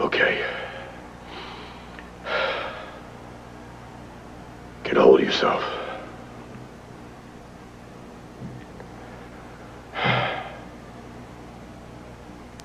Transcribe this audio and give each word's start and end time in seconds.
Okay. 0.00 0.42
Get 4.82 4.96
a 4.96 5.02
hold 5.02 5.20
of 5.20 5.26
yourself. 5.26 5.62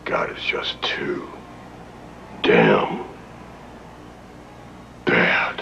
God 0.06 0.38
is 0.38 0.44
just 0.46 0.82
too 0.82 1.28
damn 2.42 3.04
bad. 5.04 5.62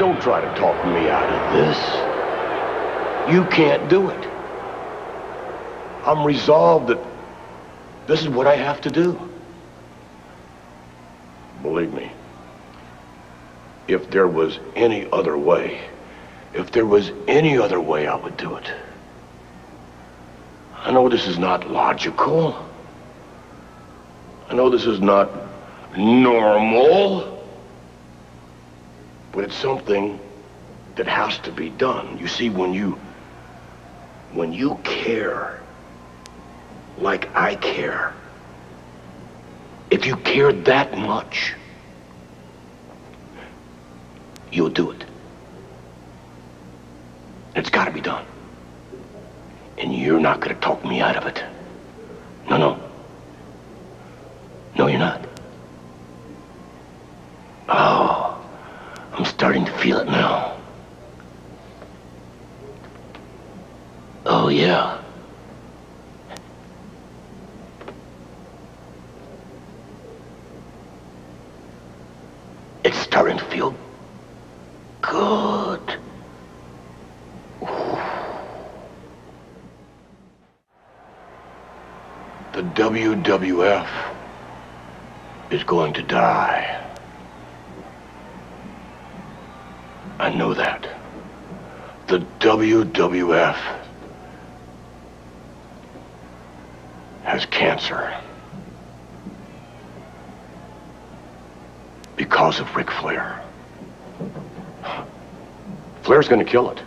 Don't 0.00 0.18
try 0.22 0.40
to 0.40 0.58
talk 0.58 0.86
me 0.86 1.10
out 1.10 1.28
of 1.28 1.52
this. 1.52 2.09
You 3.30 3.44
can't 3.44 3.88
do 3.88 4.10
it. 4.10 4.26
I'm 6.04 6.24
resolved 6.24 6.88
that 6.88 6.98
this 8.08 8.22
is 8.22 8.28
what 8.28 8.48
I 8.48 8.56
have 8.56 8.80
to 8.80 8.90
do. 8.90 9.30
Believe 11.62 11.92
me, 11.92 12.10
if 13.86 14.10
there 14.10 14.26
was 14.26 14.58
any 14.74 15.08
other 15.12 15.38
way, 15.38 15.80
if 16.54 16.72
there 16.72 16.86
was 16.86 17.12
any 17.28 17.56
other 17.56 17.80
way, 17.80 18.08
I 18.08 18.16
would 18.16 18.36
do 18.36 18.56
it. 18.56 18.72
I 20.74 20.90
know 20.90 21.08
this 21.08 21.28
is 21.28 21.38
not 21.38 21.70
logical. 21.70 22.56
I 24.48 24.54
know 24.54 24.70
this 24.70 24.86
is 24.86 25.00
not 25.00 25.30
normal. 25.96 27.46
But 29.30 29.44
it's 29.44 29.54
something 29.54 30.18
that 30.96 31.06
has 31.06 31.38
to 31.40 31.52
be 31.52 31.70
done. 31.70 32.18
You 32.18 32.26
see, 32.26 32.50
when 32.50 32.74
you 32.74 32.98
when 34.40 34.54
you 34.54 34.80
care 34.84 35.62
like 36.96 37.28
I 37.36 37.56
care, 37.56 38.14
if 39.90 40.06
you 40.06 40.16
care 40.16 40.50
that 40.50 40.96
much, 40.96 41.52
you'll 44.50 44.70
do 44.70 44.92
it. 44.92 45.04
It's 47.54 47.68
got 47.68 47.84
to 47.84 47.90
be 47.90 48.00
done. 48.00 48.24
And 49.76 49.94
you're 49.94 50.18
not 50.20 50.40
going 50.40 50.54
to 50.54 50.60
talk 50.62 50.82
me 50.86 51.02
out 51.02 51.16
of 51.16 51.26
it. 51.26 51.44
No, 52.48 52.56
no. 52.56 52.70
No, 54.78 54.86
you're 54.86 54.98
not. 54.98 55.28
Oh, 57.68 58.50
I'm 59.12 59.26
starting 59.26 59.66
to 59.66 59.72
feel 59.72 59.98
it 59.98 60.06
now. 60.06 60.60
Oh, 64.32 64.48
yeah. 64.48 65.00
It's 72.84 72.98
starting 72.98 73.38
to 73.38 73.44
feel 73.44 73.76
good. 75.00 75.96
The 82.52 82.62
WWF 82.80 83.86
is 85.50 85.62
going 85.64 85.92
to 85.92 86.02
die. 86.02 86.82
I 90.18 90.30
know 90.30 90.54
that. 90.54 90.88
The 92.06 92.20
WWF 92.38 93.58
has 97.24 97.44
cancer. 97.44 98.18
Because 102.16 102.60
of 102.60 102.74
Ric 102.74 102.90
Flair. 102.90 103.44
Flair's 106.00 106.28
gonna 106.28 106.46
kill 106.46 106.70
it. 106.70 106.82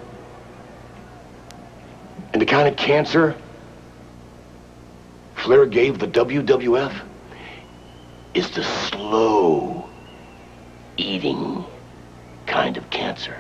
And 2.34 2.42
the 2.42 2.48
kind 2.48 2.68
of 2.68 2.76
cancer 2.78 3.36
Flair 5.54 5.68
gave 5.68 6.00
the 6.00 6.08
WWF 6.08 7.00
is 8.34 8.50
the 8.50 8.64
slow 8.64 9.88
eating 10.98 11.64
kind 12.48 12.76
of 12.76 12.90
cancer. 12.90 13.38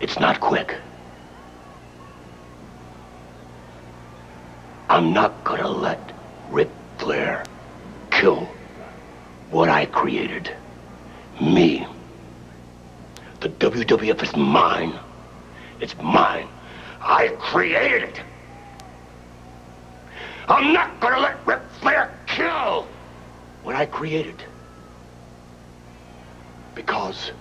It's 0.00 0.18
not 0.18 0.40
quick. 0.40 0.74
I'm 4.90 5.12
not 5.12 5.44
gonna 5.44 5.68
let 5.68 6.00
Ric 6.50 6.68
Flair 6.98 7.44
kill 8.10 8.48
what 9.52 9.68
I 9.68 9.86
created. 9.86 10.50
Me. 11.40 11.86
The 13.38 13.50
WWF 13.50 14.20
is 14.24 14.34
mine. 14.34 14.98
It's 15.80 15.94
mine. 16.02 16.48
I 17.00 17.28
created 17.38 18.02
it. 18.02 18.20
I'm 20.48 20.72
not 20.72 20.98
gonna 20.98 21.20
let 21.20 21.46
Ric 21.46 21.60
Flair 21.80 22.10
kill 22.26 22.86
what 23.62 23.76
I 23.76 23.84
created. 23.84 24.42
Because 26.74 27.32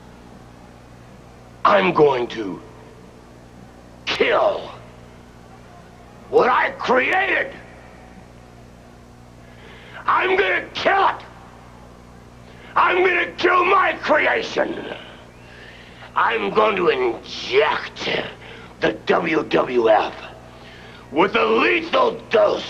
I'm 1.64 1.94
going 1.94 2.28
to 2.30 2.62
kill 4.06 4.72
what 6.30 6.50
I 6.50 6.72
created. 6.72 7.54
I'm 10.06 10.38
gonna 10.38 10.68
kill 10.74 11.08
it. 11.08 11.26
I'm 12.76 13.06
gonna 13.06 13.32
kill 13.38 13.64
my 13.64 13.94
creation. 14.02 14.86
I'm 16.14 16.50
going 16.54 16.76
to 16.76 16.90
inject 16.90 18.10
the 18.82 18.94
WWF 19.06 20.14
with 21.12 21.36
a 21.36 21.46
lethal 21.46 22.20
dose 22.30 22.66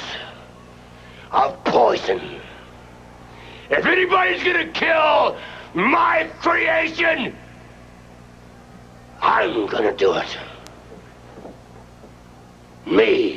poison. 2.08 2.42
If 3.70 3.86
anybody's 3.86 4.44
gonna 4.44 4.68
kill 4.72 5.38
my 5.74 6.30
creation, 6.40 7.36
I'm 9.22 9.68
gonna 9.68 9.96
do 9.96 10.14
it. 10.14 10.38
Me 12.86 13.37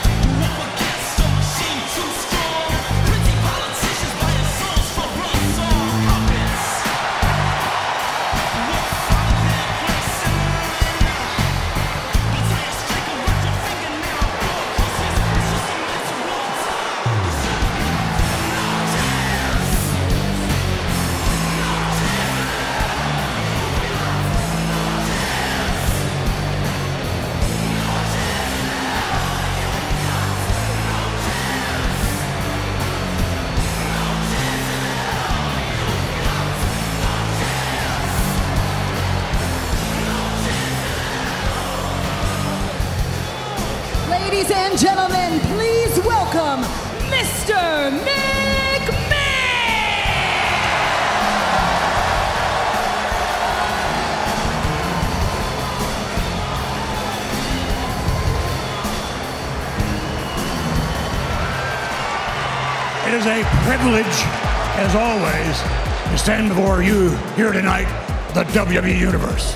As 64.93 64.97
always, 64.97 66.11
to 66.11 66.17
stand 66.17 66.49
before 66.49 66.83
you 66.83 67.11
here 67.37 67.53
tonight, 67.53 67.85
the 68.33 68.43
WWE 68.43 68.99
Universe. 68.99 69.55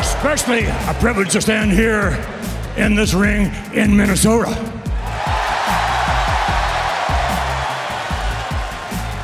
Especially 0.00 0.66
a 0.66 0.94
privilege 1.00 1.32
to 1.32 1.40
stand 1.40 1.72
here 1.72 2.10
in 2.76 2.94
this 2.94 3.14
ring 3.14 3.50
in 3.72 3.96
Minnesota. 3.96 4.50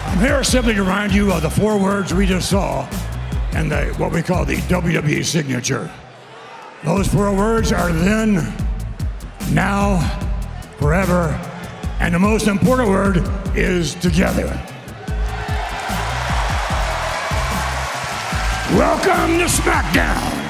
I'm 0.07 0.19
here 0.21 0.43
simply 0.43 0.73
to 0.75 0.83
remind 0.83 1.13
you 1.13 1.33
of 1.33 1.43
the 1.43 1.51
four 1.51 1.79
words 1.79 2.15
we 2.15 2.25
just 2.25 2.49
saw 2.49 2.89
and 3.53 3.71
the, 3.71 3.93
what 3.99 4.13
we 4.13 4.23
call 4.23 4.47
the 4.47 4.57
WWE 4.57 5.23
signature. 5.23 5.91
Those 6.83 7.09
four 7.09 7.35
words 7.37 7.73
are 7.73 7.93
then, 7.93 8.37
now, 9.51 10.01
forever, 10.79 11.39
and 12.13 12.23
the 12.23 12.29
most 12.29 12.47
important 12.47 12.91
word 12.91 13.27
is 13.57 13.95
together. 13.95 14.49
Welcome 18.77 19.39
to 19.39 19.47
SmackDown. 19.47 20.42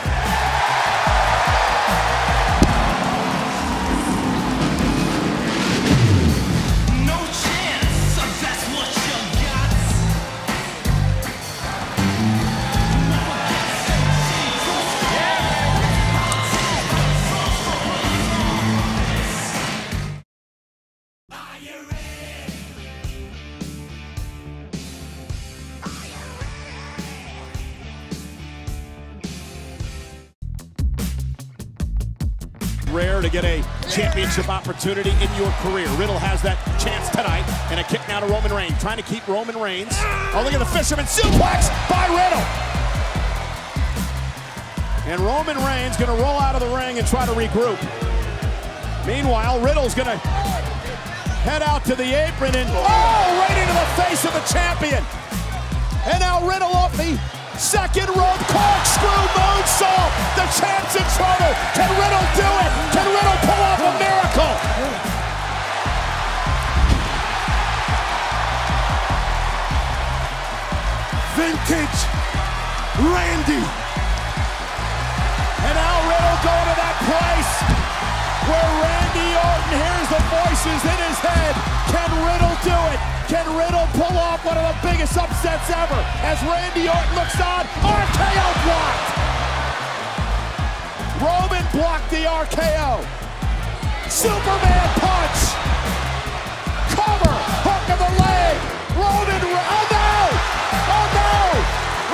Championship 34.33 34.49
opportunity 34.49 35.11
in 35.11 35.29
your 35.37 35.51
career. 35.61 35.89
Riddle 36.01 36.19
has 36.19 36.41
that 36.41 36.57
chance 36.81 37.11
tonight, 37.11 37.45
and 37.69 37.79
a 37.79 37.85
kick 37.85 38.01
now 38.09 38.21
to 38.21 38.27
Roman 38.27 38.53
Reigns, 38.53 38.81
trying 38.81 38.97
to 38.97 39.05
keep 39.05 39.27
Roman 39.29 39.59
Reigns. 39.59 39.93
Oh, 40.33 40.41
look 40.45 40.55
at 40.55 40.59
the 40.59 40.73
fisherman 40.73 41.05
suplex 41.05 41.69
by 41.93 42.09
Riddle. 42.09 42.41
And 45.05 45.21
Roman 45.21 45.61
Reigns 45.61 46.01
going 46.01 46.09
to 46.09 46.17
roll 46.17 46.41
out 46.41 46.57
of 46.57 46.65
the 46.65 46.73
ring 46.73 46.97
and 46.97 47.07
try 47.07 47.27
to 47.27 47.33
regroup. 47.33 47.77
Meanwhile, 49.05 49.61
Riddle's 49.61 49.95
going 49.95 50.09
to 50.09 50.17
head 51.45 51.61
out 51.61 51.85
to 51.85 51.95
the 51.95 52.09
apron 52.09 52.57
and 52.57 52.69
oh, 52.73 53.29
right 53.37 53.59
into 53.61 53.77
the 53.77 53.91
face 54.01 54.25
of 54.25 54.33
the 54.33 54.45
champion. 54.49 55.05
And 56.09 56.21
now 56.21 56.41
Riddle 56.49 56.73
off 56.73 56.97
the 56.97 57.21
second 57.63 58.11
rope 58.11 58.43
corkscrew 58.51 59.23
moonsault. 59.39 60.11
The 60.35 60.47
champ's 60.59 60.99
in 60.99 61.07
trouble. 61.15 61.55
Can 61.79 61.91
Riddle 61.95 62.27
do 62.35 62.49
it? 62.67 62.71
Can 62.91 63.07
Riddle 63.07 63.39
pull 63.47 63.63
off 63.71 63.81
a 63.87 63.93
miracle? 64.03 64.55
vintage 71.39 71.99
Randy. 72.99 73.63
And 75.63 75.75
now 75.79 75.97
Riddle 76.11 76.39
going 76.43 76.67
to 76.67 76.77
that 76.83 76.97
place 77.07 77.53
where 78.51 78.71
Randy 78.83 79.29
Orton 79.39 79.73
hears 79.79 80.09
the 80.11 80.23
voices 80.35 80.81
in 80.83 80.99
his 81.07 81.19
head. 81.23 81.55
Can 81.95 82.11
Riddle 82.27 82.59
do 82.67 82.77
it? 82.91 83.01
Can 83.31 83.47
Riddle 83.55 83.87
pull 83.95 84.19
off 84.19 84.45
one 84.45 84.59
of 84.59 84.67
the 84.67 84.77
biggest 84.83 85.15
upsets 85.43 85.71
ever? 85.71 85.99
As 86.23 86.39
Randy 86.43 86.87
Orton 86.89 87.15
looks 87.19 87.41
on, 87.41 87.67
RKO 87.83 88.47
blocked. 88.63 89.11
Roman 91.19 91.65
blocked 91.73 92.11
the 92.11 92.23
RKO. 92.31 93.03
Superman 94.09 94.89
punch. 95.03 95.41
Cover. 96.95 97.35
Hook 97.67 97.87
of 97.91 97.99
the 97.99 98.13
leg. 98.23 98.55
Roman. 98.95 99.43
Oh 99.43 99.85
no! 99.91 100.15
Oh 100.95 101.07
no! 101.19 101.35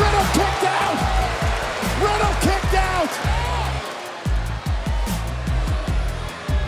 Riddle 0.01 0.29
kicked 0.33 0.65
out. 0.65 0.97
Riddle 2.01 2.37
kicked 2.41 2.75
out. 2.81 3.13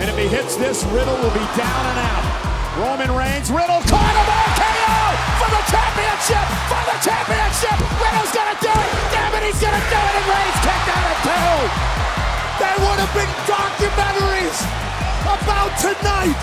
And 0.00 0.10
if 0.10 0.16
he 0.18 0.26
hits 0.28 0.56
this, 0.56 0.84
Riddle 0.84 1.16
will 1.16 1.32
be 1.32 1.46
down 1.56 1.84
and 1.88 1.98
out. 2.04 2.40
Roman 2.76 3.16
Reigns, 3.16 3.50
Riddle 3.50 3.80
caught 3.88 4.14
him 4.14 4.24
for 4.28 4.39
the 5.50 5.62
championship, 5.66 6.46
for 6.70 6.82
the 6.86 6.96
championship. 7.02 7.76
Riddle's 7.98 8.32
gonna 8.32 8.58
do 8.62 8.70
it. 8.70 8.90
Damn 9.10 9.34
it, 9.34 9.42
he's 9.50 9.60
gonna 9.60 9.82
do 9.90 9.98
it. 9.98 10.14
And 10.14 10.26
Reigns 10.30 10.58
kicked 10.62 10.88
out 10.94 11.06
at 11.10 11.18
two. 11.26 11.54
There 12.60 12.78
would 12.86 12.98
have 13.02 13.14
been 13.16 13.32
documentaries 13.50 14.58
about 15.26 15.70
tonight. 15.82 16.38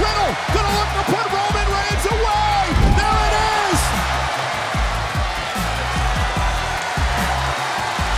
Riddle 0.00 0.32
gonna 0.56 0.74
look 0.80 0.90
to 0.96 1.04
put 1.12 1.26
Roman 1.28 1.68
Reigns 1.76 2.04
away. 2.08 2.56
There 2.96 3.18
it 3.28 3.34
is. 3.36 3.80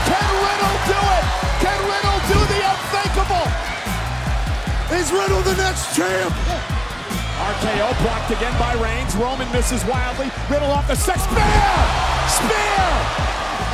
Can 0.09 0.31
Riddle 0.47 0.79
do 0.95 1.01
it? 1.19 1.25
Can 1.59 1.81
Riddle 1.91 2.21
do 2.31 2.39
the 2.55 2.61
unthinkable? 2.73 3.47
Is 4.95 5.11
Riddle 5.11 5.43
the 5.43 5.57
next 5.59 5.97
champ? 5.97 6.33
RKO 7.45 7.93
blocked 8.03 8.31
again 8.31 8.59
by 8.59 8.73
Reigns. 8.83 9.15
Roman 9.17 9.51
misses 9.53 9.85
wildly. 9.85 10.31
Riddle 10.49 10.71
off 10.71 10.89
the 10.89 10.95
six. 10.95 11.21
Spear! 11.25 11.37
Spear! 12.41 12.89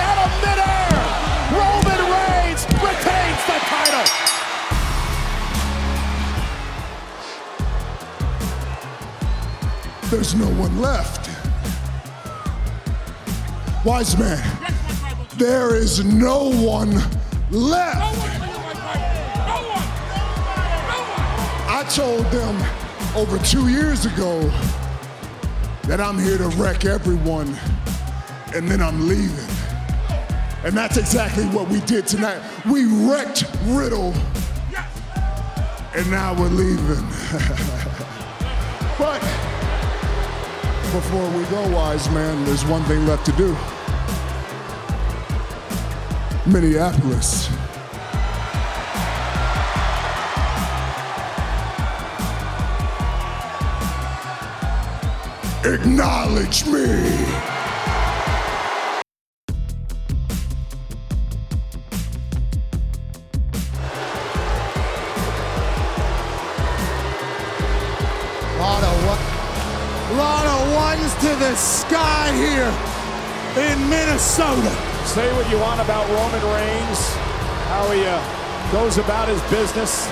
Out 0.02 0.18
of 0.26 0.30
midair! 0.42 0.90
Roman 1.54 2.02
Reigns 2.11 2.66
retains 2.83 3.42
the 3.47 3.59
title. 3.71 4.06
There's 10.11 10.35
no 10.35 10.49
one 10.61 10.80
left. 10.80 11.30
Wise 13.85 14.18
man, 14.18 14.42
there 15.37 15.76
is 15.76 16.04
no 16.04 16.50
one 16.50 16.94
left. 17.52 18.00
No 18.00 18.11
one. 18.18 18.40
I 21.73 21.85
told 21.88 22.26
them 22.33 22.79
over 23.17 23.38
two 23.38 23.69
years 23.69 24.07
ago 24.07 24.40
that 25.85 26.00
I'm 26.00 26.19
here 26.19 26.38
to 26.38 26.49
wreck 26.50 26.85
everyone 26.85 27.57
and 28.55 28.69
then 28.69 28.81
I'm 28.81 29.09
leaving. 29.09 29.57
And 30.64 30.76
that's 30.76 30.97
exactly 30.97 31.45
what 31.47 31.69
we 31.69 31.81
did 31.81 32.07
tonight. 32.07 32.40
We 32.71 32.85
wrecked 32.85 33.45
Riddle 33.64 34.14
and 35.95 36.11
now 36.11 36.38
we're 36.38 36.49
leaving. 36.49 37.05
but 38.99 39.21
before 40.93 41.29
we 41.31 41.45
go, 41.45 41.69
wise 41.75 42.09
man, 42.11 42.45
there's 42.45 42.64
one 42.64 42.85
thing 42.85 43.07
left 43.07 43.26
to 43.26 43.33
do. 43.33 43.57
Minneapolis. 46.50 47.49
Acknowledge 55.62 56.64
me. 56.64 56.87
Lot 68.59 68.83
of 68.83 68.97
one, 69.05 70.17
lot 70.17 70.47
of 70.47 70.73
ones 70.75 71.14
to 71.17 71.29
the 71.37 71.55
sky 71.57 72.33
here 72.33 72.73
in 73.62 73.90
Minnesota. 73.90 74.71
Say 75.05 75.31
what 75.35 75.50
you 75.50 75.59
want 75.59 75.83
about 75.83 76.09
Roman 76.09 76.43
Reigns, 76.55 77.14
how 77.69 77.90
he 77.90 78.07
uh, 78.07 78.73
goes 78.73 78.97
about 78.97 79.29
his 79.29 79.43
business. 79.50 80.07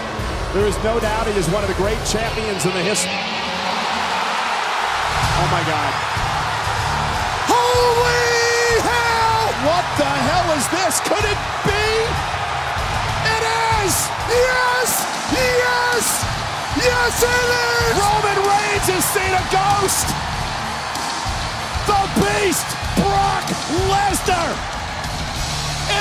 There 0.52 0.66
is 0.66 0.76
no 0.84 1.00
doubt 1.00 1.26
he 1.26 1.32
is 1.38 1.48
one 1.48 1.62
of 1.62 1.70
the 1.70 1.76
great 1.76 1.98
champions 2.04 2.66
in 2.66 2.72
the 2.74 2.82
history. 2.82 3.27
Oh 5.48 5.50
my 5.50 5.64
God. 5.64 5.92
Holy 7.48 8.84
hell! 8.84 9.48
What 9.64 9.86
the 9.96 10.04
hell 10.04 10.52
is 10.52 10.68
this? 10.68 11.00
Could 11.08 11.24
it 11.24 11.40
be? 11.64 11.88
It 13.32 13.42
is! 13.80 13.96
Yes! 14.28 15.08
Yes! 15.32 16.04
Yes, 16.76 17.24
it 17.24 17.48
is! 17.48 17.96
Roman 17.96 18.38
Reigns 18.44 18.92
has 18.92 19.04
seen 19.08 19.32
a 19.32 19.40
ghost! 19.48 20.12
The 21.88 21.96
Beast, 22.20 22.68
Brock 23.00 23.48
Lesnar, 23.88 24.52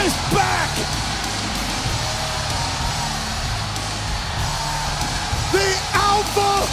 is 0.04 0.12
back! 0.36 0.76
The 5.56 5.72
Alpha 5.96 6.68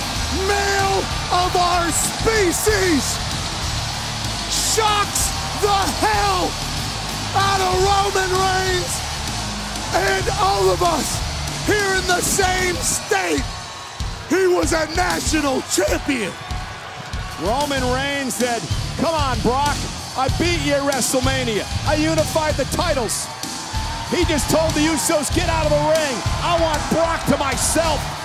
Male 0.50 1.13
of 1.33 1.57
our 1.57 1.90
species 1.93 3.16
shocks 4.75 5.31
the 5.62 5.81
hell 6.02 6.50
out 7.37 7.61
of 7.61 7.73
Roman 7.81 8.31
Reigns 8.31 8.93
and 9.95 10.25
all 10.40 10.71
of 10.71 10.83
us 10.83 11.19
here 11.66 11.95
in 11.97 12.07
the 12.07 12.21
same 12.21 12.75
state. 12.76 13.45
He 14.28 14.47
was 14.47 14.73
a 14.73 14.87
national 14.95 15.62
champion. 15.62 16.33
Roman 17.43 17.83
Reigns 17.93 18.35
said, 18.35 18.62
Come 18.99 19.14
on, 19.14 19.38
Brock, 19.40 19.76
I 20.16 20.28
beat 20.38 20.61
you 20.64 20.75
at 20.75 20.83
WrestleMania. 20.83 21.64
I 21.87 21.95
unified 21.97 22.54
the 22.54 22.64
titles. 22.66 23.26
He 24.11 24.25
just 24.26 24.50
told 24.50 24.71
the 24.73 24.81
Usos, 24.81 25.35
Get 25.35 25.49
out 25.49 25.66
of 25.66 25.73
the 25.73 25.85
ring. 25.90 26.16
I 26.43 26.59
want 26.61 26.81
Brock 26.90 27.25
to 27.26 27.37
myself. 27.37 28.24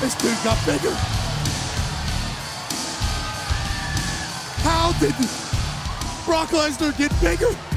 This 0.00 0.14
dude 0.16 0.36
got 0.44 0.58
bigger. 0.66 0.94
How 4.62 4.92
did 5.00 5.14
Brock 6.24 6.48
Lesnar 6.50 6.96
get 6.96 7.12
bigger? 7.20 7.73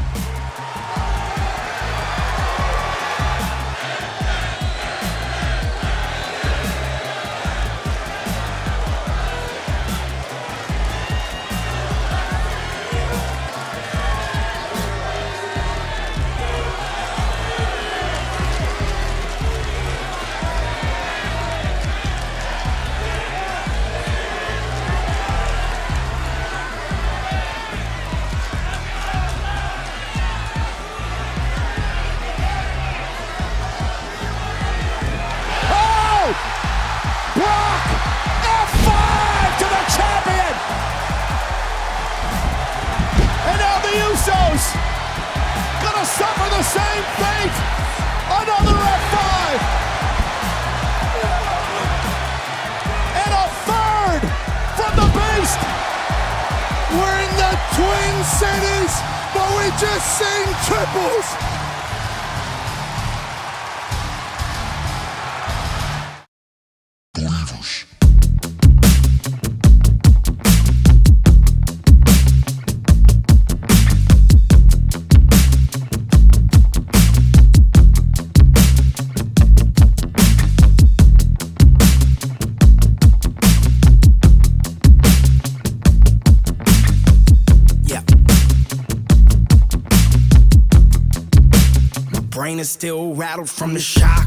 rattled 93.18 93.50
from 93.50 93.74
the 93.74 93.80
shock. 93.80 94.26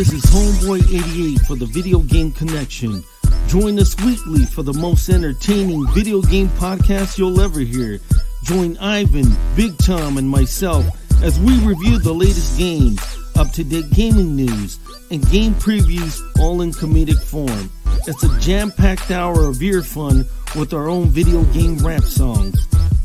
This 0.00 0.14
is 0.14 0.24
Homeboy88 0.30 1.46
for 1.46 1.56
the 1.56 1.66
Video 1.66 1.98
Game 1.98 2.32
Connection. 2.32 3.04
Join 3.48 3.78
us 3.78 3.94
weekly 4.02 4.46
for 4.46 4.62
the 4.62 4.72
most 4.72 5.10
entertaining 5.10 5.86
video 5.88 6.22
game 6.22 6.48
podcast 6.48 7.18
you'll 7.18 7.38
ever 7.38 7.60
hear. 7.60 8.00
Join 8.44 8.78
Ivan, 8.78 9.26
Big 9.56 9.76
Tom, 9.76 10.16
and 10.16 10.26
myself 10.26 10.86
as 11.22 11.38
we 11.40 11.54
review 11.58 11.98
the 11.98 12.14
latest 12.14 12.56
games, 12.56 12.98
up 13.36 13.52
to 13.52 13.62
date 13.62 13.90
gaming 13.90 14.34
news, 14.34 14.78
and 15.10 15.30
game 15.30 15.52
previews 15.56 16.18
all 16.40 16.62
in 16.62 16.70
comedic 16.70 17.22
form. 17.22 17.70
It's 18.06 18.22
a 18.22 18.38
jam 18.40 18.70
packed 18.70 19.10
hour 19.10 19.44
of 19.44 19.62
ear 19.62 19.82
fun 19.82 20.24
with 20.56 20.72
our 20.72 20.88
own 20.88 21.10
video 21.10 21.42
game 21.52 21.76
rap 21.76 22.04
songs. 22.04 22.56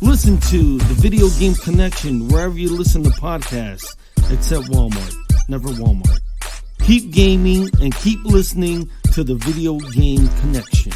Listen 0.02 0.40
to 0.40 0.78
the 0.78 0.94
Video 0.94 1.28
Game 1.40 1.56
Connection 1.56 2.30
wherever 2.30 2.58
you 2.58 2.70
listen 2.70 3.04
to 3.04 3.10
podcasts, 3.10 3.98
except 4.32 4.68
Walmart. 4.68 5.14
Never 5.50 5.68
Walmart. 5.68 6.25
Keep 6.86 7.10
gaming 7.10 7.68
and 7.82 7.96
keep 7.96 8.24
listening 8.26 8.88
to 9.14 9.24
the 9.24 9.34
Video 9.34 9.80
Game 9.80 10.28
Connection. 10.42 10.92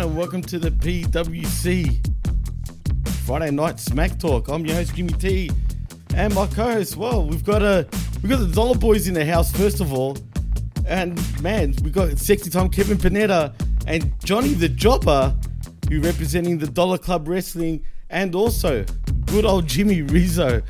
Everyone, 0.00 0.08
and 0.08 0.16
welcome 0.16 0.42
to 0.42 0.58
the 0.58 0.70
PWC 0.70 2.06
Friday 3.26 3.50
Night 3.50 3.78
Smack 3.78 4.18
Talk. 4.18 4.48
I'm 4.48 4.64
your 4.64 4.76
host 4.76 4.94
Jimmy 4.94 5.12
T, 5.14 5.50
and 6.14 6.34
my 6.34 6.46
co-host. 6.46 6.96
Well, 6.96 7.26
we've 7.26 7.44
got 7.44 7.62
a 7.62 7.86
we 8.22 8.28
got 8.28 8.38
the 8.38 8.46
Dollar 8.46 8.76
Boys 8.76 9.08
in 9.08 9.14
the 9.14 9.24
house 9.24 9.52
first 9.52 9.80
of 9.80 9.92
all, 9.92 10.16
and 10.86 11.18
man, 11.42 11.74
we 11.82 11.90
got 11.90 12.16
sexy 12.18 12.50
time 12.50 12.70
Kevin 12.70 12.98
Panetta 12.98 13.52
and 13.86 14.12
Johnny 14.24 14.54
the 14.54 14.68
Jobber, 14.68 15.36
who 15.88 16.00
representing 16.00 16.58
the 16.58 16.68
Dollar 16.68 16.98
Club 16.98 17.28
Wrestling, 17.28 17.84
and 18.08 18.34
also 18.34 18.84
good 19.26 19.44
old 19.44 19.66
Jimmy 19.66 20.02
Rizzo, 20.02 20.62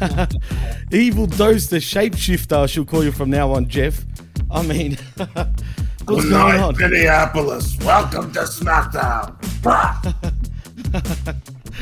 Evil 0.92 1.26
Dose 1.26 1.66
the 1.66 1.76
Shapeshifter. 1.76 2.64
I 2.64 2.66
shall 2.66 2.84
call 2.84 3.04
you 3.04 3.12
from 3.12 3.30
now 3.30 3.52
on, 3.52 3.68
Jeff. 3.68 4.04
I 4.50 4.62
mean. 4.62 4.96
What's 6.10 6.24
Good 6.24 6.30
going 6.32 6.56
night, 6.56 6.60
on? 6.60 6.76
Minneapolis. 6.76 7.78
Welcome 7.84 8.32
to 8.32 8.40
SmackDown. 8.40 9.36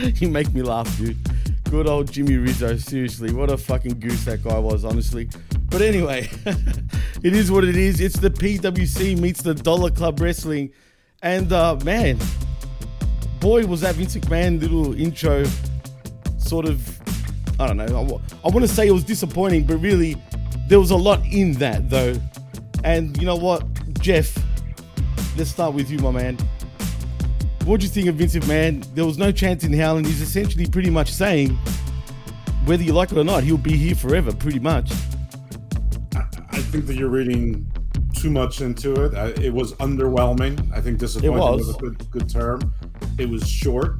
you 0.20 0.28
make 0.28 0.52
me 0.52 0.60
laugh, 0.60 0.98
dude. 0.98 1.16
Good 1.70 1.86
old 1.86 2.12
Jimmy 2.12 2.36
Rizzo. 2.36 2.76
Seriously, 2.76 3.32
what 3.32 3.50
a 3.50 3.56
fucking 3.56 4.00
goose 4.00 4.26
that 4.26 4.44
guy 4.44 4.58
was, 4.58 4.84
honestly. 4.84 5.30
But 5.70 5.80
anyway, 5.80 6.28
it 7.22 7.32
is 7.32 7.50
what 7.50 7.64
it 7.64 7.74
is. 7.74 8.02
It's 8.02 8.18
the 8.18 8.28
PWC 8.28 9.18
meets 9.18 9.40
the 9.40 9.54
Dollar 9.54 9.90
Club 9.90 10.20
Wrestling. 10.20 10.72
And 11.22 11.50
uh, 11.50 11.78
man, 11.82 12.18
boy, 13.40 13.64
was 13.64 13.80
that 13.80 13.94
Vince 13.94 14.14
McMahon 14.14 14.60
little 14.60 14.94
intro 15.00 15.46
sort 16.36 16.66
of, 16.66 17.00
I 17.58 17.66
don't 17.66 17.78
know, 17.78 18.20
I, 18.44 18.48
want 18.48 18.60
to 18.60 18.68
say 18.68 18.88
it 18.88 18.92
was 18.92 19.04
disappointing, 19.04 19.64
but 19.64 19.78
really, 19.78 20.22
there 20.68 20.78
was 20.78 20.90
a 20.90 20.96
lot 20.96 21.24
in 21.24 21.52
that, 21.54 21.88
though. 21.88 22.14
And 22.84 23.16
you 23.16 23.24
know 23.24 23.34
what, 23.34 23.64
Jeff, 24.00 24.36
let's 25.36 25.50
start 25.50 25.74
with 25.74 25.90
you, 25.90 25.98
my 25.98 26.10
man. 26.10 26.38
What 27.64 27.80
do 27.80 27.86
you 27.86 27.92
think 27.92 28.08
of 28.08 28.14
Vince 28.14 28.34
McMahon? 28.34 28.84
There 28.94 29.04
was 29.04 29.18
no 29.18 29.30
chance 29.30 29.64
in 29.64 29.72
hell, 29.72 29.96
and 29.98 30.06
he's 30.06 30.20
essentially 30.22 30.66
pretty 30.66 30.90
much 30.90 31.12
saying, 31.12 31.50
whether 32.64 32.82
you 32.82 32.92
like 32.92 33.12
it 33.12 33.18
or 33.18 33.24
not, 33.24 33.44
he'll 33.44 33.58
be 33.58 33.76
here 33.76 33.94
forever, 33.94 34.32
pretty 34.32 34.60
much. 34.60 34.92
I 36.14 36.60
think 36.70 36.86
that 36.86 36.96
you're 36.96 37.10
reading 37.10 37.70
too 38.14 38.30
much 38.30 38.60
into 38.60 39.04
it. 39.04 39.14
I, 39.14 39.28
it 39.42 39.52
was 39.52 39.74
underwhelming. 39.74 40.72
I 40.74 40.80
think 40.80 40.98
disappointing 40.98 41.38
was. 41.38 41.66
was 41.66 41.76
a 41.76 41.78
good, 41.78 42.10
good 42.10 42.28
term. 42.28 42.74
It 43.18 43.28
was 43.28 43.48
short. 43.48 43.96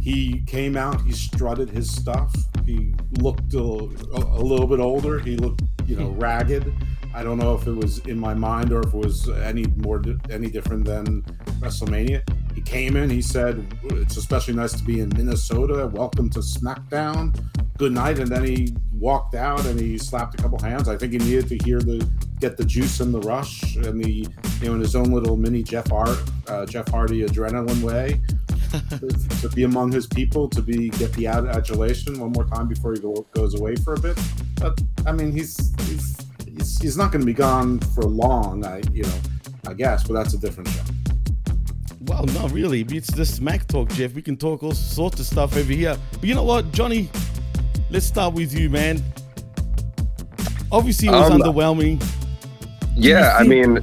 He 0.00 0.42
came 0.46 0.76
out. 0.76 1.00
He 1.02 1.12
strutted 1.12 1.70
his 1.70 1.90
stuff. 1.90 2.32
He 2.64 2.94
looked 3.18 3.54
a, 3.54 3.58
a, 3.58 4.40
a 4.40 4.42
little 4.42 4.66
bit 4.66 4.80
older. 4.80 5.18
He 5.18 5.36
looked, 5.36 5.62
you 5.86 5.96
know, 5.96 6.10
ragged. 6.10 6.72
I 7.16 7.22
don't 7.22 7.38
know 7.38 7.54
if 7.54 7.66
it 7.66 7.72
was 7.72 8.00
in 8.00 8.20
my 8.20 8.34
mind 8.34 8.72
or 8.72 8.80
if 8.80 8.92
it 8.92 8.94
was 8.94 9.30
any 9.30 9.64
more 9.78 10.02
any 10.28 10.50
different 10.50 10.84
than 10.84 11.22
WrestleMania. 11.60 12.22
He 12.54 12.60
came 12.60 12.94
in. 12.94 13.08
He 13.08 13.22
said, 13.22 13.66
"It's 13.84 14.18
especially 14.18 14.52
nice 14.52 14.74
to 14.74 14.84
be 14.84 15.00
in 15.00 15.08
Minnesota. 15.16 15.86
Welcome 15.86 16.28
to 16.30 16.40
SmackDown. 16.40 17.34
Good 17.78 17.92
night." 17.92 18.18
And 18.18 18.28
then 18.28 18.44
he 18.44 18.74
walked 18.92 19.34
out 19.34 19.64
and 19.64 19.80
he 19.80 19.96
slapped 19.96 20.38
a 20.38 20.42
couple 20.42 20.58
hands. 20.58 20.90
I 20.90 20.98
think 20.98 21.12
he 21.12 21.18
needed 21.18 21.48
to 21.48 21.56
hear 21.64 21.80
the 21.80 22.06
get 22.38 22.58
the 22.58 22.66
juice 22.66 23.00
and 23.00 23.14
the 23.14 23.20
rush 23.20 23.76
and 23.76 23.98
the 23.98 24.28
you 24.60 24.68
know 24.68 24.74
in 24.74 24.80
his 24.80 24.94
own 24.94 25.10
little 25.10 25.38
mini 25.38 25.62
Jeff 25.62 25.88
Hart 25.88 26.22
uh, 26.48 26.66
Jeff 26.66 26.86
Hardy 26.88 27.22
adrenaline 27.22 27.80
way. 27.82 28.20
to 29.40 29.48
be 29.54 29.62
among 29.62 29.90
his 29.90 30.06
people, 30.06 30.50
to 30.50 30.60
be 30.60 30.90
get 30.90 31.10
the 31.14 31.26
ad- 31.26 31.46
adulation 31.46 32.20
one 32.20 32.32
more 32.32 32.44
time 32.44 32.68
before 32.68 32.92
he 32.92 32.98
go, 32.98 33.26
goes 33.32 33.58
away 33.58 33.74
for 33.76 33.94
a 33.94 34.00
bit. 34.00 34.18
But 34.60 34.78
I 35.06 35.12
mean, 35.12 35.32
he's 35.32 35.72
he's 35.86 36.25
he's, 36.56 36.80
he's 36.80 36.96
not 36.96 37.12
going 37.12 37.20
to 37.20 37.26
be 37.26 37.32
gone 37.34 37.78
for 37.80 38.02
long. 38.04 38.64
I 38.64 38.82
you 38.92 39.02
know, 39.02 39.18
I 39.66 39.74
guess, 39.74 40.04
but 40.04 40.14
that's 40.14 40.34
a 40.34 40.38
different 40.38 40.68
show. 40.70 40.82
Well, 42.02 42.24
not 42.26 42.52
really. 42.52 42.82
It's 42.82 43.10
the 43.10 43.26
smack 43.26 43.66
talk, 43.66 43.88
Jeff. 43.90 44.14
We 44.14 44.22
can 44.22 44.36
talk 44.36 44.62
all 44.62 44.72
sorts 44.72 45.18
of 45.18 45.26
stuff 45.26 45.56
over 45.56 45.72
here. 45.72 45.96
But 46.12 46.24
you 46.24 46.34
know 46.34 46.44
what, 46.44 46.70
Johnny? 46.72 47.10
Let's 47.90 48.06
start 48.06 48.34
with 48.34 48.56
you, 48.56 48.70
man. 48.70 49.02
Obviously, 50.70 51.08
it 51.08 51.12
was 51.12 51.30
Um, 51.30 51.40
underwhelming. 51.40 52.04
Yeah, 52.94 53.36
I 53.38 53.42
mean, 53.44 53.80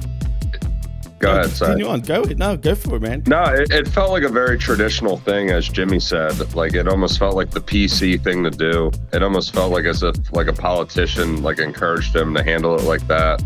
go 1.24 1.32
ahead. 1.32 1.50
Sorry. 1.50 1.70
Continue 1.72 1.92
on. 1.92 2.00
Go 2.00 2.22
ahead. 2.22 2.38
No, 2.38 2.56
go 2.56 2.74
for 2.74 2.96
it, 2.96 3.02
man. 3.02 3.22
No, 3.26 3.44
it, 3.44 3.72
it 3.72 3.88
felt 3.88 4.10
like 4.10 4.22
a 4.22 4.28
very 4.28 4.58
traditional 4.58 5.18
thing, 5.18 5.50
as 5.50 5.68
Jimmy 5.68 6.00
said. 6.00 6.54
Like 6.54 6.74
it 6.74 6.88
almost 6.88 7.18
felt 7.18 7.34
like 7.34 7.50
the 7.50 7.60
PC 7.60 8.22
thing 8.22 8.44
to 8.44 8.50
do. 8.50 8.90
It 9.12 9.22
almost 9.22 9.54
felt 9.54 9.72
like 9.72 9.84
as 9.84 10.02
if 10.02 10.14
like 10.32 10.48
a 10.48 10.52
politician 10.52 11.42
like 11.42 11.58
encouraged 11.58 12.14
him 12.14 12.34
to 12.34 12.42
handle 12.42 12.74
it 12.76 12.82
like 12.82 13.06
that. 13.08 13.42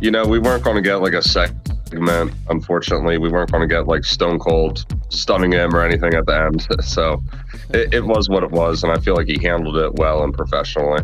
You 0.00 0.10
know, 0.10 0.24
we 0.24 0.38
weren't 0.38 0.62
going 0.62 0.76
to 0.76 0.82
get 0.82 0.96
like 0.96 1.14
a 1.14 1.22
segment. 1.22 2.32
Unfortunately, 2.48 3.18
we 3.18 3.28
weren't 3.28 3.50
going 3.50 3.68
to 3.68 3.72
get 3.72 3.86
like 3.86 4.04
Stone 4.04 4.38
Cold 4.38 4.86
stunning 5.08 5.52
him 5.52 5.74
or 5.74 5.82
anything 5.82 6.14
at 6.14 6.26
the 6.26 6.36
end. 6.36 6.66
So 6.82 7.22
it, 7.70 7.92
it 7.92 8.04
was 8.04 8.28
what 8.28 8.42
it 8.42 8.50
was, 8.50 8.82
and 8.82 8.92
I 8.92 8.98
feel 8.98 9.14
like 9.14 9.26
he 9.26 9.38
handled 9.42 9.76
it 9.76 9.94
well 9.94 10.22
and 10.22 10.32
professionally. 10.32 11.02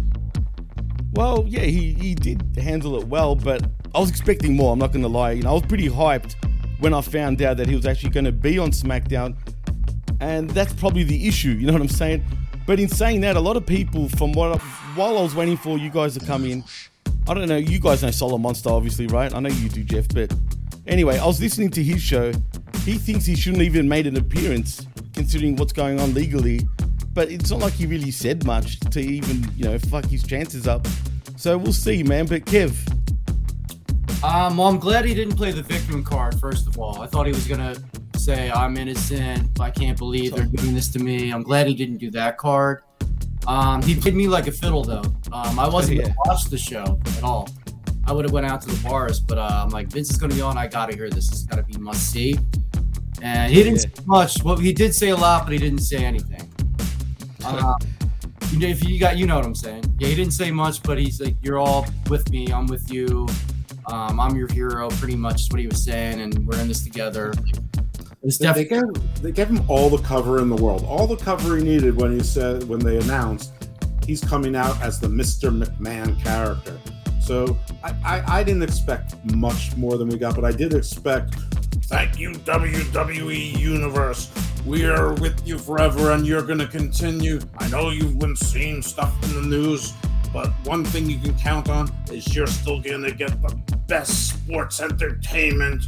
Well, 1.15 1.45
yeah, 1.47 1.61
he, 1.61 1.95
he 1.95 2.15
did 2.15 2.43
handle 2.57 3.01
it 3.01 3.07
well, 3.07 3.37
but 3.37 3.65
I 3.95 4.01
was 4.01 4.11
expecting 4.11 4.57
more. 4.57 4.73
I'm 4.73 4.81
not 4.81 4.91
going 4.91 5.03
to 5.03 5.09
lie. 5.09 5.31
You 5.33 5.45
know, 5.45 5.51
I 5.51 5.53
was 5.53 5.63
pretty 5.63 5.89
hyped 5.89 6.35
when 6.81 6.93
I 6.93 7.01
found 7.01 7.41
out 7.41 7.57
that 7.59 7.69
he 7.69 7.77
was 7.77 7.87
actually 7.87 8.11
going 8.11 8.25
to 8.25 8.33
be 8.33 8.59
on 8.59 8.73
SmackDown, 8.73 9.37
and 10.21 10.51
that's 10.51 10.73
probably 10.73 11.05
the 11.05 11.29
issue. 11.29 11.51
You 11.51 11.69
know 11.69 11.73
what 11.73 11.83
I'm 11.83 11.89
saying? 11.89 12.25
But 12.67 12.81
in 12.81 12.89
saying 12.89 13.21
that, 13.21 13.37
a 13.37 13.41
lot 13.41 13.57
of 13.57 13.65
people, 13.65 14.09
from 14.09 14.33
what 14.33 14.61
while 14.97 15.17
I 15.17 15.23
was 15.23 15.37
waiting 15.37 15.57
for 15.57 15.79
you 15.79 15.89
guys 15.89 16.19
to 16.19 16.25
come 16.25 16.45
in, 16.45 16.65
I 17.29 17.35
don't 17.35 17.49
know. 17.49 17.59
You 17.59 17.79
guys 17.79 18.03
know 18.03 18.11
Solo 18.11 18.37
Monster, 18.37 18.71
obviously, 18.71 19.07
right? 19.07 19.33
I 19.33 19.39
know 19.39 19.51
you 19.51 19.69
do, 19.69 19.85
Jeff. 19.85 20.09
But 20.09 20.35
anyway, 20.87 21.19
I 21.19 21.27
was 21.27 21.41
listening 21.41 21.71
to 21.71 21.83
his 21.83 22.03
show. 22.03 22.33
He 22.85 22.95
thinks 22.95 23.25
he 23.25 23.37
shouldn't 23.37 23.63
even 23.63 23.89
made 23.89 24.09
an 24.09 24.17
appearance, 24.17 24.87
considering 25.15 25.55
what's 25.57 25.73
going 25.73 26.01
on 26.01 26.13
legally. 26.13 26.61
But 27.15 27.31
it's 27.31 27.51
not 27.51 27.61
like 27.61 27.73
he 27.75 27.87
really 27.87 28.11
said 28.11 28.45
much 28.45 28.81
to 28.81 29.01
even, 29.01 29.49
you 29.57 29.65
know, 29.65 29.79
fuck 29.79 30.05
his 30.07 30.23
chances 30.25 30.67
up. 30.67 30.87
So 31.37 31.57
we'll 31.57 31.73
see, 31.73 32.03
man. 32.03 32.27
But 32.27 32.45
Kev, 32.45 32.75
Um, 34.23 34.57
well, 34.57 34.69
I'm 34.69 34.79
glad 34.79 35.05
he 35.05 35.15
didn't 35.15 35.37
play 35.37 35.53
the 35.53 35.63
victim 35.63 36.03
card. 36.03 36.39
First 36.41 36.67
of 36.67 36.79
all, 36.79 37.01
I 37.03 37.07
thought 37.07 37.27
he 37.27 37.33
was 37.33 37.47
gonna 37.47 37.77
say 38.17 38.51
I'm 38.51 38.77
innocent. 38.77 39.49
I 39.61 39.71
can't 39.71 39.97
believe 39.99 40.35
they're 40.35 40.47
doing 40.47 40.75
this 40.75 40.89
to 40.93 40.99
me. 40.99 41.31
I'm 41.31 41.43
glad 41.43 41.67
he 41.67 41.75
didn't 41.75 41.99
do 41.99 42.11
that 42.13 42.37
card. 42.39 42.83
Um, 43.47 43.83
he 43.83 43.95
played 43.95 44.15
me 44.15 44.27
like 44.27 44.47
a 44.47 44.53
fiddle 44.53 44.83
though. 44.83 45.03
Um, 45.31 45.59
I 45.59 45.69
wasn't 45.69 45.99
Yeah. 45.99 46.03
gonna 46.05 46.15
watch 46.27 46.47
the 46.47 46.57
show 46.59 46.99
at 47.19 47.23
all. 47.23 47.49
I 48.07 48.13
would 48.13 48.25
have 48.25 48.33
went 48.33 48.47
out 48.47 48.61
to 48.63 48.69
the 48.69 48.89
bars, 48.89 49.21
but 49.21 49.39
uh, 49.39 49.63
I'm 49.65 49.69
like 49.71 49.89
Vince 49.89 50.11
is 50.11 50.17
gonna 50.17 50.35
be 50.35 50.41
on. 50.41 50.57
I 50.59 50.67
gotta 50.69 50.95
hear 50.97 51.11
this. 51.11 51.29
It's 51.29 51.43
gotta 51.45 51.63
be 51.63 51.77
must 51.79 52.11
see. 52.11 52.39
And 53.23 53.53
he 53.53 53.63
didn't 53.63 53.81
say 53.81 53.91
much. 54.07 54.43
Well, 54.43 54.57
he 54.57 54.73
did 54.73 54.95
say 54.95 55.11
a 55.11 55.17
lot, 55.17 55.45
but 55.45 55.53
he 55.53 55.59
didn't 55.59 55.81
say 55.81 56.05
anything. 56.05 56.49
Uh, 57.45 57.75
if 58.53 58.85
you 58.89 59.01
got, 59.01 59.17
you 59.17 59.27
know 59.27 59.37
what 59.37 59.45
I'm 59.45 59.55
saying. 59.55 59.85
Yeah, 59.99 60.09
he 60.09 60.15
didn't 60.15 60.33
say 60.33 60.51
much, 60.51 60.83
but 60.83 60.99
he's 60.99 61.21
like, 61.21 61.37
"You're 61.43 61.59
all 61.59 61.87
with 62.09 62.31
me. 62.31 62.53
I'm 62.53 62.67
with 62.67 62.91
you. 62.91 63.27
Um, 63.87 64.21
I'm 64.21 64.37
your 64.37 64.49
hero." 64.49 64.89
Pretty 64.91 65.17
much 65.17 65.43
is 65.43 65.51
what 65.51 65.61
he 65.61 65.67
was 65.67 65.83
saying, 65.83 66.21
and 66.21 66.47
we're 66.47 66.59
in 66.61 66.69
this 66.69 66.83
together. 66.83 67.33
It's 68.23 68.39
They, 68.39 68.51
they 68.53 68.65
gave, 68.65 69.23
they 69.23 69.33
gave 69.33 69.49
him 69.49 69.63
all 69.69 69.91
the 69.91 70.03
cover 70.03 70.41
in 70.41 70.49
the 70.49 70.57
world, 70.57 70.85
all 70.89 71.07
the 71.07 71.17
cover 71.17 71.59
he 71.59 71.65
needed 71.65 71.95
when 71.95 72.13
he 72.13 72.23
said 72.23 72.67
when 72.67 72.81
they 72.81 72.97
announced 72.97 73.53
he's 74.07 74.23
coming 74.23 74.57
out 74.57 74.81
as 74.81 75.01
the 75.01 75.09
Mr. 75.09 75.51
McMahon 75.51 76.21
character. 76.23 76.79
So 77.21 77.57
I, 77.83 77.95
I, 78.05 78.39
I 78.39 78.45
didn't 78.45 78.63
expect 78.63 79.15
much 79.35 79.77
more 79.77 79.97
than 79.97 80.09
we 80.09 80.19
got, 80.19 80.35
but 80.35 80.45
I 80.45 80.53
did 80.53 80.75
expect. 80.75 81.35
Thank 81.87 82.19
you, 82.19 82.31
WWE 82.31 83.59
Universe. 83.59 84.31
We 84.65 84.87
are 84.87 85.13
with 85.15 85.47
you 85.47 85.59
forever, 85.59 86.13
and 86.13 86.27
you're 86.27 86.43
going 86.43 86.59
to 86.59 86.67
continue. 86.67 87.41
I 87.59 87.69
know 87.69 87.91
you've 87.91 88.19
been 88.19 88.35
seeing 88.37 88.81
stuff 88.81 89.13
in 89.25 89.35
the 89.35 89.43
news, 89.43 89.93
but 90.33 90.49
one 90.65 90.83
thing 90.83 91.11
you 91.11 91.19
can 91.19 91.39
count 91.39 91.69
on 91.69 91.95
is 92.11 92.35
you're 92.35 92.47
still 92.47 92.81
going 92.81 93.03
to 93.03 93.13
get 93.13 93.41
the 93.43 93.55
best 93.87 94.31
sports 94.31 94.81
entertainment 94.81 95.85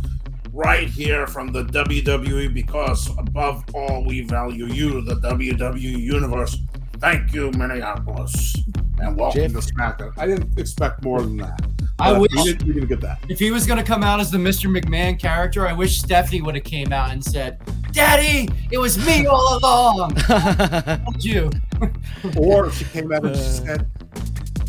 right 0.52 0.88
here 0.88 1.26
from 1.26 1.50
the 1.50 1.64
WWE 1.64 2.52
because 2.52 3.08
above 3.18 3.64
all 3.74 4.04
we 4.04 4.20
value 4.20 4.66
you, 4.66 5.00
the 5.00 5.16
WWE 5.16 5.80
Universe. 5.80 6.58
Thank 6.98 7.32
you, 7.32 7.50
Minneapolis, 7.52 8.54
and 8.98 9.16
welcome 9.16 9.52
to 9.52 9.58
SmackDown. 9.58 10.12
I 10.18 10.26
didn't 10.26 10.58
expect 10.58 11.02
more 11.02 11.22
than 11.22 11.38
that. 11.38 11.75
I 11.98 12.12
but 12.12 12.20
wish- 12.20 12.30
we 12.34 12.44
didn't, 12.44 12.62
we 12.64 12.74
didn't 12.74 12.88
get 12.88 13.00
that. 13.00 13.20
If 13.28 13.38
he 13.38 13.50
was 13.50 13.66
gonna 13.66 13.82
come 13.82 14.02
out 14.02 14.20
as 14.20 14.30
the 14.30 14.38
Mr. 14.38 14.70
McMahon 14.70 15.18
character, 15.18 15.66
I 15.66 15.72
wish 15.72 15.98
Stephanie 15.98 16.42
would 16.42 16.54
have 16.54 16.64
came 16.64 16.92
out 16.92 17.10
and 17.10 17.24
said, 17.24 17.58
"Daddy, 17.92 18.48
it 18.70 18.78
was 18.78 18.98
me 19.06 19.26
all 19.26 19.58
along." 19.58 20.14
Told 20.16 21.24
you. 21.24 21.50
Or 22.36 22.66
if 22.66 22.78
she 22.78 22.84
came 22.86 23.12
out 23.12 23.24
and 23.24 23.34
she 23.34 23.42
uh. 23.42 23.44
said, 23.44 23.90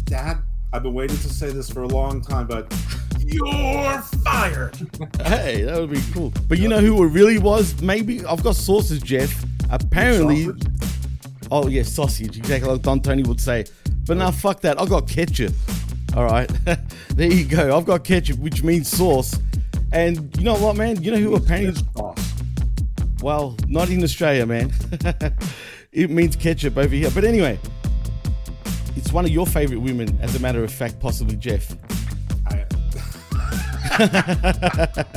"Dad, 0.05 0.37
I've 0.71 0.83
been 0.83 0.93
waiting 0.93 1.17
to 1.17 1.29
say 1.29 1.49
this 1.51 1.69
for 1.69 1.83
a 1.83 1.87
long 1.87 2.21
time, 2.21 2.47
but 2.47 2.73
you're 3.19 4.01
fired." 4.23 4.77
hey, 5.23 5.63
that 5.63 5.77
would 5.79 5.91
be 5.91 6.01
cool. 6.13 6.31
But 6.47 6.59
you 6.59 6.69
know 6.69 6.79
who 6.79 7.03
it 7.03 7.07
really 7.07 7.39
was? 7.39 7.81
Maybe 7.81 8.25
I've 8.25 8.43
got 8.43 8.55
sources, 8.55 9.01
Jeff. 9.01 9.45
Apparently, 9.69 10.47
oh 11.51 11.67
yeah, 11.67 11.83
sausage. 11.83 12.37
Exactly 12.37 12.69
like 12.71 12.83
Don 12.83 13.01
Tony 13.01 13.23
would 13.23 13.41
say. 13.41 13.65
But 14.05 14.15
oh. 14.15 14.19
now, 14.19 14.31
fuck 14.31 14.61
that. 14.61 14.79
I 14.79 14.85
got 14.85 15.09
ketchup. 15.09 15.53
All 16.15 16.25
right, 16.25 16.49
there 17.09 17.31
you 17.31 17.45
go. 17.45 17.77
I've 17.77 17.85
got 17.85 18.03
ketchup, 18.03 18.39
which 18.39 18.63
means 18.63 18.89
sauce. 18.89 19.37
And 19.91 20.35
you 20.37 20.43
know 20.43 20.55
what, 20.55 20.75
man? 20.75 21.01
You 21.01 21.11
know 21.11 21.17
who? 21.17 21.35
Is 21.53 21.83
off? 21.95 22.33
Well, 23.21 23.55
not 23.67 23.89
in 23.89 24.03
Australia, 24.03 24.45
man. 24.45 24.71
it 25.91 26.09
means 26.09 26.35
ketchup 26.35 26.77
over 26.77 26.93
here. 26.93 27.09
But 27.13 27.23
anyway, 27.23 27.59
it's 28.95 29.11
one 29.11 29.25
of 29.25 29.31
your 29.31 29.45
favorite 29.45 29.79
women, 29.79 30.17
as 30.21 30.35
a 30.35 30.39
matter 30.39 30.63
of 30.63 30.71
fact, 30.71 30.99
possibly 30.99 31.35
Jeff. 31.35 31.75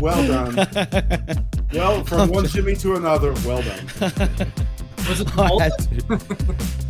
Well 0.00 0.26
done. 0.26 1.46
well, 1.72 2.04
from 2.04 2.30
one 2.30 2.46
Jimmy 2.46 2.74
to 2.76 2.96
another, 2.96 3.32
well 3.46 3.62
done. 3.62 4.52
Was 5.08 5.20
it 5.20 5.38
I 5.38 5.62
had 5.62 5.72
to. 5.78 6.36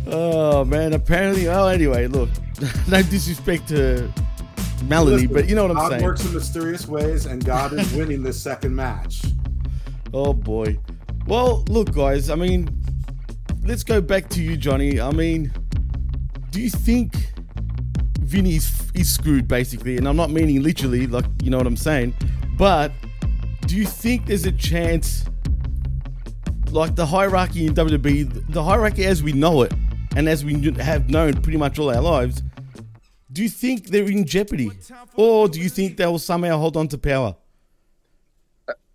oh 0.07 0.65
man, 0.65 0.93
apparently. 0.93 1.47
Oh, 1.47 1.67
anyway, 1.67 2.07
look, 2.07 2.29
no 2.87 3.01
disrespect 3.03 3.67
to 3.69 4.11
Melanie, 4.85 5.23
Listen, 5.23 5.33
but 5.33 5.49
you 5.49 5.55
know 5.55 5.63
what 5.63 5.71
I'm 5.71 5.77
God 5.77 5.91
saying. 5.91 6.03
works 6.03 6.25
in 6.25 6.33
mysterious 6.33 6.87
ways, 6.87 7.25
and 7.25 7.43
God 7.43 7.73
is 7.73 7.91
winning 7.95 8.21
this 8.23 8.41
second 8.41 8.75
match. 8.75 9.23
Oh 10.13 10.33
boy. 10.33 10.77
Well, 11.25 11.63
look, 11.69 11.93
guys. 11.93 12.29
I 12.29 12.35
mean, 12.35 12.69
let's 13.63 13.83
go 13.83 14.01
back 14.01 14.29
to 14.29 14.41
you, 14.43 14.57
Johnny. 14.57 14.99
I 14.99 15.11
mean, 15.11 15.51
do 16.51 16.61
you 16.61 16.69
think 16.69 17.15
Vinny's 18.19 18.91
is 18.93 19.11
screwed, 19.13 19.47
basically? 19.47 19.97
And 19.97 20.07
I'm 20.07 20.17
not 20.17 20.29
meaning 20.29 20.61
literally, 20.61 21.07
like 21.07 21.25
you 21.41 21.49
know 21.49 21.57
what 21.57 21.67
I'm 21.67 21.77
saying, 21.77 22.13
but 22.57 22.91
do 23.65 23.75
you 23.77 23.85
think 23.85 24.25
there's 24.27 24.45
a 24.45 24.51
chance, 24.51 25.23
like 26.73 26.95
the 26.95 27.05
hierarchy 27.05 27.65
in 27.65 27.73
WWE, 27.75 28.51
the 28.51 28.63
hierarchy 28.63 29.05
as 29.05 29.21
we 29.23 29.31
know 29.33 29.61
it, 29.61 29.73
and 30.15 30.27
as 30.27 30.43
we 30.43 30.53
have 30.73 31.09
known 31.09 31.33
pretty 31.41 31.57
much 31.57 31.79
all 31.79 31.89
our 31.89 32.01
lives? 32.01 32.41
Do 33.31 33.41
you 33.41 33.49
think 33.49 33.87
they're 33.87 34.03
in 34.09 34.25
jeopardy, 34.25 34.71
or 35.15 35.47
do 35.47 35.59
you 35.59 35.69
think 35.69 35.97
they 35.97 36.05
will 36.05 36.19
somehow 36.19 36.57
hold 36.57 36.77
on 36.77 36.87
to 36.89 36.97
power? 36.97 37.35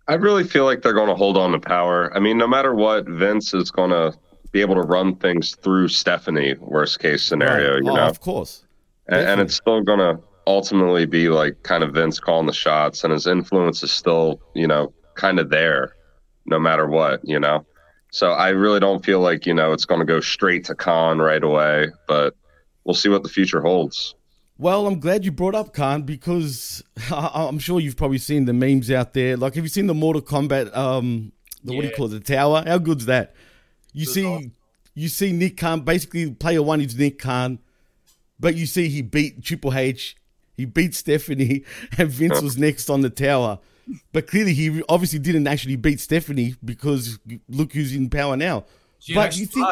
I 0.07 0.13
really 0.15 0.43
feel 0.43 0.65
like 0.65 0.81
they're 0.81 0.93
going 0.93 1.09
to 1.09 1.15
hold 1.15 1.37
on 1.37 1.51
to 1.51 1.59
power. 1.59 2.11
I 2.15 2.19
mean, 2.19 2.37
no 2.37 2.47
matter 2.47 2.73
what, 2.73 3.07
Vince 3.07 3.53
is 3.53 3.69
going 3.69 3.91
to 3.91 4.17
be 4.51 4.61
able 4.61 4.75
to 4.75 4.81
run 4.81 5.15
things 5.17 5.55
through 5.55 5.89
Stephanie. 5.89 6.55
Worst 6.59 6.99
case 6.99 7.21
scenario, 7.23 7.75
Right. 7.75 7.83
you 7.83 7.91
Oh, 7.91 7.95
know. 7.95 8.07
of 8.07 8.19
course. 8.19 8.65
and, 9.07 9.21
and 9.27 9.41
it's 9.41 9.55
still 9.55 9.81
going 9.83 9.99
to 9.99 10.19
ultimately 10.47 11.05
be 11.05 11.29
like 11.29 11.61
kind 11.63 11.83
of 11.83 11.93
Vince 11.93 12.19
calling 12.19 12.47
the 12.47 12.53
shots, 12.53 13.03
and 13.03 13.13
his 13.13 13.27
influence 13.27 13.83
is 13.83 13.91
still, 13.91 14.41
you 14.55 14.65
know, 14.67 14.91
kind 15.13 15.37
of 15.39 15.49
there, 15.51 15.95
no 16.45 16.57
matter 16.59 16.87
what, 16.87 17.19
you 17.23 17.39
know. 17.39 17.63
So 18.11 18.31
I 18.31 18.49
really 18.49 18.79
don't 18.79 19.03
feel 19.05 19.19
like 19.19 19.45
you 19.45 19.53
know 19.53 19.71
it's 19.73 19.85
going 19.85 19.99
to 19.99 20.05
go 20.05 20.19
straight 20.19 20.65
to 20.65 20.75
Khan 20.75 21.19
right 21.19 21.43
away, 21.43 21.87
but 22.07 22.35
we'll 22.83 22.95
see 22.95 23.09
what 23.09 23.23
the 23.23 23.29
future 23.29 23.61
holds. 23.61 24.15
Well, 24.57 24.87
I'm 24.87 24.99
glad 24.99 25.23
you 25.23 25.31
brought 25.31 25.55
up 25.55 25.73
Khan 25.73 26.01
because 26.03 26.83
I- 27.11 27.47
I'm 27.47 27.59
sure 27.59 27.79
you've 27.79 27.95
probably 27.97 28.17
seen 28.17 28.45
the 28.45 28.53
memes 28.53 28.89
out 28.91 29.13
there. 29.13 29.37
Like, 29.37 29.55
have 29.55 29.63
you 29.63 29.69
seen 29.69 29.87
the 29.87 29.93
Mortal 29.93 30.21
Kombat? 30.21 30.75
Um, 30.75 31.31
the, 31.63 31.75
what 31.75 31.81
do 31.81 31.87
you 31.87 31.93
call 31.95 32.07
it? 32.07 32.09
The 32.25 32.33
tower? 32.35 32.63
How 32.65 32.77
good's 32.77 33.05
that? 33.05 33.35
You 33.93 34.05
see, 34.05 34.51
you 34.95 35.07
see 35.07 35.31
Nick 35.31 35.57
Khan. 35.57 35.81
Basically, 35.81 36.31
player 36.31 36.61
one 36.63 36.81
is 36.81 36.97
Nick 36.97 37.19
Khan, 37.19 37.59
but 38.39 38.55
you 38.55 38.65
see 38.65 38.89
he 38.89 39.01
beat 39.01 39.43
Triple 39.43 39.73
H, 39.73 40.15
he 40.57 40.65
beat 40.65 40.93
Stephanie, 40.95 41.63
and 41.97 42.09
Vince 42.09 42.41
was 42.41 42.57
next 42.57 42.89
on 42.89 43.01
the 43.01 43.09
tower. 43.09 43.59
But 44.13 44.27
clearly 44.27 44.53
he 44.53 44.81
obviously 44.89 45.19
didn't 45.19 45.47
actually 45.47 45.75
beat 45.75 45.99
Stephanie 45.99 46.55
because 46.63 47.19
look 47.47 47.73
who's 47.73 47.93
in 47.95 48.09
power 48.09 48.35
now. 48.37 48.65
She 48.99 49.13
but 49.13 49.21
actually 49.27 49.41
you 49.41 49.47
think 49.47 49.67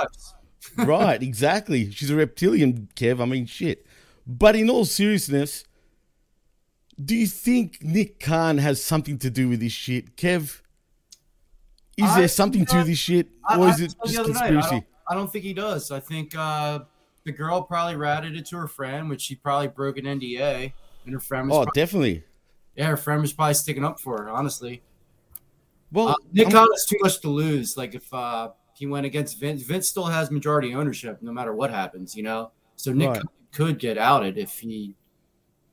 right, 0.88 1.22
exactly. 1.22 1.92
She's 1.92 2.10
a 2.10 2.16
reptilian, 2.16 2.90
Kev. 2.96 3.22
I 3.22 3.26
mean, 3.26 3.46
shit. 3.46 3.86
But 4.26 4.56
in 4.56 4.70
all 4.70 4.86
seriousness, 4.86 5.64
do 7.04 7.16
you 7.16 7.28
think 7.28 7.82
Nick 7.84 8.20
Khan 8.20 8.58
has 8.58 8.84
something 8.84 9.18
to 9.20 9.30
do 9.30 9.50
with 9.50 9.60
this 9.60 9.72
shit, 9.72 10.16
Kev? 10.18 10.62
Is 11.96 12.06
I- 12.06 12.20
there 12.20 12.28
something 12.28 12.66
to 12.66 12.84
this 12.84 12.98
shit, 12.98 13.28
I- 13.48 13.58
or 13.58 13.68
I 13.68 13.70
is 13.72 13.80
it 13.82 13.96
just 14.06 14.20
other 14.20 14.34
night, 14.34 14.44
I 14.44 14.48
conspiracy? 14.50 14.70
don't, 14.72 14.86
I 15.10 15.14
don't 15.16 15.32
think 15.32 15.46
he 15.46 15.54
does. 15.54 15.90
I 15.92 16.00
think 16.00 16.36
uh, 16.36 16.80
the 17.24 17.32
girl 17.32 17.62
probably 17.62 17.96
ratted 17.96 18.36
it 18.36 18.46
to 18.48 18.58
her 18.58 18.68
friend, 18.68 19.10
which 19.10 19.22
she 19.22 19.36
probably 19.36 19.68
broke 19.70 19.98
an 19.98 20.06
NDA, 20.06 20.74
and 21.06 21.14
her 21.14 21.20
friend 21.20 21.48
was 21.50 21.56
Oh, 21.58 21.64
probably, 21.64 21.82
definitely. 21.82 22.24
Yeah, 22.78 22.88
her 22.88 22.98
friend 22.98 23.22
was 23.22 23.34
probably 23.34 23.56
sticking 23.56 23.84
up 23.84 24.00
for 24.00 24.24
her. 24.24 24.30
Honestly, 24.30 24.82
well, 25.92 26.10
uh, 26.10 26.16
Nick 26.32 26.52
Khan 26.52 26.68
has 26.72 26.86
too 26.86 26.98
much 27.02 27.20
to 27.22 27.30
lose. 27.30 27.76
Like 27.76 27.96
if 27.96 28.14
uh, 28.14 28.50
he 28.74 28.86
went 28.86 29.06
against 29.06 29.40
Vince, 29.40 29.64
Vince 29.64 29.88
still 29.88 30.06
has 30.06 30.32
majority 30.32 30.74
ownership 30.74 31.22
no 31.22 31.32
matter 31.32 31.54
what 31.54 31.72
happens. 31.72 32.16
You 32.16 32.24
know, 32.24 32.52
so 32.76 32.94
Nick 32.94 33.10
Right. 33.10 33.24
Could 33.54 33.80
get 33.80 33.98
outed 33.98 34.38
if 34.38 34.60
he 34.60 34.94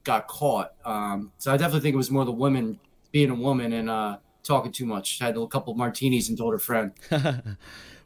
got 0.05 0.27
caught. 0.27 0.73
Um, 0.85 1.33
so 1.39 1.53
I 1.53 1.57
definitely 1.57 1.81
think 1.81 1.95
it 1.95 1.99
was 1.99 2.11
more 2.11 2.25
the 2.25 2.33
woman 2.33 2.79
being 3.13 3.31
a 3.31 3.35
woman 3.35 3.73
and 3.75 3.91
uh, 3.91 4.19
talking 4.43 4.73
too 4.73 4.87
much. 4.87 5.19
Had 5.19 5.37
a 5.37 5.47
couple 5.47 5.75
martinis 5.75 6.29
and 6.31 6.39
told 6.39 6.55
her 6.55 6.59
friend. 6.59 6.93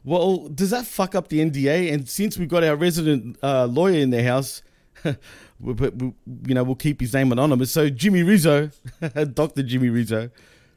Well, 0.03 0.47
does 0.47 0.69
that 0.69 0.85
fuck 0.85 1.13
up 1.13 1.27
the 1.27 1.39
NDA? 1.39 1.93
And 1.93 2.07
since 2.07 2.37
we've 2.37 2.47
got 2.47 2.63
our 2.63 2.75
resident 2.75 3.37
uh, 3.43 3.65
lawyer 3.65 3.99
in 3.99 4.11
the 4.11 4.23
house, 4.23 4.63
we, 5.59 5.73
we, 5.73 6.13
you 6.47 6.55
know, 6.55 6.63
we'll 6.63 6.75
keep 6.75 7.01
his 7.01 7.13
name 7.13 7.31
anonymous. 7.31 7.71
So 7.71 7.89
Jimmy 7.89 8.23
Rizzo, 8.23 8.69
Doctor 9.33 9.63
Jimmy 9.63 9.89
Rizzo. 9.89 10.29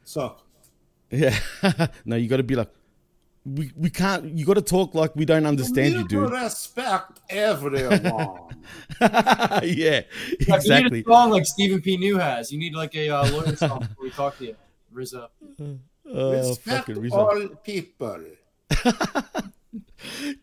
So 0.05 0.37
Yeah, 1.11 1.39
no, 2.05 2.17
you 2.17 2.29
got 2.29 2.39
to 2.39 2.43
be 2.43 2.57
like, 2.57 2.71
we, 3.45 3.73
we 3.77 3.91
can't. 3.91 4.37
You 4.39 4.45
got 4.47 4.55
to 4.55 4.63
talk 4.63 4.95
like 4.95 5.17
we 5.17 5.25
don't 5.25 5.47
understand 5.47 5.95
you, 5.95 6.07
dude. 6.07 6.31
respect 6.31 7.21
everyone. 7.29 8.01
yeah, 9.01 9.09
Like, 9.61 9.65
You 9.65 10.55
exactly. 10.55 10.99
need 10.99 11.07
a 11.07 11.11
song 11.11 11.31
like 11.31 11.47
Stephen 11.47 11.81
P. 11.81 11.97
New 11.97 12.19
has. 12.19 12.53
You 12.53 12.59
need 12.59 12.75
like 12.75 12.95
a 12.95 13.09
uh, 13.11 13.31
lawyer 13.33 13.57
song 13.57 13.81
before 13.81 14.05
we 14.05 14.11
talk 14.11 14.39
to 14.39 14.47
you, 14.47 14.57
Rizzo. 14.93 15.29
Oh, 16.15 16.33
respect 16.33 16.89
Rizzo. 16.89 17.17
all 17.17 17.49
people. 17.65 18.21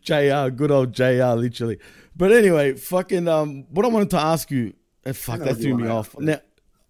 JR, 0.02 0.50
good 0.50 0.70
old 0.70 0.92
JR, 0.92 1.34
literally. 1.36 1.78
But 2.16 2.32
anyway, 2.32 2.74
fucking 2.74 3.28
um, 3.28 3.64
what 3.70 3.84
I 3.84 3.88
wanted 3.88 4.10
to 4.10 4.18
ask 4.18 4.50
you, 4.50 4.74
uh, 5.06 5.10
I 5.10 5.12
fuck, 5.12 5.40
that 5.40 5.56
threw 5.56 5.76
me 5.76 5.88
off. 5.88 6.18
Now, 6.18 6.32
You 6.32 6.38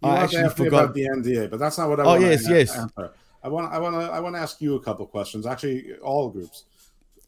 I 0.02 0.06
want 0.08 0.18
to 0.18 0.24
actually 0.24 0.38
ask 0.44 0.58
me 0.58 0.64
forgot. 0.64 0.84
about 0.84 0.94
the 0.94 1.02
NDA, 1.08 1.50
but 1.50 1.58
that's 1.60 1.78
not 1.78 1.88
what 1.88 2.00
I 2.00 2.02
Oh, 2.04 2.06
want 2.08 2.22
yes, 2.22 2.44
to 2.46 2.54
yes. 2.58 2.76
answer. 2.78 3.12
I 3.42 3.48
want 3.48 3.72
I 3.72 3.78
want 3.78 3.94
to 3.96 4.02
I 4.12 4.20
want 4.20 4.34
to 4.36 4.40
ask 4.40 4.60
you 4.60 4.74
a 4.74 4.80
couple 4.80 5.06
questions. 5.06 5.46
Actually, 5.46 5.94
all 6.02 6.28
groups. 6.30 6.64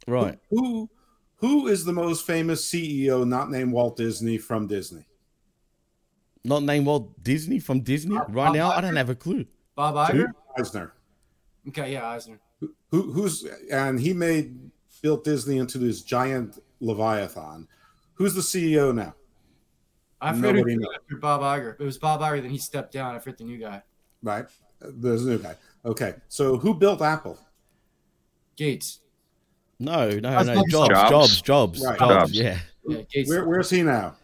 Right. 0.06 0.38
Who 0.50 0.90
who 1.36 1.68
is 1.68 1.84
the 1.84 1.92
most 1.92 2.26
famous 2.26 2.64
CEO 2.68 3.26
not 3.26 3.50
named 3.50 3.72
Walt 3.72 3.96
Disney 3.96 4.36
from 4.38 4.66
Disney? 4.66 5.04
Not 6.44 6.64
named 6.64 6.86
Walt 6.86 7.22
Disney 7.22 7.60
from 7.60 7.80
Disney 7.82 8.18
right 8.28 8.52
now. 8.52 8.70
I 8.70 8.80
don't 8.80 8.96
have 8.96 9.10
a 9.10 9.14
clue. 9.14 9.46
Bob 9.76 9.94
Iger. 9.94 10.32
Eisner. 10.58 10.92
Okay, 11.68 11.92
yeah, 11.92 12.08
Eisner. 12.08 12.40
Who 12.90 13.12
who's 13.12 13.44
and 13.70 13.98
he 14.00 14.12
made 14.12 14.71
built 15.02 15.24
Disney 15.24 15.58
into 15.58 15.78
this 15.78 16.00
giant 16.02 16.58
leviathan. 16.80 17.68
Who's 18.14 18.34
the 18.34 18.40
CEO 18.40 18.94
now? 18.94 19.14
I 20.20 20.32
forget 20.32 20.54
Nobody 20.54 20.74
who 20.76 20.86
after 20.94 21.16
Bob 21.16 21.40
Iger. 21.42 21.74
It 21.80 21.84
was 21.84 21.98
Bob 21.98 22.20
Iger. 22.20 22.40
Then 22.42 22.50
he 22.50 22.58
stepped 22.58 22.92
down. 22.92 23.14
I 23.14 23.18
forget 23.18 23.38
the 23.38 23.44
new 23.44 23.58
guy. 23.58 23.82
Right. 24.22 24.46
There's 24.80 25.26
a 25.26 25.30
new 25.30 25.38
guy. 25.38 25.56
Okay. 25.84 26.14
So 26.28 26.56
who 26.56 26.74
built 26.74 27.02
Apple? 27.02 27.38
Gates. 28.56 29.00
No, 29.80 30.08
no, 30.10 30.20
That's 30.30 30.46
no. 30.46 30.54
Jobs, 30.68 30.88
Jobs. 30.88 31.10
Jobs, 31.10 31.42
Jobs, 31.42 31.84
Right. 31.84 31.98
Jobs. 31.98 32.14
Jobs. 32.14 32.38
Yeah, 32.38 32.58
Yeah, 32.86 33.02
Gates. 33.12 33.28
Where, 33.28 33.44
where's 33.48 33.68
he 33.70 33.82
now? 33.82 34.14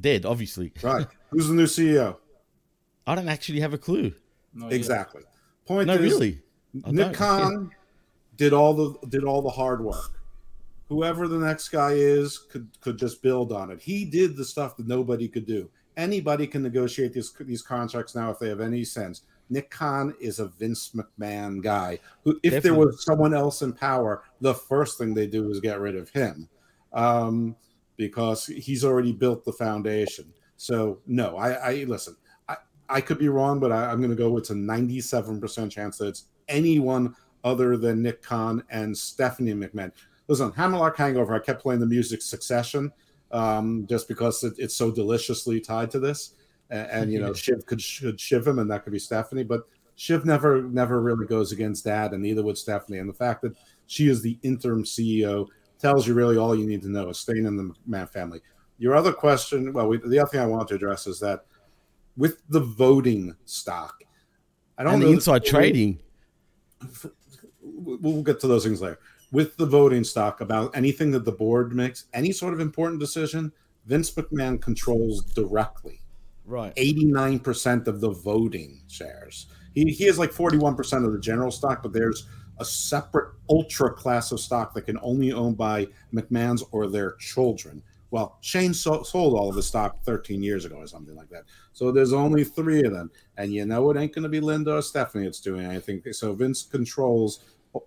dead, 0.00 0.24
obviously. 0.26 0.72
Right. 0.82 1.06
Who's 1.30 1.48
the 1.48 1.54
new 1.54 1.64
CEO? 1.66 2.16
I 3.06 3.14
don't 3.14 3.28
actually 3.28 3.60
have 3.60 3.72
a 3.74 3.78
clue. 3.78 4.12
No 4.52 4.66
idea. 4.66 4.76
Exactly. 4.78 5.22
Point 5.66 5.86
No, 5.88 5.94
is, 5.94 6.00
really. 6.00 6.40
I 6.84 6.90
Nick. 6.90 7.14
Khan 7.14 7.70
did 8.36 8.52
all 8.52 8.74
the 8.74 9.06
did 9.08 9.24
all 9.24 9.42
the 9.42 9.50
hard 9.50 9.82
work. 9.82 10.20
Whoever 10.88 11.28
the 11.28 11.38
next 11.38 11.68
guy 11.70 11.92
is 11.92 12.38
could 12.38 12.68
could 12.80 12.98
just 12.98 13.22
build 13.22 13.52
on 13.52 13.70
it. 13.70 13.80
He 13.80 14.04
did 14.04 14.36
the 14.36 14.44
stuff 14.44 14.76
that 14.76 14.86
nobody 14.86 15.28
could 15.28 15.46
do. 15.46 15.70
Anybody 15.96 16.46
can 16.46 16.62
negotiate 16.62 17.12
these 17.12 17.32
these 17.40 17.62
contracts 17.62 18.14
now 18.14 18.30
if 18.30 18.38
they 18.38 18.48
have 18.48 18.60
any 18.60 18.84
sense. 18.84 19.22
Nick 19.50 19.70
Khan 19.70 20.14
is 20.20 20.38
a 20.38 20.46
Vince 20.46 20.94
McMahon 20.94 21.62
guy. 21.62 21.98
Who, 22.24 22.40
if 22.42 22.62
there 22.62 22.74
was 22.74 23.04
someone 23.04 23.34
else 23.34 23.62
in 23.62 23.72
power, 23.72 24.24
the 24.40 24.54
first 24.54 24.98
thing 24.98 25.12
they 25.12 25.26
do 25.26 25.50
is 25.50 25.60
get 25.60 25.80
rid 25.80 25.96
of 25.96 26.08
him, 26.10 26.48
um, 26.92 27.54
because 27.96 28.46
he's 28.46 28.84
already 28.84 29.12
built 29.12 29.44
the 29.44 29.52
foundation. 29.52 30.32
So 30.56 31.00
no, 31.06 31.36
I, 31.36 31.50
I 31.52 31.84
listen. 31.84 32.16
I, 32.48 32.56
I 32.88 33.00
could 33.00 33.18
be 33.18 33.28
wrong, 33.28 33.60
but 33.60 33.70
I, 33.70 33.90
I'm 33.90 33.98
going 33.98 34.10
to 34.10 34.16
go 34.16 34.30
with 34.30 34.48
a 34.50 34.54
97% 34.54 35.70
chance 35.70 35.98
that 35.98 36.08
it's 36.08 36.24
anyone 36.48 37.14
other 37.44 37.76
than 37.76 38.02
Nick 38.02 38.22
Khan 38.22 38.64
and 38.70 38.96
Stephanie 38.96 39.52
McMahon. 39.52 39.92
Listen, 40.26 40.50
Hammerlock 40.52 40.96
Hangover, 40.96 41.34
I 41.34 41.38
kept 41.38 41.62
playing 41.62 41.80
the 41.80 41.86
music 41.86 42.22
Succession 42.22 42.90
um, 43.30 43.86
just 43.86 44.08
because 44.08 44.42
it, 44.42 44.54
it's 44.58 44.74
so 44.74 44.90
deliciously 44.90 45.60
tied 45.60 45.90
to 45.90 46.00
this. 46.00 46.34
And, 46.70 46.90
and 46.90 47.12
you 47.12 47.20
know, 47.20 47.34
Shiv 47.34 47.66
could 47.66 47.80
should 47.80 48.18
Shiv 48.18 48.46
him, 48.46 48.58
and 48.58 48.70
that 48.70 48.84
could 48.84 48.92
be 48.92 48.98
Stephanie, 48.98 49.44
but 49.44 49.68
Shiv 49.96 50.24
never 50.24 50.62
never 50.62 51.00
really 51.02 51.26
goes 51.26 51.52
against 51.52 51.84
that, 51.84 52.12
and 52.12 52.22
neither 52.22 52.42
would 52.42 52.56
Stephanie. 52.56 52.98
And 52.98 53.08
the 53.08 53.14
fact 53.14 53.42
that 53.42 53.54
she 53.86 54.08
is 54.08 54.22
the 54.22 54.38
interim 54.42 54.82
CEO 54.82 55.46
tells 55.78 56.06
you 56.06 56.14
really 56.14 56.38
all 56.38 56.54
you 56.54 56.66
need 56.66 56.80
to 56.82 56.88
know 56.88 57.10
is 57.10 57.18
staying 57.18 57.44
in 57.44 57.56
the 57.56 57.74
McMahon 57.88 58.10
family. 58.10 58.40
Your 58.78 58.96
other 58.96 59.12
question, 59.12 59.72
well, 59.72 59.86
we, 59.86 59.98
the 59.98 60.18
other 60.18 60.30
thing 60.30 60.40
I 60.40 60.46
want 60.46 60.68
to 60.68 60.74
address 60.74 61.06
is 61.06 61.20
that 61.20 61.44
with 62.16 62.42
the 62.48 62.60
voting 62.60 63.36
stock, 63.44 64.02
I 64.78 64.84
don't 64.84 64.94
And 64.94 65.02
know 65.02 65.08
the 65.08 65.14
inside 65.14 65.44
trading. 65.44 66.00
We'll 67.76 68.22
get 68.22 68.40
to 68.40 68.46
those 68.46 68.64
things 68.64 68.80
later. 68.80 68.98
With 69.32 69.56
the 69.56 69.66
voting 69.66 70.04
stock, 70.04 70.40
about 70.40 70.76
anything 70.76 71.10
that 71.12 71.24
the 71.24 71.32
board 71.32 71.74
makes, 71.74 72.04
any 72.14 72.32
sort 72.32 72.54
of 72.54 72.60
important 72.60 73.00
decision, 73.00 73.52
Vince 73.86 74.10
McMahon 74.12 74.60
controls 74.60 75.24
directly. 75.24 76.00
Right. 76.46 76.74
89% 76.76 77.86
of 77.86 78.00
the 78.00 78.10
voting 78.10 78.80
shares. 78.88 79.46
He, 79.74 79.84
he 79.86 80.04
has 80.04 80.18
like 80.18 80.30
41% 80.30 81.04
of 81.04 81.12
the 81.12 81.18
general 81.18 81.50
stock, 81.50 81.82
but 81.82 81.92
there's 81.92 82.26
a 82.58 82.64
separate 82.64 83.32
ultra 83.50 83.92
class 83.92 84.30
of 84.30 84.40
stock 84.40 84.74
that 84.74 84.82
can 84.82 84.98
only 85.02 85.32
owned 85.32 85.56
by 85.56 85.88
McMahon's 86.12 86.62
or 86.70 86.86
their 86.86 87.12
children. 87.14 87.82
Well, 88.10 88.38
Shane 88.42 88.74
so- 88.74 89.02
sold 89.02 89.36
all 89.36 89.50
of 89.50 89.56
his 89.56 89.66
stock 89.66 90.04
13 90.04 90.42
years 90.42 90.64
ago 90.64 90.76
or 90.76 90.86
something 90.86 91.16
like 91.16 91.30
that. 91.30 91.44
So 91.72 91.90
there's 91.90 92.12
only 92.12 92.44
three 92.44 92.84
of 92.84 92.92
them. 92.92 93.10
And 93.36 93.52
you 93.52 93.64
know 93.66 93.90
it 93.90 93.96
ain't 93.96 94.14
going 94.14 94.22
to 94.22 94.28
be 94.28 94.38
Linda 94.38 94.76
or 94.76 94.82
Stephanie 94.82 95.24
that's 95.24 95.40
doing 95.40 95.66
anything. 95.66 96.00
So 96.12 96.32
Vince 96.32 96.62
controls 96.62 97.40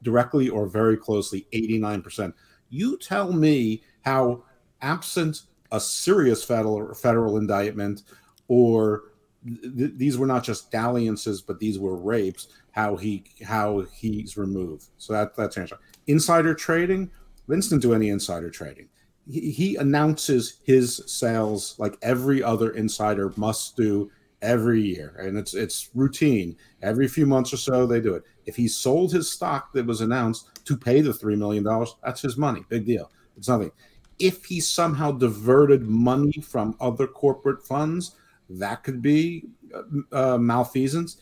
directly 0.04 0.50
or 0.50 0.68
very 0.68 0.98
closely 0.98 1.48
89%. 1.54 2.34
You 2.70 2.98
tell 2.98 3.32
me 3.32 3.84
how, 4.02 4.44
absent 4.82 5.42
a 5.72 5.80
serious 5.80 6.44
federal, 6.44 6.94
federal 6.94 7.38
indictment 7.38 8.04
or 8.48 9.04
th- 9.46 9.94
these 9.96 10.18
were 10.18 10.28
not 10.28 10.44
just 10.44 10.72
dalliances, 10.72 11.42
but 11.42 11.60
these 11.60 11.80
were 11.80 11.96
rapes. 11.96 12.48
How 12.72 12.96
he 12.96 13.24
how 13.44 13.86
he's 13.92 14.38
removed. 14.38 14.86
So 14.98 15.14
that 15.14 15.36
that's 15.36 15.58
answer. 15.58 15.80
Insider 16.06 16.54
trading. 16.54 17.10
Vince 17.48 17.70
didn't 17.70 17.82
do 17.82 17.94
any 17.94 18.10
insider 18.10 18.50
trading. 18.50 18.88
He, 19.28 19.52
he 19.52 19.76
announces 19.78 20.60
his 20.64 21.02
sales 21.08 21.76
like 21.80 21.98
every 22.02 22.44
other 22.44 22.72
insider 22.72 23.34
must 23.36 23.76
do 23.76 24.12
every 24.42 24.82
year, 24.82 25.16
and 25.20 25.38
it's 25.38 25.54
it's 25.54 25.90
routine. 25.96 26.56
Every 26.82 27.08
few 27.08 27.26
months 27.26 27.54
or 27.54 27.58
so, 27.58 27.86
they 27.86 28.02
do 28.02 28.16
it. 28.16 28.24
If 28.46 28.56
he 28.56 28.68
sold 28.68 29.12
his 29.12 29.30
stock 29.30 29.74
that 29.74 29.86
was 29.86 30.02
announced 30.02 30.64
to 30.66 30.78
pay 30.78 31.02
the 31.02 31.14
three 31.14 31.36
million 31.36 31.64
dollars, 31.64 31.96
that's 32.04 32.22
his 32.22 32.38
money. 32.38 32.64
Big 32.70 32.86
deal. 32.86 33.12
It's 33.38 33.48
nothing. 33.48 33.72
If 34.20 34.46
he 34.46 34.60
somehow 34.60 35.12
diverted 35.12 35.84
money 35.84 36.42
from 36.42 36.76
other 36.80 37.08
corporate 37.08 37.66
funds, 37.66 38.16
that 38.50 38.84
could 38.84 39.02
be 39.02 39.46
uh, 39.74 40.34
uh, 40.34 40.38
malfeasance. 40.38 41.18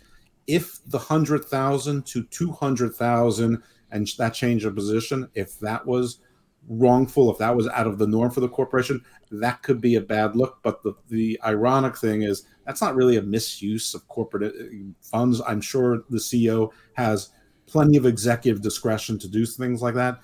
If 0.47 0.79
the 0.87 0.99
hundred 0.99 1.45
thousand 1.45 2.05
to 2.07 2.23
two 2.23 2.51
hundred 2.51 2.95
thousand 2.95 3.63
and 3.91 4.07
that 4.17 4.33
change 4.33 4.65
of 4.65 4.75
position, 4.75 5.29
if 5.33 5.59
that 5.59 5.85
was 5.85 6.19
wrongful, 6.67 7.31
if 7.31 7.37
that 7.37 7.55
was 7.55 7.67
out 7.69 7.87
of 7.87 7.97
the 7.97 8.07
norm 8.07 8.31
for 8.31 8.39
the 8.39 8.49
corporation, 8.49 9.03
that 9.31 9.61
could 9.61 9.81
be 9.81 9.95
a 9.95 10.01
bad 10.01 10.35
look. 10.35 10.59
But 10.63 10.83
the 10.83 10.93
the 11.09 11.39
ironic 11.43 11.97
thing 11.97 12.21
is 12.21 12.43
that's 12.65 12.81
not 12.81 12.95
really 12.95 13.17
a 13.17 13.21
misuse 13.21 13.93
of 13.93 14.07
corporate 14.07 14.53
uh, 14.55 14.63
funds. 15.01 15.41
I'm 15.47 15.61
sure 15.61 16.03
the 16.09 16.17
CEO 16.17 16.71
has 16.93 17.29
plenty 17.67 17.97
of 17.97 18.05
executive 18.05 18.61
discretion 18.61 19.17
to 19.19 19.27
do 19.27 19.45
things 19.45 19.81
like 19.81 19.95
that. 19.95 20.19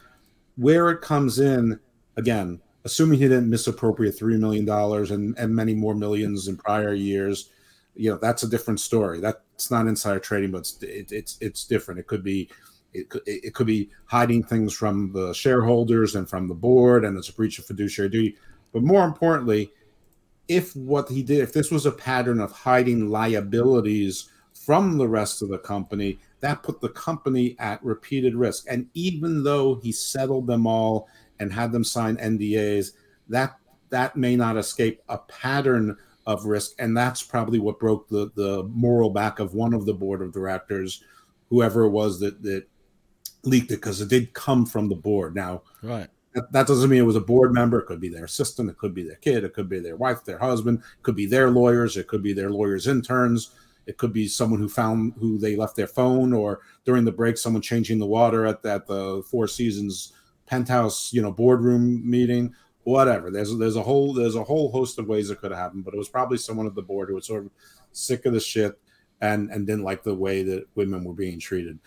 Where 0.58 0.90
it 0.90 1.02
comes 1.02 1.40
in, 1.40 1.80
again, 2.18 2.60
assuming 2.84 3.20
he 3.20 3.28
didn't 3.28 3.50
misappropriate 3.50 4.18
three 4.18 4.38
million 4.38 4.66
dollars 4.66 5.12
and 5.12 5.38
and 5.38 5.56
many 5.56 5.74
more 5.74 5.96
millions 5.96 6.48
in 6.48 6.58
prior 6.58 6.94
years, 6.94 7.50
you 7.96 8.12
know 8.12 8.18
that's 8.18 8.44
a 8.44 8.50
different 8.50 8.80
story. 8.80 9.20
That's 9.20 9.72
not 9.72 9.88
insider 9.88 10.20
trading, 10.20 10.52
but 10.52 10.60
it's 10.60 10.82
it, 10.84 11.12
it's 11.12 11.38
it's 11.42 11.66
different. 11.66 12.00
It 12.00 12.08
could 12.08 12.24
be 12.24 12.50
it 12.94 13.10
could, 13.10 13.22
it 13.26 13.54
could 13.54 13.68
be 13.68 13.90
hiding 14.06 14.44
things 14.44 14.74
from 14.74 15.14
the 15.14 15.34
shareholders 15.34 16.16
and 16.16 16.30
from 16.30 16.48
the 16.48 16.54
board, 16.54 17.06
and 17.06 17.18
it's 17.18 17.30
a 17.30 17.34
breach 17.34 17.60
of 17.60 17.66
fiduciary 17.66 18.10
duty. 18.10 18.36
But 18.74 18.84
more 18.84 19.06
importantly, 19.06 19.72
if 20.52 20.76
what 20.76 21.08
he 21.08 21.24
did, 21.24 21.40
if 21.40 21.54
this 21.54 21.72
was 21.72 21.86
a 21.86 21.92
pattern 21.92 22.42
of 22.42 22.52
hiding 22.52 23.10
liabilities 23.10 24.28
from 24.54 24.98
the 24.98 25.08
rest 25.08 25.42
of 25.42 25.48
the 25.48 25.58
company, 25.58 26.20
that 26.42 26.62
put 26.62 26.82
the 26.82 26.90
company 26.90 27.56
at 27.58 27.82
repeated 27.86 28.36
risk. 28.36 28.66
And 28.70 28.88
even 28.94 29.44
though 29.44 29.76
he 29.76 29.94
settled 29.94 30.48
them 30.48 30.68
all 30.68 31.08
and 31.40 31.54
had 31.54 31.72
them 31.72 31.86
sign 31.86 32.18
NDAs, 32.18 32.92
that 33.30 33.56
that 33.92 34.18
may 34.18 34.36
not 34.36 34.58
escape 34.58 35.02
a 35.08 35.20
pattern 35.20 35.96
of 36.28 36.46
risk. 36.46 36.74
And 36.80 36.98
that's 36.98 37.24
probably 37.24 37.60
what 37.60 37.80
broke 37.80 38.10
the 38.10 38.30
the 38.36 38.64
moral 38.64 39.10
back 39.10 39.40
of 39.40 39.54
one 39.54 39.74
of 39.74 39.86
the 39.86 39.94
board 39.94 40.22
of 40.22 40.34
directors, 40.34 41.02
whoever 41.50 41.84
it 41.84 41.92
was 41.92 42.20
that 42.20 42.44
that 42.44 42.66
leaked 43.44 43.72
it, 43.72 43.76
because 43.76 44.02
it 44.02 44.10
did 44.10 44.34
come 44.34 44.66
from 44.66 44.90
the 44.90 44.96
board. 44.96 45.34
Now, 45.34 45.64
Right. 45.82 46.10
That, 46.34 46.52
that 46.52 46.68
doesn't 46.68 46.90
mean 46.90 47.00
it 47.00 47.06
was 47.06 47.16
a 47.16 47.22
board 47.22 47.54
member. 47.54 47.80
It 47.80 47.86
could 47.86 48.00
be 48.00 48.10
their 48.10 48.26
assistant. 48.26 48.70
It 48.70 48.78
could 48.78 48.94
be 48.94 49.04
their 49.04 49.16
kid. 49.16 49.44
It 49.44 49.54
could 49.54 49.70
be 49.70 49.80
their 49.80 49.96
wife, 49.96 50.24
their 50.24 50.40
husband. 50.40 50.80
It 50.80 51.04
could 51.04 51.16
be 51.16 51.26
their 51.26 51.50
lawyers. 51.50 51.98
It 51.98 52.08
could 52.08 52.24
be 52.24 52.34
their 52.34 52.50
lawyers' 52.50 52.88
interns. 52.88 53.52
It 53.88 53.98
could 53.98 54.14
be 54.14 54.28
someone 54.28 54.60
who 54.60 54.70
found 54.70 55.14
who 55.20 55.38
they 55.38 55.56
left 55.56 55.76
their 55.76 55.88
phone, 55.88 56.34
or 56.34 56.62
during 56.86 57.04
the 57.04 57.12
break, 57.12 57.38
someone 57.38 57.62
changing 57.62 58.00
the 58.00 58.06
water 58.06 58.46
at, 58.46 58.64
at 58.66 58.86
the 58.86 59.24
Four 59.30 59.48
Seasons 59.48 60.14
penthouse, 60.46 61.12
you 61.12 61.22
know, 61.22 61.32
boardroom 61.32 62.08
meeting. 62.10 62.54
Whatever. 62.84 63.30
There's 63.30 63.56
there's 63.58 63.76
a 63.76 63.84
whole 63.84 64.14
there's 64.14 64.36
a 64.36 64.44
whole 64.44 64.72
host 64.72 64.98
of 64.98 65.08
ways 65.08 65.30
it 65.30 65.40
could 65.40 65.52
have 65.52 65.60
happened, 65.60 65.86
but 65.86 65.94
it 65.94 65.98
was 65.98 66.10
probably 66.10 66.38
someone 66.38 66.66
at 66.66 66.74
the 66.74 66.82
board 66.82 67.10
who 67.10 67.16
was 67.16 67.28
sort 67.28 67.46
of 67.46 67.52
sick 67.92 68.26
of 68.26 68.34
the 68.34 68.40
shit 68.40 68.80
and 69.22 69.52
and 69.52 69.68
didn't 69.68 69.84
like 69.84 70.02
the 70.02 70.16
way 70.16 70.42
that 70.42 70.66
women 70.76 71.04
were 71.04 71.14
being 71.14 71.40
treated. 71.40 71.78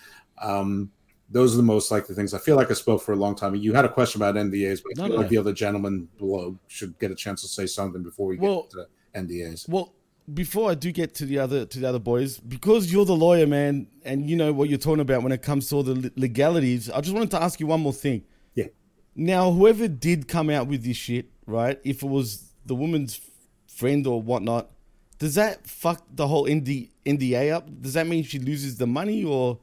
Um, 0.41 0.93
those 1.31 1.55
are 1.55 1.57
the 1.57 1.63
most 1.63 1.91
likely 1.91 2.15
things. 2.15 2.35
I 2.35 2.39
feel 2.39 2.57
like 2.57 2.71
I 2.71 2.75
spoke 2.75 3.03
for 3.03 3.13
a 3.13 3.17
long 3.17 3.35
time. 3.35 3.55
You 3.55 3.73
had 3.73 3.85
a 3.85 3.89
question 3.93 4.21
about 4.21 4.35
NDAs, 4.37 4.83
but 4.83 4.93
I 4.99 5.03
No, 5.03 5.07
feel 5.09 5.17
no. 5.17 5.21
like 5.23 5.31
the 5.31 5.39
other 5.39 5.53
gentleman 5.53 6.09
below 6.19 6.59
should 6.69 6.99
get 6.99 7.11
a 7.11 7.15
chance 7.15 7.41
to 7.43 7.49
say 7.49 7.67
something 7.67 8.03
before 8.03 8.27
we 8.29 8.37
Well- 8.37 8.63
get 8.63 8.71
to 8.73 8.87
NDAs. 9.15 9.69
Well, 9.69 9.95
before 10.33 10.71
I 10.71 10.75
do 10.75 10.91
get 10.93 11.15
to 11.17 11.27
the 11.27 11.39
other 11.39 11.67
to 11.67 11.79
the 11.79 11.87
other 11.89 11.99
boys, 11.99 12.39
because 12.41 12.91
you're 12.93 13.05
the 13.05 13.17
lawyer, 13.17 13.47
man, 13.47 13.89
and 14.05 14.29
you 14.29 14.37
know 14.37 14.53
what 14.53 14.69
you're 14.69 14.79
talking 14.79 15.01
about 15.01 15.23
when 15.23 15.33
it 15.33 15.43
comes 15.43 15.69
to 15.69 15.77
all 15.77 15.83
the 15.83 16.11
legalities, 16.17 16.89
I 16.91 17.01
just 17.01 17.15
wanted 17.15 17.31
to 17.33 17.43
ask 17.43 17.61
you 17.61 17.67
one 17.67 17.81
more 17.81 17.93
thing. 17.93 18.23
Yeah. 18.55 18.67
Now, 19.15 19.51
whoever 19.53 19.87
did 19.89 20.27
come 20.29 20.49
out 20.51 20.67
with 20.67 20.83
this 20.85 20.97
shit, 20.97 21.27
right? 21.47 21.79
If 21.85 22.03
it 22.03 22.09
was 22.09 22.53
the 22.65 22.75
woman's 22.75 23.21
friend 23.67 24.07
or 24.07 24.21
whatnot, 24.23 24.71
does 25.19 25.35
that 25.35 25.67
fuck 25.67 26.05
the 26.15 26.27
whole 26.27 26.47
ND, 26.49 26.91
NDA 27.05 27.51
up? 27.51 27.69
Does 27.83 27.93
that 27.95 28.07
mean 28.07 28.25
she 28.25 28.39
loses 28.39 28.77
the 28.79 28.87
money 28.87 29.25
or? 29.25 29.59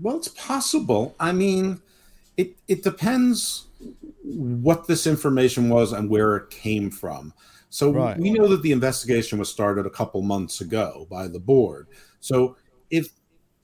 Well, 0.00 0.16
it's 0.16 0.28
possible. 0.28 1.14
I 1.20 1.32
mean, 1.32 1.80
it 2.36 2.56
it 2.68 2.82
depends 2.82 3.66
what 4.22 4.86
this 4.86 5.06
information 5.06 5.68
was 5.68 5.92
and 5.92 6.08
where 6.08 6.36
it 6.36 6.50
came 6.50 6.90
from. 6.90 7.32
So 7.70 7.90
Right. 7.90 8.18
we 8.18 8.30
know 8.32 8.46
that 8.48 8.62
the 8.62 8.72
investigation 8.72 9.38
was 9.38 9.50
started 9.50 9.86
a 9.86 9.90
couple 9.90 10.22
months 10.22 10.60
ago 10.60 11.06
by 11.10 11.26
the 11.28 11.40
board. 11.40 11.88
So 12.20 12.56
if 12.90 13.08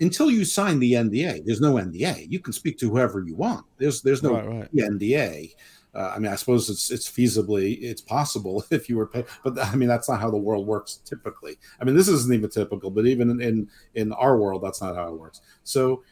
until 0.01 0.31
you 0.31 0.45
sign 0.45 0.79
the 0.79 0.93
NDA, 0.95 1.43
there's 1.45 1.61
no 1.61 1.77
NDA. 1.79 2.27
You 2.31 2.39
can 2.41 2.53
speak 2.53 2.79
to 2.79 2.91
whoever 2.91 3.21
you 3.21 3.35
want. 3.37 3.67
There's 3.79 4.03
there's 4.03 4.23
no 4.23 4.35
Right, 4.35 4.47
right. 4.47 4.69
NDA. 4.75 5.55
Uh, 5.95 6.13
I 6.15 6.19
mean, 6.19 6.31
I 6.31 6.37
suppose 6.37 6.69
it's 6.71 6.91
it's 6.91 7.09
feasibly 7.11 7.79
it's 7.83 8.01
possible 8.01 8.65
if 8.71 8.89
you 8.89 8.97
were 8.97 9.07
paid, 9.07 9.27
but 9.43 9.59
I 9.59 9.75
mean 9.75 9.89
that's 9.89 10.09
not 10.09 10.21
how 10.21 10.31
the 10.31 10.37
world 10.37 10.67
works 10.67 11.01
typically. 11.05 11.59
I 11.81 11.85
mean, 11.85 11.97
this 11.97 12.09
isn't 12.09 12.33
even 12.33 12.51
typical, 12.51 12.91
but 12.91 13.07
even 13.07 13.31
in 13.31 13.41
in, 13.41 13.71
in 13.95 14.13
our 14.13 14.39
world, 14.39 14.63
that's 14.63 14.81
not 14.81 14.95
how 14.97 15.09
it 15.13 15.19
works. 15.19 15.41
So 15.65 16.03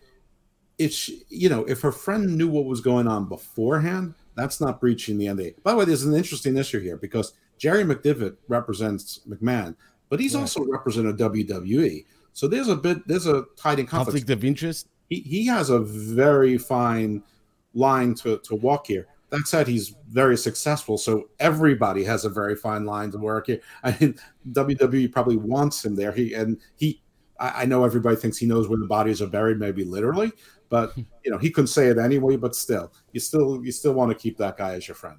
if 0.79 0.93
she, 0.93 1.23
you 1.29 1.49
know 1.49 1.65
if 1.65 1.81
her 1.81 1.93
friend 1.93 2.37
knew 2.37 2.49
what 2.49 2.65
was 2.67 2.81
going 2.81 3.07
on 3.09 3.29
beforehand 3.29 4.15
that's 4.35 4.61
not 4.61 4.81
breaching 4.81 5.17
the 5.19 5.27
nda 5.27 5.55
by 5.63 5.71
the 5.73 5.77
way 5.79 5.85
there's 5.85 6.05
an 6.05 6.15
interesting 6.15 6.57
issue 6.57 6.81
here 6.81 6.97
because 6.97 7.33
jerry 7.59 7.83
mcdevitt 7.85 8.37
represents 8.49 9.21
mcmahon 9.29 9.75
but 10.11 10.21
he's 10.21 10.35
Right. 10.35 10.43
also 10.43 10.65
represented 10.65 11.17
wwe 11.17 12.05
so 12.35 12.47
there's 12.47 12.69
a 12.69 12.77
bit 12.77 13.07
there's 13.09 13.27
a 13.27 13.45
tight 13.57 13.79
in 13.79 13.87
conflict. 13.87 14.19
Conflict 14.27 14.31
of 14.31 14.45
interest? 14.45 14.89
he, 15.09 15.21
he 15.21 15.47
has 15.47 15.71
a 15.71 15.81
very 15.81 16.59
fine 16.59 17.23
line 17.75 18.15
to, 18.15 18.39
to 18.39 18.55
walk 18.57 18.87
here. 18.87 19.07
That 19.31 19.47
said 19.47 19.67
he's 19.67 19.95
very 20.09 20.37
successful 20.37 20.99
so 20.99 21.29
everybody 21.41 22.05
has 22.05 22.25
a 22.25 22.29
very 22.29 22.55
fine 22.57 22.85
line 22.85 23.11
to 23.13 23.19
work 23.19 23.47
here. 23.47 23.61
I 23.83 23.97
mean 24.01 24.19
wwe 24.53 25.11
probably 25.11 25.37
wants 25.37 25.85
him 25.85 25.97
there. 25.97 26.13
He 26.13 26.35
and 26.35 26.61
he 26.77 27.01
I, 27.41 27.63
I 27.63 27.65
know 27.65 27.85
everybody 27.85 28.17
thinks 28.17 28.37
he 28.39 28.47
knows 28.47 28.69
where 28.69 28.79
the 28.79 28.87
bodies 28.87 29.21
are 29.23 29.27
buried 29.27 29.59
maybe 29.59 29.85
literally 29.85 30.33
but 30.69 30.97
you 30.97 31.31
know 31.31 31.39
he 31.39 31.51
couldn't 31.51 31.69
say 31.69 31.89
it 31.89 31.99
anyway 31.99 32.37
but 32.37 32.55
still 32.55 32.93
you 33.13 33.21
still 33.21 33.65
you 33.65 33.73
still 33.73 33.93
want 33.93 34.11
to 34.11 34.17
keep 34.17 34.37
that 34.37 34.57
guy 34.57 34.75
as 34.75 34.87
your 34.89 34.95
friend 34.95 35.19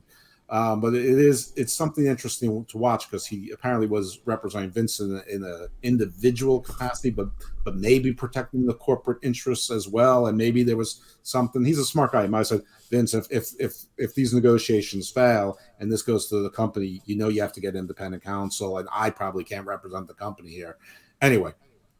um, 0.49 0.79
but 0.79 0.93
it 0.93 1.03
is 1.03 1.51
it's 1.57 1.73
something 1.73 2.05
interesting 2.05 2.63
to 2.65 2.77
watch 2.77 3.09
because 3.09 3.25
he 3.25 3.51
apparently 3.51 3.85
was 3.85 4.21
representing 4.23 4.71
Vincent 4.71 5.27
in 5.27 5.43
a, 5.43 5.45
in 5.45 5.51
a 5.51 5.67
individual 5.83 6.61
capacity, 6.61 7.09
but 7.09 7.27
but 7.65 7.75
maybe 7.75 8.13
protecting 8.13 8.65
the 8.65 8.73
corporate 8.73 9.17
interests 9.23 9.69
as 9.69 9.89
well. 9.89 10.27
And 10.27 10.37
maybe 10.37 10.63
there 10.63 10.77
was 10.77 11.01
something. 11.23 11.65
He's 11.65 11.79
a 11.79 11.85
smart 11.85 12.13
guy. 12.13 12.21
He 12.21 12.27
might 12.29 12.39
have 12.39 12.47
said, 12.47 12.61
Vince, 12.89 13.13
if 13.13 13.27
if 13.29 13.49
if 13.59 13.73
if 13.97 14.15
these 14.15 14.33
negotiations 14.33 15.09
fail 15.09 15.57
and 15.81 15.91
this 15.91 16.01
goes 16.01 16.29
to 16.29 16.41
the 16.41 16.49
company, 16.49 17.01
you 17.05 17.17
know 17.17 17.27
you 17.27 17.41
have 17.41 17.53
to 17.53 17.61
get 17.61 17.75
independent 17.75 18.23
counsel, 18.23 18.77
and 18.77 18.87
I 18.89 19.09
probably 19.09 19.43
can't 19.43 19.67
represent 19.67 20.07
the 20.07 20.13
company 20.13 20.51
here. 20.51 20.77
Anyway, 21.21 21.51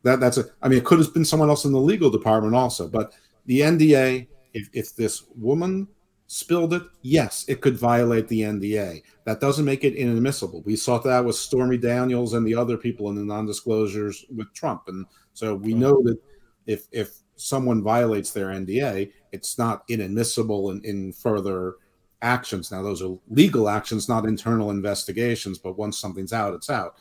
that 0.04 0.22
that's 0.22 0.38
a. 0.38 0.46
I 0.62 0.70
mean, 0.70 0.78
it 0.78 0.86
could 0.86 1.00
have 1.00 1.14
been 1.14 1.26
someone 1.26 1.50
else 1.50 1.66
in 1.66 1.74
the 1.74 1.82
legal 1.82 2.10
department 2.10 2.56
also, 2.56 2.88
but 2.88 3.14
the 3.48 3.62
NDA. 3.62 4.28
If 4.54 4.70
if 4.74 4.96
this 4.96 5.24
woman 5.36 5.88
spilled 6.28 6.74
it, 6.74 6.84
yes, 7.02 7.46
it 7.48 7.62
could 7.62 7.78
violate 7.78 8.28
the 8.28 8.42
NDA. 8.42 9.02
That 9.26 9.40
doesn't 9.40 9.66
make 9.66 9.84
it 9.84 9.96
inadmissible. 9.96 10.62
We 10.66 10.76
saw 10.76 11.00
that 11.00 11.26
with 11.26 11.36
Stormy 11.36 11.78
Daniels 11.78 12.34
and 12.34 12.46
the 12.46 12.56
other 12.56 12.78
people 12.78 13.10
in 13.10 13.16
the 13.16 13.24
non-disclosures 13.24 14.26
with 14.36 14.54
Trump, 14.54 14.84
and 14.88 15.06
so 15.34 15.56
we 15.56 15.74
know 15.74 16.02
that 16.04 16.18
if 16.66 16.88
if 16.92 17.18
someone 17.36 17.84
violates 17.84 18.32
their 18.32 18.48
NDA, 18.48 19.12
it's 19.32 19.58
not 19.58 19.84
inadmissible 19.90 20.72
in, 20.72 20.84
in 20.84 21.14
further 21.14 21.76
actions. 22.22 22.72
Now, 22.72 22.82
those 22.82 23.02
are 23.02 23.18
legal 23.30 23.70
actions, 23.70 24.10
not 24.10 24.26
internal 24.26 24.72
investigations. 24.72 25.58
But 25.58 25.78
once 25.78 25.98
something's 25.98 26.34
out, 26.34 26.54
it's 26.54 26.70
out. 26.70 26.96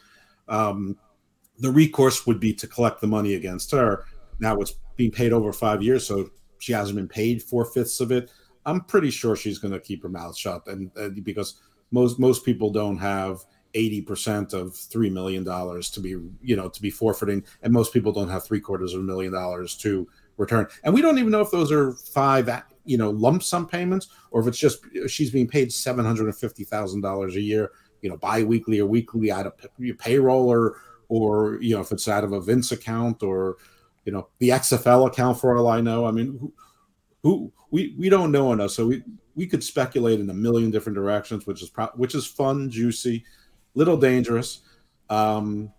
Um, 0.48 0.96
the 1.58 1.70
recourse 1.70 2.26
would 2.26 2.38
be 2.38 2.52
to 2.54 2.66
collect 2.66 3.00
the 3.00 3.06
money 3.06 3.34
against 3.34 3.70
her. 3.72 4.04
Now 4.38 4.56
it's 4.58 4.74
being 4.96 5.10
paid 5.10 5.32
over 5.32 5.52
five 5.52 5.82
years, 5.82 6.06
so 6.06 6.30
she 6.58 6.72
hasn't 6.72 6.96
been 6.96 7.08
paid 7.08 7.42
four 7.42 7.64
fifths 7.64 8.00
of 8.00 8.12
it. 8.12 8.30
I'm 8.64 8.80
pretty 8.80 9.10
sure 9.10 9.36
she's 9.36 9.58
going 9.58 9.72
to 9.72 9.80
keep 9.80 10.02
her 10.02 10.08
mouth 10.08 10.36
shut, 10.36 10.66
and, 10.66 10.90
because 11.24 11.60
most 11.92 12.18
most 12.18 12.44
people 12.44 12.70
don't 12.70 12.98
have 12.98 13.44
eighty 13.74 14.00
percent 14.00 14.52
of 14.52 14.74
three 14.74 15.10
million 15.10 15.44
dollars 15.44 15.90
to 15.90 16.00
be 16.00 16.16
you 16.42 16.56
know 16.56 16.68
to 16.68 16.82
be 16.82 16.90
forfeiting, 16.90 17.44
and 17.62 17.72
most 17.72 17.92
people 17.92 18.12
don't 18.12 18.28
have 18.28 18.44
three 18.44 18.60
quarters 18.60 18.94
of 18.94 19.00
a 19.00 19.04
million 19.04 19.32
dollars 19.32 19.76
to 19.78 20.08
return. 20.36 20.66
And 20.84 20.92
we 20.92 21.02
don't 21.02 21.18
even 21.18 21.30
know 21.30 21.40
if 21.40 21.50
those 21.50 21.70
are 21.70 21.92
five 21.92 22.48
you 22.84 22.98
know 22.98 23.10
lump 23.10 23.42
sum 23.42 23.66
payments 23.66 24.08
or 24.30 24.40
if 24.40 24.46
it's 24.46 24.58
just 24.58 24.84
she's 25.08 25.30
being 25.30 25.48
paid 25.48 25.72
seven 25.72 26.04
hundred 26.04 26.26
and 26.26 26.36
fifty 26.36 26.64
thousand 26.64 27.02
dollars 27.02 27.36
a 27.36 27.40
year, 27.40 27.70
you 28.02 28.10
know, 28.10 28.16
biweekly 28.16 28.80
or 28.80 28.86
weekly 28.86 29.30
out 29.30 29.46
of 29.46 29.52
p- 29.78 29.92
payroll 29.92 30.48
or 30.48 30.80
or 31.08 31.58
you 31.60 31.74
know 31.74 31.80
if 31.80 31.92
it's 31.92 32.08
out 32.08 32.24
of 32.24 32.32
a 32.32 32.40
Vince 32.40 32.72
account 32.72 33.22
or 33.22 33.56
you 34.06 34.12
know 34.12 34.28
the 34.38 34.50
XFL 34.50 35.08
account 35.08 35.38
for 35.38 35.58
all 35.58 35.68
I 35.68 35.82
know. 35.82 36.06
I 36.06 36.12
mean, 36.12 36.38
who, 36.40 36.52
who 37.22 37.52
we 37.70 37.94
we 37.98 38.08
don't 38.08 38.32
know 38.32 38.52
enough, 38.52 38.70
so 38.70 38.86
we 38.86 39.02
we 39.34 39.46
could 39.46 39.62
speculate 39.62 40.20
in 40.20 40.30
a 40.30 40.34
million 40.34 40.70
different 40.70 40.96
directions, 40.96 41.46
which 41.46 41.62
is 41.62 41.68
pro- 41.68 41.90
which 41.96 42.14
is 42.14 42.26
fun, 42.26 42.70
juicy, 42.70 43.24
little 43.74 43.96
dangerous. 43.98 44.60
Um, 45.10 45.72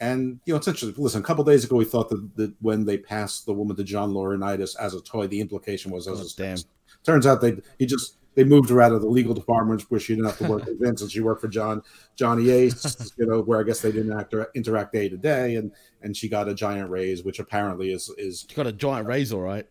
and 0.00 0.40
you 0.44 0.52
know, 0.52 0.58
it's 0.58 0.68
interesting. 0.68 1.02
Listen, 1.02 1.20
a 1.20 1.24
couple 1.24 1.42
days 1.44 1.64
ago, 1.64 1.76
we 1.76 1.84
thought 1.84 2.08
that, 2.08 2.36
that 2.36 2.54
when 2.60 2.84
they 2.84 2.98
passed 2.98 3.46
the 3.46 3.52
woman 3.52 3.76
to 3.76 3.84
John 3.84 4.12
Laurinaitis 4.12 4.76
as 4.78 4.94
a 4.94 5.00
toy, 5.00 5.26
the 5.26 5.40
implication 5.40 5.90
was 5.90 6.06
as 6.06 6.20
a 6.20 6.36
damn. 6.36 6.58
Turns 7.04 7.26
out 7.26 7.40
they 7.40 7.56
he 7.78 7.86
just 7.86 8.18
they 8.36 8.44
moved 8.44 8.68
her 8.70 8.80
out 8.82 8.92
of 8.92 9.00
the 9.00 9.08
legal 9.08 9.34
department 9.34 9.82
where 9.88 9.98
she 9.98 10.14
didn't 10.14 10.26
have 10.26 10.38
to 10.38 10.44
work 10.44 10.64
with 10.66 10.78
Vince, 10.80 11.00
and 11.02 11.10
she 11.10 11.20
worked 11.20 11.40
for 11.40 11.48
John 11.48 11.82
Johnny 12.14 12.50
Ace, 12.50 13.12
you 13.18 13.26
know, 13.26 13.40
where 13.40 13.58
I 13.58 13.64
guess 13.64 13.80
they 13.80 13.90
didn't 13.90 14.16
act, 14.16 14.34
interact 14.54 14.92
day 14.92 15.08
to 15.08 15.16
day, 15.16 15.56
and 15.56 15.72
and 16.02 16.16
she 16.16 16.28
got 16.28 16.48
a 16.48 16.54
giant 16.54 16.90
raise, 16.90 17.24
which 17.24 17.40
apparently 17.40 17.92
is 17.92 18.10
is 18.18 18.46
She 18.48 18.54
got 18.54 18.66
a 18.66 18.72
giant 18.72 19.08
raise, 19.08 19.32
all 19.32 19.40
right. 19.40 19.66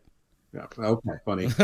yeah, 0.54 0.66
okay, 0.78 1.12
funny. 1.24 1.48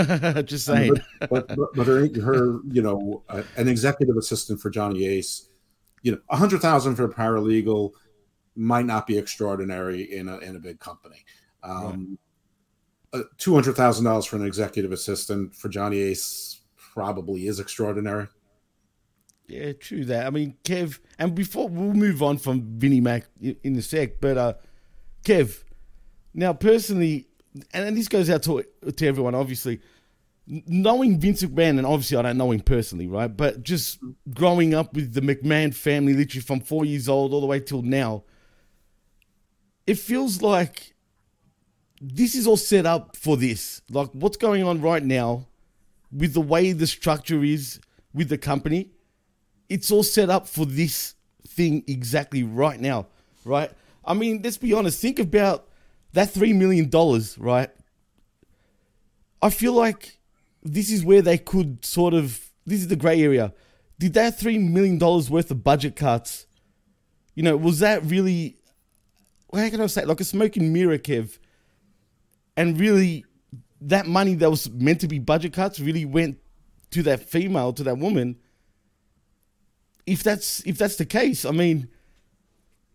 Just 0.44 0.66
saying. 0.66 0.96
But, 1.20 1.48
but, 1.48 1.74
but 1.74 1.88
her, 1.88 2.08
her, 2.22 2.60
you 2.70 2.82
know, 2.82 3.24
uh, 3.30 3.44
an 3.58 3.68
executive 3.68 4.16
assistant 4.16 4.62
for 4.62 4.70
Johnny 4.70 5.06
Ace, 5.06 5.48
you 6.04 6.12
know, 6.12 6.20
a 6.30 6.38
hundred 6.38 6.62
thousand 6.62 6.96
for 6.96 7.06
a 7.06 7.14
paralegal 7.14 7.92
might 8.56 8.86
not 8.86 9.08
be 9.08 9.18
extraordinary 9.18 10.04
in 10.16 10.28
a 10.28 10.38
in 10.38 10.56
a 10.56 10.60
big 10.60 10.80
company. 10.80 11.26
Um, 11.64 12.20
uh, 13.14 13.24
Two 13.38 13.56
hundred 13.56 13.76
thousand 13.76 14.06
dollars 14.06 14.26
for 14.26 14.36
an 14.36 14.46
executive 14.46 14.92
assistant 14.92 15.56
for 15.56 15.68
Johnny 15.70 16.00
Ace 16.00 16.51
probably 16.94 17.48
is 17.48 17.60
extraordinary. 17.60 18.28
Yeah, 19.48 19.74
true 19.74 20.06
that. 20.06 20.28
I 20.28 20.30
mean, 20.30 20.56
Kev, 20.64 21.00
and 21.20 21.36
before 21.36 21.68
we'll 21.68 21.94
move 21.94 22.24
on 22.24 22.38
from 22.38 22.62
Vinnie 22.78 23.02
Mac 23.02 23.26
in, 23.42 23.76
a 23.76 23.82
sec, 23.82 24.22
but 24.22 24.38
uh, 24.38 24.54
Kev, 25.24 25.64
now 26.34 26.54
personally, 26.54 27.28
and, 27.74 27.88
and 27.88 27.98
this 27.98 28.08
goes 28.08 28.30
out 28.30 28.44
to 28.44 28.64
to 28.96 29.08
everyone, 29.08 29.36
obviously. 29.36 29.82
Knowing 30.48 31.20
Vince 31.20 31.44
McMahon, 31.44 31.78
and 31.78 31.86
obviously 31.86 32.18
I 32.18 32.24
don't 32.24 32.38
know 32.38 32.52
him 32.52 32.62
personally, 32.62 33.08
right? 33.08 33.28
But 33.28 33.62
just 33.64 34.00
growing 34.34 34.74
up 34.74 34.94
with 34.94 35.14
the 35.14 35.22
McMahon 35.22 35.74
family, 35.74 36.14
literally 36.14 36.42
from 36.42 36.62
four 36.62 36.84
years 36.84 37.08
old 37.08 37.32
all 37.32 37.42
the 37.42 37.48
way 37.48 37.60
till 37.60 37.84
now, 37.84 38.24
it 39.86 39.96
feels 39.96 40.42
like 40.42 40.94
this 42.02 42.36
is 42.36 42.48
all 42.48 42.58
set 42.58 42.86
up 42.86 43.16
for 43.16 43.38
this. 43.38 43.82
Like 43.90 44.10
what's 44.14 44.38
going 44.38 44.64
on 44.64 44.82
right 44.82 45.04
now 45.04 45.48
with 46.12 46.34
the 46.34 46.42
way 46.42 46.72
the 46.72 46.88
structure 46.88 47.44
is 47.44 47.80
with 48.14 48.30
the 48.30 48.38
company, 48.38 48.90
it's 49.70 49.92
all 49.92 50.04
set 50.04 50.30
up 50.30 50.48
for 50.48 50.66
this 50.66 51.16
thing 51.48 51.84
exactly 51.88 52.44
right 52.44 52.80
now, 52.80 53.08
right? 53.46 53.72
I 54.04 54.14
mean, 54.14 54.42
let's 54.44 54.58
be 54.58 54.74
honest. 54.74 55.00
Think 55.00 55.20
about 55.20 55.68
that 56.14 56.32
three 56.32 56.54
million 56.54 56.90
dollars, 56.90 57.38
right? 57.38 57.70
I 59.42 59.50
feel 59.50 59.74
like 59.74 60.20
this 60.64 60.92
is 60.92 61.04
where 61.04 61.22
they 61.22 61.38
could 61.38 61.86
sort 61.86 62.14
of. 62.14 62.50
This 62.66 62.80
is 62.82 62.90
the 62.90 62.96
gray 62.96 63.22
area. 63.22 63.54
Did 64.00 64.14
that 64.14 64.40
three 64.40 64.58
million 64.58 64.98
dollars 64.98 65.30
worth 65.30 65.52
of 65.52 65.64
budget 65.64 65.96
cuts? 65.96 66.46
You 67.36 67.44
know, 67.44 67.56
was 67.58 67.80
that 67.80 68.04
really? 68.04 68.58
How 69.54 69.70
can 69.70 69.82
I 69.82 69.88
say? 69.88 70.06
Like 70.06 70.20
a 70.20 70.26
smoking 70.26 70.74
mirror, 70.74 70.98
Kev. 70.98 71.38
And 72.58 72.80
really, 72.80 73.26
that 73.82 74.08
money 74.08 74.36
that 74.36 74.50
was 74.50 74.70
meant 74.70 75.02
to 75.02 75.08
be 75.08 75.20
budget 75.20 75.54
cuts 75.54 75.80
really 75.80 76.06
went 76.06 76.38
to 76.92 77.04
that 77.04 77.30
female, 77.30 77.74
to 77.74 77.84
that 77.84 77.98
woman. 77.98 78.38
If 80.06 80.24
that's 80.24 80.66
if 80.66 80.78
that's 80.78 80.96
the 80.96 81.06
case, 81.06 81.46
I 81.46 81.52
mean, 81.52 81.90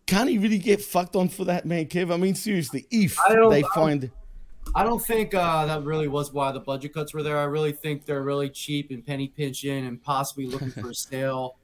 can't 0.05 0.29
he 0.29 0.37
really 0.37 0.59
get 0.59 0.81
fucked 0.81 1.15
on 1.15 1.29
for 1.29 1.45
that, 1.45 1.65
man, 1.65 1.85
Kev? 1.85 2.13
I 2.13 2.17
mean, 2.17 2.35
seriously, 2.35 2.85
if 2.91 3.17
they 3.49 3.63
find 3.73 4.11
I 4.75 4.83
don't 4.83 5.03
think 5.03 5.33
uh, 5.33 5.65
that 5.65 5.83
really 5.83 6.07
was 6.07 6.33
why 6.33 6.51
the 6.51 6.59
budget 6.59 6.93
cuts 6.93 7.13
were 7.13 7.23
there. 7.23 7.37
I 7.37 7.43
really 7.43 7.71
think 7.71 8.05
they're 8.05 8.23
really 8.23 8.49
cheap 8.49 8.91
and 8.91 9.05
penny 9.05 9.27
pinching 9.27 9.85
and 9.85 10.01
possibly 10.01 10.47
looking 10.47 10.71
for 10.71 10.89
a 10.89 10.95
sale. 10.95 11.57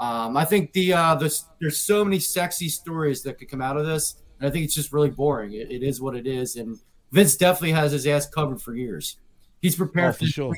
Um, 0.00 0.36
I 0.36 0.44
think 0.44 0.72
the 0.72 0.92
uh, 0.92 1.14
there's 1.14 1.46
there's 1.60 1.80
so 1.80 2.04
many 2.04 2.18
sexy 2.18 2.68
stories 2.68 3.22
that 3.22 3.38
could 3.38 3.48
come 3.48 3.62
out 3.62 3.76
of 3.76 3.86
this, 3.86 4.16
and 4.38 4.48
I 4.48 4.50
think 4.50 4.64
it's 4.64 4.74
just 4.74 4.92
really 4.92 5.10
boring. 5.10 5.52
It, 5.52 5.70
it 5.70 5.82
is 5.82 6.00
what 6.00 6.16
it 6.16 6.26
is, 6.26 6.56
and 6.56 6.78
Vince 7.14 7.36
definitely 7.36 7.70
has 7.70 7.92
his 7.92 8.08
ass 8.08 8.28
covered 8.28 8.60
for 8.60 8.74
years. 8.74 9.18
He's 9.62 9.76
prepared 9.76 10.10
Oh, 10.10 10.18
for 10.18 10.26
sure. 10.26 10.54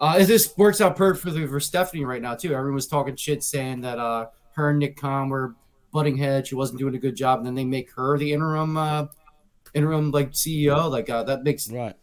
Uh, 0.00 0.24
this 0.24 0.56
works 0.56 0.80
out 0.80 0.96
perfectly 0.96 1.46
for 1.46 1.60
Stephanie 1.60 2.06
right 2.06 2.22
now 2.22 2.34
too. 2.34 2.54
Everyone 2.54 2.74
was 2.74 2.86
talking 2.86 3.14
shit, 3.16 3.42
saying 3.42 3.82
that 3.82 3.98
uh, 3.98 4.26
her 4.54 4.70
and 4.70 4.78
Nick 4.78 4.96
Khan 4.96 5.28
were 5.28 5.54
butting 5.92 6.16
heads. 6.16 6.48
She 6.48 6.54
wasn't 6.54 6.78
doing 6.78 6.94
a 6.94 6.98
good 6.98 7.14
job, 7.14 7.38
and 7.38 7.46
then 7.46 7.54
they 7.54 7.66
make 7.66 7.92
her 7.92 8.16
the 8.16 8.32
interim, 8.32 8.78
uh, 8.78 9.08
interim 9.74 10.10
like 10.10 10.32
CEO. 10.32 10.90
Like 10.90 11.10
uh, 11.10 11.22
that 11.24 11.42
makes 11.42 11.70
right. 11.70 11.94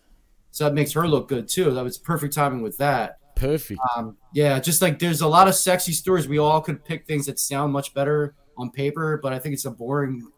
So 0.52 0.66
that 0.66 0.76
makes 0.76 0.92
her 0.94 1.08
look 1.08 1.28
good 1.28 1.48
too. 1.48 1.72
That 1.72 1.84
was 1.84 1.98
perfect 1.98 2.36
timing 2.36 2.62
with 2.62 2.78
that. 2.78 3.18
Perfect. 3.36 3.82
Um, 3.98 4.16
yeah, 4.32 4.60
just 4.60 4.84
like 4.84 5.00
there's 5.00 5.22
a 5.22 5.28
lot 5.28 5.48
of 5.48 5.56
sexy 5.56 5.94
stories. 5.94 6.28
We 6.28 6.38
all 6.38 6.62
could 6.62 6.86
pick 6.86 7.08
things 7.08 7.26
that 7.26 7.40
sound 7.40 7.74
much 7.74 7.96
better 7.96 8.36
on 8.58 8.70
paper, 8.70 9.20
but 9.24 9.34
I 9.34 9.40
think 9.40 9.54
it's 9.54 9.66
a 9.66 9.72
boring. 9.72 10.32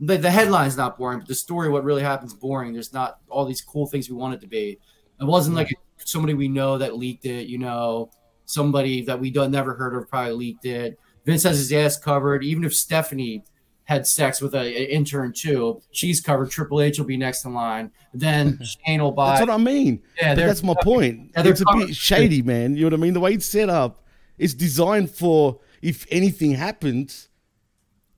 The, 0.00 0.18
the 0.18 0.30
headline's 0.30 0.76
not 0.76 0.98
boring, 0.98 1.20
but 1.20 1.28
the 1.28 1.34
story, 1.34 1.70
what 1.70 1.84
really 1.84 2.02
happens, 2.02 2.34
boring. 2.34 2.72
There's 2.72 2.92
not 2.92 3.18
all 3.28 3.44
these 3.44 3.62
cool 3.62 3.86
things 3.86 4.10
we 4.10 4.16
want 4.16 4.34
it 4.34 4.40
to 4.42 4.46
be. 4.46 4.78
It 5.20 5.24
wasn't 5.24 5.56
mm-hmm. 5.56 5.66
like 5.68 5.78
somebody 5.96 6.34
we 6.34 6.48
know 6.48 6.78
that 6.78 6.96
leaked 6.96 7.24
it. 7.24 7.46
You 7.46 7.58
know, 7.58 8.10
somebody 8.44 9.02
that 9.02 9.18
we 9.18 9.30
don't 9.30 9.50
never 9.50 9.74
heard 9.74 9.94
of 9.94 10.08
probably 10.08 10.32
leaked 10.32 10.64
it. 10.64 10.98
Vince 11.24 11.42
has 11.42 11.58
his 11.58 11.72
ass 11.72 11.98
covered. 11.98 12.44
Even 12.44 12.64
if 12.64 12.74
Stephanie 12.74 13.44
had 13.84 14.06
sex 14.06 14.40
with 14.40 14.54
an 14.54 14.66
intern 14.66 15.32
too, 15.32 15.80
she's 15.92 16.20
covered. 16.20 16.50
Triple 16.50 16.80
H 16.80 16.98
will 16.98 17.06
be 17.06 17.16
next 17.16 17.44
in 17.44 17.54
line. 17.54 17.90
Then 18.14 18.60
Shane 18.86 19.02
will 19.02 19.12
buy. 19.12 19.38
That's 19.38 19.48
what 19.48 19.54
I 19.54 19.62
mean. 19.62 20.02
Yeah, 20.20 20.34
that's 20.34 20.62
my 20.62 20.74
point. 20.82 21.32
Yeah, 21.34 21.46
it's 21.46 21.60
a 21.60 21.76
bit 21.76 21.94
shady, 21.94 22.42
man. 22.42 22.76
You 22.76 22.82
know 22.82 22.86
what 22.88 23.00
I 23.00 23.02
mean? 23.02 23.14
The 23.14 23.20
way 23.20 23.34
it's 23.34 23.46
set 23.46 23.68
up, 23.68 24.04
it's 24.38 24.54
designed 24.54 25.10
for 25.10 25.60
if 25.82 26.06
anything 26.10 26.52
happens, 26.52 27.28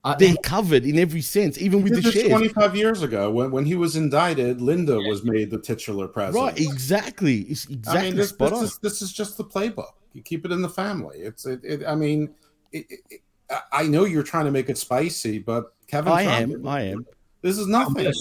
Uh, 0.03 0.15
they're 0.15 0.35
covered 0.43 0.85
in 0.85 0.97
every 0.97 1.21
sense, 1.21 1.57
even 1.57 1.83
with 1.83 2.01
the 2.01 2.11
shares. 2.11 2.29
25 2.29 2.75
years 2.75 3.01
ago 3.03 3.29
when, 3.31 3.51
when 3.51 3.65
he 3.65 3.75
was 3.75 3.97
indicted, 3.97 4.61
Linda 4.61 4.97
was 4.97 5.23
made 5.23 5.51
the 5.51 5.59
titular 5.59 6.07
president. 6.07 6.45
Right, 6.53 6.59
exactly. 6.59 7.39
It's 7.41 7.65
exactly 7.65 7.99
I 7.99 8.03
mean, 8.03 8.15
this, 8.15 8.29
spot 8.29 8.51
this 8.51 8.59
on. 8.59 8.63
is 8.65 8.77
this 8.77 9.01
is 9.01 9.11
just 9.11 9.37
the 9.37 9.43
playbook. 9.43 9.91
You 10.13 10.21
keep 10.21 10.45
it 10.45 10.51
in 10.53 10.61
the 10.61 10.69
family. 10.69 11.19
It's 11.19 11.45
it. 11.45 11.59
it 11.63 11.83
I 11.85 11.95
mean, 11.95 12.29
it, 12.71 12.85
it, 12.89 12.99
it- 13.09 13.21
I- 13.51 13.81
I 13.81 13.83
know 13.87 14.05
you're 14.05 14.23
trying 14.23 14.45
to 14.45 14.51
make 14.51 14.69
it 14.69 14.77
spicy, 14.77 15.39
but 15.39 15.73
Kevin, 15.87 16.13
I 16.13 16.23
Feige- 16.25 16.53
am. 16.53 16.67
I 16.67 16.81
am. 16.83 17.05
This 17.41 17.57
is 17.57 17.67
nothing. 17.67 18.05
Yeah. 18.05 18.11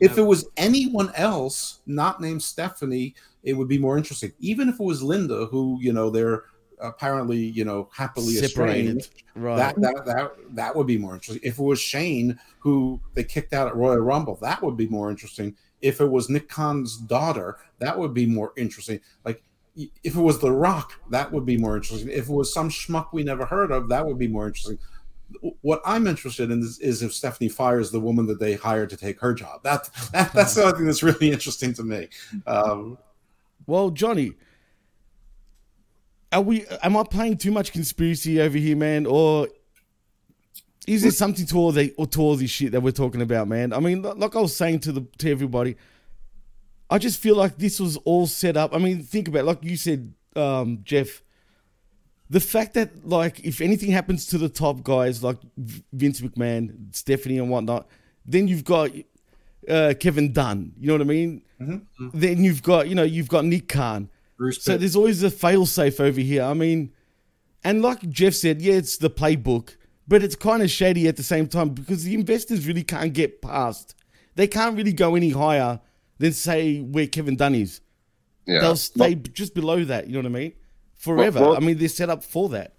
If 0.00 0.16
it 0.18 0.22
was 0.22 0.48
anyone 0.56 1.12
else 1.14 1.80
not 1.86 2.20
named 2.20 2.42
Stephanie, 2.42 3.14
it 3.42 3.52
would 3.52 3.68
be 3.68 3.78
more 3.78 3.96
interesting. 3.98 4.32
Even 4.40 4.68
if 4.68 4.76
it 4.80 4.82
was 4.82 5.02
Linda, 5.02 5.46
who 5.46 5.78
you 5.80 5.92
know 5.92 6.08
they're 6.10 6.44
apparently 6.80 7.38
you 7.38 7.64
know 7.64 7.88
happily 7.94 8.34
Separated. 8.34 8.98
estranged, 8.98 9.22
Right. 9.34 9.56
that, 9.56 9.80
that 9.80 10.04
that 10.06 10.32
that 10.50 10.76
would 10.76 10.86
be 10.86 10.98
more 10.98 11.14
interesting. 11.14 11.42
If 11.48 11.58
it 11.58 11.62
was 11.62 11.80
Shane 11.80 12.38
who 12.58 13.00
they 13.14 13.24
kicked 13.24 13.52
out 13.52 13.68
at 13.68 13.76
Royal 13.76 13.98
Rumble, 13.98 14.36
that 14.42 14.62
would 14.62 14.76
be 14.76 14.86
more 14.88 15.10
interesting. 15.10 15.54
If 15.80 16.00
it 16.00 16.06
was 16.10 16.28
Nick 16.28 16.48
Khan's 16.48 16.96
daughter, 16.96 17.58
that 17.78 17.96
would 17.98 18.12
be 18.12 18.26
more 18.26 18.52
interesting. 18.56 19.00
Like 19.24 19.42
if 19.76 20.16
it 20.16 20.20
was 20.20 20.40
The 20.40 20.50
Rock, 20.50 20.94
that 21.10 21.30
would 21.30 21.46
be 21.46 21.56
more 21.56 21.76
interesting. 21.76 22.08
If 22.10 22.28
it 22.28 22.32
was 22.32 22.52
some 22.52 22.68
schmuck 22.68 23.12
we 23.12 23.22
never 23.22 23.46
heard 23.46 23.70
of, 23.70 23.88
that 23.90 24.04
would 24.04 24.18
be 24.18 24.26
more 24.26 24.48
interesting. 24.48 24.78
What 25.60 25.80
I'm 25.84 26.06
interested 26.08 26.50
in 26.50 26.60
is, 26.62 26.80
is 26.80 27.02
if 27.02 27.12
Stephanie 27.14 27.50
fires 27.50 27.90
the 27.92 28.00
woman 28.00 28.26
that 28.26 28.40
they 28.40 28.54
hired 28.54 28.90
to 28.90 28.96
take 28.96 29.20
her 29.20 29.34
job. 29.34 29.62
That, 29.62 29.88
that 30.12 30.32
that's 30.32 30.54
the 30.54 30.64
other 30.66 30.76
thing 30.78 30.86
that's 30.86 31.02
really 31.02 31.30
interesting 31.30 31.74
to 31.74 31.84
me. 31.84 32.08
Um, 32.46 32.98
Well, 33.66 33.90
Johnny, 33.90 34.32
are 36.32 36.42
we? 36.42 36.66
Am 36.82 36.96
I 36.96 37.04
playing 37.04 37.38
too 37.38 37.50
much 37.50 37.72
conspiracy 37.72 38.40
over 38.40 38.58
here, 38.58 38.76
man, 38.76 39.06
or 39.06 39.48
is 40.86 41.02
there 41.02 41.10
something 41.10 41.46
to 41.46 41.56
all 41.58 41.72
the 41.72 41.94
or 41.96 42.06
to 42.06 42.20
all 42.20 42.36
this 42.36 42.50
shit 42.50 42.72
that 42.72 42.80
we're 42.80 42.90
talking 42.92 43.22
about, 43.22 43.48
man? 43.48 43.72
I 43.72 43.80
mean, 43.80 44.02
like 44.02 44.34
I 44.36 44.40
was 44.40 44.56
saying 44.56 44.80
to 44.80 44.92
the 44.92 45.06
to 45.18 45.30
everybody, 45.30 45.76
I 46.90 46.98
just 46.98 47.18
feel 47.20 47.36
like 47.36 47.58
this 47.58 47.78
was 47.80 47.96
all 47.98 48.26
set 48.26 48.56
up. 48.56 48.74
I 48.74 48.78
mean, 48.78 49.02
think 49.02 49.28
about 49.28 49.40
it, 49.40 49.44
like 49.44 49.62
you 49.62 49.76
said, 49.76 50.12
um, 50.36 50.80
Jeff. 50.84 51.22
The 52.30 52.40
fact 52.40 52.74
that 52.74 53.08
like 53.08 53.40
if 53.40 53.60
anything 53.60 53.90
happens 53.90 54.26
to 54.26 54.38
the 54.38 54.50
top 54.50 54.82
guys 54.82 55.22
like 55.22 55.38
Vince 55.56 56.20
McMahon, 56.20 56.94
Stephanie, 56.94 57.38
and 57.38 57.48
whatnot, 57.48 57.86
then 58.26 58.48
you've 58.48 58.64
got 58.64 58.90
uh, 59.68 59.94
Kevin 59.98 60.32
Dunn. 60.32 60.72
You 60.78 60.88
know 60.88 60.94
what 60.94 61.00
I 61.00 61.04
mean? 61.04 61.42
Then 62.12 62.44
you've 62.44 62.62
got 62.62 62.88
you 62.88 62.94
know 62.94 63.02
you've 63.02 63.28
got 63.28 63.44
Nick 63.46 63.68
Khan. 63.68 64.10
Bruce 64.38 64.62
so 64.62 64.72
Pitt. 64.72 64.80
there's 64.80 64.96
always 64.96 65.22
a 65.22 65.30
fail 65.30 65.66
safe 65.66 66.00
over 66.00 66.20
here. 66.20 66.42
I 66.44 66.54
mean, 66.54 66.92
and 67.64 67.82
like 67.82 68.08
Jeff 68.08 68.32
said, 68.34 68.62
yeah, 68.62 68.74
it's 68.74 68.96
the 68.96 69.10
playbook, 69.10 69.76
but 70.06 70.22
it's 70.22 70.34
kind 70.36 70.62
of 70.62 70.70
shady 70.70 71.06
at 71.08 71.16
the 71.16 71.22
same 71.22 71.46
time 71.48 71.70
because 71.70 72.04
the 72.04 72.14
investors 72.14 72.66
really 72.66 72.84
can't 72.84 73.12
get 73.12 73.42
past. 73.42 73.94
They 74.36 74.46
can't 74.46 74.76
really 74.76 74.92
go 74.92 75.16
any 75.16 75.30
higher 75.30 75.80
than 76.18 76.32
say 76.32 76.78
where 76.80 77.06
Kevin 77.08 77.36
Dunn 77.36 77.54
is. 77.56 77.80
Yeah. 78.46 78.60
They'll 78.60 78.76
stay 78.76 79.14
just 79.16 79.54
below 79.54 79.84
that. 79.84 80.06
You 80.06 80.14
know 80.14 80.20
what 80.20 80.26
I 80.38 80.40
mean? 80.40 80.52
Forever. 80.94 81.40
well- 81.40 81.56
I 81.56 81.60
mean, 81.60 81.76
they're 81.78 81.88
set 81.88 82.08
up 82.08 82.24
for 82.24 82.48
that. 82.50 82.74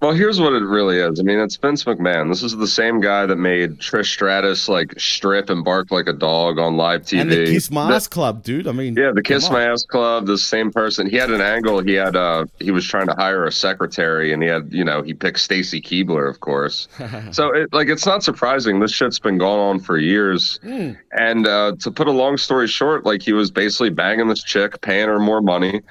Well, 0.00 0.12
here's 0.12 0.38
what 0.38 0.52
it 0.52 0.62
really 0.62 0.98
is. 0.98 1.18
I 1.18 1.24
mean, 1.24 1.40
it's 1.40 1.56
Vince 1.56 1.82
McMahon. 1.82 2.28
This 2.28 2.44
is 2.44 2.56
the 2.56 2.68
same 2.68 3.00
guy 3.00 3.26
that 3.26 3.34
made 3.34 3.80
Trish 3.80 4.12
Stratus 4.12 4.68
like 4.68 4.94
strip 4.96 5.50
and 5.50 5.64
bark 5.64 5.90
like 5.90 6.06
a 6.06 6.12
dog 6.12 6.60
on 6.60 6.76
live 6.76 7.02
TV. 7.02 7.20
And 7.22 7.32
the 7.32 7.46
Kiss 7.46 7.68
My 7.68 7.92
Ass 7.92 8.06
Club, 8.06 8.44
dude. 8.44 8.68
I 8.68 8.72
mean, 8.72 8.94
Yeah, 8.94 9.10
the 9.12 9.22
Kiss. 9.22 9.50
My 9.50 9.64
Ass 9.64 9.82
Club, 9.82 10.26
the 10.26 10.38
same 10.38 10.70
person. 10.70 11.10
He 11.10 11.16
had 11.16 11.32
an 11.32 11.40
angle. 11.40 11.80
He 11.80 11.94
had 11.94 12.14
uh 12.14 12.46
he 12.60 12.70
was 12.70 12.86
trying 12.86 13.08
to 13.08 13.14
hire 13.14 13.44
a 13.44 13.50
secretary 13.50 14.32
and 14.32 14.40
he 14.40 14.48
had, 14.48 14.72
you 14.72 14.84
know, 14.84 15.02
he 15.02 15.14
picked 15.14 15.40
Stacy 15.40 15.80
Keibler, 15.80 16.30
of 16.30 16.38
course. 16.38 16.86
so 17.32 17.52
it 17.52 17.72
like 17.72 17.88
it's 17.88 18.06
not 18.06 18.22
surprising. 18.22 18.78
This 18.78 18.92
shit's 18.92 19.18
been 19.18 19.38
going 19.38 19.58
on 19.58 19.80
for 19.80 19.98
years. 19.98 20.60
Hmm. 20.62 20.92
And 21.10 21.44
uh 21.48 21.74
to 21.80 21.90
put 21.90 22.06
a 22.06 22.12
long 22.12 22.36
story 22.36 22.68
short, 22.68 23.04
like 23.04 23.20
he 23.20 23.32
was 23.32 23.50
basically 23.50 23.90
banging 23.90 24.28
this 24.28 24.44
chick, 24.44 24.80
paying 24.80 25.08
her 25.08 25.18
more 25.18 25.40
money. 25.40 25.82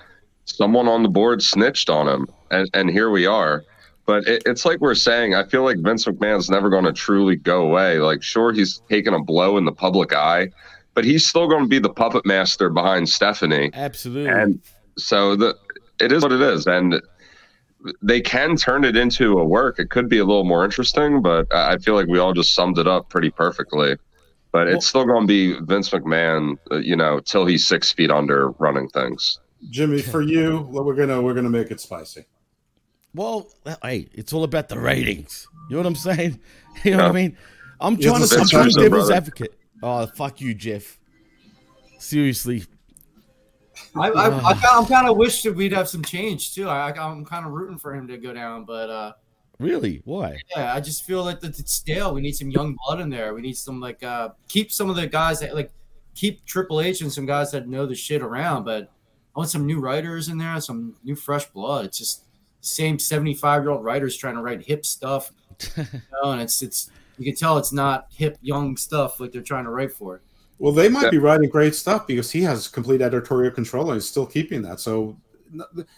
Someone 0.46 0.88
on 0.88 1.04
the 1.04 1.10
board 1.10 1.44
snitched 1.44 1.90
on 1.90 2.08
him, 2.08 2.26
and, 2.52 2.70
and 2.74 2.90
here 2.90 3.10
we 3.10 3.26
are. 3.26 3.66
But 4.08 4.26
it, 4.26 4.44
it's 4.46 4.66
like 4.66 4.80
we're 4.80 4.96
saying, 4.96 5.36
I 5.36 5.44
feel 5.44 5.64
like 5.64 5.78
Vince 5.80 6.06
McMahon's 6.06 6.50
never 6.50 6.70
going 6.70 6.86
to 6.86 6.94
truly 6.94 7.36
go 7.36 7.62
away. 7.62 8.00
Like, 8.00 8.24
sure, 8.24 8.54
he's 8.54 8.82
taken 8.90 9.14
a 9.14 9.22
blow 9.22 9.58
in 9.58 9.66
the 9.66 9.72
public 9.74 10.14
eye, 10.14 10.50
but 10.94 11.04
he's 11.04 11.28
still 11.28 11.48
going 11.48 11.64
to 11.64 11.68
be 11.68 11.78
the 11.78 11.90
puppet 11.90 12.26
master 12.26 12.70
behind 12.70 13.10
Stephanie. 13.10 13.70
Absolutely. 13.74 14.32
And 14.32 14.62
so 14.98 15.36
the 15.36 15.56
it 16.00 16.12
is 16.14 16.24
what 16.24 16.32
it 16.32 16.42
is, 16.42 16.66
and 16.68 17.02
they 18.02 18.22
can 18.22 18.56
turn 18.56 18.86
it 18.86 18.96
into 18.96 19.40
a 19.40 19.46
work. 19.46 19.78
It 19.78 19.90
could 19.90 20.08
be 20.08 20.20
a 20.20 20.26
little 20.26 20.46
more 20.46 20.64
interesting, 20.64 21.22
but 21.22 21.54
I 21.54 21.74
I 21.74 21.78
feel 21.78 21.96
like 21.96 22.08
we 22.08 22.18
all 22.18 22.34
just 22.34 22.56
summed 22.56 22.80
it 22.80 22.88
up 22.88 23.10
pretty 23.10 23.30
perfectly. 23.30 23.98
But 24.54 24.70
it's 24.70 24.88
still 24.88 25.06
going 25.06 25.24
to 25.24 25.28
be 25.28 25.60
Vince 25.66 25.90
McMahon, 25.90 26.58
uh, 26.72 26.78
you 26.78 26.96
know, 26.96 27.20
till 27.20 27.46
he's 27.46 27.68
six 27.68 27.92
feet 27.92 28.10
under 28.10 28.52
running 28.52 28.88
things. 28.90 29.40
Jimmy, 29.70 30.02
for 30.02 30.22
you, 30.22 30.62
we're 30.72 30.96
gonna 30.96 31.22
we're 31.22 31.34
gonna 31.34 31.50
make 31.50 31.72
it 31.72 31.82
spicy. 31.82 32.26
Well, 33.18 33.48
hey, 33.84 34.08
it's 34.14 34.32
all 34.32 34.44
about 34.46 34.70
the 34.70 34.80
ratings. 34.80 35.48
You 35.70 35.76
know 35.76 35.82
what 35.82 35.88
I'm 35.88 35.96
saying? 35.96 36.40
You 36.84 36.92
know 36.92 36.98
what 36.98 37.06
I 37.08 37.12
mean? 37.12 37.38
I'm 37.82 37.98
trying 37.98 38.22
it's 38.22 38.30
to 38.30 38.36
the 38.36 38.42
I'm 38.42 38.48
trying 38.48 38.70
to 38.70 38.80
devil's 38.80 39.08
brother. 39.08 39.14
advocate. 39.16 39.54
Oh, 39.82 40.06
fuck 40.06 40.40
you, 40.40 40.54
Jeff. 40.54 41.00
Seriously. 41.98 42.64
I, 43.96 44.10
I, 44.10 44.50
I, 44.50 44.54
ki- 44.54 44.60
I'm 44.72 44.86
kind 44.86 45.08
of 45.10 45.18
wish 45.18 45.42
that 45.44 45.56
we'd 45.56 45.72
have 45.72 45.88
some 45.90 46.04
change 46.04 46.54
too. 46.54 46.70
I, 46.70 46.92
I'm 46.92 47.26
kind 47.26 47.46
of 47.48 47.52
rooting 47.52 47.80
for 47.80 47.96
him 47.96 48.08
to 48.10 48.18
go 48.18 48.32
down, 48.34 48.64
but 48.66 48.90
uh, 48.92 49.14
Really? 49.60 50.02
Why? 50.06 50.38
yeah, 50.56 50.72
I 50.76 50.80
just 50.80 51.04
feel 51.04 51.24
like 51.24 51.40
that 51.40 51.58
it's 51.58 51.74
stale. 51.74 52.14
We 52.14 52.22
need 52.22 52.36
some 52.36 52.52
young 52.52 52.78
blood 52.86 53.00
in 53.02 53.10
there. 53.10 53.34
We 53.34 53.42
need 53.42 53.58
some 53.58 53.80
like 53.80 54.04
uh, 54.04 54.30
keep 54.48 54.72
some 54.72 54.92
of 54.92 54.96
the 54.96 55.08
guys 55.08 55.40
that 55.40 55.56
like 55.56 55.72
keep 56.14 56.46
Triple 56.46 56.80
H 56.80 57.02
and 57.02 57.12
some 57.12 57.26
guys 57.26 57.50
that 57.52 57.68
know 57.68 57.88
the 57.88 57.96
shit 57.96 58.22
around, 58.22 58.66
but 58.66 58.84
I 59.36 59.40
want 59.40 59.50
some 59.50 59.66
new 59.66 59.80
writers 59.80 60.30
in 60.30 60.38
there, 60.38 60.62
some 60.62 60.96
new 61.04 61.16
fresh 61.16 61.46
blood. 61.48 61.86
It's 61.86 61.98
just 61.98 62.26
same 62.62 63.00
75 63.00 63.64
year 63.64 63.72
old 63.72 63.84
writers 63.84 64.18
trying 64.18 64.36
to 64.36 64.42
write 64.42 64.64
hip 64.64 64.86
stuff, 64.86 65.32
you 65.78 65.84
know, 66.24 66.32
and 66.32 66.42
it's 66.42 66.62
it's 66.62 66.90
you 67.18 67.26
can 67.26 67.36
tell 67.36 67.58
it's 67.58 67.74
not 67.74 68.08
hip 68.12 68.38
young 68.42 68.78
stuff 68.78 69.20
like 69.20 69.32
they're 69.32 69.42
trying 69.42 69.64
to 69.64 69.72
write 69.72 69.92
for. 69.92 70.22
Well, 70.60 70.72
they 70.72 70.90
might 70.90 71.12
be 71.12 71.20
writing 71.20 71.50
great 71.50 71.76
stuff 71.76 72.08
because 72.08 72.32
he 72.32 72.42
has 72.44 72.68
complete 72.68 73.02
editorial 73.02 73.52
control 73.52 73.92
and 73.92 73.96
he's 73.96 74.10
still 74.10 74.26
keeping 74.26 74.62
that. 74.64 74.80
So, 74.80 75.16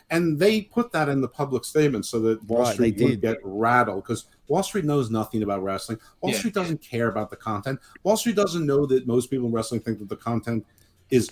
and 0.09 0.37
they 0.37 0.63
put 0.63 0.91
that 0.91 1.07
in 1.07 1.21
the 1.21 1.29
public 1.29 1.63
statement 1.63 2.05
so 2.05 2.19
that 2.21 2.43
Wall 2.43 2.63
Right, 2.63 2.73
Street 2.73 2.99
would 2.99 3.21
get 3.21 3.37
rattled 3.43 4.03
because 4.03 4.25
Wall 4.49 4.61
Street 4.61 4.83
knows 4.83 5.09
nothing 5.09 5.43
about 5.43 5.63
wrestling. 5.63 5.97
Wall 6.19 6.33
Yeah. 6.33 6.39
Street 6.39 6.53
doesn't 6.53 6.81
care 6.81 7.07
about 7.07 7.29
the 7.29 7.37
content. 7.37 7.79
Wall 8.03 8.17
Street 8.17 8.35
doesn't 8.35 8.65
know 8.65 8.85
that 8.85 9.07
most 9.07 9.29
people 9.29 9.47
in 9.47 9.53
wrestling 9.53 9.79
think 9.79 9.99
that 9.99 10.09
the 10.09 10.17
content 10.17 10.65
is 11.09 11.31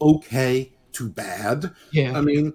okay 0.00 0.72
to 0.92 1.08
bad. 1.08 1.72
Yeah. 1.92 2.18
I 2.18 2.20
mean, 2.22 2.42
th- 2.42 2.54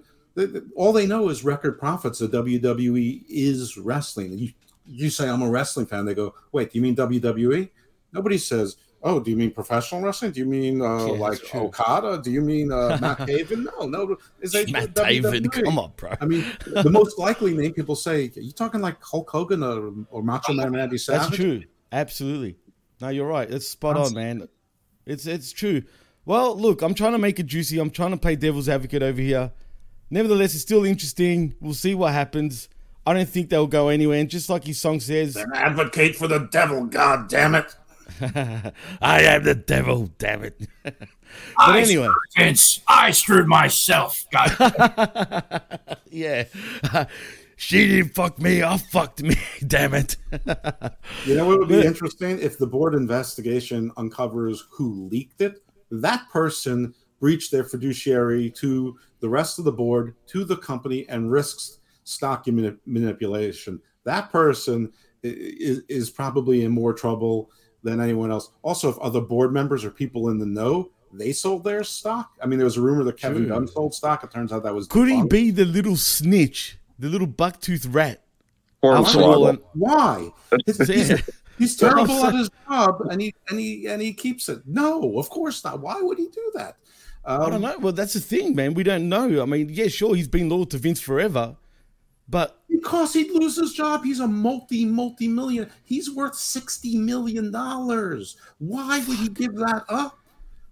all 0.76 0.92
they 0.92 1.06
know 1.06 1.28
is 1.28 1.44
record 1.44 1.78
profits. 1.78 2.18
The 2.18 2.28
WWE 2.28 3.24
is 3.28 3.76
wrestling. 3.76 4.38
You, 4.38 4.52
you 4.86 5.10
say 5.10 5.28
I'm 5.28 5.42
a 5.42 5.50
wrestling 5.50 5.86
fan. 5.86 6.04
They 6.04 6.14
go, 6.14 6.34
wait, 6.52 6.72
do 6.72 6.78
you 6.78 6.82
mean 6.82 6.96
WWE? 6.96 7.70
Nobody 8.12 8.38
says, 8.38 8.76
oh, 9.02 9.20
do 9.20 9.30
you 9.30 9.36
mean 9.36 9.50
professional 9.50 10.02
wrestling? 10.02 10.32
Do 10.32 10.40
you 10.40 10.46
mean 10.46 10.82
uh, 10.82 11.06
Yeah, 11.06 11.12
like 11.12 11.38
true. 11.42 11.60
Okada? 11.60 12.20
Do 12.22 12.30
you 12.30 12.40
mean 12.40 12.72
uh, 12.72 12.98
Matt 13.00 13.18
Taven? 13.18 13.66
No, 13.78 13.86
no. 13.86 14.16
Is 14.40 14.54
it 14.54 14.70
Matt 14.70 14.94
WWE? 14.94 15.22
Taven, 15.22 15.64
come 15.64 15.78
on, 15.78 15.92
bro. 15.96 16.14
I 16.20 16.26
mean, 16.26 16.44
the 16.66 16.90
most 16.90 17.18
likely 17.18 17.54
name 17.54 17.72
people 17.72 17.96
say, 17.96 18.30
are 18.36 18.40
you 18.40 18.52
talking 18.52 18.80
like 18.80 19.02
Hulk 19.02 19.30
Hogan 19.30 19.62
or, 19.62 19.92
or 20.10 20.22
Macho 20.22 20.52
Man 20.52 20.72
Randy 20.72 20.98
Savage? 20.98 21.28
That's 21.28 21.36
true. 21.36 21.62
Absolutely. 21.92 22.56
No, 23.00 23.08
you're 23.08 23.26
right. 23.26 23.50
It's 23.50 23.66
spot 23.66 23.96
on, 23.96 24.14
man. 24.14 24.48
It's 25.06 25.26
it's 25.26 25.52
true. 25.52 25.82
Well, 26.26 26.56
look, 26.56 26.82
I'm 26.82 26.94
trying 26.94 27.12
to 27.12 27.18
make 27.18 27.40
it 27.40 27.46
juicy. 27.46 27.78
I'm 27.78 27.90
trying 27.90 28.10
to 28.10 28.16
play 28.16 28.36
devil's 28.36 28.68
advocate 28.68 29.02
over 29.02 29.20
here. 29.20 29.50
Nevertheless, 30.10 30.54
it's 30.54 30.62
still 30.62 30.84
interesting. 30.84 31.54
We'll 31.60 31.74
see 31.74 31.94
what 31.94 32.12
happens. 32.12 32.68
I 33.06 33.14
don't 33.14 33.28
think 33.28 33.48
they'll 33.48 33.66
go 33.66 33.88
anywhere. 33.88 34.18
And 34.18 34.28
just 34.28 34.50
like 34.50 34.64
his 34.64 34.80
song 34.80 35.00
says, 35.00 35.34
Then 35.34 35.50
advocate 35.54 36.16
for 36.16 36.28
the 36.28 36.40
devil, 36.50 36.84
god 36.84 37.28
damn 37.28 37.54
it. 37.54 37.74
I 39.00 39.22
am 39.22 39.44
the 39.44 39.54
devil, 39.54 40.10
damn 40.18 40.44
it. 40.44 40.60
but 40.82 40.94
I 41.56 41.80
anyway. 41.80 42.06
screwed 42.06 42.14
Vince. 42.36 42.80
I 42.88 43.10
screwed 43.12 43.46
myself. 43.46 44.26
God. 44.32 45.62
yeah. 46.10 46.44
she 47.56 47.86
didn't 47.86 48.14
fuck 48.14 48.38
me. 48.38 48.62
I 48.62 48.76
fucked 48.76 49.22
me. 49.22 49.36
Damn 49.66 49.94
it. 49.94 50.16
You 51.24 51.36
know 51.36 51.46
what 51.46 51.60
would 51.60 51.68
be 51.68 51.80
interesting 51.80 52.38
if 52.40 52.58
the 52.58 52.66
board 52.66 52.94
investigation 52.94 53.92
uncovers 53.96 54.64
who 54.70 55.08
leaked 55.08 55.40
it? 55.40 55.62
That 55.90 56.28
person 56.30 56.94
breached 57.20 57.52
their 57.52 57.64
fiduciary 57.64 58.50
to 58.50 58.98
the 59.20 59.28
rest 59.28 59.58
of 59.58 59.64
the 59.64 59.72
board, 59.72 60.14
to 60.28 60.44
the 60.44 60.56
company, 60.56 61.06
and 61.08 61.30
risks 61.30 61.78
stock 62.04 62.46
mani- 62.46 62.76
manipulation. 62.86 63.80
That 64.04 64.30
person 64.30 64.92
is, 65.22 65.82
is 65.88 66.10
probably 66.10 66.64
in 66.64 66.70
more 66.72 66.92
trouble 66.92 67.50
than 67.82 68.00
anyone 68.00 68.30
else. 68.30 68.50
Also, 68.62 68.88
if 68.88 68.98
other 68.98 69.20
board 69.20 69.52
members 69.52 69.84
or 69.84 69.90
people 69.90 70.30
in 70.30 70.38
the 70.38 70.46
know, 70.46 70.90
they 71.12 71.32
sold 71.32 71.64
their 71.64 71.82
stock. 71.84 72.30
I 72.42 72.46
mean, 72.46 72.58
there 72.58 72.64
was 72.64 72.76
a 72.76 72.80
rumor 72.80 73.04
that 73.04 73.16
Kevin 73.18 73.42
True. 73.46 73.48
Dunn 73.54 73.66
sold 73.66 73.94
stock. 73.94 74.22
It 74.24 74.30
turns 74.30 74.52
out 74.52 74.62
that 74.62 74.74
was 74.74 74.86
Could 74.86 75.08
he 75.08 75.22
be 75.24 75.50
the 75.50 75.64
little 75.64 75.96
snitch, 75.96 76.78
the 76.98 77.08
little 77.08 77.26
bucktooth 77.26 77.92
rat? 77.92 78.22
Hornswoggle. 78.82 79.48
After 79.54 79.62
Why? 79.74 80.30
He's, 80.66 80.78
he's- 80.86 81.30
he's 81.58 81.76
That's 81.76 81.94
what 81.94 82.00
I'm 82.00 82.06
terrible 82.06 82.26
at 82.26 82.34
his 82.34 82.50
job, 82.68 83.00
and 83.10 83.20
he 83.20 83.34
and 83.50 83.58
he 83.60 83.86
and 83.88 84.00
he 84.00 84.12
keeps 84.14 84.48
it. 84.48 84.62
No, 84.66 85.18
of 85.18 85.28
course 85.28 85.62
not. 85.64 85.80
Why 85.80 86.00
would 86.00 86.16
he 86.18 86.28
do 86.28 86.50
that? 86.54 86.76
Um, 87.24 87.42
I 87.42 87.50
don't 87.50 87.60
know. 87.60 87.76
Well, 87.78 87.92
that's 87.92 88.14
the 88.14 88.20
thing, 88.20 88.54
man. 88.54 88.74
We 88.74 88.82
don't 88.82 89.08
know. 89.08 89.42
I 89.42 89.44
mean, 89.44 89.68
yeah, 89.68 89.88
sure, 89.88 90.14
he's 90.14 90.28
been 90.28 90.48
loyal 90.48 90.66
to 90.66 90.78
Vince 90.78 91.00
forever, 91.00 91.56
but 92.28 92.62
Because 92.68 93.12
he'd 93.12 93.30
lose 93.30 93.56
his 93.56 93.72
job. 93.74 94.04
He's 94.04 94.20
a 94.20 94.26
multi 94.28 94.84
multi 94.84 95.28
million. 95.28 95.70
He's 95.84 96.10
worth 96.10 96.34
sixty 96.34 96.96
million 96.96 97.50
dollars. 97.52 98.36
Why 98.58 99.04
would 99.06 99.18
he 99.18 99.28
give 99.28 99.54
that 99.56 99.84
up? 99.88 100.18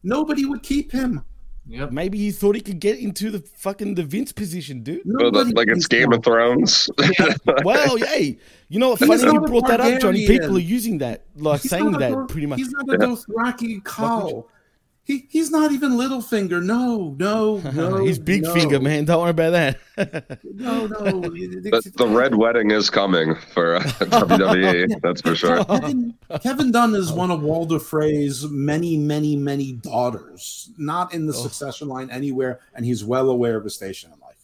Nobody 0.02 0.44
would 0.44 0.62
keep 0.62 0.90
him. 0.92 1.22
Yep. 1.70 1.90
maybe 1.92 2.16
he 2.16 2.30
thought 2.30 2.54
he 2.54 2.62
could 2.62 2.80
get 2.80 2.98
into 2.98 3.30
the 3.30 3.40
fucking 3.40 3.94
the 3.94 4.02
Vince 4.02 4.32
position, 4.32 4.82
dude. 4.82 5.02
Well, 5.04 5.30
the- 5.30 5.52
like 5.54 5.68
it's 5.68 5.86
Game 5.86 6.14
of 6.14 6.24
Thrones. 6.24 6.88
well, 7.62 7.98
hey, 7.98 8.38
you 8.70 8.78
know 8.78 8.90
what? 8.90 9.00
He's 9.00 9.22
Funny 9.22 9.34
you 9.34 9.40
brought 9.42 9.66
that 9.68 9.78
up, 9.78 10.00
Johnny. 10.00 10.26
People 10.26 10.56
are 10.56 10.60
using 10.60 10.96
that, 10.98 11.26
like 11.36 11.60
He's 11.60 11.70
saying 11.70 11.90
not 11.90 11.96
a 11.96 11.98
that, 11.98 12.10
Dor- 12.12 12.26
pretty 12.26 12.46
much. 12.46 12.58
He's 12.58 12.70
not 12.70 12.88
a 12.88 12.96
Dothraki 12.96 13.82
Khal. 13.82 14.46
He, 15.08 15.26
he's 15.30 15.50
not 15.50 15.72
even 15.72 15.92
Littlefinger. 15.92 16.62
No, 16.62 17.16
no, 17.18 17.56
no. 17.72 18.04
He's 18.04 18.18
big 18.18 18.42
no. 18.42 18.52
finger, 18.52 18.78
man. 18.78 19.06
Don't 19.06 19.22
worry 19.22 19.30
about 19.30 19.52
that. 19.52 20.38
No, 20.44 20.86
no. 20.86 21.20
the, 21.22 21.92
the 21.96 22.06
red 22.06 22.34
wedding 22.34 22.72
is 22.72 22.90
coming 22.90 23.34
for 23.34 23.76
uh, 23.76 23.80
WWE. 24.00 25.00
That's 25.00 25.22
for 25.22 25.34
sure. 25.34 25.64
Kevin, 25.64 26.14
Kevin 26.42 26.70
Dunn 26.70 26.94
is 26.94 27.10
one 27.10 27.30
of 27.30 27.42
Walder 27.42 27.78
Frey's 27.78 28.44
many, 28.50 28.98
many, 28.98 29.34
many 29.34 29.72
daughters, 29.72 30.68
not 30.76 31.14
in 31.14 31.24
the 31.24 31.32
succession 31.32 31.88
line 31.88 32.10
anywhere, 32.10 32.60
and 32.74 32.84
he's 32.84 33.02
well 33.02 33.30
aware 33.30 33.56
of 33.56 33.64
his 33.64 33.74
station 33.74 34.12
in 34.12 34.20
life. 34.20 34.36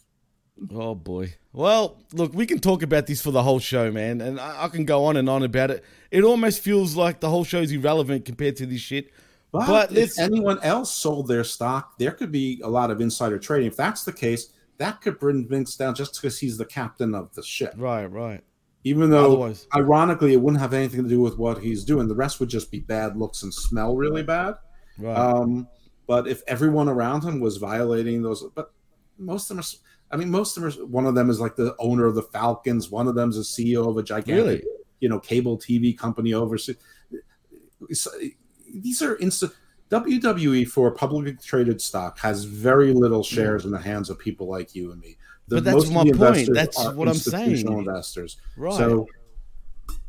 Oh 0.74 0.94
boy. 0.94 1.34
Well, 1.52 1.98
look, 2.14 2.32
we 2.32 2.46
can 2.46 2.58
talk 2.58 2.82
about 2.82 3.06
this 3.06 3.20
for 3.20 3.32
the 3.32 3.42
whole 3.42 3.58
show, 3.58 3.92
man, 3.92 4.22
and 4.22 4.40
I, 4.40 4.64
I 4.64 4.68
can 4.68 4.86
go 4.86 5.04
on 5.04 5.18
and 5.18 5.28
on 5.28 5.42
about 5.42 5.70
it. 5.70 5.84
It 6.10 6.24
almost 6.24 6.62
feels 6.62 6.96
like 6.96 7.20
the 7.20 7.28
whole 7.28 7.44
show 7.44 7.60
is 7.60 7.70
irrelevant 7.70 8.24
compared 8.24 8.56
to 8.56 8.66
this 8.66 8.80
shit. 8.80 9.10
But, 9.54 9.66
But 9.68 9.96
if 9.96 10.18
anyone 10.18 10.58
else 10.64 10.92
sold 10.92 11.28
their 11.28 11.44
stock, 11.44 11.96
there 11.96 12.10
could 12.10 12.32
be 12.32 12.60
a 12.64 12.68
lot 12.68 12.90
of 12.90 13.00
insider 13.00 13.38
trading. 13.38 13.68
If 13.68 13.76
that's 13.76 14.02
the 14.04 14.12
case, 14.12 14.48
that 14.78 15.00
could 15.00 15.16
bring 15.20 15.46
Vince 15.46 15.76
down 15.76 15.94
just 15.94 16.14
because 16.20 16.40
he's 16.40 16.58
the 16.58 16.64
captain 16.64 17.14
of 17.14 17.32
the 17.36 17.42
ship. 17.44 17.72
right, 17.76 18.06
right. 18.06 18.42
Even 18.82 19.10
though, 19.10 19.26
Otherwise- 19.26 19.68
ironically, 19.76 20.32
it 20.32 20.40
wouldn't 20.40 20.60
have 20.60 20.74
anything 20.74 21.04
to 21.04 21.08
do 21.08 21.20
with 21.20 21.38
what 21.38 21.58
he's 21.58 21.84
doing. 21.84 22.08
The 22.08 22.16
rest 22.16 22.40
would 22.40 22.48
just 22.48 22.72
be 22.72 22.80
bad 22.80 23.16
looks 23.16 23.44
and 23.44 23.54
smell 23.54 23.94
really 23.94 24.24
bad. 24.24 24.56
Right. 24.98 25.16
Um, 25.16 25.68
but 26.08 26.26
if 26.26 26.42
everyone 26.48 26.88
around 26.88 27.22
him 27.22 27.38
was 27.38 27.56
violating 27.58 28.22
those, 28.22 28.42
but 28.56 28.72
most 29.18 29.50
of 29.52 29.56
them 29.56 29.60
are. 29.64 29.68
I 30.10 30.16
mean, 30.16 30.30
most 30.32 30.56
of 30.56 30.64
them 30.64 30.72
are. 30.82 30.86
One 30.86 31.06
of 31.06 31.14
them 31.14 31.30
is 31.30 31.38
like 31.38 31.54
the 31.54 31.76
owner 31.78 32.06
of 32.06 32.16
the 32.16 32.22
Falcons. 32.22 32.90
One 32.90 33.06
of 33.06 33.14
them 33.14 33.30
is 33.30 33.38
a 33.38 33.42
CEO 33.42 33.88
of 33.88 33.96
a 33.98 34.02
gigantic, 34.02 34.44
Really? 34.44 34.64
you 34.98 35.08
know, 35.08 35.20
cable 35.20 35.56
TV 35.56 35.96
company 35.96 36.34
overseas. 36.34 36.76
These 38.82 39.02
are 39.02 39.16
instant. 39.16 39.52
WWE 39.90 40.66
for 40.66 40.90
publicly 40.90 41.34
traded 41.34 41.80
stock 41.80 42.18
has 42.18 42.44
very 42.44 42.92
little 42.92 43.22
shares 43.22 43.64
in 43.64 43.70
the 43.70 43.78
hands 43.78 44.10
of 44.10 44.18
people 44.18 44.48
like 44.48 44.74
you 44.74 44.90
and 44.92 45.00
me. 45.00 45.16
The, 45.46 45.56
But 45.56 45.64
that's 45.64 45.90
my 45.90 46.04
point. 46.10 46.48
That's 46.52 46.82
what 46.94 47.06
I'm 47.06 47.14
saying. 47.14 47.66
investors. 47.68 48.38
Right. 48.56 48.74
So 48.74 49.06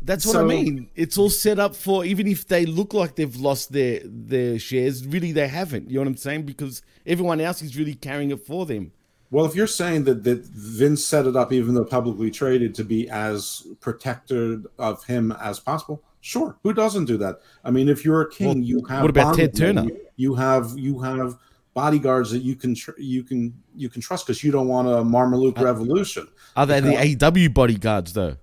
That's 0.01 0.23
what 0.25 0.33
So- 0.33 0.41
I 0.45 0.47
mean. 0.47 0.89
It's 0.95 1.17
all 1.17 1.31
set 1.31 1.57
up 1.59 1.75
for 1.75 2.05
even 2.05 2.27
if 2.27 2.47
they 2.47 2.65
look 2.67 2.93
like 2.93 3.15
they've 3.15 3.35
lost 3.35 3.71
their 3.73 4.01
their 4.05 4.59
shares, 4.59 5.05
really 5.05 5.31
they 5.31 5.47
haven't. 5.47 5.89
You 5.89 5.95
know 5.95 6.01
what 6.01 6.07
I'm 6.09 6.17
saying? 6.17 6.43
Because 6.43 6.83
everyone 7.07 7.41
else 7.41 7.61
is 7.63 7.75
really 7.75 7.95
carrying 7.95 8.29
it 8.31 8.45
for 8.45 8.65
them. 8.67 8.91
Well, 9.31 9.45
if 9.45 9.55
you're 9.55 9.65
saying 9.67 10.03
that, 10.03 10.23
that 10.23 10.45
Vince 10.45 11.03
set 11.03 11.25
it 11.25 11.35
up, 11.35 11.51
even 11.51 11.73
though 11.73 11.83
publicly 11.83 12.29
traded, 12.29 12.75
to 12.75 12.83
be 12.83 13.09
as 13.09 13.65
protected 13.81 14.67
of 14.77 15.03
him 15.05 15.31
as 15.41 15.59
possible, 15.59 16.03
sure. 16.25 16.57
Who 16.63 16.73
doesn't 16.73 17.05
do 17.05 17.17
that? 17.17 17.39
I 17.63 17.71
mean, 17.71 17.87
if 17.87 18.03
you're 18.03 18.21
a 18.21 18.29
king, 18.29 18.47
Well, 18.47 18.57
you 18.57 18.83
have 18.89 19.01
what 19.01 19.09
about 19.11 19.35
Ted 19.35 19.55
Turner? 19.55 19.83
You, 19.83 19.99
you 20.17 20.35
have 20.35 20.73
you 20.77 20.99
have 20.99 21.37
bodyguards 21.73 22.31
that 22.31 22.39
you 22.39 22.55
can 22.55 22.73
tr- 22.73 22.97
you 22.97 23.23
can 23.23 23.53
you 23.75 23.89
can 23.89 24.01
trust 24.01 24.25
because 24.25 24.43
you 24.43 24.51
don't 24.51 24.67
want 24.67 24.87
a 24.87 25.03
Marmaluke 25.03 25.61
revolution. 25.61 26.27
Are 26.55 26.65
they 26.65 26.79
the 26.79 27.17
AW 27.21 27.49
bodyguards 27.49 28.13
though? 28.13 28.37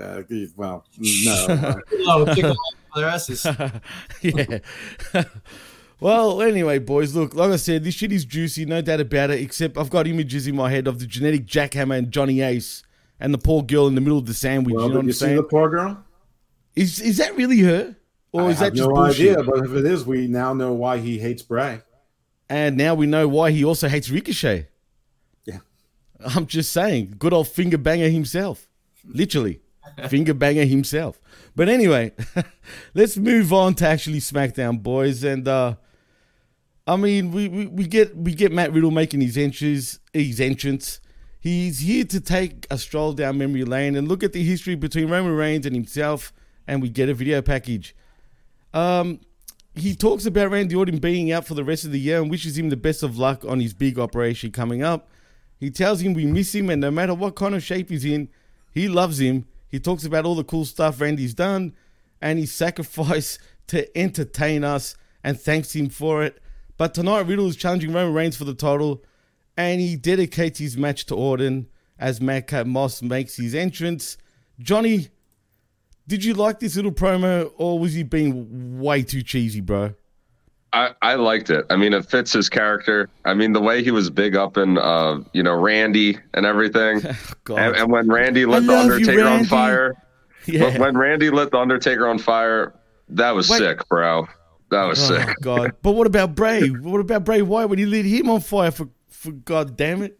Uh, 0.00 0.22
well, 0.56 0.84
no. 0.98 1.80
Oh, 2.08 2.24
kick 2.34 2.42
them 2.42 2.52
off 2.52 2.74
for 2.92 3.00
their 3.00 3.08
asses. 3.08 3.44
yeah. 4.22 4.58
well, 6.00 6.42
anyway, 6.42 6.78
boys, 6.78 7.14
look, 7.14 7.34
like 7.34 7.50
I 7.52 7.56
said, 7.56 7.84
this 7.84 7.94
shit 7.94 8.10
is 8.12 8.24
juicy, 8.24 8.64
no 8.64 8.80
doubt 8.82 9.00
about 9.00 9.30
it. 9.30 9.40
Except 9.40 9.76
I've 9.78 9.90
got 9.90 10.06
images 10.06 10.46
in 10.46 10.56
my 10.56 10.70
head 10.70 10.86
of 10.86 10.98
the 10.98 11.06
genetic 11.06 11.46
jackhammer 11.46 11.98
and 11.98 12.10
Johnny 12.10 12.40
Ace 12.40 12.82
and 13.20 13.32
the 13.32 13.38
poor 13.38 13.62
girl 13.62 13.86
in 13.86 13.94
the 13.94 14.00
middle 14.00 14.18
of 14.18 14.26
the 14.26 14.34
sandwich. 14.34 14.74
well, 14.74 14.88
you 14.88 14.94
know 14.94 14.94
did 14.94 14.96
what 14.96 15.04
you 15.04 15.10
I'm 15.10 15.12
see 15.12 15.18
saying? 15.18 15.36
the 15.36 15.42
poor 15.44 15.70
girl? 15.70 16.04
Is 16.74 17.00
is 17.00 17.18
that 17.18 17.36
really 17.36 17.60
her, 17.60 17.96
or 18.32 18.42
I 18.42 18.48
is 18.50 18.58
that 18.60 18.66
have 18.66 18.74
just 18.74 18.88
no 18.88 18.94
bullshit? 18.94 19.38
idea, 19.38 19.42
but 19.44 19.64
if 19.64 19.72
it 19.74 19.84
is, 19.84 20.04
we 20.06 20.26
now 20.26 20.54
know 20.54 20.72
why 20.72 20.98
he 20.98 21.18
hates 21.18 21.42
Bray. 21.42 21.82
And 22.48 22.76
now 22.76 22.94
we 22.94 23.06
know 23.06 23.28
why 23.28 23.50
he 23.50 23.64
also 23.64 23.88
hates 23.88 24.10
Ricochet. 24.10 24.68
Yeah. 25.44 25.58
I'm 26.20 26.46
just 26.46 26.72
saying, 26.72 27.16
good 27.18 27.32
old 27.32 27.48
finger 27.48 27.78
banger 27.78 28.08
himself. 28.10 28.68
Literally. 29.04 29.60
finger 30.08 30.34
banger 30.34 30.64
himself. 30.64 31.20
But 31.56 31.68
anyway, 31.68 32.12
let's 32.94 33.16
move 33.16 33.52
on 33.52 33.74
to 33.76 33.86
actually 33.86 34.20
SmackDown, 34.20 34.82
boys. 34.82 35.24
And 35.24 35.46
uh 35.48 35.76
I 36.86 36.96
mean, 36.96 37.30
we, 37.30 37.48
we, 37.48 37.66
we 37.66 37.86
get 37.86 38.16
we 38.16 38.34
get 38.34 38.50
Matt 38.52 38.72
Riddle 38.72 38.90
making 38.90 39.20
his 39.20 39.36
entrance 39.38 40.00
his 40.12 40.40
entrance. 40.40 41.00
He's 41.40 41.80
here 41.80 42.04
to 42.04 42.20
take 42.20 42.66
a 42.70 42.78
stroll 42.78 43.12
down 43.12 43.38
memory 43.38 43.64
lane 43.64 43.96
and 43.96 44.08
look 44.08 44.22
at 44.22 44.32
the 44.32 44.44
history 44.44 44.74
between 44.76 45.08
Roman 45.10 45.32
Reigns 45.34 45.66
and 45.66 45.74
himself, 45.74 46.32
and 46.66 46.82
we 46.82 46.88
get 46.88 47.08
a 47.08 47.14
video 47.14 47.42
package. 47.42 47.94
Um, 48.72 49.20
he 49.74 49.94
talks 49.94 50.26
about 50.26 50.50
Randy 50.50 50.74
Orton 50.74 50.98
being 50.98 51.32
out 51.32 51.46
for 51.46 51.54
the 51.54 51.64
rest 51.64 51.84
of 51.84 51.92
the 51.92 52.00
year 52.00 52.20
and 52.20 52.30
wishes 52.30 52.58
him 52.58 52.68
the 52.68 52.76
best 52.76 53.02
of 53.02 53.16
luck 53.18 53.44
on 53.44 53.60
his 53.60 53.72
big 53.72 53.98
operation 53.98 54.50
coming 54.50 54.82
up. 54.82 55.08
He 55.58 55.70
tells 55.70 56.00
him 56.00 56.12
we 56.12 56.26
miss 56.26 56.54
him 56.54 56.68
and 56.70 56.80
no 56.80 56.90
matter 56.90 57.14
what 57.14 57.36
kind 57.36 57.54
of 57.54 57.62
shape 57.62 57.88
he's 57.88 58.04
in, 58.04 58.28
he 58.72 58.88
loves 58.88 59.20
him. 59.20 59.46
He 59.68 59.78
talks 59.78 60.04
about 60.04 60.24
all 60.26 60.34
the 60.34 60.44
cool 60.44 60.64
stuff 60.64 61.00
Randy's 61.00 61.34
done 61.34 61.74
and 62.20 62.38
his 62.38 62.52
sacrifice 62.54 63.38
to 63.68 63.96
entertain 63.96 64.64
us 64.64 64.96
and 65.24 65.40
thanks 65.40 65.74
him 65.74 65.88
for 65.88 66.22
it. 66.22 66.42
But 66.76 66.94
tonight, 66.94 67.26
Riddle 67.26 67.48
is 67.48 67.56
challenging 67.56 67.92
Roman 67.92 68.12
Reigns 68.12 68.36
for 68.36 68.44
the 68.44 68.54
title 68.54 69.02
and 69.56 69.80
he 69.80 69.96
dedicates 69.96 70.58
his 70.58 70.76
match 70.76 71.06
to 71.06 71.14
Orton 71.14 71.68
as 71.98 72.20
Madcap 72.20 72.66
Moss 72.66 73.00
makes 73.00 73.36
his 73.36 73.54
entrance. 73.54 74.18
Johnny, 74.58 75.08
did 76.06 76.24
you 76.24 76.34
like 76.34 76.60
this 76.60 76.76
little 76.76 76.92
promo 76.92 77.50
or 77.56 77.78
was 77.78 77.94
he 77.94 78.02
being 78.02 78.80
way 78.80 79.02
too 79.02 79.22
cheesy, 79.22 79.60
bro? 79.60 79.94
I, 80.74 80.92
I 81.02 81.14
liked 81.16 81.50
it. 81.50 81.66
I 81.68 81.76
mean, 81.76 81.92
it 81.92 82.06
fits 82.08 82.32
his 82.32 82.48
character. 82.48 83.10
I 83.26 83.34
mean, 83.34 83.52
the 83.52 83.60
way 83.60 83.82
he 83.84 83.90
was 83.90 84.08
big 84.08 84.34
up 84.36 84.56
in, 84.56 84.78
uh, 84.78 85.20
you 85.34 85.42
know, 85.42 85.54
Randy 85.54 86.18
and 86.32 86.46
everything. 86.46 87.02
and, 87.48 87.76
and 87.76 87.92
when 87.92 88.08
Randy 88.10 88.46
lit 88.46 88.64
the 88.64 88.72
love 88.72 88.86
you, 88.86 88.92
Undertaker 88.94 89.24
on 89.28 89.44
fire, 89.44 89.94
Yeah. 90.46 90.62
when, 90.64 90.80
when 90.80 90.98
Randy 90.98 91.30
lit 91.30 91.50
the 91.50 91.58
Undertaker 91.58 92.08
on 92.08 92.18
fire, 92.18 92.74
that 93.10 93.32
was 93.32 93.48
Wait. 93.50 93.58
sick, 93.58 93.86
bro. 93.88 94.26
That 94.70 94.84
was 94.84 95.10
Oh, 95.10 95.18
sick. 95.18 95.36
God. 95.42 95.72
But 95.82 95.92
what 95.92 96.06
about 96.06 96.34
Bray? 96.34 96.68
What 96.68 97.00
about 97.00 97.24
Bray 97.24 97.42
Wyatt 97.42 97.68
when 97.68 97.78
he 97.78 97.84
lit 97.84 98.06
him 98.06 98.30
on 98.30 98.40
fire 98.40 98.70
for, 98.70 98.88
for 99.10 99.30
God 99.32 99.76
damn 99.76 100.02
it? 100.02 100.18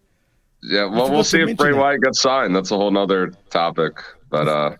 Yeah, 0.62 0.84
well, 0.84 1.10
we'll 1.10 1.24
see 1.24 1.40
if 1.40 1.56
Bray 1.56 1.72
that. 1.72 1.78
Wyatt 1.78 2.02
gets 2.02 2.20
signed. 2.20 2.54
That's 2.54 2.70
a 2.70 2.76
whole 2.76 2.90
nother 2.90 3.32
topic, 3.50 3.94
but 4.30 4.46
uh, 4.46 4.76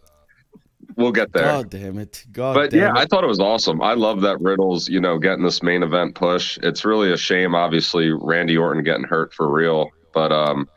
we'll 0.96 1.12
get 1.12 1.32
there. 1.32 1.44
God 1.44 1.70
damn 1.70 1.98
it. 1.98 2.24
God 2.32 2.54
damn 2.54 2.64
it. 2.64 2.70
but 2.70 2.76
yeah, 2.76 2.90
it. 2.90 2.96
I 2.96 3.06
thought 3.06 3.24
it 3.24 3.28
was 3.28 3.40
awesome. 3.40 3.82
I 3.82 3.94
love 3.94 4.20
that 4.22 4.40
Riddle's, 4.40 4.88
you 4.88 5.00
know, 5.00 5.18
getting 5.18 5.44
this 5.44 5.62
main 5.62 5.82
event 5.82 6.14
push. 6.14 6.58
It's 6.62 6.84
really 6.84 7.12
a 7.12 7.16
shame, 7.16 7.54
obviously, 7.54 8.10
Randy 8.10 8.56
Orton 8.56 8.82
getting 8.82 9.04
hurt 9.04 9.32
for 9.34 9.50
real, 9.50 9.90
but 10.12 10.32
um, 10.32 10.68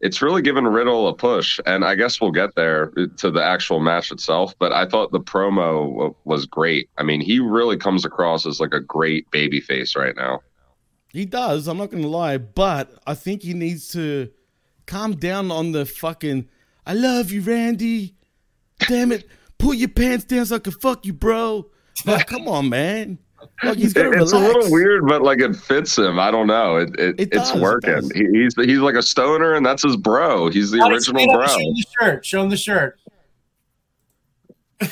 it's 0.00 0.22
really 0.22 0.40
given 0.40 0.66
Riddle 0.66 1.08
a 1.08 1.14
push, 1.14 1.60
and 1.66 1.84
I 1.84 1.94
guess 1.94 2.20
we'll 2.20 2.30
get 2.30 2.54
there 2.54 2.90
to 3.18 3.30
the 3.30 3.42
actual 3.44 3.80
match 3.80 4.10
itself. 4.10 4.54
But 4.58 4.72
I 4.72 4.86
thought 4.86 5.12
the 5.12 5.20
promo 5.20 5.92
w- 5.92 6.14
was 6.24 6.46
great. 6.46 6.88
I 6.96 7.02
mean, 7.02 7.20
he 7.20 7.38
really 7.38 7.76
comes 7.76 8.04
across 8.04 8.46
as 8.46 8.60
like 8.60 8.72
a 8.72 8.80
great 8.80 9.30
baby 9.30 9.60
face 9.60 9.94
right 9.96 10.16
now. 10.16 10.40
He 11.12 11.26
does, 11.26 11.66
I'm 11.66 11.76
not 11.76 11.90
going 11.90 12.02
to 12.02 12.08
lie, 12.08 12.38
but 12.38 12.92
I 13.06 13.14
think 13.14 13.42
he 13.42 13.52
needs 13.52 13.88
to 13.92 14.30
calm 14.86 15.16
down 15.16 15.50
on 15.50 15.72
the 15.72 15.84
fucking, 15.84 16.48
I 16.86 16.94
love 16.94 17.30
you, 17.30 17.42
Randy. 17.42 18.14
Damn 18.88 19.12
it. 19.12 19.28
Pull 19.60 19.74
your 19.74 19.88
pants 19.88 20.24
down 20.24 20.46
so 20.46 20.56
I 20.56 20.58
can 20.58 20.72
fuck 20.72 21.04
you, 21.06 21.12
bro. 21.12 21.66
Like, 22.06 22.26
come 22.26 22.48
on, 22.48 22.68
man. 22.68 23.18
Like, 23.62 23.78
he's 23.78 23.92
got 23.92 24.02
to 24.04 24.08
it's 24.10 24.32
relax. 24.32 24.32
a 24.32 24.38
little 24.58 24.70
weird, 24.72 25.06
but 25.06 25.22
like 25.22 25.40
it 25.40 25.54
fits 25.56 25.96
him. 25.96 26.18
I 26.18 26.30
don't 26.30 26.46
know. 26.46 26.76
It, 26.76 26.90
it, 26.98 27.20
It 27.20 27.28
it's 27.32 27.48
does, 27.50 27.54
it 27.56 27.60
working. 27.62 27.94
does. 27.94 28.10
He, 28.12 28.26
he's 28.32 28.54
he's 28.54 28.78
like 28.78 28.94
a 28.96 29.02
stoner, 29.02 29.54
and 29.54 29.64
that's 29.64 29.82
his 29.82 29.96
bro. 29.96 30.48
He's 30.50 30.70
the 30.70 30.78
How 30.78 30.90
original 30.90 31.26
bro. 31.32 31.46
Show 31.46 31.58
him 31.58 31.74
the 31.74 31.84
shirt. 32.00 32.26
Show 32.26 32.42
him 32.42 32.50
the 32.50 32.56
shirt. 32.56 32.98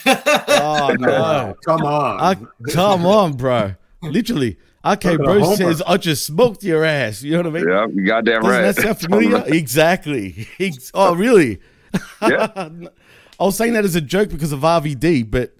Oh, 0.06 0.94
no. 0.98 1.54
Come 1.64 1.82
on. 1.82 2.20
I, 2.20 2.36
come 2.72 3.06
on, 3.06 3.32
bro. 3.36 3.74
Literally. 4.02 4.58
Okay, 4.84 5.12
Look 5.12 5.20
at 5.20 5.24
bro 5.24 5.40
Homer. 5.40 5.56
says, 5.56 5.82
I 5.86 5.96
just 5.96 6.24
smoked 6.24 6.62
your 6.62 6.84
ass. 6.84 7.22
You 7.22 7.32
know 7.32 7.38
what 7.38 7.46
I 7.46 7.50
mean? 7.50 7.68
Yeah, 7.68 7.86
you 7.92 8.06
goddamn 8.06 8.42
Doesn't 8.42 8.50
right. 8.62 8.74
that 8.74 8.82
sound 8.82 9.00
familiar? 9.00 9.42
exactly. 9.46 10.46
Oh, 10.94 11.14
really? 11.14 11.60
Yeah. 12.22 12.68
I 13.38 13.44
was 13.44 13.56
saying 13.56 13.72
that 13.74 13.84
as 13.84 13.94
a 13.94 14.00
joke 14.00 14.30
because 14.30 14.52
of 14.52 14.60
RVD, 14.60 15.30
but 15.30 15.54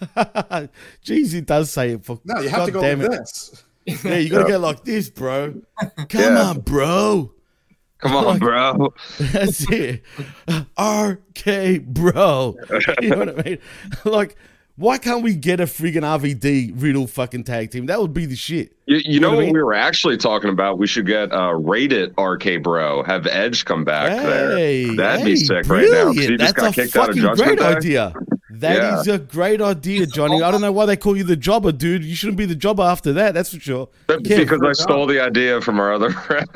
jeez, 1.04 1.34
it 1.34 1.46
does 1.46 1.70
say 1.70 1.92
it. 1.92 2.04
For 2.04 2.20
No, 2.24 2.40
you 2.40 2.48
have 2.48 2.66
to 2.66 2.72
God 2.72 2.80
go 2.80 2.80
damn 2.82 3.00
like 3.00 3.12
it. 3.12 3.18
this. 3.18 3.64
Yeah, 4.04 4.16
you 4.16 4.30
gotta 4.30 4.44
Yeah. 4.44 4.48
go 4.56 4.58
like 4.58 4.84
this, 4.84 5.10
bro. 5.10 5.60
Come 5.96 6.06
Yeah. 6.12 6.42
on, 6.50 6.60
bro. 6.60 7.32
Come 7.98 8.16
on, 8.16 8.38
bro. 8.38 8.94
That's 9.18 9.70
it. 9.70 10.02
RK, 10.78 11.84
bro. 11.84 12.56
You 13.00 13.10
know 13.10 13.18
what 13.18 13.38
I 13.40 13.42
mean? 13.42 13.58
Like, 14.04 14.36
why 14.80 14.96
can't 14.98 15.22
we 15.22 15.34
get 15.36 15.60
a 15.60 15.64
friggin' 15.64 16.02
RVD 16.02 16.72
Riddle 16.74 17.06
fucking 17.06 17.44
tag 17.44 17.70
team? 17.70 17.86
That 17.86 18.00
would 18.00 18.14
be 18.14 18.24
the 18.24 18.34
shit. 18.34 18.72
You, 18.86 18.96
you 19.04 19.20
know, 19.20 19.30
what 19.30 19.38
I 19.38 19.42
mean? 19.42 19.52
we 19.52 19.62
were 19.62 19.74
actually 19.74 20.16
talking 20.16 20.48
about? 20.50 20.78
We 20.78 20.86
should 20.86 21.06
get 21.06 21.30
uh, 21.32 21.52
rated 21.54 22.14
RK 22.18 22.62
Bro. 22.62 23.04
Have 23.04 23.26
Edge 23.26 23.64
come 23.66 23.84
back 23.84 24.10
Hey, 24.10 24.86
there. 24.86 24.96
That'd 24.96 25.24
be 25.24 25.32
hey, 25.32 25.36
sick 25.36 25.68
right 25.68 25.82
now. 25.90 26.04
brilliant. 26.12 26.30
He 26.30 26.36
just 26.38 26.54
got 26.56 26.70
a 26.70 26.72
kicked 26.74 26.96
out 26.96 27.10
of 27.10 27.16
fucking 27.16 27.22
Judgment 27.22 27.58
great 27.58 27.58
Day. 27.58 27.76
idea. 27.76 28.14
That 28.52 29.00
is 29.00 29.06
Yeah. 29.06 29.14
a 29.14 29.18
great 29.18 29.60
idea, 29.60 30.06
Johnny. 30.06 30.42
I 30.42 30.50
don't 30.50 30.60
know 30.60 30.72
why 30.72 30.84
they 30.86 30.96
call 30.96 31.16
you 31.16 31.22
the 31.24 31.36
jobber, 31.36 31.70
dude. 31.72 32.02
You 32.04 32.14
shouldn't 32.16 32.36
be 32.36 32.46
the 32.46 32.54
jobber 32.56 32.82
after 32.82 33.12
that. 33.12 33.32
That's 33.34 33.54
for 33.54 33.60
sure. 33.60 33.88
But 34.08 34.24
Kev, 34.24 34.38
because 34.38 34.60
I 34.64 34.72
stole 34.72 35.06
the 35.06 35.20
idea 35.20 35.60
from 35.60 35.78
our 35.78 35.92
other 35.92 36.10
friend. 36.10 36.48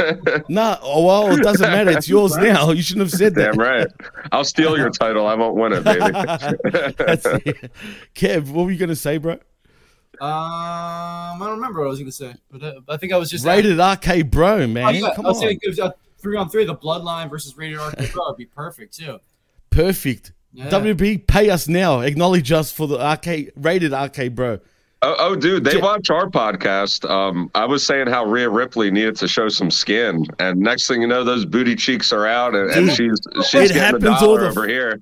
Nah, 0.48 0.78
oh, 0.82 1.04
well, 1.06 1.30
it 1.38 1.42
doesn't 1.42 1.70
matter. 1.70 1.90
It's 1.92 2.08
yours 2.08 2.36
now. 2.36 2.70
You 2.72 2.82
shouldn't 2.82 3.06
have 3.10 3.18
said 3.18 3.34
that. 3.36 3.52
Damn 3.52 3.60
right. 3.60 3.86
I'll 4.32 4.44
steal 4.44 4.76
your 4.76 4.90
title. 4.90 5.26
I 5.26 5.34
won't 5.34 5.54
win 5.54 5.72
it, 5.72 5.84
baby. 5.84 6.00
That's 6.98 7.26
it. 7.26 7.70
Kev, 8.14 8.48
what 8.50 8.64
were 8.64 8.70
you 8.72 8.78
gonna 8.78 8.96
say, 8.96 9.18
bro? 9.18 9.38
Um, 10.20 10.28
I 10.30 11.36
don't 11.40 11.56
remember 11.56 11.80
what 11.80 11.86
I 11.86 11.88
was 11.90 11.98
going 11.98 12.06
to 12.10 12.12
say, 12.12 12.34
but 12.48 12.62
uh, 12.62 12.80
I 12.88 12.96
think 12.96 13.12
I 13.12 13.16
was 13.16 13.28
just 13.28 13.44
Rated 13.44 13.78
RK, 13.78 14.30
bro, 14.30 14.64
man. 14.68 14.84
Oh, 14.84 14.88
yeah, 14.90 15.12
Come 15.16 15.26
I 15.26 15.30
was 15.30 15.38
on, 15.38 15.42
saying 15.42 15.58
it 15.60 15.68
was, 15.68 15.80
uh, 15.80 15.90
three 16.18 16.36
on 16.36 16.48
three. 16.48 16.64
The 16.64 16.76
Bloodline 16.76 17.28
versus 17.28 17.56
Rated 17.56 17.78
RK 17.80 18.12
Bro 18.12 18.28
would 18.28 18.36
be 18.36 18.46
perfect 18.46 18.94
too. 18.96 19.18
perfect. 19.70 20.32
Yeah. 20.54 20.70
WB, 20.70 21.26
pay 21.26 21.50
us 21.50 21.66
now. 21.68 22.00
Acknowledge 22.00 22.52
us 22.52 22.70
for 22.72 22.86
the 22.86 22.96
RK 22.98 23.50
rated 23.56 23.92
RK, 23.92 24.34
bro. 24.34 24.60
Oh, 25.02 25.16
oh, 25.18 25.36
dude, 25.36 25.64
they 25.64 25.74
Ja- 25.74 25.82
watch 25.82 26.08
our 26.08 26.30
podcast. 26.30 27.08
Um, 27.10 27.50
I 27.54 27.66
was 27.66 27.84
saying 27.84 28.06
how 28.06 28.24
Rhea 28.24 28.48
Ripley 28.48 28.90
needed 28.90 29.16
to 29.16 29.28
show 29.28 29.48
some 29.50 29.70
skin, 29.70 30.24
and 30.38 30.58
next 30.60 30.86
thing 30.86 31.02
you 31.02 31.06
know, 31.08 31.24
those 31.24 31.44
booty 31.44 31.74
cheeks 31.74 32.10
are 32.12 32.26
out, 32.26 32.54
and, 32.54 32.70
and 32.70 32.86
Dude, 32.86 32.96
she's 32.96 33.18
it 33.34 33.44
she's 33.44 33.72
getting 33.72 33.76
a 33.76 33.80
happens 33.80 34.04
all 34.06 34.20
dollar 34.20 34.40
the- 34.42 34.46
over 34.48 34.66
here. 34.66 35.00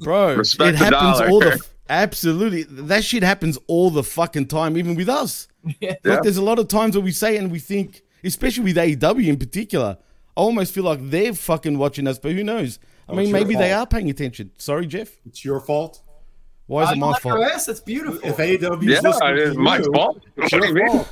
Bro, 0.00 0.36
Respect 0.38 0.76
it 0.76 0.78
the 0.78 0.84
happens 0.84 1.18
dollar. 1.18 1.28
all 1.28 1.40
the 1.40 1.60
absolutely. 1.90 2.62
That 2.62 3.04
shit 3.04 3.22
happens 3.22 3.58
all 3.66 3.90
the 3.90 4.02
fucking 4.04 4.46
time, 4.46 4.78
even 4.78 4.94
with 4.94 5.08
us. 5.10 5.48
Yeah. 5.80 5.94
Like, 6.04 6.22
there's 6.22 6.36
a 6.38 6.42
lot 6.42 6.58
of 6.58 6.68
times 6.68 6.94
where 6.96 7.04
we 7.04 7.10
say 7.12 7.36
it 7.36 7.38
and 7.42 7.50
we 7.52 7.58
think, 7.58 8.02
especially 8.22 8.64
with 8.64 8.76
AEW 8.76 9.26
in 9.28 9.36
particular, 9.38 9.98
I 10.36 10.40
almost 10.40 10.72
feel 10.72 10.84
like 10.84 11.00
they're 11.10 11.34
fucking 11.34 11.76
watching 11.76 12.06
us, 12.06 12.18
but 12.18 12.32
who 12.32 12.44
knows? 12.44 12.78
I 13.08 13.12
Oh, 13.12 13.14
mean, 13.16 13.22
it's 13.24 13.30
your 13.30 13.38
maybe 13.40 13.54
they 13.54 13.72
are 13.72 13.86
paying 13.86 14.10
attention. 14.10 14.50
Sorry, 14.58 14.86
Jeff. 14.86 15.10
It's 15.26 15.44
your 15.44 15.60
fault. 15.60 16.00
Why 16.66 16.84
is 16.84 16.88
Uh, 16.88 16.92
it 16.92 16.98
my 16.98 17.06
like 17.10 17.20
fault? 17.22 17.34
your 17.38 17.44
ass? 17.50 17.66
That's 17.66 17.80
beautiful. 17.80 18.20
If 18.26 18.40
AW 18.40 18.80
Yeah, 18.80 18.96
is 18.96 19.02
listening 19.04 19.36
it's 19.38 19.54
to 19.54 19.58
my 19.60 19.78
you, 19.78 19.92
fault. 19.94 20.22
it's 20.38 20.52
What 20.52 20.62
do 20.62 20.68
you 20.68 20.74
mean? 20.74 20.86
fault. 20.88 21.08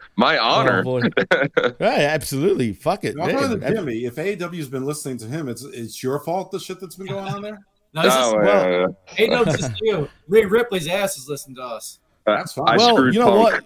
my 0.16 0.38
Oh, 0.38 0.44
honor. 0.44 0.82
boy. 0.82 1.02
Right, 1.78 2.00
absolutely. 2.00 2.72
Fuck 2.72 3.04
it. 3.04 3.14
I'm 3.20 3.28
Yeah, 3.30 3.52
ab- 3.52 3.74
Jimmy. 3.76 4.04
If 4.06 4.18
AW's 4.18 4.68
been 4.68 4.84
listening 4.84 5.18
to 5.18 5.26
him, 5.26 5.48
it's 5.48 5.62
it's 5.62 6.02
your 6.02 6.18
fault. 6.18 6.50
The 6.50 6.58
shit 6.58 6.80
that's 6.80 6.96
been 6.96 7.06
going 7.06 7.28
on 7.28 7.42
there. 7.42 7.60
No, 7.94 8.02
it's 8.02 8.14
just, 8.14 8.34
Oh, 8.34 8.38
well, 8.38 8.70
yeah, 8.70 8.86
hey, 9.06 9.28
no, 9.28 9.42
it's 9.44 9.56
just 9.58 9.80
you. 9.80 10.08
Rhea 10.26 10.46
Ripley's 10.48 10.88
ass 10.88 11.16
is 11.16 11.28
listening 11.28 11.56
to 11.56 11.62
us. 11.62 12.00
That's 12.26 12.52
fine. 12.52 12.68
I 12.68 12.76
well, 12.76 13.06
you 13.12 13.18
know 13.20 13.30
Punk. 13.50 13.64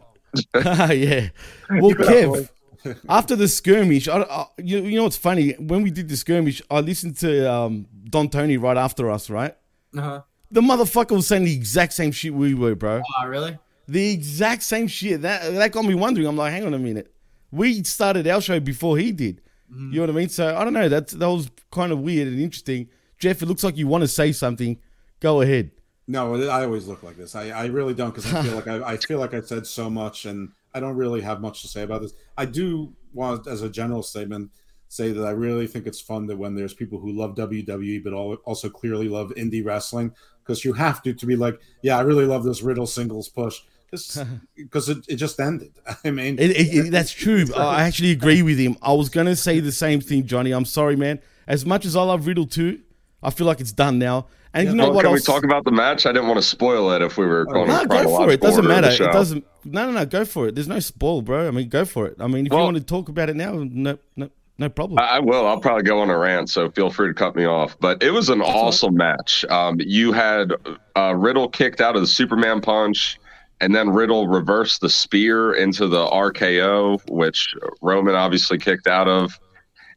what? 0.54 0.56
yeah. 0.96 1.28
Well, 1.70 1.90
Kev, 1.92 2.48
after 3.08 3.36
the 3.36 3.48
skirmish, 3.48 4.08
I, 4.08 4.22
I, 4.22 4.46
you, 4.58 4.82
you 4.82 4.96
know 4.96 5.04
what's 5.04 5.16
funny? 5.16 5.52
When 5.52 5.82
we 5.82 5.90
did 5.90 6.08
the 6.08 6.16
skirmish, 6.16 6.62
I 6.70 6.80
listened 6.80 7.16
to 7.18 7.52
um, 7.52 7.86
Don 8.04 8.28
Tony 8.28 8.56
right 8.56 8.76
after 8.76 9.10
us, 9.10 9.30
right? 9.30 9.54
Uh-huh. 9.96 10.22
The 10.50 10.60
motherfucker 10.60 11.12
was 11.12 11.26
saying 11.26 11.44
the 11.44 11.54
exact 11.54 11.92
same 11.92 12.12
shit 12.12 12.34
we 12.34 12.54
were, 12.54 12.74
bro. 12.74 13.02
Oh, 13.18 13.26
really? 13.26 13.58
The 13.88 14.12
exact 14.12 14.62
same 14.62 14.86
shit. 14.86 15.22
That 15.22 15.54
that 15.54 15.72
got 15.72 15.84
me 15.84 15.94
wondering. 15.94 16.26
I'm 16.26 16.36
like, 16.36 16.52
hang 16.52 16.64
on 16.64 16.74
a 16.74 16.78
minute. 16.78 17.12
We 17.50 17.82
started 17.84 18.26
our 18.26 18.40
show 18.40 18.60
before 18.60 18.96
he 18.98 19.12
did. 19.12 19.40
You 19.74 19.96
know 19.96 20.00
what 20.02 20.10
I 20.10 20.12
mean? 20.12 20.28
So 20.28 20.54
I 20.54 20.64
don't 20.64 20.74
know. 20.74 20.88
That's 20.88 21.14
that 21.14 21.28
was 21.28 21.50
kind 21.70 21.92
of 21.92 22.00
weird 22.00 22.28
and 22.28 22.38
interesting. 22.38 22.88
Jeff, 23.18 23.40
it 23.40 23.46
looks 23.46 23.64
like 23.64 23.76
you 23.76 23.86
want 23.86 24.02
to 24.02 24.08
say 24.08 24.32
something. 24.32 24.78
Go 25.20 25.40
ahead. 25.40 25.70
No, 26.06 26.34
I 26.34 26.64
always 26.64 26.86
look 26.86 27.02
like 27.02 27.16
this. 27.16 27.34
I, 27.34 27.48
I 27.50 27.66
really 27.66 27.94
don't 27.94 28.10
because 28.10 28.30
I 28.32 28.42
feel 28.42 28.54
like 28.54 28.66
I, 28.66 28.82
I 28.82 28.96
feel 28.98 29.18
like 29.18 29.32
I 29.32 29.40
said 29.40 29.66
so 29.66 29.88
much, 29.88 30.26
and 30.26 30.50
I 30.74 30.80
don't 30.80 30.96
really 30.96 31.20
have 31.20 31.40
much 31.40 31.62
to 31.62 31.68
say 31.68 31.82
about 31.82 32.02
this. 32.02 32.12
I 32.36 32.46
do 32.46 32.92
want, 33.12 33.46
as 33.46 33.62
a 33.62 33.68
general 33.68 34.02
statement, 34.02 34.50
say 34.88 35.10
that 35.12 35.24
I 35.24 35.30
really 35.30 35.66
think 35.66 35.86
it's 35.86 36.00
fun 36.00 36.26
that 36.26 36.36
when 36.36 36.54
there's 36.54 36.74
people 36.74 36.98
who 36.98 37.12
love 37.12 37.34
WWE 37.34 38.04
but 38.04 38.12
also 38.12 38.68
clearly 38.68 39.08
love 39.08 39.32
indie 39.36 39.64
wrestling, 39.64 40.14
because 40.42 40.64
you 40.64 40.72
have 40.74 41.02
to 41.02 41.14
to 41.14 41.26
be 41.26 41.36
like, 41.36 41.60
yeah, 41.82 41.98
I 41.98 42.02
really 42.02 42.26
love 42.26 42.44
this 42.44 42.62
Riddle 42.62 42.86
singles 42.86 43.28
push 43.28 43.60
because 43.90 44.88
it, 44.88 44.98
it 45.08 45.16
just 45.16 45.38
ended. 45.38 45.72
I 46.04 46.10
mean, 46.10 46.38
It, 46.38 46.50
it, 46.50 46.90
that's 46.90 47.12
true. 47.12 47.46
I 47.56 47.82
actually 47.82 48.10
agree 48.10 48.42
with 48.42 48.58
him. 48.58 48.76
I 48.82 48.92
was 48.92 49.08
gonna 49.08 49.36
say 49.36 49.60
the 49.60 49.72
same 49.72 50.00
thing, 50.00 50.26
Johnny. 50.26 50.52
I'm 50.52 50.64
sorry, 50.64 50.96
man. 50.96 51.20
As 51.46 51.66
much 51.66 51.84
as 51.84 51.96
I 51.96 52.02
love 52.02 52.26
Riddle 52.26 52.46
too, 52.46 52.80
I 53.22 53.30
feel 53.30 53.46
like 53.46 53.60
it's 53.60 53.72
done 53.72 53.98
now. 53.98 54.26
And 54.54 54.68
you 54.68 54.74
know 54.74 54.84
well, 54.84 54.94
what? 54.94 55.04
can 55.04 55.12
we 55.12 55.20
talk 55.20 55.44
about 55.44 55.64
the 55.64 55.70
match? 55.70 56.04
I 56.04 56.12
didn't 56.12 56.28
want 56.28 56.38
to 56.38 56.46
spoil 56.46 56.90
it 56.92 57.00
if 57.00 57.16
we 57.16 57.24
were 57.24 57.46
going 57.46 57.68
No, 57.68 57.86
go 57.86 58.04
for 58.04 58.30
it. 58.30 58.40
Doesn't 58.40 58.66
matter. 58.66 58.88
It 58.88 59.12
doesn't. 59.12 59.46
No, 59.64 59.86
no, 59.86 59.92
no. 59.92 60.04
Go 60.04 60.24
for 60.24 60.48
it. 60.48 60.54
There's 60.54 60.68
no 60.68 60.80
spoil, 60.80 61.22
bro. 61.22 61.48
I 61.48 61.50
mean, 61.50 61.68
go 61.68 61.84
for 61.84 62.06
it. 62.06 62.16
I 62.20 62.26
mean, 62.26 62.46
if 62.46 62.52
you 62.52 62.58
want 62.58 62.76
to 62.76 62.82
talk 62.82 63.08
about 63.08 63.30
it 63.30 63.36
now, 63.36 63.52
no, 63.54 63.98
no, 64.16 64.28
no 64.58 64.68
problem. 64.68 64.98
I 64.98 65.16
I 65.16 65.18
will. 65.20 65.46
I'll 65.46 65.60
probably 65.60 65.84
go 65.84 66.00
on 66.00 66.10
a 66.10 66.18
rant, 66.18 66.50
so 66.50 66.70
feel 66.70 66.90
free 66.90 67.08
to 67.08 67.14
cut 67.14 67.34
me 67.34 67.46
off. 67.46 67.78
But 67.80 68.02
it 68.02 68.10
was 68.10 68.28
an 68.28 68.42
awesome 68.42 68.94
match. 68.94 69.44
Um, 69.46 69.78
you 69.80 70.12
had 70.12 70.52
uh, 70.96 71.14
Riddle 71.16 71.48
kicked 71.48 71.80
out 71.80 71.96
of 71.96 72.02
the 72.02 72.08
Superman 72.08 72.60
punch, 72.60 73.18
and 73.62 73.74
then 73.74 73.88
Riddle 73.88 74.28
reversed 74.28 74.82
the 74.82 74.90
spear 74.90 75.54
into 75.54 75.86
the 75.86 76.04
RKO, 76.06 77.08
which 77.08 77.54
Roman 77.80 78.14
obviously 78.14 78.58
kicked 78.58 78.86
out 78.86 79.08
of. 79.08 79.38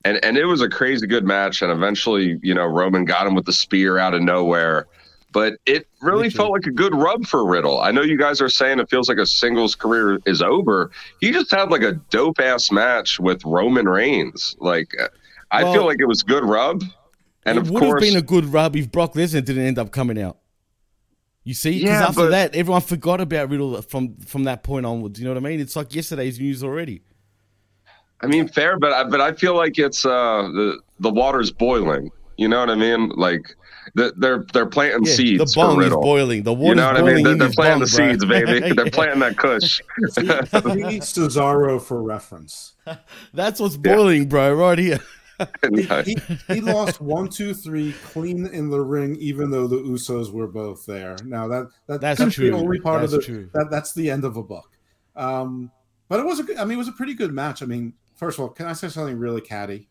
And 0.06 0.24
and 0.24 0.38
it 0.38 0.46
was 0.46 0.62
a 0.62 0.70
crazy 0.70 1.08
good 1.08 1.26
match. 1.26 1.62
And 1.62 1.72
eventually, 1.72 2.40
you 2.42 2.54
know, 2.54 2.66
Roman 2.66 3.04
got 3.04 3.28
him 3.28 3.36
with 3.36 3.46
the 3.46 3.52
spear 3.54 3.98
out 3.98 4.14
of 4.14 4.22
nowhere. 4.22 4.86
But 5.34 5.56
it 5.66 5.86
really 6.02 6.30
felt 6.30 6.52
like 6.52 6.66
a 6.66 6.72
good 6.72 6.96
rub 6.96 7.26
for 7.26 7.46
Riddle. 7.46 7.82
I 7.82 7.92
know 7.92 8.02
you 8.02 8.18
guys 8.18 8.40
are 8.40 8.48
saying 8.48 8.80
it 8.80 8.90
feels 8.90 9.10
like 9.10 9.18
a 9.18 9.26
singles 9.26 9.76
career 9.76 10.18
is 10.26 10.42
over. 10.42 10.92
He 11.20 11.32
just 11.32 11.52
had 11.52 11.70
like 11.72 11.82
a 11.82 11.92
dope 12.10 12.40
ass 12.40 12.72
match 12.72 13.20
with 13.20 13.44
Roman 13.44 13.86
Reigns. 13.86 14.56
Like, 14.60 14.96
I 15.52 15.64
Well- 15.64 15.74
feel 15.74 15.86
like 15.86 15.98
it 16.00 16.06
was 16.08 16.24
good 16.24 16.46
rub. 16.46 16.84
And 17.48 17.58
it 17.58 17.62
of 17.64 17.70
would 17.70 17.84
have 17.84 18.00
been 18.00 18.16
a 18.16 18.22
good 18.22 18.46
rub 18.46 18.76
if 18.78 18.90
Brock 18.92 19.14
Lesnar 19.16 19.44
didn't 19.44 19.66
end 19.66 19.78
up 19.78 19.92
coming 19.92 20.20
out. 20.22 20.38
You 21.44 21.54
see, 21.54 21.80
because 21.80 21.84
Yeah, 22.00 22.08
after 22.08 22.22
but- 22.22 22.30
that, 22.32 22.56
everyone 22.56 22.82
forgot 22.82 23.20
about 23.22 23.50
Riddle 23.50 23.82
from 23.82 24.16
from 24.26 24.46
that 24.46 24.64
point 24.64 24.86
onwards. 24.86 25.20
You 25.20 25.26
know 25.26 25.32
what 25.34 25.44
I 25.46 25.48
mean? 25.50 25.60
It's 25.60 25.76
like 25.76 25.94
yesterday's 25.94 26.40
news 26.40 26.64
already. 26.64 27.02
I 28.22 28.28
mean, 28.28 28.48
fair, 28.48 28.80
but 28.80 28.92
I, 28.94 29.04
but 29.04 29.22
I 29.22 29.34
feel 29.34 29.56
like 29.56 29.78
it's 29.78 30.06
uh 30.06 30.44
the 30.54 30.80
the 31.00 31.10
water's 31.12 31.52
boiling. 31.52 32.12
You 32.38 32.48
know 32.48 32.60
what 32.60 32.70
I 32.70 32.76
mean? 32.76 33.10
Like 33.10 33.56
the, 33.94 34.14
they're 34.18 34.46
they're 34.54 34.66
planting 34.66 35.06
Yeah, 35.06 35.14
seeds 35.14 35.54
the 35.54 35.60
bong 35.60 35.82
is 35.84 35.90
boiling. 35.92 36.44
The 36.44 36.56
you 36.56 36.76
know 36.76 36.88
what 36.88 36.98
I 36.98 37.02
mean? 37.02 37.24
They're, 37.24 37.36
they're 37.36 37.50
planting 37.52 37.80
bong, 37.80 37.88
the 37.88 37.98
bro. 37.98 38.12
seeds, 38.12 38.26
baby. 38.60 38.74
They're 38.74 38.90
planting 38.92 39.20
that 39.20 39.38
kush. 39.38 39.82
he 40.18 40.84
needs 40.84 41.14
Cesaro 41.14 41.82
for 41.82 42.02
reference. 42.02 42.74
That's 43.34 43.60
what's 43.60 43.78
boiling, 43.78 44.28
bro, 44.28 44.54
right 44.54 44.80
here. 44.80 45.00
he, 46.06 46.18
he 46.48 46.62
lost 46.62 47.02
one, 47.02 47.28
two, 47.28 47.54
three 47.54 47.94
clean 48.06 48.48
in 48.48 48.70
the 48.70 48.80
ring, 48.80 49.18
even 49.18 49.52
though 49.52 49.68
the 49.68 49.78
Usos 49.78 50.32
were 50.32 50.48
both 50.48 50.86
there. 50.86 51.18
Now 51.26 51.48
that, 51.50 51.68
that 51.88 52.00
That's 52.02 52.20
that's, 52.20 52.36
true. 52.36 52.52
the 52.52 52.58
only 52.58 52.80
part 52.80 53.02
That's 53.02 53.14
of 53.14 53.20
the 53.20 53.26
true. 53.26 53.50
that 53.54 53.70
that's 53.70 53.94
the 53.94 54.10
end 54.10 54.24
of 54.24 54.38
a 54.38 54.44
book. 54.44 54.70
Um, 55.16 55.72
but 56.08 56.20
it 56.20 56.26
was 56.26 56.40
a 56.40 56.44
good, 56.44 56.58
I 56.58 56.64
mean, 56.64 56.76
it 56.76 56.78
was 56.78 56.88
a 56.88 56.94
pretty 56.94 57.14
good 57.16 57.34
match. 57.34 57.62
I 57.62 57.66
mean, 57.66 57.94
first 58.16 58.38
of 58.38 58.44
all, 58.44 58.50
can 58.50 58.66
I 58.68 58.74
say 58.74 58.90
something 58.90 59.18
really 59.18 59.42
catty? 59.42 59.88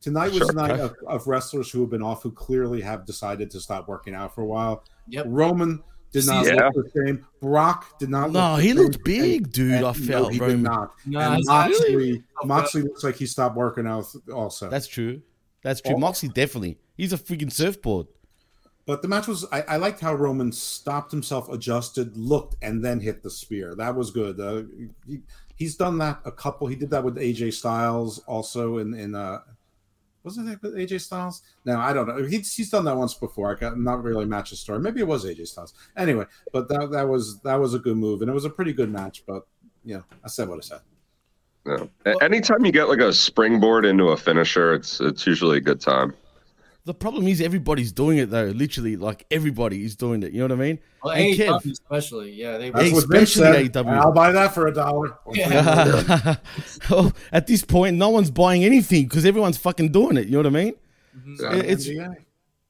Tonight 0.00 0.28
was 0.28 0.38
Sure. 0.38 0.50
a 0.50 0.54
night 0.54 0.78
of, 0.80 0.94
of 1.06 1.26
wrestlers 1.26 1.70
who 1.70 1.80
have 1.80 1.90
been 1.90 2.02
off, 2.02 2.22
who 2.22 2.30
clearly 2.30 2.80
have 2.82 3.06
decided 3.06 3.50
to 3.52 3.60
stop 3.60 3.88
working 3.88 4.14
out 4.14 4.34
for 4.34 4.42
a 4.42 4.46
while. 4.46 4.84
Yep. 5.08 5.26
Roman 5.28 5.82
did 6.12 6.26
not 6.26 6.46
Yeah. 6.46 6.68
look 6.74 6.92
the 6.92 7.06
same. 7.06 7.26
Brock 7.40 7.98
did 7.98 8.10
not. 8.10 8.30
No, 8.30 8.50
look 8.52 8.56
the 8.58 8.62
he 8.62 8.68
same. 8.68 8.76
looked 8.78 9.04
big, 9.04 9.52
dude. 9.52 9.72
And 9.72 9.78
I 9.86 9.88
no, 9.88 9.92
felt 9.94 10.32
he 10.32 10.38
Roman. 10.38 10.56
did 10.56 10.62
not. 10.64 10.92
No, 11.06 11.18
and 11.20 11.42
Moxley, 11.46 11.96
really- 11.96 12.22
Moxley 12.44 12.82
looks 12.82 13.02
like 13.02 13.16
he 13.16 13.26
stopped 13.26 13.56
working 13.56 13.86
out 13.86 14.06
also. 14.32 14.68
That's 14.68 14.86
true. 14.86 15.22
That's 15.62 15.80
true. 15.80 15.94
Oh. 15.96 15.98
Moxley 15.98 16.28
definitely. 16.28 16.78
He's 16.96 17.12
a 17.12 17.18
freaking 17.18 17.50
surfboard. 17.52 18.06
But 18.86 19.02
the 19.02 19.08
match 19.08 19.26
was 19.26 19.44
I, 19.50 19.62
I 19.62 19.76
liked 19.78 19.98
how 19.98 20.14
Roman 20.14 20.52
stopped 20.52 21.10
himself, 21.10 21.48
adjusted, 21.48 22.16
looked, 22.16 22.54
and 22.62 22.84
then 22.84 23.00
hit 23.00 23.22
the 23.24 23.30
spear. 23.30 23.74
That 23.74 23.96
was 23.96 24.12
good. 24.12 24.38
Uh, 24.38 24.62
he, 25.08 25.20
he's 25.56 25.76
done 25.76 25.98
that 25.98 26.20
a 26.24 26.30
couple. 26.30 26.68
He 26.68 26.76
did 26.76 26.90
that 26.90 27.02
with 27.02 27.16
AJ 27.16 27.54
Styles 27.54 28.20
also 28.20 28.78
in 28.78 28.94
in 28.94 29.14
uh 29.14 29.40
wasn't 30.22 30.48
it 30.48 30.60
AJ 30.62 31.00
Styles? 31.02 31.42
No, 31.64 31.78
I 31.78 31.92
don't 31.92 32.08
know. 32.08 32.24
He's, 32.24 32.52
he's 32.52 32.68
done 32.70 32.84
that 32.86 32.96
once 32.96 33.14
before. 33.14 33.52
I 33.52 33.58
got 33.58 33.78
not 33.78 34.02
really 34.02 34.24
match 34.24 34.50
the 34.50 34.56
story. 34.56 34.80
Maybe 34.80 35.00
it 35.00 35.06
was 35.06 35.24
AJ 35.24 35.46
Styles. 35.48 35.72
Anyway, 35.96 36.24
but 36.52 36.68
that 36.68 36.90
that 36.92 37.08
was 37.08 37.40
that 37.40 37.56
was 37.56 37.74
a 37.74 37.78
good 37.78 37.96
move 37.96 38.22
and 38.22 38.30
it 38.30 38.34
was 38.34 38.44
a 38.44 38.50
pretty 38.50 38.72
good 38.72 38.90
match. 38.90 39.24
But 39.26 39.46
you 39.84 39.94
know, 39.94 40.04
I 40.24 40.28
said 40.28 40.48
what 40.48 40.58
I 40.58 40.62
said. 40.62 40.80
Yeah. 41.64 41.86
A- 42.06 42.22
Anytime 42.24 42.64
you 42.64 42.72
get 42.72 42.88
like 42.88 43.00
a 43.00 43.12
springboard 43.12 43.84
into 43.84 44.08
a 44.08 44.16
finisher, 44.16 44.74
it's 44.74 45.00
it's 45.00 45.26
usually 45.26 45.58
a 45.58 45.60
good 45.60 45.80
time. 45.80 46.14
The 46.86 46.94
problem 46.94 47.26
is 47.26 47.40
everybody's 47.40 47.90
doing 47.90 48.18
it 48.18 48.30
though. 48.30 48.44
Literally, 48.44 48.94
like 48.94 49.26
everybody 49.32 49.84
is 49.84 49.96
doing 49.96 50.22
it. 50.22 50.30
You 50.32 50.38
know 50.38 50.54
what 50.54 50.64
I 50.64 50.66
mean? 50.66 50.78
Well, 51.02 51.14
And 51.14 51.34
AEW 51.34 51.48
Kev- 51.48 51.72
especially, 51.72 52.30
yeah, 52.30 52.58
they 52.58 52.70
That's 52.70 52.92
what 52.92 53.10
Vince 53.10 53.34
Especially 53.34 53.64
said. 53.64 53.72
AEW. 53.72 53.98
I'll 53.98 54.12
buy 54.12 54.30
that 54.30 54.54
for 54.54 54.68
a 54.68 54.72
dollar. 54.72 55.18
oh, 56.90 57.12
at 57.32 57.48
this 57.48 57.64
point, 57.64 57.96
no 57.96 58.10
one's 58.10 58.30
buying 58.30 58.64
anything 58.64 59.02
because 59.06 59.26
everyone's 59.26 59.58
fucking 59.58 59.90
doing 59.90 60.16
it. 60.16 60.26
You 60.26 60.32
know 60.32 60.38
what 60.38 60.46
I 60.46 60.50
mean? 60.50 60.74
Mm-hmm. 61.18 61.34
Yeah. 61.42 61.72
It's 61.72 61.88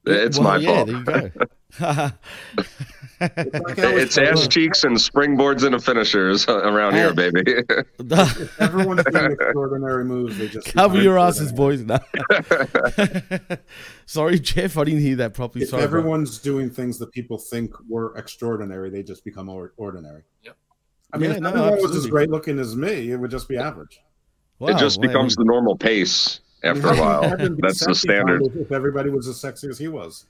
It's 0.07 0.39
well, 0.39 0.47
my 0.47 0.57
yeah, 0.57 0.83
fault. 0.83 1.05
There 1.05 1.31
you 1.77 1.79
go. 1.79 2.11
It's 3.19 4.17
ass 4.17 4.47
cheeks 4.47 4.83
and 4.83 4.95
springboards 4.95 5.65
into 5.65 5.79
finishers 5.79 6.47
uh, 6.47 6.57
around 6.59 6.93
here, 6.93 7.13
baby. 7.13 7.43
If 7.99 8.61
everyone's 8.61 9.03
doing 9.05 9.31
extraordinary 9.31 10.05
moves, 10.05 10.37
they 10.37 10.47
just 10.47 10.67
Cover 10.73 11.01
your 11.01 11.17
asses, 11.17 11.51
boys. 11.51 11.81
No. 11.81 11.97
Sorry, 14.05 14.39
Jeff. 14.39 14.77
I 14.77 14.83
didn't 14.85 15.01
hear 15.01 15.15
that 15.17 15.33
properly. 15.33 15.63
If 15.63 15.69
Sorry. 15.69 15.87
bro. 15.87 15.99
everyone's 15.99 16.39
doing 16.39 16.69
things 16.69 16.97
that 16.99 17.11
people 17.11 17.37
think 17.37 17.73
were 17.89 18.15
extraordinary, 18.17 18.89
they 18.89 19.03
just 19.03 19.23
become 19.25 19.49
or- 19.49 19.73
ordinary. 19.77 20.23
Yep. 20.43 20.55
I 21.13 21.17
mean, 21.17 21.29
Yeah, 21.31 21.35
if 21.37 21.41
no, 21.43 21.49
everyone 21.49 21.81
was 21.81 21.95
as 21.95 22.07
great 22.07 22.29
looking 22.29 22.59
as 22.59 22.75
me, 22.75 23.11
it 23.11 23.17
would 23.17 23.31
just 23.31 23.47
be 23.47 23.57
average. 23.57 23.99
it 24.61 24.77
just 24.77 24.99
Wow, 24.99 25.07
becomes 25.07 25.35
the 25.35 25.43
normal 25.43 25.75
pace 25.75 26.41
after 26.63 26.87
a 26.87 26.95
while. 26.97 27.21
That's 27.59 27.85
the 27.85 27.95
standard. 27.95 28.43
if- 28.43 28.55
If 28.55 28.71
everybody 28.71 29.09
was 29.09 29.27
as 29.27 29.39
sexy 29.39 29.69
as 29.69 29.77
he 29.77 29.87
was. 29.87 30.25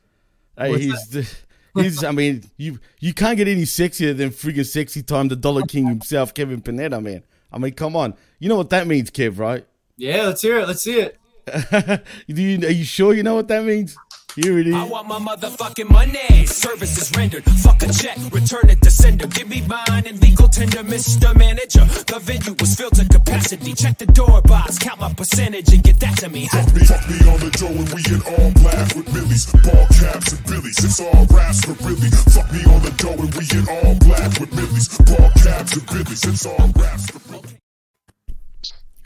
Hey, 0.58 0.80
he's 0.80 1.08
the, 1.10 1.30
he's. 1.78 2.04
I 2.04 2.12
mean, 2.12 2.44
you 2.58 2.80
you 3.00 3.14
can't 3.14 3.38
get 3.38 3.48
any 3.48 3.64
sexier 3.64 4.16
than 4.16 4.30
freaking 4.30 4.66
sexy 4.66 5.04
time 5.04 5.28
the 5.28 5.36
Dollar 5.36 5.64
King 5.64 5.88
himself, 5.88 6.34
Kevin 6.34 6.62
Panetta, 6.62 7.02
man. 7.02 7.24
I 7.52 7.58
mean, 7.58 7.74
come 7.74 7.96
on. 7.96 8.14
You 8.40 8.50
know 8.50 8.56
what 8.56 8.70
that 8.72 8.88
means, 8.88 9.10
Kev, 9.10 9.40
right? 9.40 9.66
Yeah, 9.96 10.24
let's 10.24 10.42
hear 10.42 10.60
it. 10.60 10.68
Let's 10.68 10.82
see 10.82 11.00
it. 11.00 11.18
Do 12.28 12.42
you, 12.42 12.68
are 12.68 12.72
you 12.72 12.84
sure 12.84 13.14
you 13.14 13.24
know 13.24 13.36
what 13.36 13.48
that 13.48 13.64
means? 13.64 13.96
Here 14.38 14.60
it 14.60 14.68
is. 14.68 14.76
I 14.76 14.84
want 14.84 15.08
my 15.08 15.18
motherfucking 15.18 15.90
money. 15.90 16.46
Services 16.46 17.12
rendered. 17.18 17.44
Fuck 17.44 17.82
a 17.82 17.92
check. 17.92 18.18
Return 18.32 18.70
it 18.70 18.80
to 18.84 18.92
sender. 18.92 19.26
Give 19.26 19.50
me 19.50 19.62
mine 19.66 20.06
and 20.06 20.22
legal 20.22 20.48
tender, 20.48 20.84
Mr. 20.84 21.36
Manager. 21.36 21.86
The 22.06 22.20
venue 22.22 22.54
was 22.60 22.76
filled 22.76 22.94
to 23.02 23.06
capacity. 23.06 23.74
Check 23.74 23.98
the 23.98 24.06
door 24.06 24.44
box. 24.44 24.78
Count 24.78 25.00
my 25.00 25.12
percentage 25.12 25.74
and 25.74 25.82
get 25.82 26.00
that 26.02 26.20
to 26.20 26.30
me. 26.30 26.46
Fuck 26.50 26.72
me, 26.72 26.86
fuck 26.86 27.10
me 27.10 27.18
on 27.26 27.40
the 27.42 27.50
door 27.58 27.74
and 27.82 27.90
we 27.90 28.06
in 28.14 28.22
all 28.30 28.52
black 28.62 28.94
with 28.94 29.10
Billy's 29.12 29.50
ball 29.66 29.88
caps 29.98 30.32
and 30.32 30.46
Billy's. 30.46 30.86
It's 30.86 31.00
all 31.02 31.26
raps 31.34 31.66
for 31.66 31.74
really. 31.82 32.10
Fuck 32.30 32.54
me 32.54 32.62
on 32.70 32.82
the 32.86 32.94
door 33.02 33.18
and 33.18 33.34
we 33.34 33.46
in 33.58 33.66
all 33.66 33.96
black 34.06 34.38
with 34.38 34.54
Billy's 34.54 34.88
ball 35.02 35.32
caps 35.42 35.74
and 35.74 35.86
Billy's. 35.88 36.24
It's 36.24 36.46
all 36.46 36.70
raps 36.78 37.10
for 37.10 37.34
really. 37.34 37.58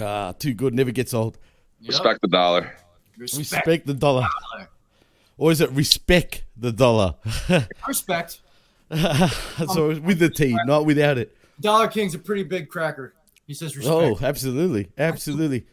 Ah, 0.02 0.34
too 0.38 0.54
good. 0.54 0.74
Never 0.74 0.92
gets 0.92 1.14
old. 1.14 1.38
Respect 1.88 2.20
the 2.22 2.28
dollar. 2.28 2.76
Respect 3.18 3.88
the 3.88 3.94
dollar. 3.94 4.28
Or 5.42 5.52
is 5.52 5.60
it 5.60 5.72
respect 5.72 6.44
the 6.56 6.72
dollar? 6.72 7.16
Respect. 7.88 8.42
so 8.94 10.00
with 10.00 10.20
the 10.20 10.30
T, 10.30 10.56
not 10.66 10.86
without 10.86 11.18
it. 11.18 11.36
Dollar 11.60 11.88
King's 11.88 12.14
a 12.14 12.20
pretty 12.20 12.44
big 12.44 12.70
cracker. 12.70 13.16
He 13.48 13.56
says 13.56 13.76
respect. 13.76 13.92
Oh, 13.92 14.20
absolutely, 14.22 14.92
absolutely. 15.00 15.66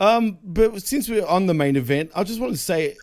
Um, 0.00 0.36
but 0.44 0.82
since 0.82 1.08
we're 1.08 1.24
on 1.24 1.46
the 1.46 1.54
main 1.54 1.76
event, 1.76 2.10
I 2.14 2.24
just 2.24 2.38
want 2.38 2.52
to 2.52 2.58
say, 2.58 2.94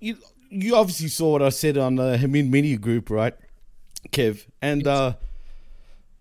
you 0.00 0.16
you 0.48 0.74
obviously 0.74 1.08
saw 1.08 1.32
what 1.32 1.42
I 1.42 1.50
said 1.50 1.76
on 1.76 1.96
the 1.96 2.16
Hamin 2.16 2.50
Media 2.50 2.78
Group, 2.78 3.10
right, 3.10 3.34
Kev? 4.12 4.46
And 4.62 4.86
uh, 4.86 5.16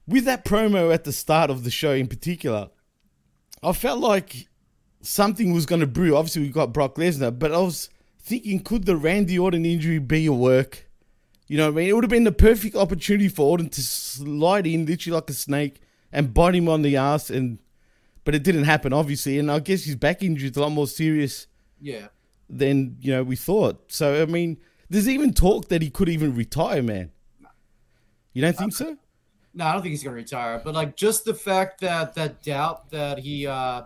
with 0.10 0.26
that 0.26 0.44
promo 0.44 0.94
at 0.94 1.06
the 1.06 1.14
start 1.14 1.50
of 1.50 1.64
the 1.64 1.72
show 1.72 1.94
in 1.94 2.08
particular, 2.08 2.70
I 3.64 3.72
felt 3.72 4.02
like 4.02 4.50
something 5.02 5.54
was 5.54 5.66
going 5.66 5.80
to 5.80 5.88
brew. 5.88 6.18
Obviously, 6.18 6.42
we 6.42 6.50
got 6.50 6.74
Brock 6.74 6.96
Lesnar, 6.96 7.40
but 7.40 7.54
I 7.54 7.60
was 7.60 7.90
thinking, 8.30 8.60
could 8.62 8.86
the 8.86 8.96
Randy 8.96 9.38
Orton 9.38 9.66
injury 9.66 10.00
be 10.00 10.26
a 10.28 10.34
work? 10.34 10.88
You 11.48 11.58
know 11.58 11.66
what 11.66 11.74
I 11.74 11.76
mean? 11.78 11.90
It 11.90 11.94
would 11.94 12.04
have 12.04 12.12
been 12.12 12.24
the 12.26 12.32
perfect 12.32 12.76
opportunity 12.76 13.28
for 13.28 13.50
Orton 13.50 13.70
to 13.70 13.82
slide 13.82 14.68
in 14.68 14.86
literally 14.86 15.16
like 15.16 15.30
a 15.30 15.34
snake 15.34 15.82
and 16.12 16.34
bite 16.34 16.56
him 16.56 16.70
on 16.70 16.84
the 16.84 16.96
ass, 16.96 17.30
and 17.30 17.58
but 18.24 18.36
it 18.36 18.44
didn't 18.44 18.66
happen, 18.66 18.94
obviously. 18.94 19.40
And 19.40 19.52
I 19.52 19.60
guess 19.60 19.84
his 19.84 19.96
back 19.96 20.22
injury 20.24 20.50
is 20.50 20.58
a 20.58 20.62
lot 20.62 20.70
more 20.70 20.88
serious 20.88 21.48
Yeah. 21.82 22.08
than 22.50 22.98
you 23.02 23.12
know 23.12 23.24
we 23.24 23.36
thought. 23.36 23.92
So 23.92 24.22
I 24.22 24.26
mean, 24.26 24.58
there's 24.90 25.10
even 25.10 25.34
talk 25.34 25.70
that 25.70 25.82
he 25.82 25.90
could 25.90 26.10
even 26.10 26.36
retire, 26.36 26.84
man. 26.84 27.12
You 28.34 28.44
don't 28.44 28.56
think 28.56 28.74
so? 28.74 28.98
No, 29.56 29.66
I 29.66 29.74
don't 29.74 29.82
think 29.82 29.92
he's 29.92 30.04
gonna 30.04 30.16
retire. 30.16 30.62
But 30.64 30.76
like 30.76 30.96
just 30.96 31.26
the 31.26 31.34
fact 31.34 31.82
that 31.82 32.14
that 32.14 32.44
doubt 32.44 32.92
that 32.92 33.20
he 33.20 33.48
uh 33.48 33.84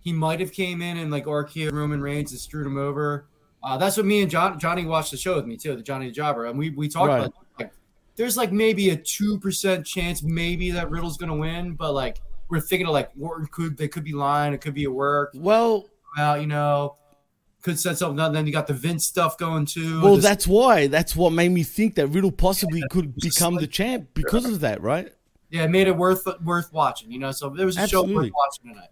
he 0.00 0.12
might 0.12 0.38
have 0.38 0.52
came 0.52 0.80
in 0.82 0.96
and 0.98 1.10
like 1.10 1.24
RKO 1.24 1.72
Roman 1.72 2.00
Reigns 2.00 2.30
and 2.30 2.40
screwed 2.40 2.66
him 2.66 2.78
over. 2.78 3.26
Uh, 3.66 3.76
that's 3.76 3.96
what 3.96 4.06
me 4.06 4.22
and 4.22 4.30
John 4.30 4.58
Johnny 4.60 4.86
watched 4.86 5.10
the 5.10 5.16
show 5.16 5.34
with 5.34 5.44
me 5.44 5.56
too, 5.56 5.74
the 5.74 5.82
Johnny 5.82 6.06
the 6.06 6.12
Jobber, 6.12 6.44
and 6.46 6.56
we 6.56 6.70
we 6.70 6.88
talked 6.88 7.08
Right. 7.08 7.20
about 7.22 7.34
like 7.58 7.72
there's 8.14 8.36
like 8.36 8.52
maybe 8.52 8.90
a 8.90 8.96
two 8.96 9.40
percent 9.40 9.84
chance 9.84 10.22
maybe 10.22 10.70
that 10.70 10.88
Riddle's 10.88 11.16
gonna 11.16 11.34
win, 11.36 11.74
but 11.74 11.92
like 11.92 12.18
we're 12.48 12.60
thinking 12.60 12.86
of 12.86 12.92
like 12.92 13.10
Orton 13.20 13.48
could 13.50 13.76
they 13.76 13.88
could 13.88 14.04
be 14.04 14.12
lying, 14.12 14.54
it 14.54 14.60
could 14.60 14.74
be 14.74 14.84
a 14.84 14.90
work. 14.90 15.32
Well, 15.34 15.88
well, 16.16 16.40
you 16.40 16.46
know, 16.46 16.94
could 17.62 17.80
set 17.80 17.98
something 17.98 18.20
up. 18.20 18.32
Then 18.32 18.46
you 18.46 18.52
got 18.52 18.68
the 18.68 18.72
Vince 18.72 19.04
stuff 19.04 19.36
going 19.36 19.66
too. 19.66 20.00
Well, 20.00 20.14
Just- 20.14 20.22
that's 20.28 20.46
why. 20.46 20.86
That's 20.86 21.16
what 21.16 21.30
made 21.30 21.50
me 21.50 21.64
think 21.64 21.96
that 21.96 22.06
Riddle 22.06 22.30
possibly 22.30 22.84
could 22.90 23.16
become 23.16 23.56
the 23.56 23.66
champ 23.66 24.10
because 24.14 24.44
of 24.44 24.60
that, 24.60 24.80
right? 24.80 25.12
yeah, 25.50 25.64
it 25.64 25.70
made 25.70 25.86
it 25.88 25.96
worth 25.96 26.22
worth 26.44 26.72
watching. 26.72 27.10
You 27.10 27.18
know, 27.18 27.32
so 27.32 27.48
there 27.50 27.66
was 27.66 27.76
a 27.76 27.88
show 27.88 28.02
worth 28.04 28.30
watching 28.32 28.72
tonight. 28.72 28.88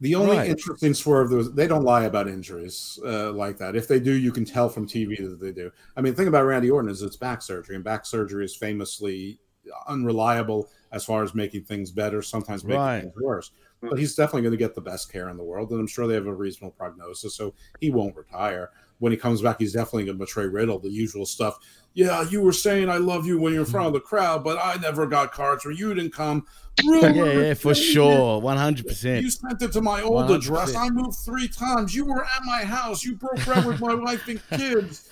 The 0.00 0.14
only 0.14 0.36
Right. 0.36 0.50
interesting 0.50 0.92
swerve 0.92 1.30
was 1.32 1.52
they 1.54 1.66
don't 1.66 1.84
lie 1.84 2.04
about 2.04 2.28
injuries 2.28 2.98
uh, 3.04 3.32
like 3.32 3.56
that. 3.58 3.74
If 3.74 3.88
they 3.88 3.98
do, 3.98 4.12
you 4.12 4.30
can 4.30 4.44
tell 4.44 4.68
from 4.68 4.86
TV 4.86 5.16
that 5.16 5.40
they 5.40 5.52
do. 5.52 5.70
I 5.96 6.02
mean, 6.02 6.12
the 6.12 6.16
thing 6.18 6.28
about 6.28 6.44
Randy 6.44 6.70
Orton 6.70 6.90
is 6.90 7.00
it's 7.00 7.16
back 7.16 7.40
surgery, 7.40 7.76
and 7.76 7.84
back 7.84 8.04
surgery 8.04 8.44
is 8.44 8.54
famously 8.54 9.40
unreliable 9.88 10.68
as 10.92 11.04
far 11.04 11.22
as 11.22 11.34
making 11.34 11.64
things 11.64 11.90
better, 11.90 12.20
sometimes 12.22 12.64
making 12.64 12.78
Right. 12.78 13.00
things 13.00 13.14
worse. 13.16 13.52
But 13.80 13.98
he's 13.98 14.14
definitely 14.14 14.42
going 14.42 14.52
to 14.52 14.58
get 14.58 14.74
the 14.74 14.80
best 14.80 15.10
care 15.12 15.28
in 15.30 15.36
the 15.36 15.44
world, 15.44 15.70
and 15.70 15.80
I'm 15.80 15.86
sure 15.86 16.06
they 16.06 16.14
have 16.14 16.26
a 16.26 16.34
reasonable 16.34 16.72
prognosis, 16.76 17.34
so 17.34 17.54
he 17.80 17.90
won't 17.90 18.16
retire. 18.16 18.70
When 18.98 19.12
he 19.12 19.18
comes 19.18 19.42
back, 19.42 19.58
he's 19.58 19.72
definitely 19.72 20.04
going 20.04 20.18
to 20.18 20.24
betray 20.24 20.46
Riddle, 20.46 20.78
the 20.78 20.88
usual 20.90 21.26
stuff. 21.26 21.58
Yeah, 21.94 22.28
you 22.28 22.42
were 22.42 22.52
saying 22.52 22.90
I 22.90 22.98
love 22.98 23.26
you 23.26 23.38
when 23.38 23.52
you're 23.52 23.64
in 23.64 23.70
front 23.70 23.86
of 23.86 23.92
the 23.94 24.00
crowd, 24.00 24.44
but 24.44 24.58
I 24.58 24.76
never 24.80 25.06
got 25.06 25.32
cards 25.32 25.64
where 25.64 25.72
you 25.72 25.94
didn't 25.94 26.12
come. 26.12 26.46
Yeah, 26.82 27.08
yeah, 27.08 27.54
for 27.54 27.74
sure, 27.74 28.38
one 28.38 28.58
hundred 28.58 28.86
percent. 28.86 29.24
You 29.24 29.30
sent 29.30 29.62
it 29.62 29.72
to 29.72 29.80
my 29.80 30.02
old 30.02 30.28
100%. 30.28 30.36
address. 30.36 30.74
I 30.74 30.90
moved 30.90 31.16
three 31.24 31.48
times. 31.48 31.94
You 31.94 32.04
were 32.04 32.22
at 32.22 32.44
my 32.44 32.64
house. 32.64 33.02
You 33.02 33.16
broke 33.16 33.42
bread 33.46 33.64
with 33.64 33.80
my 33.80 33.94
wife 33.94 34.28
and 34.28 34.42
kids. 34.50 35.08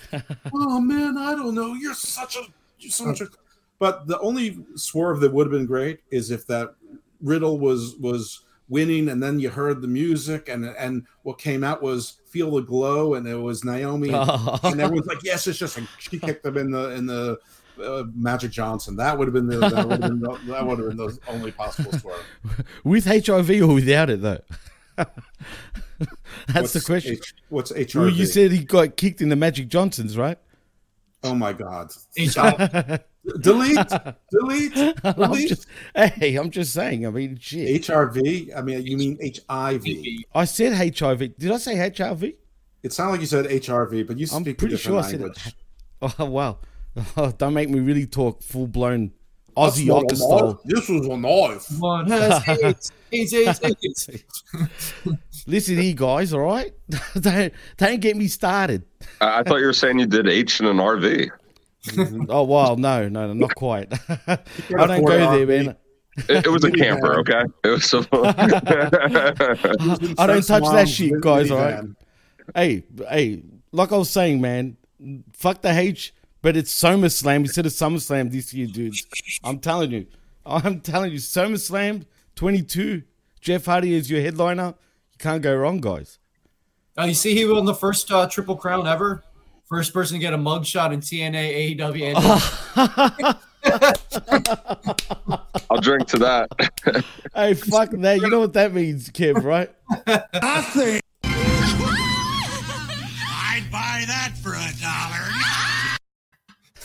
Oh 0.53 0.79
man, 0.79 1.17
I 1.17 1.31
don't 1.31 1.55
know. 1.55 1.73
You're 1.73 1.95
such 1.95 2.35
a 2.35 2.41
you're 2.77 2.91
such 2.91 3.21
a 3.21 3.23
uh. 3.23 3.29
but 3.79 4.05
the 4.05 4.19
only 4.19 4.63
swerve 4.75 5.21
that 5.21 5.33
would 5.33 5.47
have 5.47 5.51
been 5.51 5.65
great 5.65 6.01
is 6.11 6.29
if 6.29 6.45
that 6.45 6.75
Riddle 7.19 7.57
was 7.57 7.95
was 7.95 8.44
winning 8.67 9.09
and 9.09 9.21
then 9.21 9.39
you 9.39 9.49
heard 9.49 9.81
the 9.81 9.87
music 9.87 10.49
and 10.49 10.65
and 10.65 11.05
what 11.23 11.37
came 11.37 11.63
out 11.63 11.83
was 11.83 12.15
feel 12.25 12.51
the 12.51 12.61
glow 12.61 13.13
and 13.13 13.27
it 13.27 13.35
was 13.35 13.63
Naomi 13.63 14.09
and, 14.09 14.29
and 14.63 14.81
everyone's 14.81 15.07
like 15.07 15.23
yes 15.23 15.45
it's 15.47 15.59
just 15.59 15.77
like 15.77 15.87
she 15.99 16.17
kicked 16.19 16.43
them 16.43 16.57
in 16.57 16.71
the 16.71 16.89
in 16.91 17.05
the 17.05 17.37
uh, 17.83 18.03
Magic 18.15 18.51
Johnson 18.51 18.95
that 18.95 19.17
would 19.17 19.27
have 19.27 19.33
been 19.33 19.47
the 19.47 19.57
that 19.57 19.87
would 19.87 20.01
have 20.01 20.11
been 20.11 20.19
the, 20.19 20.39
that 20.47 20.65
would 20.65 20.79
have 20.79 20.87
been 20.89 20.97
the 20.97 21.19
only 21.27 21.51
possible 21.51 21.91
swerve. 21.93 22.25
With 22.83 23.05
HIV 23.05 23.49
or 23.61 23.73
without 23.73 24.09
it, 24.09 24.21
though. 24.21 24.39
That's 26.47 26.73
the 26.73 26.81
question. 26.81 27.13
H- 27.13 27.33
what's 27.49 27.71
Well, 27.93 28.09
you 28.09 28.25
said 28.25 28.51
he 28.51 28.63
got 28.63 28.95
kicked 28.95 29.21
in 29.21 29.29
the 29.29 29.35
Magic 29.35 29.67
Johnsons, 29.67 30.17
right? 30.17 30.37
Oh 31.23 31.35
my 31.35 31.53
God! 31.53 31.91
HIV. 33.33 33.41
delete, 33.41 33.87
delete, 34.31 34.77
I'm 35.03 35.13
delete. 35.15 35.49
just, 35.49 35.67
hey, 35.95 36.35
I'm 36.35 36.51
just 36.51 36.73
saying. 36.73 37.05
I 37.05 37.09
mean, 37.09 37.37
shit. 37.39 37.81
HRV. 37.83 38.55
I 38.57 38.61
mean, 38.61 38.85
you 38.85 38.97
mean 38.97 39.19
HIV? 39.49 39.83
I 40.33 40.45
said 40.45 40.73
HIV. 40.97 41.37
Did 41.37 41.51
I 41.51 41.57
say 41.57 41.75
HIV? 41.77 42.23
It 42.83 42.93
sounded 42.93 43.11
like 43.13 43.21
you 43.21 43.27
said 43.27 43.45
HRV, 43.45 44.05
but 44.07 44.17
you 44.17 44.27
I'm 44.31 44.43
speak 44.43 44.57
pretty 44.57 44.75
a 44.75 44.77
sure 44.77 45.01
different 45.01 45.21
I 45.23 45.25
language. 45.25 45.43
said 45.43 45.53
it. 46.01 46.15
Oh 46.19 46.25
wow! 46.25 46.59
Oh, 47.17 47.31
don't 47.37 47.53
make 47.53 47.69
me 47.69 47.79
really 47.79 48.05
talk 48.05 48.41
full 48.43 48.67
blown 48.67 49.11
Aussie 49.57 49.87
not 49.87 50.03
Ocker 50.03 50.15
style. 50.17 50.61
This 50.65 50.87
was 50.89 51.07
a 51.07 51.17
knife. 51.17 51.65
One 51.79 52.07
has 52.09 52.47
AIDS, 52.47 52.91
AIDS, 53.11 53.33
AIDS, 53.33 54.09
AIDS. 54.09 54.23
Listen 55.47 55.77
here, 55.77 55.93
guys. 55.93 56.33
All 56.33 56.41
right, 56.41 56.73
don't 57.19 57.53
don't 57.77 58.01
get 58.01 58.17
me 58.17 58.27
started. 58.27 58.83
I 59.21 59.39
I 59.39 59.43
thought 59.43 59.57
you 59.57 59.65
were 59.65 59.73
saying 59.73 59.99
you 59.99 60.05
did 60.05 60.27
H 60.27 60.59
in 60.59 60.67
an 60.67 60.77
RV. 60.77 61.29
Oh 62.29 62.43
wow, 62.43 62.75
no, 62.75 63.09
no, 63.09 63.27
no, 63.27 63.33
not 63.33 63.55
quite. 63.55 63.93
I 64.27 64.37
don't 64.69 65.05
go 65.05 65.17
there, 65.17 65.45
man. 65.45 65.75
It, 66.17 66.45
it 66.45 66.49
was 66.49 66.63
a 66.63 66.71
camper, 66.71 67.19
okay? 67.19 67.43
It 67.63 67.69
was. 67.69 67.93
A... 67.93 68.07
I 70.17 70.27
don't 70.27 70.45
touch 70.45 70.63
that 70.63 70.87
shit, 70.87 71.19
guys. 71.19 71.51
All 71.51 71.57
right. 71.57 71.83
Hey, 72.53 72.83
hey, 73.09 73.43
like 73.71 73.91
I 73.91 73.97
was 73.97 74.09
saying, 74.09 74.39
man, 74.39 74.77
fuck 75.33 75.61
the 75.61 75.77
H, 75.77 76.13
but 76.41 76.55
it's 76.55 76.73
SummerSlam 76.73 77.37
instead 77.37 77.65
of 77.65 77.73
SummerSlam 77.73 78.31
this 78.31 78.53
year, 78.53 78.67
dudes. 78.67 79.05
I'm 79.43 79.59
telling 79.59 79.91
you, 79.91 80.07
I'm 80.45 80.79
telling 80.79 81.11
you, 81.11 81.17
SummerSlam 81.17 82.05
22. 82.35 83.03
Jeff 83.41 83.65
Hardy 83.65 83.93
is 83.93 84.09
your 84.09 84.21
headliner. 84.21 84.75
You 85.11 85.17
can't 85.19 85.41
go 85.41 85.55
wrong, 85.55 85.81
guys. 85.81 86.17
Oh, 86.97 87.05
you 87.05 87.13
see, 87.13 87.35
he 87.35 87.45
won 87.45 87.65
the 87.65 87.75
first 87.75 88.09
uh, 88.09 88.27
Triple 88.27 88.55
Crown 88.55 88.87
ever. 88.87 89.24
First 89.67 89.93
person 89.93 90.15
to 90.15 90.19
get 90.19 90.33
a 90.33 90.37
mugshot 90.37 90.93
in 90.93 90.99
TNA, 90.99 91.77
AEW, 91.77 92.15
and 92.15 93.35
I'll 95.71 95.81
drink 95.81 96.07
to 96.09 96.19
that. 96.19 97.03
hey, 97.35 97.55
fuck 97.55 97.89
that. 97.89 98.21
You 98.21 98.29
know 98.29 98.41
what 98.41 98.53
that 98.53 98.73
means, 98.73 99.09
Kev, 99.09 99.43
right? 99.43 99.71
I 100.05 100.61
think 100.61 101.01
I'd 101.23 101.81
buy 103.71 104.03
that 104.07 104.33
for 104.43 104.53
a 104.53 104.69
dollar. 104.79 105.34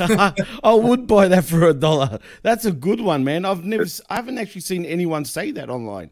I 0.63 0.75
would 0.75 1.07
buy 1.07 1.29
that 1.29 1.45
for 1.45 1.65
a 1.65 1.75
dollar. 1.75 2.19
That's 2.43 2.65
a 2.65 2.73
good 2.73 3.01
one, 3.01 3.25
man. 3.25 3.45
I've 3.45 3.65
never, 3.65 3.85
I 4.09 4.17
haven't 4.17 4.39
actually 4.39 4.63
seen 4.63 4.85
anyone 4.85 5.25
say 5.25 5.51
that 5.53 5.71
online. 5.71 6.11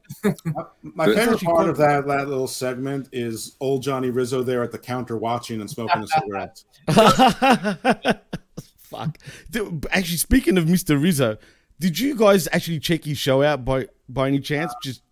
My 0.82 1.07
favorite 1.07 1.41
part 1.43 1.68
of 1.68 1.76
that, 1.78 2.07
that 2.07 2.28
little 2.28 2.47
segment 2.47 3.09
is 3.12 3.57
old 3.61 3.82
Johnny 3.82 4.11
Rizzo 4.11 4.43
there 4.43 4.62
at 4.62 4.72
the 4.72 4.78
counter 4.78 5.16
watching 5.16 5.61
and 5.61 5.70
smoking 5.70 6.03
a 6.03 6.07
cigarette. 6.07 6.64
Fuck. 8.78 9.18
Dude, 9.51 9.86
Actually, 9.91 10.16
speaking 10.16 10.59
of 10.59 10.64
Mr. 10.64 11.01
Rizzo, 11.01 11.39
did 11.80 11.99
you 11.99 12.14
guys 12.16 12.49
actually 12.53 12.80
check 12.80 13.05
his 13.05 13.18
show 13.18 13.43
out 13.43 13.64
by 13.64 13.89
by 14.09 14.28
any 14.28 14.41
chance? 14.41 14.74
Just, 14.82 15.03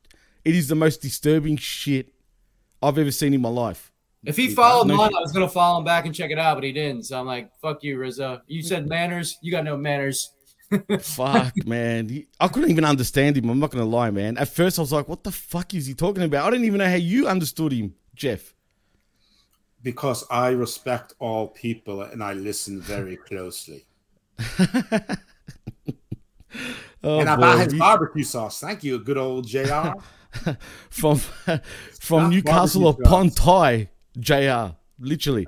it 0.44 0.54
is 0.54 0.68
the 0.68 0.74
most 0.74 1.02
disturbing 1.02 1.56
shit 1.56 2.12
I've 2.82 2.98
ever 2.98 3.10
seen 3.10 3.34
in 3.34 3.40
my 3.40 3.48
life. 3.48 3.92
If 4.26 4.36
he 4.36 4.48
followed 4.48 4.86
No 4.88 4.96
mine. 4.96 5.14
I 5.16 5.20
was 5.20 5.32
gonna 5.32 5.48
follow 5.48 5.78
him 5.78 5.84
back 5.84 6.04
and 6.06 6.14
check 6.14 6.30
it 6.30 6.38
out, 6.38 6.54
but 6.56 6.64
he 6.64 6.72
didn't. 6.72 7.04
So 7.04 7.18
I'm 7.18 7.26
like, 7.26 7.50
"Fuck 7.60 7.82
you, 7.82 7.98
Rizzo. 7.98 8.40
You 8.46 8.62
said 8.62 8.88
manners. 8.88 9.36
You 9.40 9.50
got 9.52 9.64
no 9.64 9.76
manners." 9.76 10.32
Fuck, 11.00 11.52
man. 11.64 12.26
I 12.40 12.48
couldn't 12.48 12.70
even 12.70 12.84
understand 12.84 13.36
him. 13.36 13.48
I'm 13.48 13.60
not 13.60 13.70
going 13.70 13.84
to 13.84 13.88
lie, 13.88 14.10
man. 14.10 14.36
At 14.36 14.48
first, 14.48 14.80
I 14.80 14.82
was 14.82 14.92
like, 14.92 15.08
what 15.08 15.22
the 15.22 15.30
fuck 15.30 15.72
is 15.74 15.86
he 15.86 15.94
talking 15.94 16.24
about? 16.24 16.44
I 16.44 16.50
didn't 16.50 16.64
even 16.64 16.78
know 16.78 16.88
how 16.88 16.96
you 16.96 17.28
understood 17.28 17.70
him, 17.70 17.94
Jeff. 18.16 18.52
Because 19.80 20.24
I 20.28 20.48
respect 20.48 21.14
all 21.20 21.46
people 21.46 22.02
and 22.02 22.20
I 22.20 22.32
listen 22.32 22.80
very 22.80 23.16
closely. 23.28 23.86
Oh, 27.04 27.20
and 27.20 27.28
I 27.28 27.36
boy. 27.36 27.42
buy 27.42 27.64
his 27.64 27.74
barbecue 27.74 28.24
sauce. 28.24 28.58
Thank 28.58 28.82
you, 28.82 28.98
good 28.98 29.18
old 29.18 29.46
JR. 29.46 29.92
from 30.90 31.18
from 32.00 32.22
Not 32.24 32.30
Newcastle 32.32 32.88
upon 32.88 33.30
Ty, 33.30 33.90
JR, 34.18 34.74
literally. 34.98 35.46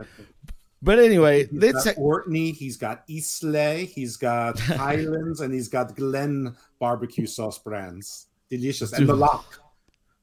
But 0.81 0.99
anyway, 1.01 1.47
He's 1.49 1.61
let's 1.61 1.85
got 1.85 1.99
Orkney, 1.99 2.53
he's 2.53 2.77
got 2.77 3.03
Islay, 3.09 3.87
he's 3.87 4.17
got 4.17 4.59
Highlands, 4.61 5.41
and 5.41 5.53
he's 5.53 5.69
got 5.69 5.97
Glen 5.97 6.55
barbecue 6.79 7.27
sauce 7.27 7.59
brands. 7.59 8.27
Delicious. 8.49 8.93
And 8.93 9.09
the 9.09 9.13
Dude. 9.15 9.21
lock. 9.21 9.61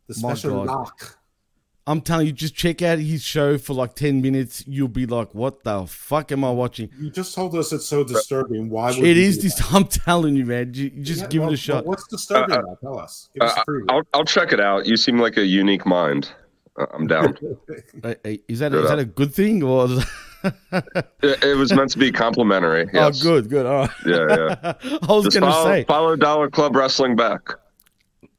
The 0.07 0.13
special 0.13 0.63
God. 0.63 0.67
lock. 0.67 1.17
I'm 1.87 2.01
telling 2.01 2.25
you, 2.25 2.31
just 2.31 2.55
check 2.55 2.81
out 2.81 2.97
his 2.97 3.21
show 3.21 3.59
for 3.59 3.73
like 3.73 3.93
10 3.93 4.19
minutes. 4.19 4.63
You'll 4.65 4.87
be 4.87 5.05
like, 5.05 5.35
what 5.35 5.63
the 5.63 5.85
fuck 5.85 6.31
am 6.31 6.43
I 6.43 6.49
watching? 6.51 6.89
You 6.99 7.11
just 7.11 7.35
told 7.35 7.53
us 7.55 7.71
it's 7.73 7.85
so 7.85 8.03
disturbing. 8.03 8.69
Why 8.71 8.87
would 8.89 9.03
It 9.05 9.17
you 9.17 9.23
is 9.23 9.37
do 9.37 9.43
this. 9.43 9.61
I'm 9.73 9.83
telling 9.85 10.35
you, 10.35 10.45
man. 10.45 10.73
You, 10.73 10.85
you 10.95 11.03
just 11.03 11.21
Yeah, 11.21 11.27
give 11.27 11.41
well, 11.41 11.51
it 11.51 11.53
a 11.53 11.57
shot. 11.57 11.83
well, 11.83 11.89
What's 11.91 12.07
disturbing 12.07 12.55
Uh, 12.55 12.59
about? 12.61 12.81
Tell 12.81 12.97
us. 12.97 13.29
Give 13.35 13.43
Uh, 13.43 13.63
a. 13.67 13.93
I'll, 13.93 14.01
I'll 14.15 14.25
check 14.25 14.51
it 14.51 14.59
out. 14.59 14.87
You 14.87 14.97
seem 14.97 15.19
like 15.19 15.37
a 15.37 15.45
unique 15.45 15.85
mind. 15.85 16.31
I'm 16.77 17.07
down. 17.07 17.37
Hey, 18.03 18.15
hey, 18.23 18.41
is 18.47 18.59
that 18.59 18.71
Good 18.71 18.83
is 18.83 18.89
that 18.89 18.99
a 18.99 19.05
good 19.05 19.33
thing 19.33 19.63
or? 19.63 19.87
it, 20.43 21.43
it 21.43 21.57
was 21.57 21.73
meant 21.73 21.91
to 21.91 21.97
be 21.97 22.11
complimentary. 22.11 22.83
Oh, 22.93 23.07
yes. 23.07 23.21
Oh, 23.21 23.23
good, 23.23 23.49
good. 23.49 23.65
All 23.65 23.81
right. 23.81 23.89
Yeah, 24.05 24.55
yeah. 24.61 24.97
I 25.01 25.11
was 25.11 25.27
gonna 25.33 25.51
follow, 25.51 25.65
say, 25.65 25.83
follow 25.85 26.15
Dollar 26.15 26.49
Club 26.49 26.75
Wrestling 26.75 27.15
back. 27.15 27.49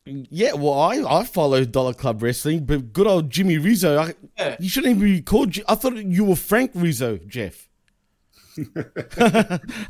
yeah. 0.05 0.53
Well, 0.53 0.78
I 0.78 1.03
I 1.20 1.24
follow 1.24 1.64
Dollar 1.64 1.95
Club 1.95 2.22
Wrestling, 2.22 2.64
but 2.66 2.93
good 2.93 3.07
old 3.07 3.30
Jimmy 3.30 3.59
Rizzo. 3.59 3.99
I, 4.39 4.57
You 4.61 4.68
shouldn't 4.68 4.97
even 4.97 5.03
be 5.16 5.22
called. 5.22 5.57
I 5.68 5.74
thought 5.74 5.97
you 5.97 6.24
were 6.24 6.37
Frank 6.37 6.72
Rizzo, 6.74 7.16
Jeff. 7.26 7.68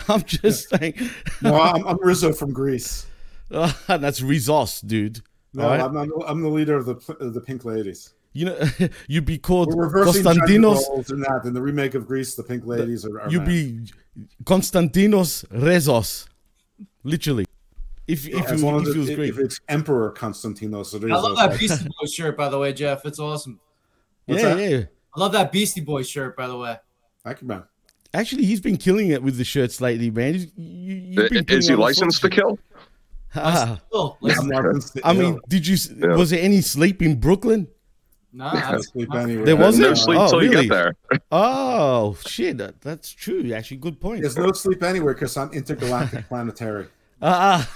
I'm 0.09 0.23
just 0.25 0.69
saying. 0.71 0.95
no, 1.43 1.61
I'm, 1.61 1.87
I'm 1.87 1.99
Rizzo 2.01 2.33
from 2.33 2.53
Greece. 2.53 3.07
that's 3.49 4.21
Rizos, 4.21 4.85
dude. 4.87 5.21
No, 5.55 5.65
All 5.65 5.71
right? 5.71 5.81
I'm, 5.81 5.97
I'm, 5.97 6.13
I'm 6.27 6.43
the 6.43 6.49
leader 6.49 6.77
of 6.77 6.87
the 6.87 7.17
of 7.21 7.33
the 7.35 7.41
Pink 7.41 7.65
Ladies. 7.65 8.13
You 8.37 8.45
know, 8.45 8.59
you'd 9.09 9.24
be 9.24 9.39
called 9.39 9.74
We're 9.74 9.87
reversing 9.87 10.24
gender 10.24 10.41
Konstantinos. 10.41 10.89
roles 10.91 11.11
in 11.11 11.20
that. 11.20 11.45
In 11.47 11.55
the 11.55 11.62
remake 11.62 11.95
of 11.95 12.07
Greece, 12.07 12.34
the 12.34 12.43
Pink 12.43 12.66
Ladies 12.66 13.07
are. 13.07 13.22
are 13.22 13.30
You'd 13.30 13.47
men. 13.47 13.84
be 13.84 13.93
Konstantinos 14.45 15.47
Rezos, 15.49 16.26
literally. 17.03 17.47
If 18.07 18.28
if, 18.28 18.34
you, 18.34 18.39
as 18.39 18.62
long 18.62 18.82
if 18.82 18.89
as 18.89 18.95
it 18.95 18.99
was 18.99 19.09
if 19.09 19.39
it's 19.39 19.61
Emperor 19.70 20.12
Constantinos, 20.12 20.95
it 20.95 21.05
is. 21.05 21.11
I 21.11 21.14
love 21.14 21.37
that 21.37 21.49
okay. 21.53 21.59
Beastie 21.61 21.89
Boys 22.01 22.12
shirt, 22.12 22.37
by 22.37 22.51
the 22.51 22.59
way, 22.59 22.74
Jeff. 22.74 23.07
It's 23.07 23.18
awesome. 23.18 23.59
What's 24.26 24.43
yeah, 24.43 24.55
that? 24.55 24.70
yeah. 24.70 24.84
I 25.16 25.20
love 25.20 25.32
that 25.32 25.51
Beastie 25.51 25.80
Boys 25.80 26.07
shirt, 26.07 26.37
by 26.37 26.47
the 26.47 26.59
way. 26.59 26.76
Thank 27.24 27.41
you, 27.41 27.49
man. 27.49 27.64
Actually, 28.12 28.45
he's 28.45 28.61
been 28.61 28.76
killing 28.76 29.09
it 29.09 29.22
with 29.22 29.39
the 29.39 29.45
shirts 29.45 29.80
lately, 29.80 30.11
man. 30.11 30.34
He's, 30.34 30.53
you, 30.57 30.95
you've 30.95 31.30
been 31.30 31.59
Is 31.59 31.68
he 31.68 31.74
licensed 31.74 32.20
to 32.20 32.28
kill? 32.28 32.59
Ah. 33.39 33.78
I'm 33.93 34.12
licensed 34.22 34.95
to 34.95 35.07
I 35.07 35.12
mean, 35.12 35.39
did 35.49 35.66
you? 35.66 35.76
Was 36.16 36.30
there 36.30 36.41
any 36.41 36.62
sleep 36.62 37.03
in 37.03 37.20
Brooklyn? 37.20 37.68
No, 38.37 38.51
Can't 38.51 38.84
sleep 38.84 39.14
anywhere. 39.14 39.47
There 39.47 39.57
wasn't. 39.57 39.89
No 39.89 39.95
sleep 39.95 40.18
oh, 40.20 40.28
till 40.28 40.43
you 40.45 40.51
really? 40.51 40.68
get 40.68 40.74
there. 40.74 41.20
Oh 41.32 42.18
shit, 42.26 42.59
that, 42.59 42.80
that's 42.82 43.11
true. 43.11 43.51
Actually, 43.55 43.78
good 43.78 43.99
point. 43.99 44.20
There's 44.20 44.37
no 44.37 44.53
sleep 44.53 44.82
anywhere 44.82 45.14
because 45.14 45.34
I'm 45.39 45.51
intergalactic 45.53 46.28
planetary. 46.28 46.89
Ah, 47.22 47.66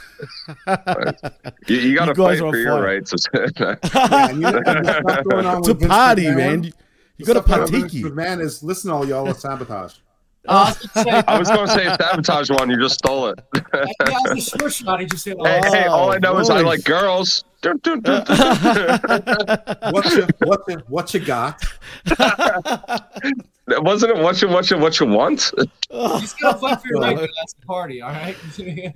You, 1.67 1.77
you 1.77 1.95
got 1.97 2.07
to 2.07 2.11
You 2.11 2.15
guys 2.15 2.39
fight 2.39 2.41
are 2.41 2.47
on 2.47 2.53
for 2.53 2.59
your 2.59 2.73
fire. 2.75 2.83
rights. 2.83 3.15
Yeah, 3.35 4.31
you 4.33 4.41
know, 4.41 4.61
and 4.67 4.85
the 4.85 5.03
stuff 5.03 5.25
going 5.31 5.47
on 5.47 5.59
It's 5.61 5.69
a 5.69 5.75
party, 5.89 6.23
McMahon- 6.25 6.37
man. 6.37 6.63
You- 6.65 6.73
you 7.17 7.27
gotta 7.27 7.41
stuff 7.41 7.47
going 7.49 7.63
on 7.63 7.69
partake. 7.71 7.91
Vince 7.93 8.05
McMahon 8.07 8.41
is 8.43 8.63
listen, 8.63 8.91
all 8.91 9.07
y'all 9.07 9.25
with 9.27 9.41
sabotage. 9.41 9.95
Uh, 10.49 10.73
I 11.27 11.39
was 11.39 11.49
going 11.49 11.67
to 11.67 11.73
say 11.75 11.85
sabotage 11.85 12.51
one. 12.51 12.71
You 12.71 12.79
just 12.79 12.95
stole 12.99 13.27
it. 13.29 13.39
yeah, 13.55 13.85
I 14.01 14.35
was 14.35 14.55
a 14.55 14.59
short 14.59 14.73
shot. 14.73 15.01
He 15.01 15.07
just 15.07 15.25
said, 15.25 15.37
hey, 15.43 15.61
hey, 15.65 15.85
all 15.87 16.13
I 16.13 16.19
know 16.19 16.39
is 16.39 16.49
I 16.49 16.61
like 16.63 16.83
girls. 16.85 17.45
Dun, 17.63 17.79
dun, 17.83 18.01
dun, 18.01 18.25
dun. 18.25 18.37
What 19.93 20.11
you, 20.13 20.27
what 20.45 20.61
you, 20.69 20.77
what 20.89 21.15
you 21.15 21.21
got? 21.21 21.63
Wasn't 23.69 24.11
it 24.11 24.23
what 24.23 24.41
you 24.43 24.49
what 24.49 24.71
you 24.71 24.79
what 24.79 24.99
you 24.99 25.07
want? 25.07 25.53
Oh. 25.91 26.19
He's 26.19 26.33
gonna 26.35 26.59
fight 26.59 26.81
for 26.81 26.89
your 26.89 27.01
right 27.01 27.17
to 27.19 27.29
that's 27.37 27.53
the 27.53 27.67
party, 27.67 28.03
all 28.03 28.11
right? 28.11 28.37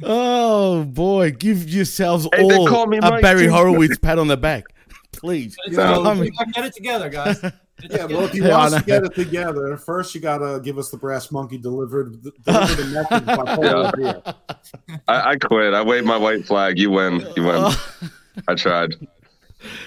oh 0.03 0.85
boy, 0.85 1.31
give 1.31 1.69
yourselves 1.69 2.27
Hey, 2.35 2.43
all 2.43 2.67
call 2.67 2.87
me 2.87 2.99
a 2.99 3.03
Mike 3.03 3.23
Barry 3.23 3.45
too. 3.47 3.53
Horowitz 3.53 3.99
pat 3.99 4.19
on 4.19 4.27
the 4.27 4.37
back, 4.37 4.65
please. 5.13 5.57
It's 5.67 5.77
Yeah, 5.77 5.95
all- 5.95 6.15
get 6.17 6.65
it 6.65 6.75
together, 6.75 7.09
guys. 7.09 7.41
Yeah, 7.91 8.05
well, 8.07 8.25
if 8.25 8.35
you 8.35 8.45
want 8.45 8.73
I 8.75 8.79
to 8.79 8.85
get 8.85 9.05
it 9.05 9.15
together, 9.15 9.77
first 9.77 10.15
you 10.15 10.21
gotta 10.21 10.61
give 10.61 10.79
us 10.79 10.91
the 10.91 10.97
brass 10.97 11.31
monkey 11.31 11.59
delivered 11.59 12.23
delivered 12.23 12.77
the 12.77 12.85
message 12.87 13.27
by 13.27 13.57
Polo 13.57 13.91
Beer. 13.97 14.23
I, 15.07 15.31
I 15.33 15.37
quit. 15.37 15.75
I 15.75 15.83
waved 15.83 16.07
my 16.07 16.17
white 16.17 16.45
flag. 16.47 16.79
You 16.79 16.91
win. 16.91 17.21
You 17.37 17.45
win. 17.45 17.57
Oh. 17.57 18.11
I 18.49 18.55
tried. 18.55 18.95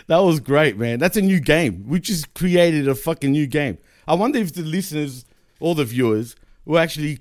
That 0.08 0.18
was 0.18 0.40
great, 0.40 0.78
man. 0.78 1.00
That's 1.00 1.18
a 1.18 1.22
new 1.22 1.40
game. 1.40 1.86
We 1.88 2.00
just 2.00 2.34
created 2.34 2.88
a 2.88 2.96
fucking 2.96 3.32
new 3.32 3.48
game. 3.48 3.78
I 4.08 4.16
wonder 4.16 4.40
if 4.40 4.54
the 4.54 4.64
listeners 4.64 5.26
or 5.60 5.76
the 5.76 5.86
viewers 5.86 6.36
will 6.66 6.80
actually 6.80 7.20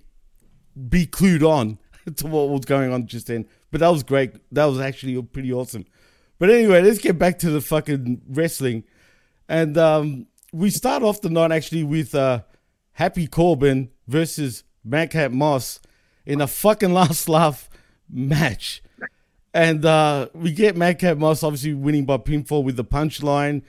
be 0.89 1.07
clued 1.07 1.43
on 1.43 1.79
to 2.17 2.27
what 2.27 2.49
was 2.49 2.65
going 2.65 2.93
on 2.93 3.07
just 3.07 3.27
then. 3.27 3.47
But 3.71 3.81
that 3.81 3.89
was 3.89 4.03
great. 4.03 4.33
That 4.53 4.67
was 4.67 4.81
actually 4.81 5.21
pretty 5.23 5.53
awesome. 5.53 5.85
But 6.39 6.51
anyway, 6.51 6.83
let's 6.83 6.99
get 6.99 7.19
back 7.19 7.39
to 7.41 7.51
the 7.51 7.61
fucking 7.61 8.23
wrestling. 8.29 8.85
And 9.49 9.77
um, 9.79 10.27
we 10.53 10.71
start 10.71 11.03
off 11.03 11.21
the 11.21 11.31
night 11.31 11.53
actually 11.53 11.85
with 11.85 12.15
uh, 12.15 12.43
Happy 12.93 13.27
Corbin 13.27 13.91
versus 14.07 14.65
Madcap 14.85 15.31
Moss 15.31 15.81
in 16.25 16.41
a 16.41 16.47
fucking 16.47 16.93
last 16.93 17.29
laugh 17.29 17.69
match. 18.11 18.83
And 19.57 19.87
uh, 19.87 20.29
we 20.35 20.53
get 20.53 20.77
Madcap 20.77 21.17
Moss 21.17 21.43
obviously 21.43 21.73
winning 21.73 22.05
by 22.05 22.19
pinfall 22.19 22.63
with 22.63 22.77
the 22.77 22.85
punchline. 22.85 23.63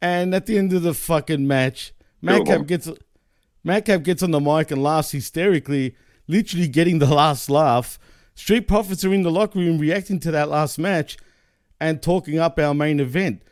And 0.00 0.32
at 0.32 0.46
the 0.46 0.56
end 0.56 0.72
of 0.72 0.82
the 0.82 0.94
fucking 0.94 1.44
match, 1.44 1.92
Madcap 2.22 2.68
gets 2.68 2.88
Madcap 3.64 4.04
gets 4.04 4.22
on 4.22 4.30
the 4.30 4.38
mic 4.38 4.70
and 4.70 4.80
laughs 4.80 5.10
hysterically, 5.10 5.96
literally 6.28 6.68
getting 6.68 7.00
the 7.00 7.12
last 7.14 7.50
laugh. 7.50 7.98
Street 8.36 8.68
Profits 8.68 9.04
are 9.04 9.12
in 9.12 9.24
the 9.24 9.30
locker 9.30 9.58
room 9.58 9.78
reacting 9.78 10.20
to 10.20 10.30
that 10.30 10.50
last 10.50 10.78
match 10.78 11.16
and 11.80 12.00
talking 12.00 12.38
up 12.38 12.56
our 12.60 12.72
main 12.72 13.00
event. 13.00 13.42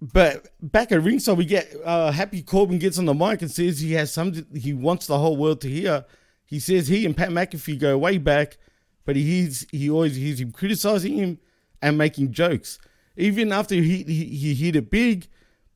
But 0.00 0.50
back 0.62 0.92
at 0.92 1.02
ringside, 1.02 1.36
we 1.36 1.46
get 1.46 1.74
uh, 1.84 2.12
Happy 2.12 2.42
Corbin 2.42 2.78
gets 2.78 2.96
on 2.96 3.06
the 3.06 3.14
mic 3.14 3.42
and 3.42 3.50
says 3.50 3.80
he 3.80 3.94
has 3.94 4.12
something 4.12 4.46
he 4.54 4.72
wants 4.72 5.08
the 5.08 5.18
whole 5.18 5.36
world 5.36 5.62
to 5.62 5.68
hear. 5.68 6.04
He 6.46 6.60
says 6.60 6.86
he 6.86 7.04
and 7.04 7.16
Pat 7.16 7.30
McAfee 7.30 7.80
go 7.80 7.98
way 7.98 8.18
back, 8.18 8.56
but 9.04 9.16
he 9.16 9.22
hears, 9.22 9.66
he 9.70 9.90
always 9.90 10.16
hears 10.16 10.40
him 10.40 10.52
criticizing 10.52 11.14
him 11.14 11.38
and 11.80 11.98
making 11.98 12.32
jokes. 12.32 12.78
Even 13.16 13.52
after 13.52 13.74
he, 13.74 14.02
he, 14.04 14.24
he 14.24 14.54
hit 14.54 14.76
it 14.76 14.90
big, 14.90 15.28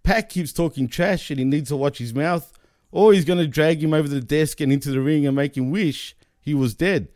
Pat 0.03 0.29
keeps 0.29 0.53
talking 0.53 0.89
trash 0.89 1.31
and 1.31 1.39
he 1.39 1.45
needs 1.45 1.69
to 1.69 1.77
watch 1.77 1.99
his 1.99 2.15
mouth, 2.15 2.53
or 2.93 3.13
he's 3.13 3.25
going 3.25 3.39
to 3.39 3.47
drag 3.47 3.83
him 3.83 3.93
over 3.93 4.09
the 4.09 4.21
desk 4.21 4.61
and 4.61 4.73
into 4.73 4.91
the 4.91 5.01
ring 5.01 5.27
and 5.27 5.37
make 5.37 5.57
him 5.57 5.71
wish 5.71 6.17
he 6.41 6.55
was 6.55 6.75
dead. 6.75 7.09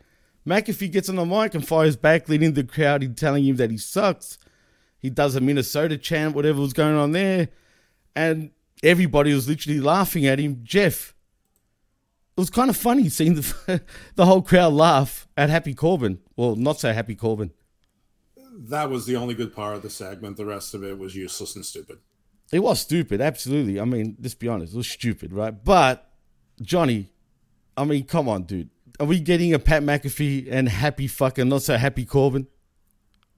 McAfee 0.45 0.91
gets 0.91 1.07
on 1.07 1.15
the 1.15 1.25
mic 1.25 1.53
and 1.53 1.67
fires 1.67 1.95
back, 1.95 2.27
leading 2.27 2.53
the 2.53 2.63
crowd 2.63 3.03
in 3.03 3.15
telling 3.15 3.45
him 3.45 3.55
that 3.57 3.71
he 3.71 3.77
sucks. 3.77 4.37
He 4.99 5.09
does 5.09 5.35
a 5.35 5.41
Minnesota 5.41 5.97
chant, 5.97 6.35
whatever 6.35 6.61
was 6.61 6.73
going 6.73 6.95
on 6.95 7.11
there, 7.11 7.49
and 8.15 8.51
everybody 8.83 9.33
was 9.33 9.47
literally 9.47 9.79
laughing 9.79 10.25
at 10.25 10.39
him. 10.39 10.61
Jeff, 10.63 11.15
it 12.37 12.39
was 12.39 12.49
kind 12.49 12.69
of 12.69 12.77
funny 12.77 13.09
seeing 13.09 13.35
the 13.35 13.81
the 14.15 14.25
whole 14.25 14.41
crowd 14.41 14.73
laugh 14.73 15.27
at 15.35 15.49
Happy 15.49 15.73
Corbin. 15.73 16.19
Well, 16.35 16.55
not 16.55 16.79
so 16.79 16.93
Happy 16.93 17.15
Corbin. 17.15 17.51
That 18.53 18.89
was 18.89 19.05
the 19.05 19.15
only 19.15 19.33
good 19.33 19.55
part 19.55 19.75
of 19.75 19.81
the 19.81 19.89
segment. 19.89 20.37
The 20.37 20.45
rest 20.45 20.73
of 20.73 20.83
it 20.83 20.97
was 20.97 21.15
useless 21.15 21.55
and 21.55 21.65
stupid. 21.65 21.99
It 22.51 22.59
was 22.59 22.81
stupid, 22.81 23.21
absolutely. 23.21 23.79
I 23.79 23.85
mean, 23.85 24.17
let's 24.19 24.35
be 24.35 24.47
honest, 24.47 24.73
it 24.73 24.77
was 24.77 24.89
stupid, 24.89 25.31
right? 25.31 25.51
But 25.63 26.09
Johnny, 26.61 27.09
I 27.77 27.85
mean, 27.85 28.05
come 28.05 28.27
on, 28.27 28.43
dude. 28.43 28.69
Are 28.99 29.05
we 29.05 29.19
getting 29.19 29.53
a 29.53 29.59
Pat 29.59 29.83
McAfee 29.83 30.47
and 30.51 30.67
happy 30.67 31.07
fucking 31.07 31.47
not 31.47 31.63
so 31.63 31.77
happy 31.77 32.05
Corbin? 32.05 32.47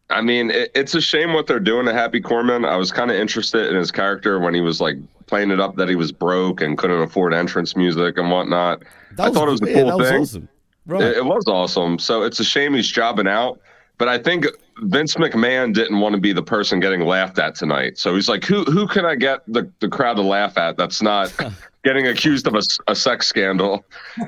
I 0.10 0.22
mean, 0.22 0.52
it, 0.52 0.72
it's 0.76 0.96
a 0.96 1.02
shame 1.02 1.34
what 1.34 1.48
they're 1.48 1.60
doing 1.60 1.86
to 1.86 1.94
Happy 1.94 2.22
Corbin. 2.22 2.66
I 2.66 2.76
was 2.76 2.92
kind 2.92 3.10
of 3.10 3.18
interested 3.18 3.68
in 3.68 3.76
his 3.76 3.92
character 3.92 4.40
when 4.40 4.54
he 4.54 4.62
was 4.62 4.82
like 4.82 4.98
playing 5.28 5.52
it 5.52 5.60
up 5.60 5.76
that 5.78 5.90
he 5.90 5.96
was 5.96 6.12
broke 6.12 6.62
and 6.62 6.78
couldn't 6.78 7.02
afford 7.02 7.34
entrance 7.34 7.76
music 7.76 8.18
and 8.18 8.30
whatnot. 8.32 8.84
That 9.16 9.24
I 9.26 9.30
was- 9.30 9.38
thought 9.38 9.48
it 9.48 9.52
was 9.52 9.62
a 9.62 9.70
yeah, 9.70 9.74
cool 9.82 9.86
that 9.88 9.98
was 9.98 10.10
thing. 10.10 10.22
awesome. 10.22 10.50
Right. 10.86 11.04
It, 11.04 11.18
it 11.18 11.26
was 11.26 11.44
awesome. 11.48 11.98
So 12.00 12.24
it's 12.24 12.40
a 12.40 12.44
shame 12.44 12.74
he's 12.74 12.88
jobbing 12.90 13.28
out. 13.28 13.60
But 14.00 14.10
I 14.10 14.18
think 14.18 14.48
Vince 14.80 15.14
McMahon 15.16 15.74
didn't 15.74 16.00
want 16.00 16.14
to 16.16 16.20
be 16.20 16.34
the 16.34 16.42
person 16.44 16.80
getting 16.80 17.02
laughed 17.02 17.38
at 17.40 17.54
tonight. 17.56 17.98
So 17.98 18.16
he's 18.16 18.28
like, 18.28 18.44
who 18.44 18.64
who 18.66 18.88
can 18.88 19.06
I 19.06 19.16
get 19.16 19.42
the, 19.48 19.70
the 19.80 19.88
crowd 19.88 20.16
to 20.16 20.24
laugh 20.24 20.58
at 20.58 20.78
that's 20.78 21.02
not 21.02 21.32
getting 21.84 22.08
accused 22.08 22.48
of 22.48 22.56
a 22.88 22.96
sex 22.96 23.28
scandal? 23.28 23.86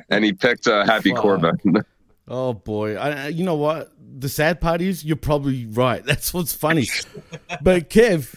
And 0.09 0.23
he 0.23 0.31
picked 0.33 0.67
uh, 0.67 0.85
Happy. 0.85 1.11
Corbin. 1.11 1.57
Oh 2.27 2.53
boy, 2.53 2.95
I- 2.95 3.27
you 3.27 3.43
know 3.43 3.53
what? 3.55 3.91
The 4.17 4.29
sad 4.29 4.61
part 4.61 4.81
is 4.81 5.03
you're 5.03 5.15
probably 5.17 5.65
right. 5.65 6.03
That's 6.05 6.33
what's 6.33 6.53
funny. 6.53 6.87
but 7.61 7.89
Kev, 7.89 8.35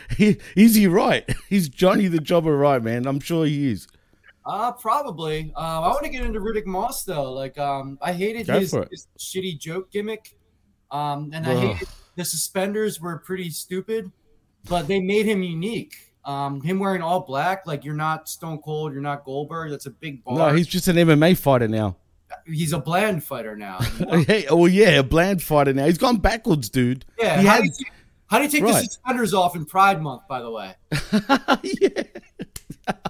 he, 0.16 0.38
is 0.56 0.74
he 0.74 0.86
right? 0.86 1.28
He's 1.48 1.68
Johnny 1.68 2.06
the 2.06 2.20
Jobber 2.20 2.56
right, 2.56 2.82
man. 2.82 3.06
I'm 3.06 3.20
sure 3.20 3.44
he 3.46 3.70
is. 3.70 3.88
Uh, 4.46 4.72
probably. 4.72 5.52
Um, 5.56 5.84
I 5.84 5.88
want 5.88 6.04
to 6.04 6.08
get 6.08 6.24
into 6.24 6.40
Riddick 6.40 6.66
Moss 6.66 7.04
though. 7.04 7.32
Like, 7.32 7.58
um, 7.58 7.98
I 8.00 8.12
hated 8.12 8.46
his, 8.48 8.72
his 8.90 9.08
shitty 9.18 9.58
joke 9.58 9.90
gimmick. 9.90 10.36
Um, 10.90 11.30
and 11.32 11.46
I 11.46 11.54
hated 11.54 11.88
the 12.20 12.24
suspenders 12.24 13.00
were 13.00 13.18
pretty 13.18 13.50
stupid, 13.50 14.10
but 14.68 14.86
they 14.86 15.00
made 15.00 15.26
him 15.26 15.42
unique. 15.42 15.94
Um, 16.24 16.60
him 16.60 16.78
wearing 16.78 17.00
all 17.00 17.20
black, 17.20 17.66
like 17.66 17.84
you're 17.84 17.94
not 17.94 18.28
Stone 18.28 18.58
Cold, 18.58 18.92
you're 18.92 19.00
not 19.00 19.24
Goldberg. 19.24 19.70
That's 19.70 19.86
a 19.86 19.90
big 19.90 20.22
bar. 20.22 20.36
No, 20.36 20.54
he's 20.54 20.66
just 20.66 20.86
an 20.88 20.96
MMA 20.96 21.36
fighter 21.36 21.66
now. 21.66 21.96
He's 22.46 22.72
a 22.72 22.78
bland 22.78 23.24
fighter 23.24 23.56
now. 23.56 23.78
hey, 24.26 24.46
well, 24.50 24.68
yeah, 24.68 25.00
a 25.00 25.02
bland 25.02 25.42
fighter 25.42 25.72
now. 25.72 25.86
He's 25.86 25.98
gone 25.98 26.18
backwards, 26.18 26.68
dude. 26.68 27.04
Yeah. 27.18 27.40
He 27.40 27.46
how, 27.46 27.54
had- 27.54 27.62
do 27.62 27.66
you, 27.66 27.72
take- 27.72 27.92
how 28.26 28.38
do 28.38 28.44
you 28.44 28.50
take 28.50 28.62
the 28.62 28.72
suspenders 28.72 29.34
off 29.34 29.56
in 29.56 29.64
Pride 29.64 30.00
Month? 30.00 30.22
By 30.28 30.40
the 30.40 30.50
way. 30.50 30.74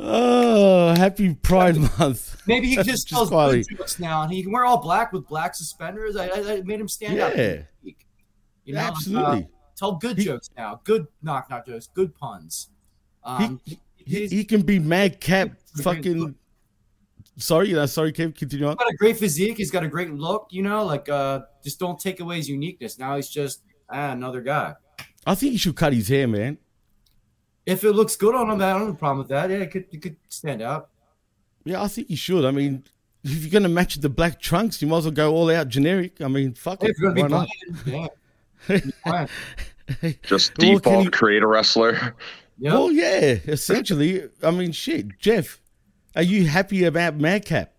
oh, 0.00 0.94
happy 0.96 1.34
Pride 1.34 1.76
Month. 1.98 2.42
Maybe 2.46 2.68
he 2.68 2.76
just, 2.82 3.08
tells 3.08 3.28
quietly. 3.28 3.64
jokes 3.76 3.98
now, 4.00 4.22
and 4.22 4.32
he 4.32 4.42
can 4.42 4.50
wear 4.52 4.64
all 4.64 4.78
black 4.78 5.12
with 5.12 5.26
black 5.28 5.54
suspenders. 5.54 6.16
I, 6.16 6.26
I, 6.26 6.52
I 6.54 6.60
made 6.62 6.80
him 6.80 6.88
stand 6.88 7.20
out. 7.20 7.36
Yeah. 7.36 7.62
You 8.64 8.74
know, 8.74 8.80
Absolutely. 8.80 9.44
uh, 9.44 9.46
tell 9.76 9.92
good 9.92 10.18
jokes 10.18 10.50
now. 10.56 10.80
Good 10.84 11.06
knock 11.22 11.48
knock 11.48 11.66
jokes. 11.66 11.88
Good 11.94 12.14
puns. 12.14 12.68
Um, 13.24 13.60
He, 13.96 14.26
he 14.26 14.44
can 14.44 14.62
be 14.62 14.78
madcap 14.78 15.52
fucking. 15.82 16.34
Sorry, 17.38 17.74
uh, 17.76 17.86
sorry, 17.86 18.12
Kev, 18.12 18.34
continue 18.36 18.66
on. 18.66 18.72
he's 18.72 18.84
got 18.84 18.92
a 18.92 18.96
great 18.96 19.16
physique. 19.16 19.56
He's 19.56 19.70
got 19.70 19.84
a 19.84 19.88
great 19.88 20.10
look. 20.12 20.48
You 20.50 20.62
know, 20.62 20.84
like 20.84 21.08
uh, 21.08 21.40
just 21.62 21.78
don't 21.78 21.98
take 21.98 22.20
away 22.20 22.36
his 22.36 22.48
uniqueness. 22.48 22.98
Now 22.98 23.16
he's 23.16 23.28
just 23.28 23.62
ah, 23.90 24.10
another 24.12 24.40
guy. 24.40 24.74
I 25.26 25.34
think 25.34 25.52
he 25.52 25.58
should 25.58 25.76
cut 25.76 25.92
his 25.92 26.08
hair, 26.08 26.26
man. 26.26 26.58
If 27.64 27.84
it 27.84 27.92
looks 27.92 28.16
good 28.16 28.34
on 28.34 28.50
him, 28.50 28.60
I 28.60 28.72
don't 28.72 28.86
have 28.86 28.88
a 28.94 28.94
problem 28.94 29.18
with 29.18 29.28
that. 29.28 29.50
Yeah, 29.50 29.58
it 29.58 29.70
could 29.70 29.84
it 29.92 30.02
could 30.02 30.16
stand 30.28 30.62
out. 30.62 30.88
Yeah, 31.64 31.82
I 31.82 31.88
think 31.88 32.08
he 32.08 32.16
should. 32.16 32.44
I 32.44 32.50
mean, 32.50 32.82
if 33.22 33.42
you're 33.42 33.50
gonna 33.50 33.68
match 33.68 33.96
the 33.96 34.08
black 34.08 34.40
trunks, 34.40 34.80
you 34.82 34.88
might 34.88 34.98
as 34.98 35.04
well 35.04 35.12
go 35.12 35.32
all 35.34 35.50
out 35.50 35.68
generic. 35.68 36.20
I 36.20 36.28
mean, 36.28 36.54
fuck 36.54 36.80
Hey, 36.82 36.88
it. 36.88 36.90
if 36.92 36.98
you're 36.98 37.12
gonna 37.12 37.36
Why 37.36 37.46
be 37.84 37.90
not? 37.92 38.10
yeah. 38.68 39.26
Just 40.22 40.52
Well, 40.58 40.74
default 40.78 41.04
he- 41.04 41.10
create 41.10 41.42
a 41.42 41.46
wrestler. 41.46 42.14
Well, 42.60 42.90
yeah, 42.90 43.38
essentially. 43.46 44.24
I 44.42 44.50
mean, 44.50 44.72
shit, 44.72 45.18
Jeff, 45.20 45.60
are 46.16 46.22
you 46.22 46.46
happy 46.46 46.84
about 46.84 47.16
Madcap? 47.16 47.72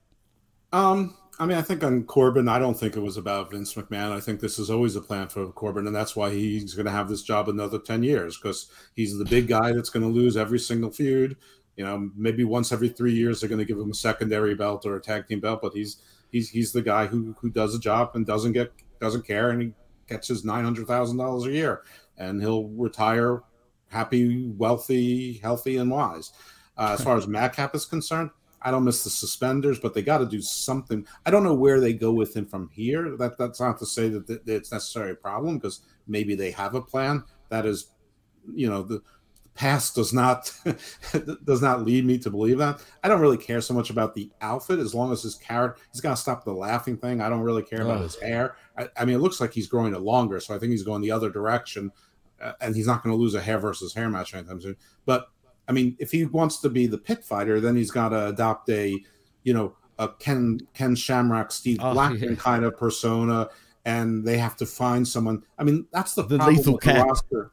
Um, 0.72 1.16
I 1.40 1.46
mean, 1.46 1.58
I 1.58 1.62
think 1.62 1.84
on 1.84 2.04
Corbin, 2.04 2.50
I 2.50 2.60
don't 2.60 2.78
think 2.78 2.98
it 2.98 3.02
was 3.02 3.18
about 3.18 3.52
Vince 3.52 3.74
McMahon. 3.74 4.12
I 4.12 4.20
think 4.20 4.40
this 4.40 4.60
is 4.60 4.70
always 4.70 4.96
a 4.96 5.02
plan 5.02 5.30
for 5.30 5.48
Corbin, 5.52 5.88
and 5.88 5.96
that's 5.96 6.16
why 6.16 6.32
he's 6.32 6.74
going 6.74 6.86
to 6.86 6.92
have 6.92 7.08
this 7.08 7.24
job 7.24 7.48
another 7.48 7.80
ten 7.80 8.04
years 8.04 8.38
because 8.38 8.70
he's 8.94 9.18
the 9.18 9.26
big 9.26 9.48
guy 9.48 9.72
that's 9.72 9.90
going 9.90 10.04
to 10.04 10.10
lose 10.10 10.36
every 10.36 10.60
single 10.60 10.92
feud. 10.92 11.38
You 11.78 11.86
know, 11.86 12.10
maybe 12.16 12.44
once 12.44 12.74
every 12.74 12.90
three 12.90 13.14
years 13.14 13.40
they're 13.40 13.50
going 13.50 13.60
to 13.60 13.66
give 13.66 13.80
him 13.80 13.92
a 13.92 13.96
secondary 13.96 14.54
belt 14.54 14.86
or 14.86 14.98
a 14.98 15.02
tag 15.02 15.28
team 15.28 15.40
belt, 15.40 15.62
but 15.62 15.74
he's 15.74 16.02
he's 16.30 16.50
he's 16.50 16.74
the 16.74 16.82
guy 16.82 17.06
who 17.08 17.34
who 17.40 17.50
does 17.50 17.74
a 17.74 17.80
job 17.80 18.12
and 18.16 18.26
doesn't 18.26 18.52
get 18.52 18.74
doesn't 19.00 19.26
care, 19.26 19.50
and 19.52 19.62
he 19.62 19.74
gets 20.08 20.28
his 20.28 20.44
nine 20.44 20.66
hundred 20.66 20.88
thousand 20.88 21.18
dollars 21.18 21.46
a 21.46 21.52
year, 21.52 21.84
and 22.18 22.42
he'll 22.42 22.68
retire 22.68 23.44
happy, 23.88 24.50
wealthy, 24.58 25.40
healthy, 25.42 25.78
and 25.78 25.90
wise. 25.90 26.32
Uh, 26.80 26.96
as 26.98 27.04
far 27.04 27.18
as 27.18 27.28
Madcap 27.28 27.76
is 27.76 27.86
concerned, 27.86 28.30
I 28.62 28.72
don't 28.72 28.86
miss 28.86 29.04
the 29.04 29.10
suspenders, 29.10 29.80
but 29.80 29.94
they 29.94 30.02
got 30.02 30.20
to 30.20 30.26
do 30.26 30.42
something. 30.42 31.06
I 31.26 31.32
don't 31.32 31.44
know 31.44 31.54
where 31.54 31.82
they 31.82 31.92
go 31.92 32.14
with 32.14 32.36
him 32.36 32.46
from 32.46 32.70
here. 32.70 33.18
That 33.18 33.38
that's 33.38 33.60
not 33.60 33.78
to 33.80 33.86
say 33.86 34.08
that, 34.08 34.28
that 34.28 34.42
it's 34.48 34.72
necessarily 34.72 35.12
a 35.12 35.16
problem 35.16 35.58
because 35.58 35.82
maybe 36.08 36.36
they 36.36 36.52
have 36.52 36.76
a 36.76 36.82
plan. 36.82 37.24
That 37.50 37.66
is, 37.66 37.92
you 38.54 38.70
know, 38.70 38.84
the 38.84 39.02
past 39.56 39.96
does 39.96 40.14
not 40.14 40.54
does 41.44 41.62
not 41.62 41.84
lead 41.84 42.06
me 42.06 42.18
to 42.20 42.30
believe 42.30 42.60
that. 42.60 42.82
I 43.04 43.10
don't 43.10 43.20
really 43.20 43.38
care 43.38 43.60
so 43.60 43.74
much 43.74 43.90
about 43.90 44.16
the 44.16 44.32
outfit 44.40 44.80
as 44.80 44.96
long 44.96 45.12
as 45.12 45.24
his 45.24 45.36
character. 45.36 45.82
He's 45.92 46.00
got 46.00 46.12
to 46.12 46.22
stop 46.22 46.46
the 46.46 46.54
laughing 46.54 46.96
thing. 46.96 47.20
I 47.20 47.28
don't 47.28 47.42
really 47.42 47.64
care 47.64 47.82
about 47.82 48.02
his 48.02 48.16
hair. 48.16 48.56
I, 48.78 48.88
I 48.96 49.04
mean, 49.04 49.16
it 49.16 49.20
looks 49.20 49.42
like 49.42 49.54
he's 49.54 49.68
growing 49.68 49.94
it 49.94 50.00
longer, 50.00 50.40
so 50.40 50.56
I 50.56 50.60
think 50.60 50.72
he's 50.72 50.84
going 50.84 51.02
the 51.02 51.12
other 51.12 51.30
direction, 51.30 51.92
uh, 52.42 52.54
and 52.62 52.74
he's 52.74 52.88
not 52.88 53.04
going 53.04 53.14
to 53.14 53.22
lose 53.22 53.36
a 53.36 53.42
hair 53.42 53.60
versus 53.60 53.94
hair 53.94 54.10
match 54.10 54.34
anytime 54.34 54.62
soon. 54.62 54.78
But 55.06 55.28
I 55.70 55.72
mean, 55.72 55.96
if 56.00 56.12
he 56.12 56.26
wants 56.26 56.58
to 56.62 56.70
be 56.70 56.88
the 56.88 56.98
pit 56.98 57.24
fighter, 57.24 57.62
then 57.62 57.76
he's 57.76 57.92
got 57.92 58.10
to 58.10 58.28
adopt 58.30 58.70
a, 58.70 58.98
you 59.44 59.54
know, 59.54 59.76
a 60.00 60.10
Ken 60.10 60.60
Ken 60.74 60.96
Shamrock, 60.96 61.52
Steve 61.52 61.78
Oh, 61.82 61.94
Blackman 61.94 62.32
yeah. 62.32 62.36
kind 62.36 62.66
of 62.66 62.76
persona, 62.76 63.50
and 63.86 64.26
they 64.26 64.38
have 64.38 64.56
to 64.58 64.66
find 64.66 65.08
someone. 65.08 65.44
I 65.60 65.64
mean, 65.64 65.86
that's 65.94 66.16
the, 66.16 66.24
The 66.24 66.38
problem 66.38 66.56
lethal 66.58 66.74
with 66.74 66.84
the 66.84 66.94
roster. 66.94 67.52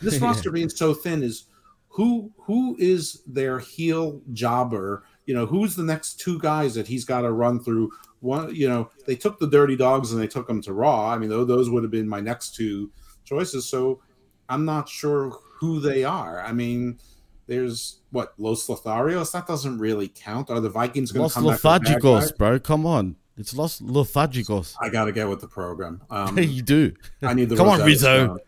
This 0.00 0.14
Yeah. 0.20 0.26
roster 0.28 0.50
being 0.52 0.68
so 0.68 0.94
thin 0.94 1.22
is 1.22 1.46
who 1.88 2.30
who 2.38 2.76
is 2.78 3.22
their 3.26 3.58
heel 3.58 4.20
jobber? 4.32 5.04
You 5.24 5.34
know, 5.34 5.46
who's 5.46 5.74
the 5.74 5.82
next 5.82 6.20
two 6.20 6.38
guys 6.38 6.74
that 6.74 6.86
he's 6.86 7.04
got 7.04 7.22
to 7.22 7.32
run 7.32 7.58
through? 7.64 7.90
One, 8.20 8.54
you 8.54 8.68
know, 8.68 8.90
they 9.06 9.16
took 9.16 9.38
the 9.40 9.48
Dirty 9.48 9.74
Dawgs 9.74 10.12
and 10.12 10.20
they 10.22 10.28
took 10.28 10.46
them 10.46 10.62
to 10.62 10.72
Raw. 10.72 11.10
I 11.10 11.18
mean, 11.18 11.30
tho- 11.30 11.44
those 11.44 11.68
would 11.68 11.82
have 11.82 11.90
been 11.90 12.08
my 12.08 12.20
next 12.20 12.54
two 12.54 12.92
choices. 13.24 13.68
So 13.68 14.00
I'm 14.48 14.64
not 14.64 14.88
sure 14.88 15.30
who 15.58 15.80
they 15.80 16.04
are. 16.04 16.40
I 16.40 16.52
mean, 16.52 16.98
there's 17.46 18.00
what 18.10 18.34
Los 18.38 18.66
Lotharios. 18.66 19.32
That 19.32 19.46
doesn't 19.46 19.78
really 19.78 20.08
count. 20.08 20.50
Are 20.50 20.60
the 20.60 20.70
Vikings 20.70 21.12
going 21.12 21.20
to 21.20 21.22
Los 21.24 21.34
come 21.34 21.44
back? 21.46 21.54
as 21.54 21.62
bad 21.62 21.84
guys? 21.84 22.02
Lothagicos, 22.02 22.36
bro. 22.38 22.58
Come 22.58 22.86
on. 22.86 23.16
It's 23.36 23.54
Los 23.54 23.80
Lothagicos. 23.80 24.74
I 24.80 24.88
got 24.88 25.04
to 25.04 25.12
get 25.12 25.28
with 25.28 25.40
the 25.40 25.48
program. 25.48 26.00
Um, 26.10 26.38
you 26.38 26.62
do. 26.62 26.94
I 27.22 27.34
need 27.34 27.48
the 27.50 27.56
Come 27.56 27.68
on, 27.68 27.80
Rosetta 27.80 27.86
Rizzo. 27.86 28.24
Stone. 28.26 28.38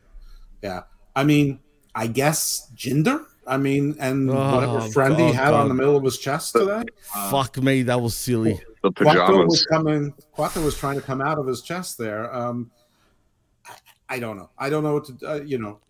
Yeah, 0.63 0.83
I 1.15 1.25
mean, 1.25 1.61
I 1.95 2.07
guess 2.07 2.71
Jinder. 2.75 3.25
I 3.47 3.57
mean, 3.57 3.97
and 3.99 4.29
whatever 4.29 4.79
Oh, 4.79 4.91
friend 4.91 5.15
he 5.17 5.27
God, 5.29 5.35
had 5.35 5.55
on 5.55 5.69
the 5.69 5.75
middle 5.75 5.97
of 5.97 6.05
his 6.05 6.19
chest 6.19 6.53
today. 6.53 6.83
Fuck 7.31 7.57
me, 7.57 7.83
that 7.85 7.99
was 8.01 8.15
silly. 8.15 8.61
The 8.83 8.93
Quattro 8.93 9.45
was 9.47 9.65
coming. 9.65 10.13
Quattro 10.33 10.63
was 10.63 10.77
trying 10.77 10.97
to 10.97 11.03
come 11.03 11.23
out 11.23 11.39
of 11.39 11.47
his 11.47 11.63
chest 11.63 11.97
there. 11.97 12.35
Um, 12.35 12.71
I, 13.67 13.75
I 14.11 14.19
don't 14.19 14.37
know. 14.37 14.51
I 14.59 14.69
don't 14.69 14.83
know 14.85 14.95
what 14.95 15.05
to. 15.19 15.31
Uh, 15.31 15.35
you 15.43 15.59
know, 15.59 15.81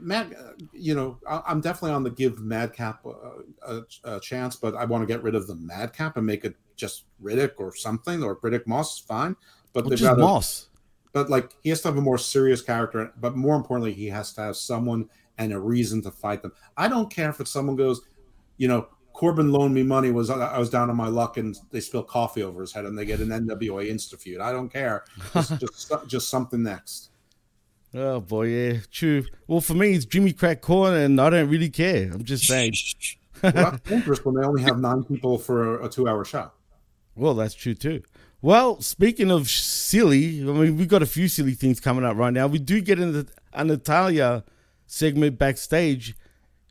Mad. 0.00 0.34
uh, 0.38 0.52
You 0.72 0.94
know, 0.94 1.18
I, 1.28 1.42
I'm 1.46 1.60
definitely 1.60 1.92
on 1.92 2.02
the 2.02 2.10
give 2.10 2.40
Madcap 2.40 3.04
a, 3.04 3.74
a, 3.74 3.82
a 4.04 4.20
chance, 4.20 4.56
but 4.56 4.74
I 4.74 4.84
want 4.84 5.02
to 5.02 5.06
get 5.06 5.22
rid 5.22 5.34
of 5.34 5.46
the 5.46 5.54
Madcap 5.56 6.16
and 6.16 6.26
make 6.26 6.44
it 6.44 6.56
just 6.76 7.04
Riddick 7.22 7.52
or 7.58 7.74
something, 7.74 8.22
or 8.22 8.36
Riddick 8.36 8.66
Moss. 8.66 8.98
Fine, 8.98 9.36
but 9.72 9.84
Well, 9.84 9.96
just 9.96 10.18
Moss. 10.18 10.68
But 11.12 11.30
like, 11.30 11.54
he 11.62 11.68
has 11.68 11.80
to 11.82 11.88
have 11.88 11.96
a 11.96 12.02
more 12.02 12.18
serious 12.18 12.60
character. 12.60 13.12
But 13.16 13.36
more 13.36 13.54
importantly, 13.54 13.92
he 13.92 14.06
has 14.08 14.32
to 14.34 14.40
have 14.42 14.56
someone 14.56 15.08
and 15.38 15.52
a 15.52 15.58
reason 15.58 16.02
to 16.02 16.10
fight 16.10 16.42
them. 16.42 16.52
I 16.76 16.88
don't 16.88 17.10
care 17.10 17.30
if 17.30 17.40
it's 17.40 17.50
someone 17.50 17.76
goes, 17.76 18.02
you 18.56 18.68
know. 18.68 18.88
Corbin 19.12 19.52
loaned 19.52 19.72
me 19.72 19.84
money. 19.84 20.10
Was 20.10 20.28
I 20.28 20.58
was 20.58 20.70
down 20.70 20.90
on 20.90 20.96
my 20.96 21.06
luck 21.06 21.36
and 21.36 21.56
they 21.70 21.78
spill 21.78 22.02
coffee 22.02 22.42
over 22.42 22.60
his 22.60 22.72
head 22.72 22.84
and 22.84 22.98
they 22.98 23.04
get 23.04 23.20
an 23.20 23.28
NWA 23.28 23.88
insta 23.88 24.18
feud. 24.18 24.40
I 24.40 24.50
don't 24.50 24.68
care. 24.68 25.04
Just 25.32 25.60
just, 25.60 25.92
just 26.08 26.28
something 26.28 26.64
next. 26.64 27.10
Oh 27.94 28.20
boy, 28.20 28.46
yeah, 28.48 28.78
true. 28.90 29.24
Well, 29.46 29.60
for 29.60 29.74
me, 29.74 29.92
it's 29.92 30.04
Jimmy 30.04 30.32
Crack 30.32 30.60
Corn, 30.60 30.94
and 30.94 31.20
I 31.20 31.30
don't 31.30 31.48
really 31.48 31.70
care. 31.70 32.10
I'm 32.12 32.24
just 32.24 32.46
saying. 32.46 32.74
Well, 33.42 33.52
that's 33.52 33.80
dangerous 33.80 34.24
when 34.24 34.36
they 34.36 34.42
only 34.42 34.62
have 34.62 34.78
nine 34.78 35.04
people 35.04 35.36
for 35.36 35.78
a, 35.78 35.84
a 35.84 35.88
two-hour 35.90 36.24
show. 36.24 36.50
Well, 37.14 37.34
that's 37.34 37.52
true 37.52 37.74
too. 37.74 38.02
Well, 38.40 38.80
speaking 38.80 39.30
of 39.30 39.50
silly, 39.50 40.40
I 40.40 40.44
mean, 40.44 40.78
we've 40.78 40.88
got 40.88 41.02
a 41.02 41.06
few 41.06 41.28
silly 41.28 41.52
things 41.52 41.78
coming 41.78 42.06
up 42.06 42.16
right 42.16 42.32
now. 42.32 42.46
We 42.46 42.58
do 42.58 42.80
get 42.80 42.98
into 42.98 43.26
a 43.52 43.64
Natalya 43.64 44.44
segment 44.86 45.38
backstage. 45.38 46.14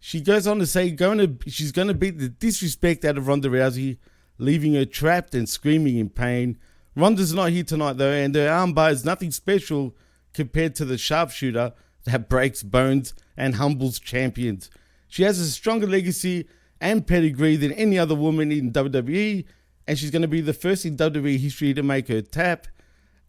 She 0.01 0.19
goes 0.19 0.47
on 0.47 0.57
to 0.59 0.65
say 0.65 0.89
going 0.89 1.19
to 1.19 1.49
she's 1.49 1.71
going 1.71 1.89
to 1.89 1.93
beat 1.93 2.17
the 2.17 2.30
disrespect 2.30 3.05
out 3.05 3.19
of 3.19 3.28
Ronda 3.28 3.49
Rousey, 3.49 3.97
leaving 4.39 4.74
her 4.74 4.86
trapped 4.86 5.36
and 5.36 5.47
screaming 5.47 5.97
in 5.97 6.09
pain. 6.09 6.57
Ronda's 6.95 7.34
not 7.36 7.51
here 7.51 7.63
tonight 7.63 7.97
though, 7.97 8.11
and 8.11 8.34
her 8.34 8.47
armbar 8.47 8.91
is 8.91 9.05
nothing 9.05 9.30
special 9.30 9.95
compared 10.34 10.75
to 10.75 10.86
the 10.86 10.97
sharpshooter 10.97 11.73
that 12.05 12.29
breaks 12.29 12.63
bones 12.63 13.13
and 13.38 13.55
humbles 13.55 13.99
champions. 13.99 14.69
She 15.07 15.23
has 15.23 15.39
a 15.39 15.45
stronger 15.45 15.88
legacy 15.88 16.47
and 16.81 17.05
pedigree 17.07 17.55
than 17.55 17.71
any 17.73 17.97
other 17.97 18.15
woman 18.15 18.51
in 18.51 18.71
WWE, 18.71 19.45
and 19.88 19.97
she's 19.97 20.11
going 20.11 20.21
to 20.21 20.27
be 20.27 20.41
the 20.41 20.53
first 20.53 20.86
in 20.86 20.97
WWE 20.97 21.38
history 21.38 21.73
to 21.73 21.84
make 21.84 22.07
her 22.07 22.21
tap. 22.21 22.67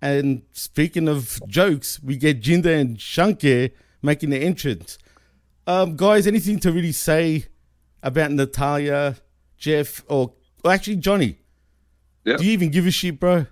And 0.02 0.42
speaking 0.52 1.08
of 1.08 1.40
jokes, 1.46 2.02
we 2.02 2.16
get 2.16 2.42
Jinder 2.42 2.78
and 2.78 2.98
Shanky 2.98 3.72
making 4.02 4.30
the 4.30 4.38
entrance. 4.38 4.98
Um, 5.66 5.96
guys, 5.96 6.26
anything 6.26 6.58
to 6.60 6.72
really 6.72 6.92
say 6.92 7.46
about 8.02 8.30
Natalya, 8.32 9.16
Jeff, 9.56 10.04
or, 10.08 10.34
or 10.62 10.72
actually 10.72 10.96
Johnny? 10.96 11.38
Yeah. 12.24 12.36
Do 12.36 12.44
you 12.44 12.52
even 12.52 12.70
give 12.70 12.86
a 12.86 12.90
shit, 12.90 13.18
bro? 13.18 13.46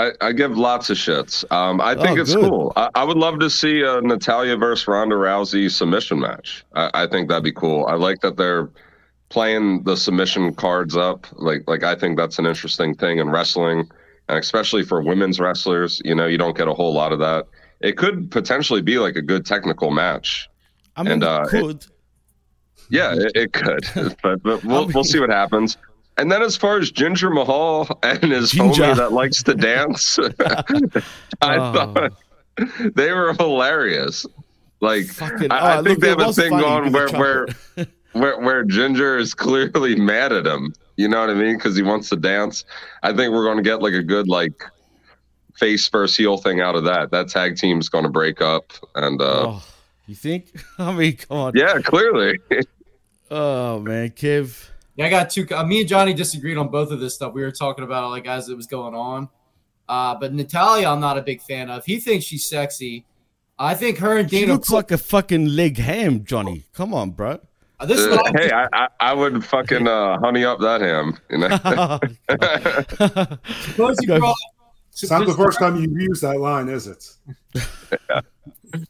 I, 0.00 0.12
I 0.28 0.32
give 0.32 0.56
lots 0.56 0.88
of 0.90 0.96
shits. 0.96 1.44
Um, 1.52 1.80
I 1.80 1.94
think 1.94 2.18
Oh, 2.18 2.22
it's 2.22 2.34
good. 2.34 2.48
cool. 2.48 2.72
I, 2.76 2.88
I 2.94 3.04
would 3.04 3.16
love 3.16 3.38
to 3.40 3.50
see 3.50 3.82
a 3.82 4.00
Natalya 4.00 4.56
versus 4.56 4.86
Ronda 4.88 5.16
Rousey 5.16 5.70
submission 5.70 6.20
match. 6.20 6.64
I, 6.74 6.90
I 6.94 7.06
think 7.06 7.28
that'd 7.28 7.44
be 7.44 7.52
cool. 7.52 7.86
I 7.86 7.94
like 7.94 8.20
that 8.20 8.36
they're 8.36 8.70
playing 9.28 9.82
the 9.84 9.96
submission 9.96 10.54
cards 10.54 10.96
up. 10.96 11.26
Like, 11.32 11.64
like 11.68 11.82
I 11.84 11.94
think 11.94 12.16
that's 12.16 12.38
an 12.38 12.46
interesting 12.46 12.94
thing 12.94 13.18
in 13.18 13.28
wrestling, 13.30 13.88
and 14.28 14.38
especially 14.38 14.82
for 14.84 15.02
women's 15.02 15.38
wrestlers. 15.38 16.00
You 16.04 16.14
know, 16.14 16.26
you 16.26 16.38
don't 16.38 16.56
get 16.56 16.68
a 16.68 16.74
whole 16.74 16.94
lot 16.94 17.12
of 17.12 17.18
that. 17.20 17.46
It 17.80 17.96
could 17.96 18.30
potentially 18.30 18.82
be 18.82 18.98
like 18.98 19.16
a 19.16 19.22
good 19.22 19.44
technical 19.46 19.90
match. 19.90 20.48
I 20.96 21.02
mean, 21.02 21.12
And, 21.12 21.24
uh, 21.24 21.44
it 21.46 21.50
could. 21.50 21.86
Yeah, 22.90 23.14
it, 23.14 23.32
it 23.36 23.52
could, 23.52 23.86
but, 24.22 24.42
but 24.42 24.64
we'll 24.64 24.88
we'll 24.88 25.04
see 25.04 25.20
what 25.20 25.30
happens. 25.30 25.76
And 26.18 26.30
then 26.30 26.42
as 26.42 26.56
far 26.56 26.78
as 26.78 26.92
Jinder 26.92 27.32
Mahal 27.32 27.88
and 28.02 28.22
his 28.24 28.50
Ginger. 28.50 28.82
homie 28.82 28.96
that 28.96 29.12
likes 29.12 29.42
to 29.44 29.54
dance, 29.54 30.18
I 31.40 31.56
Oh. 31.56 31.72
thought 31.72 32.12
they 32.94 33.12
were 33.12 33.32
hilarious. 33.34 34.26
Like 34.80 35.06
Fucking- 35.06 35.50
I, 35.52 35.58
oh, 35.60 35.64
I 35.64 35.76
look, 35.76 35.86
think 35.86 36.00
they 36.00 36.08
have 36.10 36.20
a 36.20 36.32
thing 36.32 36.50
going 36.58 36.92
where 36.92 37.08
where, 37.10 37.46
where 38.12 38.40
where 38.40 38.64
Jinder 38.66 39.18
is 39.18 39.34
clearly 39.34 39.94
mad 39.96 40.32
at 40.32 40.46
him. 40.46 40.74
You 40.96 41.08
know 41.08 41.20
what 41.20 41.30
I 41.30 41.34
mean? 41.34 41.56
Because 41.56 41.76
he 41.76 41.82
wants 41.82 42.10
to 42.10 42.16
dance. 42.16 42.64
I 43.02 43.12
think 43.14 43.32
we're 43.32 43.44
going 43.44 43.56
to 43.56 43.62
get 43.62 43.80
like 43.80 43.94
a 43.94 44.02
good 44.02 44.28
like 44.28 44.62
face 45.54 45.88
versus 45.88 46.16
heel 46.16 46.36
thing 46.38 46.60
out 46.60 46.74
of 46.74 46.84
that. 46.84 47.10
That 47.10 47.28
tag 47.28 47.56
team's 47.56 47.88
going 47.88 48.04
to 48.04 48.10
break 48.10 48.40
up, 48.42 48.72
and 48.94 49.20
uh, 49.20 49.46
Oh, 49.48 49.62
you 50.06 50.14
think? 50.14 50.52
I 50.78 50.92
mean, 50.92 51.16
come 51.16 51.36
on. 51.36 51.52
yeah, 51.54 51.78
clearly. 51.80 52.38
Oh 53.30 53.80
man, 53.80 54.10
Kev. 54.10 54.68
Yeah, 54.96 55.06
I 55.06 55.10
got 55.10 55.30
two. 55.30 55.46
Uh, 55.50 55.64
me 55.64 55.80
and 55.80 55.88
Johnny 55.88 56.12
disagreed 56.14 56.58
on 56.58 56.68
both 56.68 56.90
of 56.90 57.00
this 57.00 57.14
stuff. 57.14 57.32
We 57.32 57.42
were 57.42 57.52
talking 57.52 57.84
about 57.84 58.04
it 58.04 58.08
like 58.08 58.26
as 58.26 58.48
it 58.48 58.56
was 58.56 58.66
going 58.66 58.94
on. 58.94 59.28
Uh, 59.88 60.14
but 60.14 60.32
Natalya, 60.34 60.88
I'm 60.88 61.00
not 61.00 61.18
a 61.18 61.22
big 61.22 61.42
fan 61.42 61.70
of. 61.70 61.84
He 61.84 61.98
thinks 62.00 62.24
she's 62.24 62.48
sexy. 62.48 63.04
I 63.58 63.74
think 63.74 63.98
her 63.98 64.16
and 64.18 64.30
She 64.30 64.40
Dana. 64.40 64.54
looks 64.54 64.70
like 64.70 64.90
a 64.90 64.98
fucking 64.98 65.46
leg 65.46 65.78
ham, 65.78 66.24
Johnny. 66.24 66.64
Come 66.74 66.94
on, 66.94 67.10
bro. 67.10 67.40
Uh, 67.78 67.86
this 67.86 68.00
Uh, 68.06 68.10
what 68.10 68.36
I- 68.36 68.42
hey, 68.42 68.50
I, 68.52 68.66
I 68.72 68.88
I 69.00 69.14
would 69.14 69.44
fucking 69.44 69.86
uh, 69.88 70.18
honey 70.20 70.44
up 70.44 70.60
that 70.60 70.80
ham. 70.80 71.18
You 71.30 71.38
know. 71.38 71.48
Suppose 73.64 73.96
you 74.02 74.18
brought- 74.18 74.36
It's 74.92 75.10
not 75.10 75.26
the 75.26 75.34
first 75.34 75.58
time 75.58 75.76
you've 75.76 76.00
used 76.00 76.22
that 76.22 76.38
line, 76.40 76.68
is 76.68 76.86
it? 76.86 77.04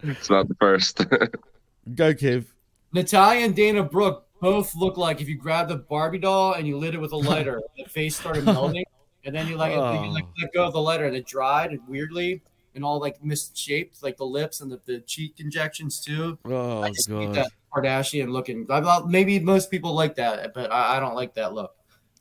it's 0.02 0.30
not 0.30 0.48
the 0.48 0.54
first. 0.60 0.98
Go, 1.94 2.14
Kev. 2.14 2.46
Natalya 2.92 3.44
and 3.46 3.54
Dana 3.54 3.82
Brooke 3.84 4.26
both 4.40 4.74
look 4.74 4.96
like 4.96 5.20
if 5.20 5.28
you 5.28 5.36
grabbed 5.36 5.70
a 5.70 5.76
Barbie 5.76 6.18
doll 6.18 6.54
and 6.54 6.66
you 6.66 6.78
lit 6.78 6.94
it 6.94 7.00
with 7.00 7.12
a 7.12 7.16
lighter, 7.16 7.60
the 7.76 7.84
face 7.84 8.16
started 8.16 8.44
melting, 8.44 8.84
and 9.24 9.34
then 9.34 9.46
you 9.46 9.56
like, 9.56 9.72
then 9.74 10.04
you 10.04 10.10
like 10.12 10.26
let 10.40 10.52
go 10.52 10.64
of 10.64 10.72
the 10.72 10.80
lighter 10.80 11.06
and 11.06 11.16
it 11.16 11.26
dried 11.26 11.70
and 11.70 11.80
weirdly 11.88 12.42
and 12.74 12.84
all 12.84 13.00
like 13.00 13.22
misshaped, 13.22 14.02
like 14.02 14.16
the 14.16 14.24
lips 14.24 14.60
and 14.60 14.70
the, 14.70 14.80
the 14.84 15.00
cheek 15.00 15.34
injections 15.38 16.00
too. 16.00 16.38
Oh 16.44 16.82
I 16.82 16.90
just 16.90 17.08
god. 17.08 17.34
that 17.34 17.50
Kardashian 17.72 18.30
looking. 18.30 18.66
I 18.70 18.80
thought 18.80 19.08
maybe 19.08 19.38
most 19.38 19.70
people 19.70 19.94
like 19.94 20.16
that, 20.16 20.54
but 20.54 20.70
I, 20.72 20.96
I 20.96 21.00
don't 21.00 21.14
like 21.14 21.34
that 21.34 21.52
look. 21.52 21.74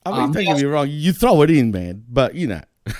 I 0.04 0.12
mean, 0.12 0.20
Um, 0.20 0.32
don't 0.32 0.44
get 0.44 0.56
me 0.56 0.64
wrong. 0.64 0.88
You 0.90 1.12
throw 1.12 1.42
it 1.42 1.50
in, 1.50 1.70
man. 1.70 2.04
But 2.08 2.34
you 2.34 2.46
know, 2.46 2.62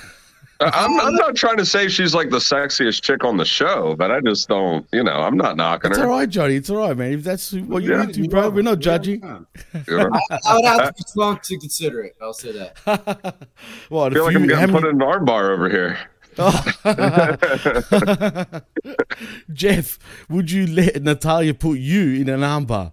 I'm, 0.60 1.00
I'm 1.00 1.14
not 1.14 1.34
trying 1.36 1.56
to 1.56 1.64
say 1.64 1.88
she's 1.88 2.14
like 2.14 2.28
the 2.30 2.36
sexiest 2.38 3.02
chick 3.02 3.24
on 3.24 3.36
the 3.38 3.44
show, 3.44 3.94
but 3.96 4.10
I 4.10 4.20
just 4.20 4.48
don't, 4.48 4.86
you 4.92 5.02
know, 5.02 5.12
I'm 5.14 5.36
not 5.36 5.56
knocking 5.56 5.90
It's 5.90 5.98
her. 5.98 6.04
It's 6.04 6.10
all 6.10 6.18
right, 6.18 6.28
Johnny. 6.28 6.54
It's 6.56 6.68
all 6.70 6.76
right, 6.78 6.96
man. 6.96 7.12
If 7.12 7.24
that's 7.24 7.52
what 7.52 7.82
you're 7.82 7.96
Yeah. 7.96 8.04
into, 8.04 8.28
bro, 8.28 8.50
we're 8.50 8.62
not 8.62 8.78
judging. 8.78 9.24
I, 9.24 9.38
I 9.74 10.56
would 10.56 10.64
have 10.66 10.88
to 10.88 10.92
be 10.98 11.02
drunk 11.14 11.42
to 11.44 11.58
consider 11.58 12.02
it. 12.02 12.16
I'll 12.20 12.32
say 12.34 12.52
that. 12.52 12.76
well, 13.90 14.04
I 14.04 14.10
feel 14.10 14.24
like 14.24 14.32
you- 14.32 14.38
I'm 14.40 14.46
getting 14.46 14.56
how 14.56 14.66
many- 14.66 14.72
put 14.72 14.84
in 14.88 14.96
an 14.96 15.02
arm 15.02 15.24
bar 15.24 15.52
over 15.52 15.68
here. 15.70 15.98
Jeff, 19.52 19.98
would 20.28 20.50
you 20.50 20.66
let 20.66 21.02
Natalya 21.02 21.54
put 21.54 21.78
you 21.78 22.20
in 22.20 22.28
an 22.28 22.40
armbar? 22.40 22.92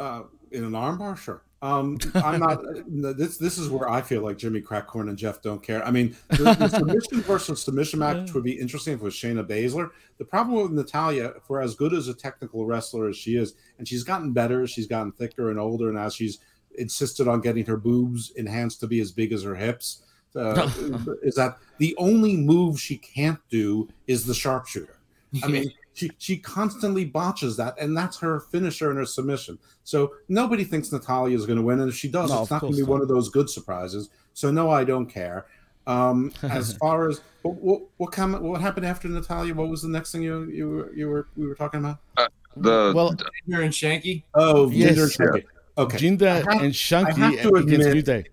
Uh, 0.00 0.22
in 0.50 0.64
an 0.64 0.72
armbar, 0.72 1.16
sure. 1.18 1.42
Um, 1.62 1.96
I'm 2.16 2.40
not. 2.40 2.62
This 3.16 3.38
this 3.38 3.56
is 3.56 3.68
where 3.70 3.88
I 3.88 4.02
feel 4.02 4.22
like 4.22 4.36
Jimmy 4.36 4.60
Crackcorn 4.60 5.08
and 5.08 5.16
Jeff 5.16 5.40
don't 5.40 5.62
care. 5.62 5.84
I 5.86 5.90
mean, 5.90 6.16
the, 6.28 6.54
the 6.54 6.68
submission 6.68 7.20
versus 7.22 7.62
submission 7.62 8.00
match 8.00 8.34
would 8.34 8.44
be 8.44 8.52
interesting 8.52 8.94
if 8.94 9.00
it 9.00 9.04
was 9.04 9.14
Shayna 9.14 9.46
Baszler. 9.46 9.90
The 10.18 10.24
problem 10.24 10.60
with 10.62 10.72
Natalya, 10.72 11.34
for 11.46 11.62
as 11.62 11.74
good 11.74 11.94
as 11.94 12.08
a 12.08 12.14
technical 12.14 12.66
wrestler 12.66 13.08
as 13.08 13.16
she 13.16 13.36
is, 13.36 13.54
and 13.78 13.86
she's 13.86 14.02
gotten 14.02 14.32
better, 14.32 14.66
she's 14.66 14.86
gotten 14.86 15.12
thicker 15.12 15.50
and 15.50 15.58
older, 15.58 15.88
and 15.88 15.98
as 15.98 16.14
she's 16.14 16.38
insisted 16.78 17.28
on 17.28 17.40
getting 17.40 17.64
her 17.66 17.76
boobs 17.76 18.30
enhanced 18.36 18.80
to 18.80 18.86
be 18.86 19.00
as 19.00 19.12
big 19.12 19.32
as 19.32 19.42
her 19.42 19.54
hips, 19.54 20.02
uh, 20.34 20.68
is 21.22 21.36
that 21.36 21.58
the 21.78 21.94
only 21.98 22.36
move 22.36 22.80
she 22.80 22.96
can't 22.96 23.40
do 23.50 23.88
is 24.06 24.26
the 24.26 24.34
sharpshooter. 24.34 24.98
I 25.42 25.48
mean, 25.48 25.72
she 25.94 26.10
she 26.18 26.36
constantly 26.38 27.04
botches 27.04 27.56
that, 27.58 27.74
and 27.78 27.96
that's 27.96 28.18
her 28.20 28.40
finisher 28.40 28.90
and 28.90 28.98
her 28.98 29.04
submission. 29.06 29.58
So 29.84 30.12
nobody 30.28 30.64
thinks 30.64 30.90
Natalya 30.92 31.36
is 31.36 31.46
going 31.46 31.58
to 31.58 31.62
win, 31.64 31.80
and 31.80 31.88
if 31.88 31.94
she 31.96 32.08
does, 32.08 32.30
No, 32.30 32.42
it's 32.42 32.50
not 32.50 32.60
going 32.60 32.72
to 32.72 32.76
be 32.76 32.82
course 32.82 32.90
one 32.90 33.02
of 33.02 33.08
those 33.08 33.28
good 33.28 33.50
surprises. 33.50 34.08
So 34.34 34.50
no, 34.50 34.70
I 34.70 34.84
don't 34.84 35.06
care. 35.06 35.46
Um, 35.86 36.32
as 36.42 36.74
far 36.76 37.08
as 37.08 37.20
what 37.42 37.54
what 37.56 37.82
what, 37.98 38.12
come, 38.12 38.40
what 38.42 38.60
happened 38.60 38.86
after 38.86 39.08
Natalya, 39.08 39.54
what 39.54 39.68
was 39.68 39.82
the 39.82 39.88
next 39.88 40.12
thing 40.12 40.22
you 40.22 40.44
you 40.44 40.68
were 40.68 40.92
you 40.94 41.08
were 41.08 41.28
we 41.36 41.46
were 41.46 41.54
talking 41.54 41.80
about? 41.80 41.98
Uh, 42.16 42.28
the 42.56 42.92
Well, 42.94 43.12
Jinder 43.14 43.64
and 43.64 43.72
Shanky. 43.72 44.22
Oh, 44.34 44.70
Yes. 44.70 44.96
Jinder 44.96 45.02
and 45.02 45.12
Shanky. 45.12 45.44
Okay, 45.78 45.96
Jinder 45.98 46.36
have- 46.36 46.46
and 46.48 46.62
I 46.62 46.68
Shanky 46.68 47.16
have 47.16 47.42
to 47.42 47.54
against 47.56 47.86
admit- 47.88 48.28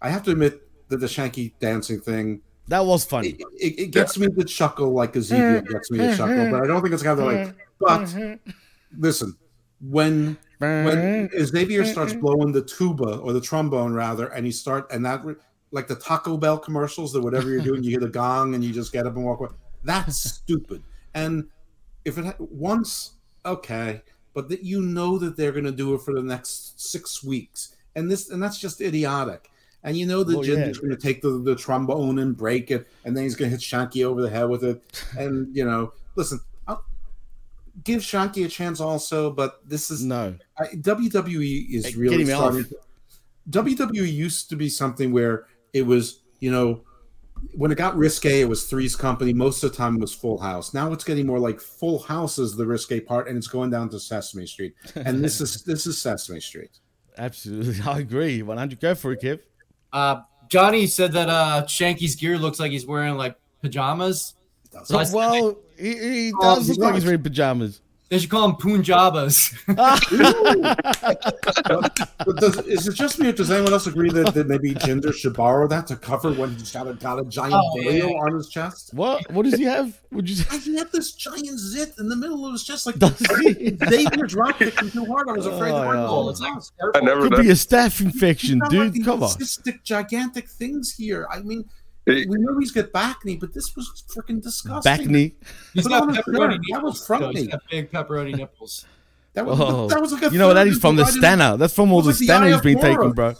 I 0.00 0.08
have 0.10 0.22
to 0.24 0.30
admit 0.30 0.62
that 0.88 0.98
the 1.00 1.06
Shanky 1.06 1.52
dancing 1.60 2.00
thing 2.00 2.40
That 2.68 2.84
was 2.84 3.04
funny. 3.04 3.30
it, 3.30 3.46
it, 3.58 3.80
it 3.80 3.90
gets 3.90 4.18
me 4.18 4.28
to 4.28 4.44
chuckle 4.44 4.92
like 4.92 5.16
Ezekiel 5.16 5.62
gets 5.62 5.90
me 5.90 5.98
to 5.98 6.16
chuckle, 6.16 6.50
but 6.50 6.62
I 6.62 6.66
don't 6.66 6.82
think 6.82 6.94
it's 6.94 7.04
of 7.04 7.18
like. 7.18 7.54
But 7.80 8.14
listen, 8.96 9.36
when 9.80 10.36
when 10.58 11.30
Xavier 11.44 11.84
starts 11.84 12.12
blowing 12.12 12.52
the 12.52 12.62
tuba 12.62 13.16
or 13.18 13.32
the 13.32 13.40
trombone 13.40 13.94
rather, 13.94 14.28
and 14.28 14.44
he 14.44 14.52
start 14.52 14.86
and 14.92 15.04
that 15.06 15.24
like 15.70 15.88
the 15.88 15.94
Taco 15.94 16.36
Bell 16.36 16.58
commercials 16.58 17.12
that 17.12 17.22
whatever 17.22 17.48
you're 17.48 17.62
doing, 17.62 17.82
you 17.82 17.90
hear 17.90 18.00
the 18.00 18.08
gong 18.08 18.54
and 18.54 18.62
you 18.62 18.72
just 18.72 18.92
get 18.92 19.06
up 19.06 19.16
and 19.16 19.24
walk 19.24 19.40
away. 19.40 19.50
That's 19.84 20.18
stupid. 20.18 20.82
And 21.14 21.48
if 22.04 22.18
it 22.18 22.36
once, 22.38 23.12
okay, 23.44 24.02
but 24.34 24.48
that 24.48 24.62
you 24.62 24.82
know 24.82 25.18
that 25.18 25.36
they're 25.36 25.52
going 25.52 25.64
to 25.64 25.72
do 25.72 25.94
it 25.94 26.02
for 26.02 26.14
the 26.14 26.22
next 26.22 26.80
six 26.80 27.22
weeks, 27.22 27.76
and 27.96 28.10
this 28.10 28.30
and 28.30 28.42
that's 28.42 28.58
just 28.58 28.80
idiotic. 28.80 29.50
And 29.88 29.96
you 29.96 30.04
know 30.04 30.22
that 30.22 30.36
Well, 30.36 30.44
oh, 30.44 30.52
yeah. 30.52 30.70
Going 30.70 30.90
to 30.90 30.96
take 30.96 31.22
the, 31.22 31.40
the 31.42 31.56
trombone 31.56 32.18
and 32.18 32.36
break 32.36 32.70
it, 32.70 32.86
and 33.06 33.16
then 33.16 33.24
he's 33.24 33.34
going 33.34 33.50
to 33.50 33.56
hit 33.56 33.62
Shanky 33.64 34.04
over 34.04 34.20
the 34.20 34.28
head 34.28 34.50
with 34.50 34.62
it. 34.62 34.84
And 35.18 35.56
you 35.56 35.64
know, 35.64 35.94
listen, 36.14 36.40
I'll 36.66 36.84
give 37.84 38.02
Shanky 38.02 38.44
a 38.44 38.48
chance 38.48 38.80
also, 38.80 39.30
but 39.30 39.66
this 39.66 39.90
is 39.90 40.04
no 40.04 40.36
I, 40.58 40.66
WWE 40.66 41.70
is 41.70 41.86
Hey, 41.86 41.94
really 41.94 42.26
starting. 42.26 42.66
WWE 43.48 44.12
used 44.12 44.50
to 44.50 44.56
be 44.56 44.68
something 44.68 45.10
where 45.10 45.46
it 45.72 45.86
was, 45.86 46.20
you 46.40 46.50
know, 46.50 46.82
when 47.54 47.72
it 47.72 47.78
got 47.78 47.96
risque, 47.96 48.42
it 48.42 48.48
was 48.48 48.64
Three's 48.64 48.94
Company. 48.94 49.32
Most 49.32 49.64
of 49.64 49.70
the 49.70 49.76
time, 49.78 49.96
it 49.96 50.02
was 50.02 50.12
Full 50.12 50.36
House. 50.36 50.74
Now 50.74 50.92
it's 50.92 51.04
getting 51.04 51.26
more 51.26 51.38
like 51.38 51.60
Full 51.60 52.00
House 52.00 52.38
is 52.38 52.56
the 52.56 52.66
risque 52.66 53.00
part, 53.00 53.26
and 53.26 53.38
it's 53.38 53.48
going 53.48 53.70
down 53.70 53.88
to 53.88 53.98
Sesame 53.98 54.46
Street. 54.46 54.74
And 54.96 55.24
this 55.24 55.40
is 55.40 55.62
this 55.66 55.86
is 55.86 55.96
Sesame 55.96 56.40
Street. 56.40 56.78
Absolutely, 57.16 57.80
I 57.86 58.00
agree. 58.00 58.42
100. 58.42 58.80
Go 58.80 58.94
for 58.94 59.12
it, 59.12 59.22
Kev. 59.22 59.40
Uh, 59.92 60.22
Johnny 60.48 60.86
said 60.86 61.12
that 61.12 61.28
uh, 61.28 61.66
Shanky's 61.66 62.14
gear 62.14 62.38
looks 62.38 62.58
like 62.58 62.70
he's 62.70 62.86
wearing 62.86 63.16
like 63.16 63.36
pajamas. 63.62 64.34
So 64.84 65.02
well, 65.12 65.58
he, 65.78 65.94
he 65.98 66.32
Oh, 66.34 66.56
does 66.56 66.66
he's 66.68 66.76
look 66.78 66.86
like 66.86 66.94
he's 66.94 67.04
wearing 67.04 67.22
pajamas. 67.22 67.80
They 68.10 68.18
should 68.18 68.30
call 68.30 68.48
him 68.48 68.56
Punjabas. 68.56 69.54
Does, 72.36 72.56
is 72.66 72.88
it 72.88 72.94
just 72.94 73.18
me, 73.18 73.28
or 73.28 73.32
does 73.32 73.50
anyone 73.50 73.72
else 73.72 73.86
agree 73.86 74.10
that, 74.10 74.34
that 74.34 74.46
maybe 74.48 74.74
Jinder 74.74 75.12
should 75.14 75.34
borrow 75.34 75.66
that 75.68 75.86
to 75.88 75.96
cover 75.96 76.32
when 76.32 76.54
he's 76.56 76.72
got 76.72 76.88
a, 76.88 76.94
got 76.94 77.18
a 77.18 77.24
giant 77.24 77.54
Oh, 77.54 77.80
veil 77.82 78.06
man. 78.08 78.16
on 78.16 78.34
his 78.34 78.48
chest? 78.48 78.94
What? 78.94 79.30
What 79.32 79.44
does 79.44 79.54
he 79.54 79.64
have? 79.64 80.00
Would 80.12 80.28
you 80.28 80.36
say? 80.36 80.58
He 80.58 80.76
had 80.76 80.90
this 80.92 81.12
giant 81.12 81.58
zit 81.58 81.94
in 81.98 82.08
the 82.08 82.16
middle 82.16 82.46
of 82.46 82.52
his 82.52 82.64
chest, 82.64 82.86
like 82.86 82.98
Does 82.98 83.18
he? 83.40 83.70
dropping 84.26 84.68
it 84.68 84.76
too 84.92 85.04
hard. 85.06 85.28
I 85.28 85.32
was 85.32 85.46
afraid 85.46 85.72
Oh, 85.72 85.92
to 85.92 85.98
yeah. 85.98 86.06
all 86.06 86.30
it's 86.30 86.40
the 86.40 86.46
like 86.46 86.54
time. 86.54 86.90
I 86.94 87.00
never 87.04 87.22
Could 87.22 87.32
know. 87.32 87.42
be 87.42 87.50
a 87.50 87.54
staph 87.54 88.00
infection, 88.00 88.54
He's 88.54 88.60
like, 88.62 88.70
dude. 88.70 88.92
these 88.94 89.04
Come 89.04 89.22
on. 89.22 89.28
Cystic, 89.30 89.82
gigantic 89.84 90.48
things 90.48 90.94
here. 90.96 91.26
I 91.30 91.40
mean, 91.40 91.64
Hey. 91.64 91.77
We 92.08 92.38
know 92.38 92.58
he's 92.58 92.72
got 92.72 92.92
backney, 92.92 93.36
but 93.36 93.52
this 93.52 93.74
was 93.76 94.04
freaking 94.08 94.42
disgusting. 94.42 94.92
Backney. 94.92 95.34
He's 95.74 95.84
Put 95.84 95.90
got 95.90 96.08
pepperoni. 96.08 96.58
That 96.70 96.82
was 96.82 97.00
nipples. 97.00 97.06
from 97.06 97.20
though. 97.20 97.30
He's 97.30 97.42
me. 97.42 97.48
got 97.48 97.60
big 97.70 97.90
pepperoni 97.90 98.36
nipples. 98.36 98.86
That 99.34 99.46
was, 99.46 99.60
Oh, 99.60 99.88
that 99.88 100.00
was 100.00 100.12
like 100.12 100.22
a 100.22 100.30
you 100.30 100.38
know 100.38 100.48
what? 100.48 100.54
That 100.54 100.72
from 100.80 100.96
the 100.96 101.02
of 101.02 101.08
Stanner. 101.10 101.56
That's 101.56 101.74
from 101.74 101.92
all 101.92 102.02
the 102.02 102.08
was 102.08 102.16
like 102.16 102.18
the 102.20 102.24
Stanner 102.24 102.46
Eye 102.46 102.52
he's 102.52 102.60
been 102.60 102.80
taking, 102.80 103.12
bro. 103.12 103.34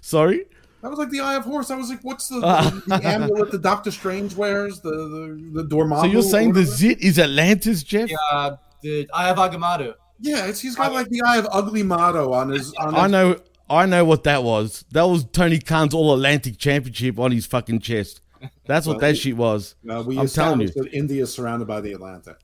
Sorry. 0.00 0.44
That 0.82 0.90
was 0.90 0.98
like 0.98 1.10
the 1.10 1.20
Eye 1.20 1.34
of 1.34 1.44
Horus. 1.44 1.70
I 1.70 1.76
was 1.76 1.90
like, 1.90 2.02
what's 2.02 2.28
the, 2.28 2.40
the, 2.86 2.98
the 2.98 3.08
amulet 3.08 3.50
that 3.50 3.62
Doctor 3.62 3.90
Strange 3.90 4.36
wears? 4.36 4.80
The 4.80 4.90
the, 4.90 5.62
the 5.62 5.68
Dormammu. 5.68 6.02
So 6.02 6.06
you're 6.06 6.22
saying 6.22 6.52
the 6.52 6.64
zit 6.64 7.00
is 7.00 7.18
Atlantis, 7.18 7.82
Jeff? 7.82 8.10
Yeah, 8.10 8.56
the 8.82 9.08
Eye 9.12 9.30
of 9.30 9.38
Agamotto. 9.38 9.94
Yeah, 10.20 10.46
it's, 10.46 10.60
he's 10.60 10.76
got 10.76 10.92
like 10.92 11.08
the 11.08 11.22
Eye 11.22 11.38
of 11.38 11.48
Ugly 11.50 11.82
Motto 11.82 12.32
on 12.32 12.50
his. 12.50 12.72
On 12.74 12.94
I 12.94 13.04
his, 13.04 13.12
know. 13.12 13.40
I 13.70 13.86
know 13.86 14.04
what 14.04 14.24
that 14.24 14.42
was. 14.42 14.84
That 14.92 15.02
was 15.04 15.24
Tony 15.24 15.58
Khan's 15.58 15.94
All 15.94 16.14
Atlantic 16.14 16.58
Championship 16.58 17.18
on 17.18 17.32
his 17.32 17.46
fucking 17.46 17.80
chest. 17.80 18.20
That's 18.66 18.86
what 18.86 18.98
Well, 18.98 19.00
that 19.00 19.16
shit 19.16 19.36
was. 19.36 19.74
Uh, 19.88 20.02
we 20.06 20.18
I'm 20.18 20.28
telling 20.28 20.60
you. 20.60 20.68
that 20.68 20.88
India 20.92 21.22
is 21.22 21.32
surrounded 21.32 21.66
by 21.66 21.80
the 21.80 21.92
Atlantic. 21.92 22.36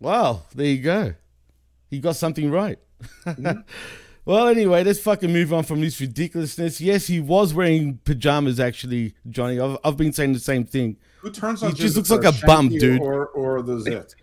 Wow, 0.00 0.42
there 0.54 0.66
you 0.66 0.82
go. 0.82 1.14
He 1.90 2.00
got 2.00 2.16
something 2.16 2.50
right. 2.50 2.78
Mm-hmm. 3.24 3.60
well, 4.24 4.48
anyway, 4.48 4.84
let's 4.84 5.00
fucking 5.00 5.32
move 5.32 5.52
on 5.52 5.64
from 5.64 5.80
this 5.80 6.00
ridiculousness. 6.00 6.80
Yes, 6.80 7.06
he 7.06 7.20
was 7.20 7.54
wearing 7.54 7.98
pajamas, 8.04 8.60
actually, 8.60 9.14
Johnny. 9.28 9.58
I've, 9.58 9.78
I've 9.84 9.96
been 9.96 10.12
saying 10.12 10.34
the 10.34 10.40
same 10.40 10.64
thing. 10.64 10.96
Who 11.20 11.30
turns 11.30 11.62
on? 11.62 11.70
He 11.70 11.76
just 11.76 11.96
looks 11.96 12.10
like 12.10 12.24
a 12.24 12.34
bum, 12.46 12.68
dude. 12.68 13.00
Or, 13.00 13.26
or 13.28 13.62
the 13.62 13.80
zit. 13.80 14.14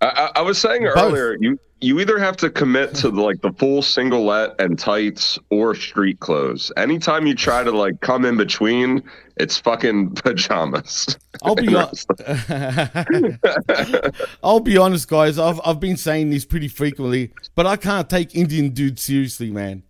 I, 0.00 0.30
I 0.36 0.42
was 0.42 0.58
saying 0.58 0.82
Both. 0.94 0.96
earlier, 0.96 1.36
you 1.40 1.58
you 1.80 2.00
either 2.00 2.18
have 2.18 2.36
to 2.38 2.48
commit 2.50 2.94
to 2.96 3.10
like 3.10 3.42
the 3.42 3.52
full 3.52 3.82
singlet 3.82 4.54
and 4.58 4.78
tights 4.78 5.38
or 5.50 5.74
street 5.74 6.18
clothes. 6.20 6.72
Anytime 6.76 7.26
you 7.26 7.34
try 7.34 7.62
to 7.62 7.70
like 7.70 8.00
come 8.00 8.24
in 8.24 8.36
between, 8.36 9.02
it's 9.36 9.58
fucking 9.58 10.10
pajamas. 10.14 11.18
I'll 11.42 11.54
be 11.54 11.66
hon- 11.74 11.90
I'll 14.42 14.60
be 14.60 14.76
honest, 14.76 15.08
guys. 15.08 15.38
I've 15.38 15.60
I've 15.64 15.80
been 15.80 15.96
saying 15.96 16.30
this 16.30 16.44
pretty 16.44 16.68
frequently, 16.68 17.32
but 17.54 17.66
I 17.66 17.76
can't 17.76 18.08
take 18.08 18.34
Indian 18.34 18.70
dudes 18.70 19.02
seriously, 19.02 19.50
man. 19.50 19.82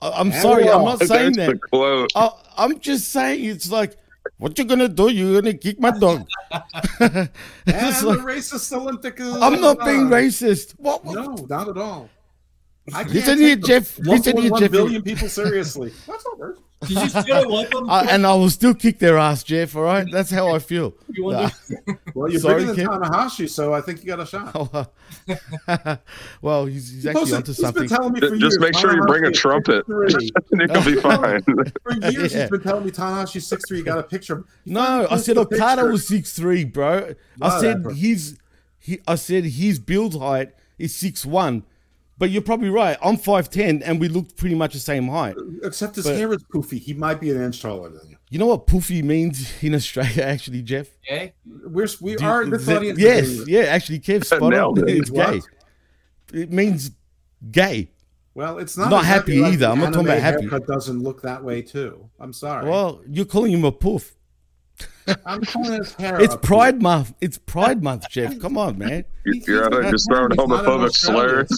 I, 0.00 0.10
I'm 0.10 0.32
sorry, 0.32 0.68
I'm 0.68 0.84
not 0.84 1.00
saying 1.00 1.32
There's 1.34 1.48
the 1.48 1.52
that. 1.54 1.70
quote. 1.70 2.10
I, 2.14 2.30
I'm 2.56 2.78
just 2.80 3.10
saying 3.10 3.44
it's 3.44 3.70
like, 3.70 3.96
what 4.38 4.58
you 4.58 4.64
gonna 4.64 4.88
do? 4.88 5.08
You're 5.10 5.40
gonna 5.40 5.54
kick 5.54 5.80
my 5.80 5.90
dog? 5.90 6.26
The 7.00 7.30
like- 7.66 8.18
racist 8.20 8.72
Olympic. 8.72 9.20
uh, 9.20 9.38
I'm 9.40 9.60
not 9.60 9.84
being 9.84 10.08
racist. 10.08 10.74
What? 10.78 11.04
what? 11.04 11.14
No, 11.14 11.46
not 11.48 11.68
at 11.68 11.78
all. 11.78 12.08
I 12.92 13.02
can't 13.04 13.14
Listen 13.14 13.38
take 13.38 13.46
here, 13.46 13.56
Jeff. 13.56 13.98
Listen 14.00 14.36
here, 14.36 14.50
1.1 14.50 14.58
Jeff. 14.60 14.70
billion 14.70 15.02
people 15.02 15.28
seriously. 15.28 15.90
That's 16.06 16.24
not 16.26 16.38
racist. 16.38 16.58
Did 16.86 16.90
you 17.14 17.22
feel 17.22 17.50
like 17.50 17.70
them? 17.70 17.88
I, 17.88 18.02
and 18.10 18.26
I 18.26 18.34
will 18.34 18.50
still 18.50 18.74
kick 18.74 18.98
their 18.98 19.16
ass, 19.16 19.42
Jeff. 19.42 19.74
All 19.74 19.84
right, 19.84 20.06
that's 20.12 20.30
how 20.30 20.54
I 20.54 20.58
feel. 20.58 20.92
You 21.08 21.24
wonder- 21.24 21.50
Well, 22.14 22.30
you're 22.30 22.40
Sorry, 22.40 22.60
bigger 22.60 22.74
than 22.74 22.86
Kim. 22.86 23.00
Tanahashi, 23.00 23.48
so 23.48 23.72
I 23.72 23.80
think 23.80 24.00
you 24.04 24.06
got 24.08 24.20
a 24.20 24.26
shot. 24.26 24.90
well, 26.42 26.66
he's, 26.66 26.90
he's 26.92 27.06
actually 27.06 27.22
Listen, 27.22 27.36
onto 27.38 27.52
he's 27.52 27.56
been 27.56 27.64
something. 27.64 27.88
telling 27.88 28.12
me 28.12 28.20
for 28.20 28.28
Just 28.36 28.40
years, 28.40 28.58
make 28.60 28.76
sure 28.76 28.94
you 28.94 29.02
bring 29.02 29.24
a 29.24 29.30
trumpet. 29.32 29.86
6'3". 29.86 30.74
You'll 30.74 30.94
be 30.94 31.00
fine. 31.00 31.42
For 31.82 32.10
years, 32.10 32.34
Yeah. 32.34 32.40
he's 32.42 32.50
been 32.50 32.62
telling 32.62 32.84
me 32.84 32.90
Tanahashi's 32.90 33.46
six 33.46 33.62
three. 33.66 33.78
You 33.78 33.84
got 33.84 33.98
a 33.98 34.02
picture. 34.02 34.34
of 34.34 34.38
him. 34.40 34.46
He 34.66 34.72
No, 34.72 35.06
I 35.10 35.16
said 35.16 35.38
Okada 35.38 35.86
was 35.86 36.06
six 36.06 36.34
three, 36.34 36.64
bro. 36.64 37.14
I 37.40 37.60
said 37.60 37.84
his 37.96 38.38
he 38.78 39.00
I 39.08 39.14
said 39.14 39.44
his 39.44 39.78
build 39.78 40.18
height 40.20 40.52
is 40.78 40.94
six 40.94 41.24
one. 41.24 41.64
But 42.16 42.30
you're 42.30 42.42
probably 42.42 42.68
right. 42.70 42.96
I'm 43.02 43.16
five 43.16 43.50
ten 43.50 43.82
and 43.82 43.98
we 44.00 44.08
looked 44.08 44.36
pretty 44.36 44.54
much 44.54 44.72
the 44.72 44.78
same 44.78 45.08
height. 45.08 45.34
Except 45.62 45.96
his 45.96 46.04
But- 46.04 46.16
hair 46.16 46.32
is 46.32 46.44
poofy. 46.44 46.78
He 46.78 46.94
might 46.94 47.20
be 47.20 47.30
an 47.30 47.42
inch 47.42 47.60
taller 47.60 47.88
than 47.90 48.10
you. 48.10 48.16
You 48.30 48.38
know 48.38 48.46
what 48.46 48.66
poofy 48.66 49.02
means 49.02 49.52
in 49.62 49.74
Australia, 49.74 50.22
actually, 50.22 50.62
Jeff? 50.62 50.88
Okay. 51.06 51.34
We're 51.46 51.88
we 52.00 52.14
Do- 52.16 52.24
are 52.24 52.44
this 52.46 52.66
that- 52.66 52.76
audience. 52.78 52.98
yes, 52.98 53.48
yeah, 53.48 53.62
actually, 53.62 53.98
Kev, 54.00 54.24
spot 54.32 54.54
on. 54.54 54.78
It. 54.78 54.88
It's 54.98 55.10
What? 55.10 55.32
gay. 56.32 56.40
It 56.42 56.52
means 56.52 56.90
gay. 57.50 57.90
Well, 58.34 58.58
it's 58.58 58.76
not 58.76 58.90
Not 58.90 59.02
exactly 59.02 59.34
happy 59.36 59.42
like 59.42 59.52
either. 59.54 59.66
I'm 59.66 59.78
not 59.78 59.92
talking 59.92 60.08
about 60.08 60.18
happy. 60.20 60.40
haircut 60.42 60.66
doesn't 60.66 61.00
look 61.02 61.22
that 61.22 61.44
way 61.44 61.62
too. 61.62 62.10
I'm 62.18 62.32
sorry. 62.32 62.68
Well, 62.68 63.00
you're 63.08 63.26
calling 63.26 63.52
him 63.52 63.64
a 63.64 63.70
poof. 63.72 64.16
I'm 65.26 65.42
pulling 65.42 65.72
his 65.80 65.92
hair. 65.94 66.18
It's 66.20 66.34
up 66.34 66.42
Pride 66.42 66.80
Month. 66.80 67.12
It's 67.20 67.36
Pride 67.38 67.82
Month, 67.82 68.08
Jeff. 68.10 68.38
Come 68.40 68.56
on, 68.56 68.78
man. 68.78 69.04
You- 69.26 69.42
You're 69.46 69.64
out 69.66 69.72
there 69.72 69.90
just 69.90 70.08
throwing 70.10 70.30
He's 70.30 70.38
not 70.38 70.50
in 70.50 70.64
homophobic 70.64 70.94
slurs. 70.94 71.48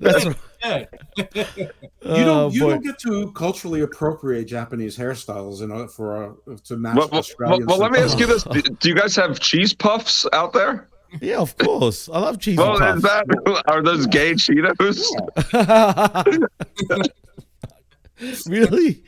That's 0.00 0.24
right. 0.64 0.88
You 1.18 1.68
Oh, 2.04 2.24
don't. 2.24 2.54
You 2.54 2.60
boy. 2.62 2.70
don't 2.70 2.84
get 2.84 2.98
to 3.00 3.30
culturally 3.32 3.80
appropriate 3.82 4.44
Japanese 4.46 4.96
hairstyles 4.96 5.62
in 5.62 5.70
order 5.70 5.88
for 5.88 6.36
uh, 6.48 6.56
to 6.64 6.76
match 6.76 6.96
well, 6.96 7.08
well, 7.12 7.22
well, 7.40 7.60
well, 7.66 7.78
let 7.78 7.92
me 7.92 7.98
ask 8.00 8.18
you 8.18 8.26
this: 8.26 8.42
do, 8.50 8.60
do 8.62 8.88
you 8.88 8.94
guys 8.94 9.14
have 9.16 9.38
cheese 9.40 9.72
puffs 9.74 10.26
out 10.32 10.52
there? 10.52 10.88
Yeah, 11.20 11.38
of 11.38 11.56
course. 11.58 12.08
I 12.08 12.18
love 12.18 12.38
cheese 12.38 12.58
Well, 12.58 12.78
puffs. 12.78 12.96
is 12.98 13.02
that 13.02 13.62
are 13.68 13.82
those 13.82 14.06
gay 14.06 14.32
Cheetos? 14.34 15.04
really? 18.46 19.02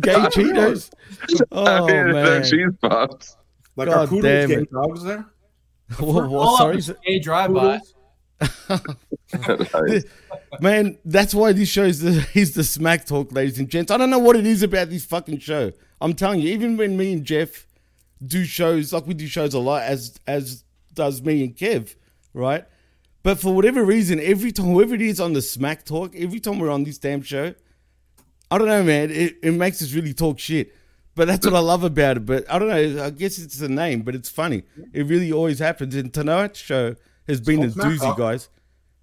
Gay 0.00 0.20
Cheetos? 0.30 0.90
Oh, 1.50 1.64
I 1.64 1.80
mean, 1.80 1.96
oh, 1.96 2.12
man. 2.12 2.12
they're 2.12 2.42
cheese 2.42 2.74
puffs. 2.80 3.36
Like 3.76 3.88
God 3.88 3.98
our 3.98 4.06
poodles 4.06 4.22
damn 4.24 4.48
gay 4.48 4.54
it. 4.56 4.70
dogs 4.70 5.04
there. 5.04 5.26
What, 5.98 6.28
what, 6.30 6.38
All 6.38 6.56
sorry? 6.56 6.72
up 6.74 6.78
is 6.78 6.94
a 7.06 7.18
drive-by. 7.18 7.78
Man, 10.60 10.96
that's 11.04 11.34
why 11.34 11.52
this 11.52 11.68
show 11.68 11.84
is 11.84 12.00
the, 12.00 12.26
is 12.34 12.54
the 12.54 12.64
smack 12.64 13.04
talk, 13.04 13.30
ladies 13.32 13.58
and 13.58 13.68
gents. 13.68 13.90
I 13.90 13.98
don't 13.98 14.08
know 14.10 14.18
what 14.18 14.36
it 14.36 14.46
is 14.46 14.62
about 14.62 14.88
this 14.88 15.04
fucking 15.04 15.40
show. 15.40 15.72
I'm 16.00 16.14
telling 16.14 16.40
you, 16.40 16.50
even 16.50 16.76
when 16.78 16.96
me 16.96 17.12
and 17.12 17.24
Jeff 17.24 17.66
do 18.24 18.44
shows, 18.44 18.92
like 18.92 19.06
we 19.06 19.14
do 19.14 19.26
shows 19.26 19.54
a 19.54 19.58
lot, 19.58 19.82
as 19.82 20.18
as 20.26 20.64
does 20.94 21.22
me 21.22 21.44
and 21.44 21.54
Kev, 21.56 21.94
right? 22.32 22.64
But 23.22 23.38
for 23.38 23.54
whatever 23.54 23.84
reason, 23.84 24.18
every 24.18 24.50
time, 24.50 24.66
whoever 24.66 24.94
it 24.94 25.02
is 25.02 25.20
on 25.20 25.32
the 25.32 25.42
smack 25.42 25.84
talk, 25.84 26.14
every 26.16 26.40
time 26.40 26.58
we're 26.58 26.70
on 26.70 26.84
this 26.84 26.98
damn 26.98 27.22
show, 27.22 27.54
I 28.52 28.58
don't 28.58 28.68
know, 28.68 28.84
man. 28.84 29.10
It, 29.10 29.36
it 29.42 29.52
makes 29.52 29.80
us 29.80 29.94
really 29.94 30.12
talk 30.12 30.38
shit. 30.38 30.74
But 31.14 31.26
that's 31.26 31.46
what 31.46 31.54
I 31.54 31.60
love 31.60 31.84
about 31.84 32.18
it. 32.18 32.26
But 32.26 32.50
I 32.50 32.58
don't 32.58 32.68
know. 32.68 33.04
I 33.04 33.10
guess 33.10 33.38
it's 33.38 33.56
the 33.56 33.68
name, 33.68 34.02
but 34.02 34.14
it's 34.14 34.28
funny. 34.28 34.64
It 34.92 35.06
really 35.06 35.32
always 35.32 35.58
happens. 35.58 35.94
And 35.94 36.12
tonight's 36.12 36.58
show 36.58 36.96
has 37.26 37.40
been 37.40 37.62
a 37.62 37.68
doozy, 37.68 38.16
guys. 38.16 38.48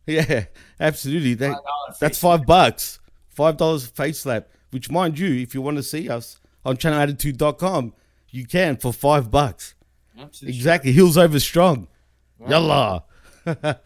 Yeah, 0.05 0.45
absolutely. 0.79 1.35
That, 1.35 1.59
that's 1.99 2.17
five 2.19 2.43
bucks. 2.47 2.99
Five 3.27 3.57
dollars 3.57 3.85
face 3.85 4.17
slap. 4.17 4.47
Which, 4.71 4.89
mind 4.89 5.19
you, 5.19 5.35
if 5.35 5.53
you 5.53 5.61
want 5.61 5.77
to 5.77 5.83
see 5.83 6.09
us 6.09 6.39
on 6.65 6.77
channelattitude.com, 6.77 7.93
you 8.29 8.47
can 8.47 8.77
for 8.77 8.91
five 8.91 9.29
bucks. 9.29 9.75
Absolutely. 10.19 10.57
Exactly. 10.57 10.91
Heels 10.93 11.15
over 11.15 11.39
strong. 11.39 11.87
Yalla. 12.47 13.03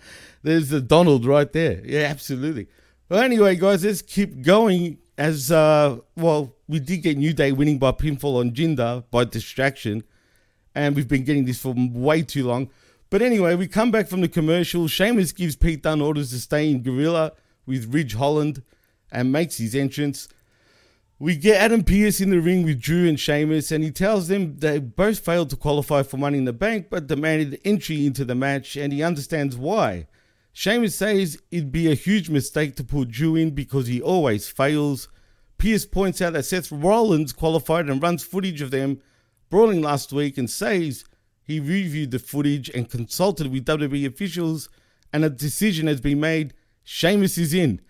There's 0.44 0.70
the 0.70 0.80
Donald 0.80 1.26
right 1.26 1.52
there. 1.52 1.82
Yeah, 1.84 2.04
absolutely. 2.04 2.68
Well, 3.10 3.22
anyway, 3.22 3.58
guys, 3.58 3.84
let's 3.84 4.02
keep 4.02 4.44
going. 4.44 5.00
As 5.18 5.52
uh, 5.52 5.98
well, 6.16 6.56
we 6.68 6.80
did 6.80 7.04
get 7.04 7.18
New 7.18 7.34
Day 7.34 7.52
winning 7.52 7.78
by 7.78 7.92
pinfall 7.92 8.40
on 8.40 8.52
Jinder 8.52 9.04
by 9.12 9.26
distraction, 9.26 10.04
and 10.74 10.96
we've 10.96 11.08
been 11.08 11.24
getting 11.24 11.46
this 11.46 11.62
for 11.62 11.76
way 11.78 12.24
too 12.24 12.48
long. 12.48 12.70
But 13.12 13.22
anyway, 13.22 13.54
we 13.54 13.68
come 13.68 13.92
back 13.92 14.08
from 14.08 14.22
the 14.22 14.28
commercial. 14.28 14.88
Sheamus 14.88 15.32
gives 15.32 15.56
Pete 15.56 15.84
Dunne 15.84 16.02
orders 16.02 16.32
to 16.32 16.40
stay 16.40 16.72
in 16.72 16.82
Gorilla 16.82 17.34
with 17.68 17.94
Ridge 17.94 18.16
Holland 18.16 18.64
and 19.12 19.32
makes 19.32 19.58
his 19.58 19.76
entrance. 19.76 20.28
We 21.20 21.36
get 21.36 21.62
Adam 21.62 21.84
Pearce 21.84 22.20
in 22.20 22.32
the 22.32 22.42
ring 22.42 22.64
with 22.64 22.82
Drew 22.82 23.08
and 23.08 23.20
Sheamus, 23.20 23.72
and 23.72 23.84
he 23.84 23.92
tells 23.92 24.30
them 24.30 24.58
they 24.58 24.80
both 24.80 25.20
failed 25.20 25.52
to 25.52 25.56
qualify 25.56 26.02
for 26.02 26.18
Money 26.18 26.40
in 26.40 26.46
the 26.46 26.54
Bank, 26.54 26.88
but 26.90 27.06
demanded 27.06 27.62
entry 27.64 28.08
into 28.08 28.26
the 28.26 28.34
match, 28.34 28.76
and 28.76 28.92
he 28.92 29.04
understands 29.04 29.56
why. 29.56 30.08
Sheamus 30.54 30.96
says 30.96 31.38
it'd 31.52 31.72
be 31.72 31.92
a 31.92 31.96
huge 31.96 32.30
mistake 32.30 32.76
to 32.76 32.84
put 32.84 33.10
Drew 33.10 33.36
in 33.36 33.52
because 33.52 33.88
he 33.88 34.02
always 34.02 34.48
fails. 34.48 35.10
Pearce 35.58 35.86
points 35.86 36.22
out 36.22 36.34
that 36.34 36.46
Seth 36.46 36.72
Rollins 36.72 37.34
qualified 37.34 37.90
and 37.90 38.02
runs 38.02 38.24
footage 38.24 38.62
of 38.62 38.72
them 38.72 39.02
brawling 39.50 39.82
last 39.82 40.12
week 40.14 40.38
and 40.38 40.50
says 40.50 41.06
he 41.44 41.60
reviewed 41.60 42.12
the 42.12 42.20
footage 42.20 42.70
and 42.70 42.90
consulted 42.90 43.52
with 43.52 43.66
WWE 43.66 44.06
officials, 44.08 44.70
and 45.12 45.24
a 45.24 45.30
decision 45.30 45.88
has 45.88 46.02
been 46.02 46.20
made. 46.20 46.54
Sheamus 46.84 47.38
is 47.38 47.54
in. 47.54 47.82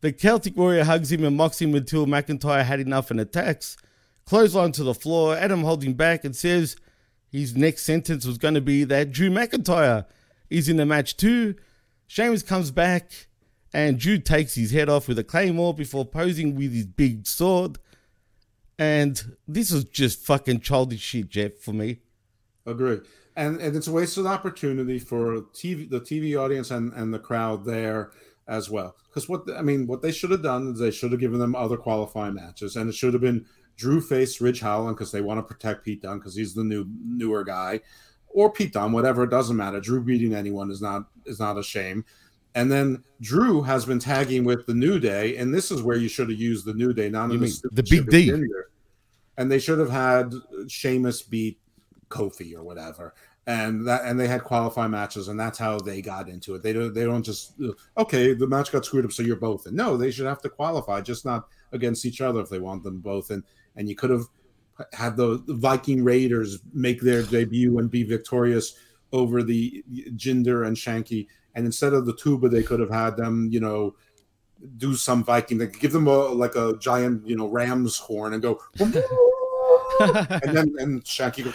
The 0.00 0.12
Celtic 0.12 0.56
Warrior 0.56 0.84
hugs 0.84 1.12
him 1.12 1.24
and 1.24 1.36
mocks 1.36 1.60
him 1.60 1.74
until 1.74 2.06
McIntyre 2.06 2.64
had 2.64 2.80
enough 2.80 3.10
and 3.10 3.20
attacks. 3.20 3.76
Clothesline 4.24 4.72
to 4.72 4.84
the 4.84 4.94
floor. 4.94 5.36
Adam 5.36 5.64
holds 5.64 5.84
him 5.84 5.94
back 5.94 6.24
and 6.24 6.34
says 6.34 6.76
his 7.30 7.56
next 7.56 7.82
sentence 7.82 8.24
was 8.24 8.38
going 8.38 8.54
to 8.54 8.60
be 8.60 8.84
that 8.84 9.12
Drew 9.12 9.30
McIntyre 9.30 10.06
is 10.50 10.68
in 10.68 10.76
the 10.76 10.86
match 10.86 11.16
too. 11.16 11.56
Sheamus 12.12 12.42
comes 12.42 12.70
back 12.70 13.10
and 13.72 13.98
Drew 13.98 14.18
takes 14.18 14.54
his 14.54 14.70
head 14.70 14.90
off 14.90 15.08
with 15.08 15.18
a 15.18 15.24
claymore 15.24 15.72
before 15.72 16.04
posing 16.04 16.54
with 16.54 16.74
his 16.74 16.84
big 16.84 17.26
sword. 17.26 17.78
And 18.78 19.34
this 19.48 19.70
was 19.70 19.84
just 19.84 20.22
fucking 20.26 20.60
childish 20.60 21.00
shit, 21.00 21.30
Jeff, 21.30 21.54
for 21.54 21.72
me. 21.72 22.00
Agree. 22.66 23.00
And 23.34 23.62
and 23.62 23.74
it's 23.74 23.86
a 23.86 23.92
wasted 23.92 24.26
opportunity 24.26 24.98
for 24.98 25.40
TV, 25.54 25.88
the 25.88 26.02
TV 26.02 26.38
audience 26.38 26.70
and, 26.70 26.92
and 26.92 27.14
the 27.14 27.18
crowd 27.18 27.64
there 27.64 28.10
as 28.46 28.68
well. 28.68 28.94
Because 29.08 29.26
what 29.26 29.50
I 29.56 29.62
mean, 29.62 29.86
what 29.86 30.02
they 30.02 30.12
should 30.12 30.32
have 30.32 30.42
done 30.42 30.72
is 30.72 30.80
they 30.80 30.90
should 30.90 31.12
have 31.12 31.20
given 31.20 31.38
them 31.38 31.54
other 31.54 31.78
qualifying 31.78 32.34
matches, 32.34 32.76
and 32.76 32.90
it 32.90 32.94
should 32.94 33.14
have 33.14 33.22
been 33.22 33.46
Drew 33.78 34.02
face 34.02 34.38
Ridge 34.38 34.60
Holland 34.60 34.98
because 34.98 35.12
they 35.12 35.22
want 35.22 35.38
to 35.38 35.54
protect 35.54 35.86
Pete 35.86 36.02
Dunne 36.02 36.18
because 36.18 36.36
he's 36.36 36.52
the 36.52 36.62
new 36.62 36.84
newer 37.02 37.42
guy, 37.42 37.80
or 38.34 38.52
Pete 38.52 38.72
Dunne, 38.72 38.92
whatever. 38.92 39.24
It 39.24 39.30
doesn't 39.30 39.56
matter. 39.56 39.80
Drew 39.80 40.02
beating 40.02 40.34
anyone 40.34 40.70
is 40.70 40.82
not 40.82 41.04
is 41.26 41.38
not 41.38 41.58
a 41.58 41.62
shame. 41.62 42.04
And 42.54 42.70
then 42.70 43.02
Drew 43.20 43.62
has 43.62 43.86
been 43.86 43.98
tagging 43.98 44.44
with 44.44 44.66
the 44.66 44.74
New 44.74 44.98
Day, 44.98 45.36
and 45.36 45.54
this 45.54 45.70
is 45.70 45.82
where 45.82 45.96
you 45.96 46.08
should 46.08 46.28
have 46.28 46.38
used 46.38 46.66
the 46.66 46.74
New 46.74 46.92
Day, 46.92 47.08
not 47.08 47.28
mean 47.28 47.40
the 47.40 47.82
Big 47.82 48.10
D. 48.10 48.32
And 49.38 49.50
they 49.50 49.58
should 49.58 49.78
have 49.78 49.90
had 49.90 50.34
Sheamus 50.68 51.22
beat 51.22 51.58
Kofi 52.10 52.54
or 52.54 52.62
whatever, 52.62 53.14
and 53.46 53.86
that 53.88 54.04
and 54.04 54.20
they 54.20 54.28
had 54.28 54.44
qualifying 54.44 54.90
matches, 54.90 55.28
and 55.28 55.40
that's 55.40 55.58
how 55.58 55.78
they 55.78 56.02
got 56.02 56.28
into 56.28 56.54
it. 56.54 56.62
They 56.62 56.74
don't 56.74 56.92
they 56.92 57.04
don't 57.04 57.22
just 57.22 57.54
okay 57.96 58.34
the 58.34 58.46
match 58.46 58.70
got 58.70 58.84
screwed 58.84 59.06
up, 59.06 59.12
so 59.12 59.22
you're 59.22 59.36
both 59.36 59.66
in. 59.66 59.74
No, 59.74 59.96
they 59.96 60.10
should 60.10 60.26
have 60.26 60.42
to 60.42 60.50
qualify, 60.50 61.00
just 61.00 61.24
not 61.24 61.48
against 61.72 62.04
each 62.04 62.20
other 62.20 62.40
if 62.40 62.50
they 62.50 62.58
want 62.58 62.82
them 62.82 63.00
both 63.00 63.30
in. 63.30 63.42
And 63.76 63.88
you 63.88 63.96
could 63.96 64.10
have 64.10 64.26
had 64.92 65.16
the 65.16 65.42
Viking 65.48 66.04
Raiders 66.04 66.60
make 66.72 67.00
their 67.00 67.22
debut 67.22 67.78
and 67.78 67.90
be 67.90 68.02
victorious 68.02 68.74
over 69.12 69.42
the 69.42 69.84
Jinder 70.16 70.66
and 70.66 70.76
Shanky, 70.76 71.26
and 71.54 71.66
instead 71.66 71.92
of 71.92 72.06
the 72.06 72.14
Tuba, 72.14 72.48
they 72.48 72.62
could 72.62 72.80
have 72.80 72.90
had 72.90 73.16
them, 73.16 73.48
you 73.50 73.60
know. 73.60 73.94
Do 74.76 74.94
some 74.94 75.24
Viking, 75.24 75.58
like 75.58 75.80
give 75.80 75.90
them 75.90 76.06
a 76.06 76.16
like 76.28 76.54
a 76.54 76.76
giant, 76.78 77.26
you 77.26 77.34
know, 77.34 77.48
ram's 77.48 77.98
horn 77.98 78.32
and 78.32 78.40
go, 78.40 78.60
and 78.78 78.94
then 80.56 80.72
and 80.78 81.02
Shanky 81.02 81.42
goes, 81.42 81.54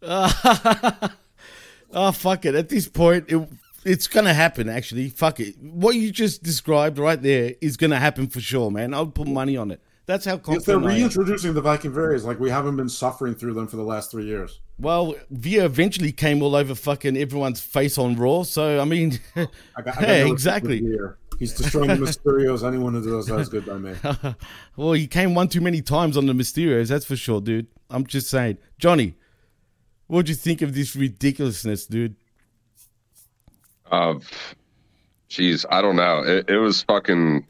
oh 1.92 2.12
fuck 2.12 2.44
it! 2.44 2.54
At 2.54 2.68
this 2.68 2.86
point, 2.86 3.24
it, 3.28 3.48
it's 3.84 4.06
gonna 4.06 4.34
happen. 4.34 4.68
Actually, 4.68 5.08
fuck 5.08 5.40
it. 5.40 5.56
What 5.58 5.96
you 5.96 6.12
just 6.12 6.42
described 6.42 6.98
right 6.98 7.20
there 7.20 7.54
is 7.60 7.76
gonna 7.76 7.98
happen 7.98 8.28
for 8.28 8.40
sure, 8.40 8.70
man. 8.70 8.94
I'll 8.94 9.06
put 9.06 9.26
money 9.26 9.56
on 9.56 9.70
it. 9.70 9.80
That's 10.06 10.24
how 10.26 10.34
If 10.34 10.42
they're 10.42 10.54
confident 10.54 10.84
I 10.86 10.90
am. 10.92 10.98
reintroducing 10.98 11.54
the 11.54 11.62
Viking 11.62 11.92
Variants, 11.92 12.24
like 12.24 12.38
we 12.38 12.50
haven't 12.50 12.76
been 12.76 12.88
suffering 12.90 13.34
through 13.34 13.54
them 13.54 13.66
for 13.66 13.76
the 13.76 13.82
last 13.82 14.10
three 14.10 14.26
years. 14.26 14.60
Well, 14.78 15.14
Veer 15.30 15.64
eventually 15.64 16.12
came 16.12 16.42
all 16.42 16.54
over 16.54 16.74
fucking 16.74 17.16
everyone's 17.16 17.60
face 17.60 17.96
on 17.96 18.16
Raw. 18.16 18.42
So 18.42 18.80
I 18.80 18.84
mean, 18.84 19.18
I 19.36 19.42
got, 19.44 19.48
I 19.76 19.82
got 19.82 19.94
hey, 20.04 20.24
no 20.24 20.32
exactly. 20.32 20.82
respect 20.82 20.90
for 20.92 20.96
Veer. 20.98 21.18
He's 21.38 21.52
destroying 21.54 21.88
the 21.88 21.94
Mysterios. 22.06 22.66
Anyone 22.66 22.94
who 22.94 23.02
does 23.02 23.26
that 23.26 23.40
is 23.40 23.48
good 23.48 23.66
by 23.66 23.78
me. 23.78 23.94
well, 24.76 24.92
he 24.92 25.06
came 25.06 25.34
one 25.34 25.48
too 25.48 25.60
many 25.60 25.80
times 25.82 26.16
on 26.16 26.26
the 26.26 26.32
Mysterios, 26.32 26.88
that's 26.88 27.04
for 27.06 27.16
sure, 27.16 27.40
dude. 27.40 27.66
I'm 27.90 28.06
just 28.06 28.28
saying, 28.28 28.58
Johnny. 28.78 29.14
What'd 30.06 30.28
you 30.28 30.34
think 30.34 30.60
of 30.60 30.74
this 30.74 30.94
ridiculousness, 30.94 31.86
dude? 31.86 32.14
Uh, 33.90 34.16
jeez, 35.30 35.64
I 35.70 35.80
don't 35.80 35.96
know. 35.96 36.22
It, 36.22 36.50
it 36.50 36.58
was 36.58 36.82
fucking 36.82 37.46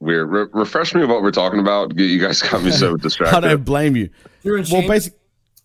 weird. 0.00 0.28
Re- 0.28 0.46
refresh 0.52 0.94
me 0.94 1.04
what 1.04 1.22
we're 1.22 1.30
talking 1.30 1.60
about. 1.60 1.96
You 1.98 2.18
guys 2.18 2.42
got 2.42 2.62
me 2.62 2.70
so 2.70 2.96
distracted. 2.96 3.36
I 3.36 3.40
don't 3.40 3.64
blame 3.64 3.96
you. 3.96 4.10
You're 4.42 4.58
in 4.58 4.66
Well, 4.70 4.86
basically, 4.88 5.18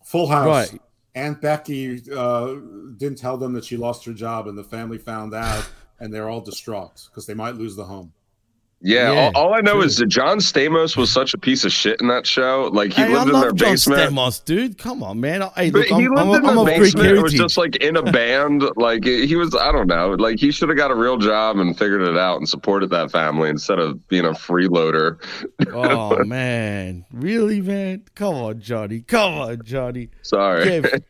Full 0.04 0.28
House. 0.28 0.46
Right. 0.46 0.80
Aunt 1.14 1.40
Becky 1.40 2.02
uh, 2.14 2.56
didn't 2.98 3.16
tell 3.16 3.38
them 3.38 3.54
that 3.54 3.64
she 3.64 3.76
lost 3.78 4.04
her 4.04 4.12
job, 4.12 4.46
and 4.46 4.56
the 4.56 4.64
family 4.64 4.98
found 4.98 5.34
out, 5.34 5.66
and 5.98 6.12
they're 6.12 6.28
all 6.28 6.42
distraught 6.42 7.08
because 7.08 7.24
they 7.26 7.32
might 7.34 7.54
lose 7.54 7.74
the 7.74 7.84
home. 7.84 8.12
Yeah, 8.86 9.12
Yeah, 9.12 9.32
all, 9.34 9.48
all 9.48 9.54
I 9.54 9.60
know 9.62 9.72
true. 9.74 9.82
is 9.82 9.96
that 9.96 10.06
John 10.06 10.38
Stamos 10.38 10.96
was 10.96 11.10
such 11.10 11.34
a 11.34 11.38
piece 11.38 11.64
of 11.64 11.72
shit 11.72 12.00
in 12.00 12.06
that 12.06 12.24
show. 12.24 12.70
Like 12.72 12.92
he 12.92 13.02
hey, 13.02 13.08
I 13.08 13.24
lived 13.24 13.26
in 13.26 13.32
their 13.32 13.50
love 13.50 13.56
John 13.56 13.72
basement. 13.72 14.12
Stamos, 14.12 14.44
dude. 14.44 14.78
Come 14.78 15.02
on, 15.02 15.18
man. 15.18 15.42
Hey, 15.56 15.70
But 15.70 15.78
look, 15.78 15.86
he 15.88 15.94
I'm, 15.94 16.14
lived 16.14 16.20
I'm, 16.20 16.34
in 16.44 16.46
I'm 16.50 16.56
the 16.56 16.64
basement. 16.64 17.06
It 17.08 17.20
was 17.20 17.32
just 17.32 17.56
like 17.56 17.74
in 17.76 17.96
a 17.96 18.02
band. 18.12 18.62
Like 18.76 19.04
he 19.04 19.34
was, 19.34 19.56
I 19.56 19.72
don't 19.72 19.88
know. 19.88 20.10
Like 20.10 20.38
he 20.38 20.52
should 20.52 20.68
have 20.68 20.78
got 20.78 20.92
a 20.92 20.94
real 20.94 21.16
job 21.16 21.58
and 21.58 21.76
figured 21.76 22.02
it 22.02 22.16
out 22.16 22.36
and 22.36 22.48
supported 22.48 22.90
that 22.90 23.10
family 23.10 23.50
instead 23.50 23.80
of 23.80 24.06
being 24.06 24.24
a 24.24 24.30
freeloader. 24.30 25.18
oh 25.72 26.16
man, 26.24 27.04
really, 27.10 27.60
man? 27.60 28.04
Come 28.14 28.34
on, 28.36 28.60
Johnny. 28.60 29.00
Come 29.00 29.34
on, 29.34 29.62
Johnny. 29.64 30.10
Sorry. 30.22 30.64
Kev. 30.64 31.02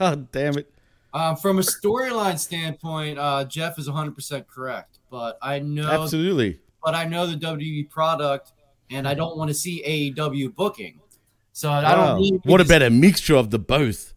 God 0.00 0.30
damn 0.32 0.58
it. 0.58 0.72
Um, 1.14 1.36
from 1.36 1.58
a 1.58 1.62
storyline 1.62 2.38
standpoint, 2.38 3.18
uh, 3.18 3.44
Jeff 3.44 3.78
is 3.78 3.88
100% 3.88 4.46
correct. 4.48 4.98
But 5.10 5.38
I 5.42 5.58
know 5.60 5.88
Absolutely. 5.88 6.58
But 6.84 6.94
I 6.94 7.04
know 7.04 7.26
the 7.26 7.36
WWE 7.36 7.88
product, 7.90 8.52
and 8.90 9.06
I 9.06 9.14
don't 9.14 9.36
want 9.36 9.48
to 9.48 9.54
see 9.54 9.82
AEW 10.16 10.54
booking. 10.54 11.00
So 11.52 11.70
I 11.70 11.94
don't 11.94 12.20
need. 12.20 12.40
What 12.44 12.60
about 12.60 12.82
a 12.82 12.90
mixture 12.90 13.36
of 13.36 13.50
the 13.50 13.58
both? 13.58 14.14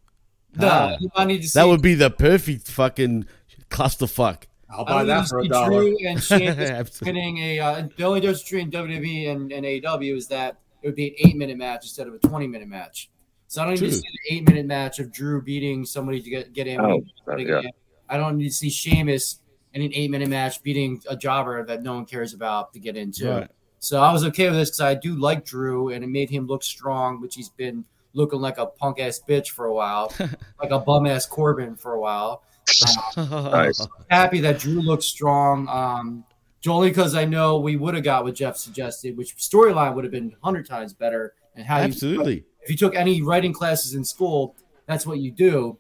No, 0.58 0.68
Ah, 0.70 0.98
I 1.16 1.26
need 1.26 1.42
to 1.42 1.48
see. 1.50 1.60
that 1.60 1.66
would 1.68 1.82
be 1.82 1.96
the 1.96 2.10
perfect 2.10 2.68
fucking 2.70 3.26
clusterfuck. 3.70 4.44
I'll 4.70 4.86
I 4.88 5.04
don't 5.06 5.32
need 5.42 5.50
to 5.52 5.96
see 6.00 6.06
and 6.08 6.24
Sheamus 6.24 6.70
Absolutely. 6.70 7.14
winning 7.22 7.38
a. 7.40 7.60
Uh, 7.60 7.88
the 7.98 8.04
only 8.04 8.20
difference 8.22 8.44
between 8.44 8.72
WWE 8.72 9.30
and, 9.32 9.52
and 9.52 9.66
AEW 9.66 10.16
is 10.18 10.28
that 10.30 10.58
it 10.82 10.88
would 10.88 10.96
be 10.96 11.10
an 11.10 11.16
eight 11.20 11.36
minute 11.36 11.58
match 11.58 11.84
instead 11.84 12.08
of 12.08 12.14
a 12.14 12.20
twenty 12.20 12.48
minute 12.48 12.68
match. 12.68 13.10
So 13.48 13.62
I 13.62 13.66
don't 13.66 13.74
need 13.80 13.90
to 13.90 13.96
see 13.96 14.08
an 14.08 14.38
eight 14.38 14.48
minute 14.48 14.66
match 14.66 15.00
of 15.00 15.12
Drew 15.12 15.42
beating 15.42 15.86
somebody 15.86 16.22
to 16.22 16.30
get 16.30 16.54
get 16.54 16.68
in. 16.68 16.80
Oh, 16.82 17.02
getting 17.28 17.48
yeah. 17.48 17.62
I 18.10 18.18
don't 18.18 18.38
need 18.38 18.48
to 18.50 18.54
see 18.54 18.70
Sheamus 18.70 19.40
in 19.76 19.82
an 19.84 19.92
eight 19.94 20.10
minute 20.10 20.30
match 20.30 20.64
beating 20.64 21.02
a 21.08 21.16
jobber 21.16 21.64
that 21.66 21.84
no 21.84 21.94
one 21.94 22.06
cares 22.06 22.34
about 22.34 22.74
to 22.74 22.80
get 22.80 22.96
into. 22.98 23.30
Right. 23.30 23.48
So 23.80 24.02
I 24.02 24.12
was 24.12 24.26
okay 24.26 24.50
with 24.50 24.58
this 24.58 24.70
because 24.72 24.82
I 24.82 24.96
do 24.96 25.16
like 25.16 25.46
Drew 25.46 25.90
and 25.90 26.04
it 26.04 26.08
made 26.08 26.30
him 26.32 26.48
look 26.48 26.64
strong, 26.64 27.22
which 27.22 27.36
he's 27.36 27.50
been 27.50 27.86
looking 28.14 28.40
like 28.40 28.58
a 28.58 28.66
punk 28.66 29.00
ass 29.00 29.22
bitch 29.28 29.50
for 29.50 29.66
a 29.66 29.74
while, 29.74 30.12
like 30.62 30.72
a 30.72 30.80
bum 30.80 31.06
ass 31.06 31.26
Corbin 31.28 31.76
for 31.76 31.94
a 31.94 32.00
while. 32.00 32.42
Um, 33.16 33.30
Nice. 33.30 33.88
happy 34.10 34.42
that 34.42 34.58
Drew 34.60 34.82
looks 34.82 35.06
strong. 35.06 35.68
Um, 35.70 36.26
only 36.68 36.90
because 36.90 37.14
I 37.14 37.24
know 37.24 37.60
we 37.60 37.76
would 37.76 37.94
have 37.94 38.04
got 38.04 38.24
what 38.24 38.34
Jeff 38.36 38.58
suggested, 38.58 39.16
which 39.16 39.38
storyline 39.38 39.94
would 39.94 40.04
have 40.04 40.12
been 40.12 40.36
hundred 40.44 40.66
times 40.66 40.94
better. 40.94 41.34
And 41.56 41.64
how 41.66 41.78
you- 41.78 41.84
Absolutely. 41.84 42.44
if 42.64 42.70
you 42.72 42.76
took 42.76 42.96
any 42.96 43.22
writing 43.22 43.54
classes 43.54 43.94
in 43.94 44.04
school, 44.04 44.56
that's 44.88 45.06
what 45.06 45.20
you 45.20 45.32
do. 45.32 45.78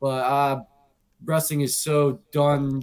But 0.00 0.24
uh, 0.24 0.60
wrestling 1.24 1.62
is 1.62 1.76
so 1.76 2.20
done 2.30 2.82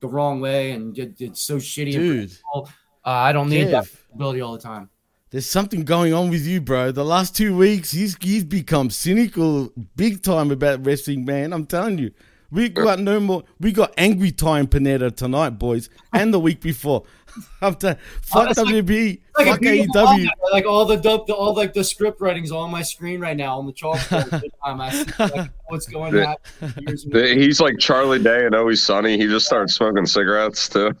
the 0.00 0.08
wrong 0.08 0.40
way 0.40 0.72
and 0.72 0.98
it, 0.98 1.20
it's 1.20 1.42
so 1.42 1.56
shitty. 1.56 1.92
Dude. 1.92 2.32
uh, 2.54 2.62
I 3.04 3.32
don't 3.32 3.48
need 3.48 3.68
that 3.68 3.86
ability 4.14 4.40
all 4.40 4.52
the 4.52 4.62
time. 4.62 4.90
There's 5.30 5.46
something 5.46 5.84
going 5.84 6.12
on 6.12 6.28
with 6.28 6.44
you, 6.44 6.60
bro. 6.60 6.90
The 6.90 7.04
last 7.04 7.36
two 7.36 7.56
weeks, 7.56 7.92
he's 7.92 8.16
he's 8.20 8.42
become 8.44 8.90
cynical 8.90 9.72
big 9.94 10.22
time 10.22 10.50
about 10.50 10.84
wrestling, 10.84 11.24
man. 11.24 11.52
I'm 11.52 11.66
telling 11.66 11.98
you. 11.98 12.10
We 12.52 12.68
got 12.68 12.98
no 12.98 13.20
more. 13.20 13.44
We 13.60 13.70
got 13.70 13.94
angry 13.96 14.32
time 14.32 14.66
Panetta 14.66 15.14
tonight, 15.14 15.50
boys, 15.50 15.88
and 16.12 16.34
the 16.34 16.40
week 16.40 16.60
before. 16.60 17.04
I'm 17.62 17.74
telling. 17.74 17.96
Fuck 18.22 18.50
It's 18.50 18.58
like- 18.58 18.74
WB. 18.74 19.20
Like 19.38 19.46
fuck 19.46 19.60
beautiful 19.60 19.94
AEW. 19.94 20.04
moment, 20.04 20.30
like 20.52 20.66
all 20.66 20.84
the 20.84 20.96
dub, 20.96 21.26
the, 21.26 21.32
all 21.34 21.54
like 21.54 21.72
the 21.72 21.84
script 21.84 22.20
writings 22.20 22.50
on 22.52 22.70
my 22.70 22.82
screen 22.82 23.20
right 23.20 23.36
now 23.36 23.58
on 23.58 23.64
the 23.66 23.72
chalkboard. 23.72 24.28
Time 24.62 24.80
I 24.80 24.90
see 24.90 25.04
like, 25.18 25.50
what's 25.68 25.86
going 25.86 26.14
on. 26.18 26.36
Here's. 26.86 27.04
The- 27.04 27.34
He's 27.36 27.60
like 27.60 27.78
Charlie 27.78 28.18
Day 28.22 28.44
and 28.44 28.54
Always 28.54 28.82
Sunny. 28.82 29.16
He 29.16 29.26
just 29.26 29.46
started 29.46 29.70
smoking 29.70 30.04
cigarettes 30.04 30.68
too. 30.68 30.90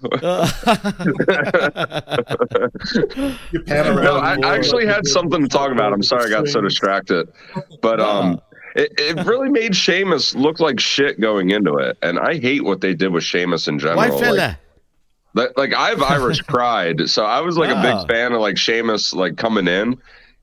You 3.52 3.62
no, 3.66 4.16
I, 4.16 4.36
I 4.42 4.54
actually 4.56 4.86
had 4.86 5.06
something 5.06 5.42
to 5.42 5.48
talk 5.48 5.70
about. 5.72 5.92
I'm 5.92 6.02
sorry 6.02 6.26
I 6.26 6.30
got 6.30 6.48
so 6.48 6.60
distracted, 6.60 7.28
but 7.82 8.00
um, 8.00 8.40
it, 8.76 8.92
it 8.98 9.26
really 9.26 9.48
made 9.50 9.74
Sheamus 9.74 10.34
look 10.34 10.60
like 10.60 10.80
shit 10.80 11.20
going 11.20 11.50
into 11.50 11.74
it, 11.76 11.98
and 12.02 12.18
I 12.18 12.38
hate 12.38 12.64
what 12.64 12.80
they 12.80 12.94
did 12.94 13.12
with 13.12 13.24
Sheamus 13.24 13.68
in 13.68 13.78
general. 13.78 13.96
White 13.98 14.12
Like, 14.12 14.20
fella. 14.22 14.36
like, 14.36 14.56
like 15.34 15.74
I 15.74 15.90
have 15.90 16.02
Irish 16.02 16.42
pride, 16.46 17.08
so 17.08 17.24
I 17.24 17.40
was 17.40 17.56
like 17.56 17.70
a 17.70 17.80
big 17.82 18.08
fan 18.08 18.32
of 18.32 18.40
like 18.40 18.58
Sheamus 18.58 19.12
like 19.12 19.36
coming 19.36 19.68
in, 19.68 19.96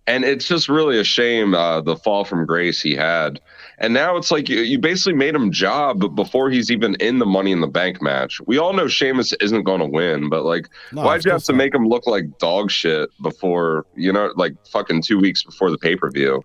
and 0.08 0.24
it's 0.24 0.48
just 0.48 0.70
really 0.70 1.00
a 1.00 1.04
shame 1.04 1.54
uh, 1.54 1.82
the 1.82 1.96
fall 1.98 2.24
from 2.26 2.46
grace 2.46 2.82
he 2.82 2.96
had. 2.96 3.40
And 3.80 3.94
now 3.94 4.18
it's 4.18 4.32
like 4.32 4.50
you, 4.50 4.62
you 4.62 4.80
basically 4.80 5.14
made 5.14 5.36
him 5.36 5.52
job 5.52 6.16
before 6.16 6.50
he's 6.50 6.72
even 6.72 6.96
in 6.96 7.20
the 7.20 7.28
Money 7.28 7.52
in 7.52 7.62
the 7.62 7.68
Bank 7.68 8.02
match. 8.02 8.42
We 8.48 8.58
all 8.58 8.74
know 8.74 8.88
Sheamus 8.88 9.34
isn't 9.40 9.64
going 9.64 9.82
to 9.82 9.86
win, 9.86 10.30
but 10.30 10.46
like, 10.46 10.68
No, 10.92 11.04
why'd 11.04 11.24
you 11.24 11.32
have 11.32 11.44
to 11.44 11.52
not. 11.52 11.58
make 11.60 11.76
him 11.76 11.88
look 11.88 12.08
like 12.08 12.40
dog 12.40 12.72
shit 12.72 13.08
before, 13.22 13.86
you 13.96 14.12
know, 14.12 14.32
like 14.36 14.56
fucking 14.72 15.04
two 15.04 15.20
weeks 15.20 15.44
before 15.44 15.70
the 15.70 15.78
pay 15.78 15.96
per 15.96 16.10
view? 16.10 16.42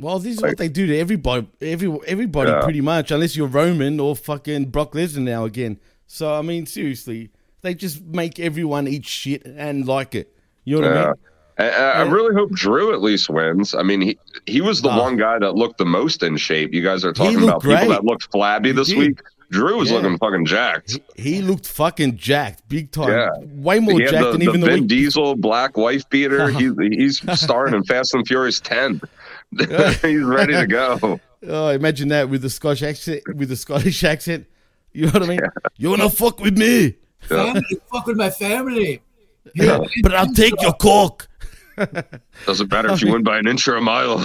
Well, 0.00 0.18
this 0.18 0.34
is 0.34 0.40
Like- 0.42 0.52
what 0.52 0.58
they 0.58 0.68
do 0.68 0.88
to 0.88 0.98
everybody. 0.98 1.46
Every 1.60 1.96
everybody, 2.08 2.50
Yeah. 2.50 2.62
pretty 2.62 2.80
much, 2.80 3.12
unless 3.12 3.36
you're 3.36 3.46
Roman 3.46 4.00
or 4.00 4.16
fucking 4.16 4.70
Brock 4.70 4.94
Lesnar 4.94 5.22
now 5.22 5.44
again. 5.44 5.78
So 6.08 6.34
I 6.34 6.42
mean, 6.42 6.66
seriously, 6.66 7.30
they 7.64 7.74
just 7.74 8.02
make 8.04 8.38
everyone 8.38 8.86
eat 8.86 9.06
shit 9.06 9.44
and 9.44 9.86
like 9.88 10.14
it. 10.14 10.32
You 10.64 10.80
know 10.80 10.88
what 10.88 10.96
I 10.96 11.06
mean? 11.06 11.14
I, 11.56 11.68
I 11.70 12.02
really 12.02 12.34
hope 12.34 12.50
Drew 12.50 12.92
at 12.92 13.00
least 13.00 13.30
wins. 13.30 13.74
I 13.74 13.82
mean, 13.82 14.00
he 14.00 14.18
he 14.46 14.60
was 14.60 14.82
the 14.82 14.88
one 14.88 15.16
guy 15.16 15.38
that 15.38 15.54
looked 15.54 15.78
the 15.78 15.84
most 15.84 16.22
in 16.22 16.36
shape. 16.36 16.72
You 16.74 16.82
guys 16.82 17.04
are 17.04 17.12
talking 17.12 17.42
about 17.42 17.62
people 17.62 17.76
great. 17.76 17.88
that 17.88 18.04
looked 18.04 18.30
flabby 18.32 18.72
this 18.72 18.88
did. 18.88 18.98
week. 18.98 19.20
Drew 19.50 19.76
was 19.78 19.90
Yeah. 19.90 19.98
looking 19.98 20.18
fucking 20.18 20.46
jacked. 20.46 20.98
He 21.16 21.42
looked 21.42 21.68
fucking 21.68 22.16
jacked, 22.16 22.68
big 22.68 22.90
time. 22.90 23.10
Yeah. 23.10 23.30
Way 23.54 23.78
more 23.78 24.00
jacked 24.00 24.12
the, 24.12 24.30
than 24.32 24.40
the 24.40 24.46
even 24.48 24.60
the 24.60 24.66
Vin 24.66 24.80
week. 24.80 24.88
Diesel 24.88 25.36
black 25.36 25.76
wife 25.76 26.08
beater. 26.10 26.48
he's 26.50 27.20
he's 27.20 27.40
starring 27.40 27.74
in 27.74 27.84
Fast 27.84 28.14
and 28.14 28.26
Furious 28.26 28.58
Ten. 28.60 29.00
he's 29.58 30.22
ready 30.22 30.54
to 30.54 30.66
go. 30.66 31.20
Oh, 31.46 31.68
imagine 31.68 32.08
that 32.08 32.28
with 32.28 32.42
the 32.42 32.50
Scottish 32.50 32.82
accent. 32.82 33.22
With 33.32 33.48
the 33.48 33.56
Scottish 33.56 34.02
accent, 34.02 34.46
you 34.92 35.06
know 35.06 35.12
what 35.12 35.22
I 35.22 35.26
mean? 35.26 35.40
You 35.76 35.90
wanna 35.90 36.10
fuck 36.10 36.40
with 36.40 36.58
me? 36.58 36.96
Family, 37.28 37.62
fuck 37.90 38.06
with 38.06 38.16
my 38.16 38.30
family. 38.30 39.02
Yeah, 39.54 39.78
but 40.02 40.14
I'll 40.14 40.32
take 40.32 40.54
your 40.62 40.72
cock. 40.72 41.28
Doesn't 42.46 42.72
matter 42.72 42.90
if 42.92 43.02
you 43.02 43.12
win 43.12 43.22
by 43.22 43.38
an 43.38 43.46
inch 43.46 43.68
or 43.68 43.76
a 43.76 43.80
mile. 43.80 44.18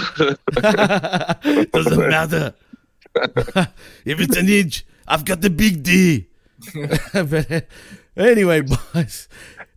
Doesn't 0.56 2.08
matter. 2.08 2.54
if 3.14 4.18
it's 4.18 4.36
an 4.36 4.48
inch, 4.48 4.84
I've 5.06 5.24
got 5.26 5.40
the 5.42 5.50
big 5.50 5.82
D. 5.82 6.26
but 7.12 7.66
anyway, 8.16 8.62
boys. 8.62 9.28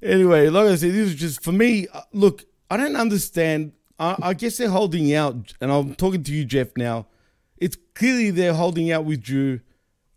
Anyway, 0.02 0.48
like 0.50 0.68
I 0.68 0.76
said, 0.76 0.94
this 0.94 1.10
was 1.10 1.16
just 1.16 1.44
for 1.44 1.52
me. 1.52 1.88
uh, 1.94 2.02
Look, 2.14 2.46
I 2.72 2.78
don't 2.78 2.96
understand. 2.96 3.74
I, 4.00 4.16
I 4.22 4.34
guess 4.34 4.58
they're 4.58 4.70
holding 4.70 5.14
out, 5.14 5.54
and 5.62 5.72
I'm 5.72 5.94
talking 5.96 6.24
to 6.24 6.32
you, 6.34 6.46
Jeff. 6.46 6.70
Now, 6.78 7.08
it's 7.58 7.78
clearly 7.96 8.32
they're 8.32 8.54
holding 8.56 8.92
out 8.92 9.06
with 9.06 9.22
Drew 9.22 9.60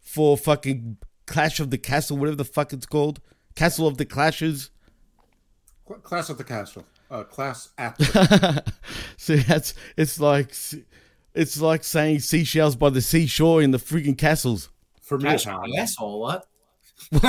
for 0.00 0.36
fucking 0.36 0.98
Clash 1.26 1.60
of 1.60 1.70
the 1.70 1.78
Castle, 1.78 2.16
whatever 2.16 2.36
the 2.36 2.44
fuck 2.44 2.72
it's 2.72 2.86
called, 2.86 3.20
Castle 3.54 3.86
of 3.86 3.98
the 3.98 4.04
Clashes. 4.04 4.70
Cl- 5.86 6.00
Class 6.00 6.30
at 6.30 6.38
the 6.38 6.44
castle. 6.44 6.84
Uh, 7.08 7.22
class 7.22 7.68
at 7.78 7.96
the 7.98 8.64
so 9.16 9.36
that's 9.36 9.74
it's 9.96 10.18
like 10.18 10.52
it's 11.36 11.60
like 11.60 11.84
saying 11.84 12.18
seashells 12.18 12.74
by 12.74 12.90
the 12.90 13.00
seashore 13.00 13.62
in 13.62 13.70
the 13.70 13.78
freaking 13.78 14.18
castles. 14.18 14.70
For 15.02 15.16
me, 15.16 15.30
Cash 15.30 15.46
my 15.46 15.68
asshole. 15.78 16.18
What? 16.20 16.46
We're 17.12 17.20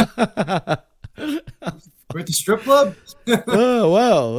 at 2.21 2.25
the 2.25 2.33
strip 2.33 2.63
club. 2.63 2.95
oh 3.47 3.91
well. 3.91 4.37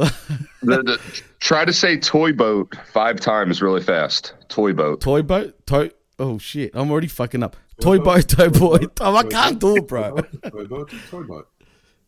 The- 0.61 0.83
the- 0.83 0.99
try 1.39 1.63
to 1.63 1.71
say 1.71 1.97
toy 1.97 2.33
boat 2.33 2.75
five 2.91 3.21
times 3.21 3.61
really 3.61 3.81
fast. 3.81 4.33
Toy 4.49 4.73
boat. 4.73 4.99
Toy 4.99 5.21
boat, 5.21 5.55
toy. 5.65 5.91
Oh 6.17 6.37
shit! 6.37 6.71
I'm 6.73 6.91
already 6.91 7.07
fucking 7.07 7.43
up. 7.43 7.55
Toy 7.81 7.99
boat, 7.99 8.27
toy 8.27 8.49
boy. 8.49 8.79
Oh, 8.99 9.15
I 9.15 9.23
can't 9.23 9.59
do 9.59 9.77
it, 9.77 9.87
bro. 9.87 10.17
toy 10.49 10.65
boat, 10.65 10.91
toy 11.09 11.23
boat. 11.23 11.47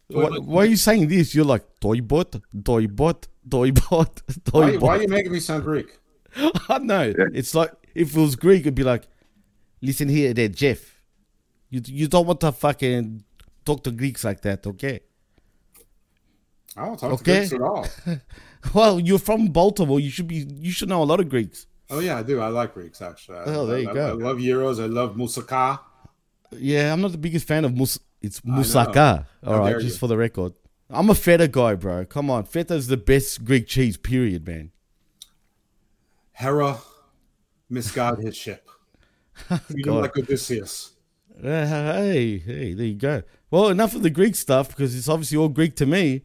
Why, 0.09 0.27
why 0.39 0.63
are 0.63 0.65
you 0.65 0.75
saying 0.75 1.07
this? 1.07 1.33
You're 1.33 1.45
like 1.45 1.63
toy 1.79 2.01
boat, 2.01 2.35
toy 2.65 2.87
boat, 2.87 3.27
toy 3.49 3.71
boat, 3.71 4.21
toy 4.45 4.59
Why, 4.59 4.71
boat. 4.71 4.81
why 4.81 4.97
are 4.97 5.01
you 5.03 5.07
making 5.07 5.31
me 5.31 5.39
sound 5.39 5.63
Greek? 5.63 5.97
I 6.69 6.79
know. 6.79 7.13
It's 7.33 7.55
like 7.55 7.71
if 7.95 8.15
it 8.15 8.19
was 8.19 8.35
Greek, 8.35 8.61
it'd 8.61 8.75
be 8.75 8.83
like, 8.83 9.03
listen 9.81 10.09
here, 10.09 10.33
there, 10.33 10.49
Jeff. 10.49 10.79
You 11.69 11.81
you 11.85 12.07
don't 12.09 12.27
want 12.27 12.41
to 12.41 12.51
fucking 12.51 13.23
talk 13.65 13.83
to 13.85 13.91
Greeks 13.91 14.25
like 14.25 14.41
that, 14.41 14.67
okay? 14.67 14.99
I 16.75 16.85
don't 16.85 16.99
talk 16.99 17.13
Okay. 17.13 17.47
to 17.47 17.49
Greeks 17.49 17.53
at 17.53 17.61
all. 17.61 17.87
well, 18.73 18.99
you're 18.99 19.19
from 19.19 19.47
Baltimore. 19.47 19.99
You 20.01 20.09
should 20.09 20.27
be. 20.27 20.45
You 20.59 20.71
should 20.71 20.89
know 20.89 21.01
a 21.03 21.05
lot 21.05 21.19
of 21.21 21.29
Greeks. 21.29 21.67
Oh 21.91 21.99
yeah, 21.99 22.17
I 22.17 22.23
do. 22.23 22.39
I 22.39 22.47
like 22.47 22.73
Greeks 22.73 23.01
actually. 23.01 23.37
I, 23.39 23.43
Oh, 23.47 23.65
there 23.65 23.79
you 23.79 23.89
I, 23.89 23.93
go. 23.93 24.07
I 24.07 24.11
love 24.13 24.37
Euros. 24.37 24.81
I 24.81 24.87
love 24.87 25.15
moussaka. 25.15 25.79
Yeah, 26.53 26.91
I'm 26.91 27.01
not 27.01 27.11
the 27.11 27.17
biggest 27.17 27.47
fan 27.47 27.65
of 27.65 27.75
mus. 27.75 27.99
It's 28.21 28.39
moussaka. 28.41 29.25
All 29.45 29.59
right, 29.59 29.79
just 29.79 29.95
you. 29.95 29.99
for 29.99 30.07
the 30.07 30.17
record. 30.17 30.53
I'm 30.89 31.09
a 31.09 31.15
feta 31.15 31.47
guy, 31.47 31.75
bro. 31.75 32.05
Come 32.05 32.29
on, 32.29 32.45
feta's 32.45 32.87
the 32.87 32.97
best 32.97 33.43
Greek 33.43 33.67
cheese. 33.67 33.97
Period, 33.97 34.47
man. 34.47 34.71
Hera 36.33 36.79
misguided 37.69 38.25
his 38.25 38.35
ship. 38.35 38.67
God. 39.49 40.01
like 40.01 40.17
Odysseus. 40.17 40.91
Uh, 41.37 41.65
hey, 41.95 42.37
hey, 42.37 42.73
there 42.73 42.85
you 42.85 42.95
go. 42.95 43.23
Well, 43.49 43.69
enough 43.69 43.95
of 43.95 44.03
the 44.03 44.09
Greek 44.09 44.35
stuff 44.35 44.69
because 44.69 44.95
it's 44.95 45.09
obviously 45.09 45.37
all 45.37 45.49
Greek 45.49 45.75
to 45.77 45.85
me. 45.85 46.23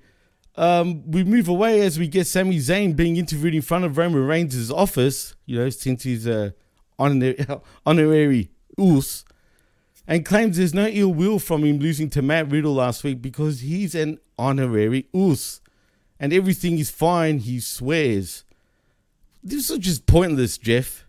Um, 0.57 1.11
we 1.11 1.23
move 1.23 1.49
away 1.49 1.83
as 1.83 1.99
we 1.99 2.09
get 2.09 2.27
Sami 2.27 2.59
Zayn 2.59 2.97
being 2.97 3.16
interviewed 3.16 3.55
in 3.55 3.62
front 3.62 3.85
of 3.85 3.99
Roman 3.99 4.27
Reigns' 4.27 4.70
office, 4.70 5.35
you 5.45 5.59
know, 5.59 5.69
since 5.69 6.05
he's 6.05 6.27
a 6.27 6.55
honorary, 6.99 7.47
honorary 7.85 8.51
us, 8.78 9.24
and 10.07 10.24
claims 10.24 10.57
there's 10.57 10.73
no 10.73 10.87
ill 10.87 11.12
will 11.12 11.39
from 11.39 11.65
him 11.65 11.78
losing 11.78 12.09
to 12.11 12.23
Matt 12.23 12.51
Riddle 12.51 12.74
last 12.74 13.05
week 13.05 13.20
because 13.20 13.61
he's 13.61 13.95
an 13.95 14.19
honorary 14.39 15.07
us. 15.12 15.61
And 16.19 16.33
everything 16.33 16.78
is 16.78 16.91
fine, 16.91 17.41
he 17.41 17.61
swears. 17.61 18.45
This 19.43 19.69
is 19.69 19.78
just 19.78 20.07
pointless, 20.07 20.57
Jeff. 20.57 21.05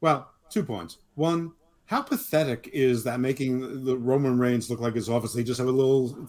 Well, 0.00 0.30
two 0.50 0.62
points. 0.62 0.98
One, 1.14 1.52
how 1.88 2.02
pathetic 2.02 2.68
is 2.74 3.02
that 3.04 3.18
making 3.18 3.82
the 3.82 3.96
Roman 3.96 4.38
Reigns 4.38 4.68
look 4.68 4.78
like 4.78 4.94
his 4.94 5.08
office? 5.08 5.32
They 5.32 5.42
just 5.42 5.56
have 5.56 5.68
a 5.68 5.72
little 5.72 6.28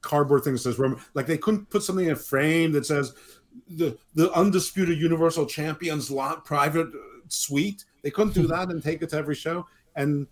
cardboard 0.00 0.44
thing 0.44 0.54
that 0.54 0.60
says 0.60 0.78
Roman. 0.78 0.98
Like 1.12 1.26
they 1.26 1.36
couldn't 1.36 1.68
put 1.68 1.82
something 1.82 2.06
in 2.06 2.12
a 2.12 2.16
frame 2.16 2.72
that 2.72 2.86
says 2.86 3.12
the 3.68 3.98
the 4.14 4.32
undisputed 4.32 4.98
Universal 4.98 5.44
Champions 5.44 6.10
lot 6.10 6.46
private 6.46 6.88
suite. 7.28 7.84
They 8.02 8.10
couldn't 8.10 8.32
do 8.32 8.46
that 8.46 8.70
and 8.70 8.82
take 8.82 9.02
it 9.02 9.10
to 9.10 9.18
every 9.18 9.34
show. 9.34 9.66
And 9.94 10.26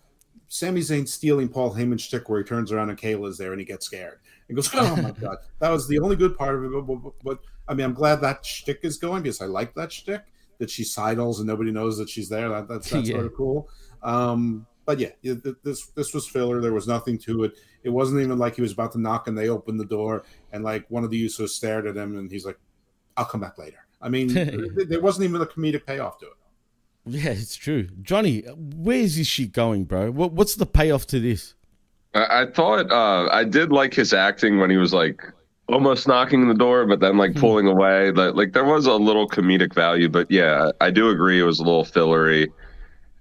Sami 0.48 0.80
Zayn 0.80 1.06
stealing 1.06 1.50
Paul 1.50 1.74
Heyman's 1.74 2.00
shtick 2.00 2.30
where 2.30 2.38
he 2.40 2.44
turns 2.44 2.72
around 2.72 2.88
and 2.88 2.98
Kayla's 2.98 3.36
there 3.36 3.52
and 3.52 3.60
he 3.60 3.66
gets 3.66 3.84
scared. 3.84 4.20
He 4.48 4.54
goes, 4.54 4.70
"Oh 4.72 4.96
my 4.96 5.10
god!" 5.10 5.36
That 5.58 5.68
was 5.68 5.86
the 5.86 5.98
only 5.98 6.16
good 6.16 6.34
part 6.34 6.54
of 6.54 6.64
it. 6.64 6.70
But, 6.72 6.94
but, 6.94 7.12
but 7.22 7.38
I 7.68 7.74
mean, 7.74 7.84
I'm 7.84 7.94
glad 7.94 8.22
that 8.22 8.46
shtick 8.46 8.80
is 8.84 8.96
going 8.96 9.22
because 9.22 9.42
I 9.42 9.46
like 9.46 9.74
that 9.74 9.92
shtick 9.92 10.22
that 10.58 10.70
she 10.70 10.82
sidles 10.82 11.40
and 11.40 11.46
nobody 11.46 11.70
knows 11.72 11.98
that 11.98 12.08
she's 12.08 12.30
there. 12.30 12.48
That, 12.48 12.68
that's 12.68 12.88
that's 12.88 13.06
Yeah. 13.10 13.16
sort 13.16 13.26
of 13.26 13.34
cool. 13.34 13.68
Um, 14.02 14.66
but 14.84 14.98
yeah, 14.98 15.10
this 15.62 15.86
this 15.94 16.12
was 16.12 16.26
filler. 16.26 16.60
There 16.60 16.72
was 16.72 16.88
nothing 16.88 17.18
to 17.18 17.44
it. 17.44 17.52
It 17.84 17.90
wasn't 17.90 18.20
even 18.20 18.38
like 18.38 18.56
he 18.56 18.62
was 18.62 18.72
about 18.72 18.92
to 18.92 19.00
knock 19.00 19.28
and 19.28 19.36
they 19.36 19.48
opened 19.48 19.78
the 19.78 19.84
door 19.84 20.24
and 20.52 20.64
like 20.64 20.84
one 20.88 21.04
of 21.04 21.10
the 21.10 21.24
Usos 21.24 21.50
stared 21.50 21.86
at 21.86 21.96
him 21.96 22.18
and 22.18 22.30
he's 22.30 22.44
like, 22.44 22.58
"I'll 23.16 23.24
come 23.24 23.40
back 23.40 23.58
later." 23.58 23.86
I 24.00 24.08
mean, 24.08 24.28
there 24.88 25.00
wasn't 25.00 25.28
even 25.28 25.40
a 25.40 25.46
comedic 25.46 25.86
payoff 25.86 26.18
to 26.18 26.26
it. 26.26 26.32
Yeah, 27.04 27.30
it's 27.30 27.56
true. 27.56 27.88
Johnny, 28.02 28.40
where 28.40 28.98
is 28.98 29.16
this 29.16 29.26
shit 29.26 29.52
going, 29.52 29.84
bro? 29.84 30.10
What, 30.10 30.32
what's 30.32 30.54
the 30.54 30.66
payoff 30.66 31.06
to 31.08 31.20
this? 31.20 31.54
I, 32.14 32.42
I 32.42 32.46
thought 32.50 32.90
uh, 32.90 33.28
I 33.32 33.44
did 33.44 33.72
like 33.72 33.94
his 33.94 34.12
acting 34.12 34.58
when 34.58 34.70
he 34.70 34.76
was 34.76 34.92
like 34.92 35.22
almost 35.68 36.06
knocking 36.06 36.48
the 36.48 36.54
door, 36.54 36.86
but 36.86 37.00
then 37.00 37.16
like 37.16 37.34
pulling 37.34 37.66
away. 37.66 38.12
Like, 38.12 38.34
like 38.34 38.52
there 38.52 38.64
was 38.64 38.86
a 38.86 38.94
little 38.94 39.28
comedic 39.28 39.74
value, 39.74 40.08
but 40.08 40.30
yeah, 40.30 40.70
I 40.80 40.90
do 40.90 41.08
agree 41.08 41.40
it 41.40 41.44
was 41.44 41.58
a 41.58 41.64
little 41.64 41.84
fillery. 41.84 42.52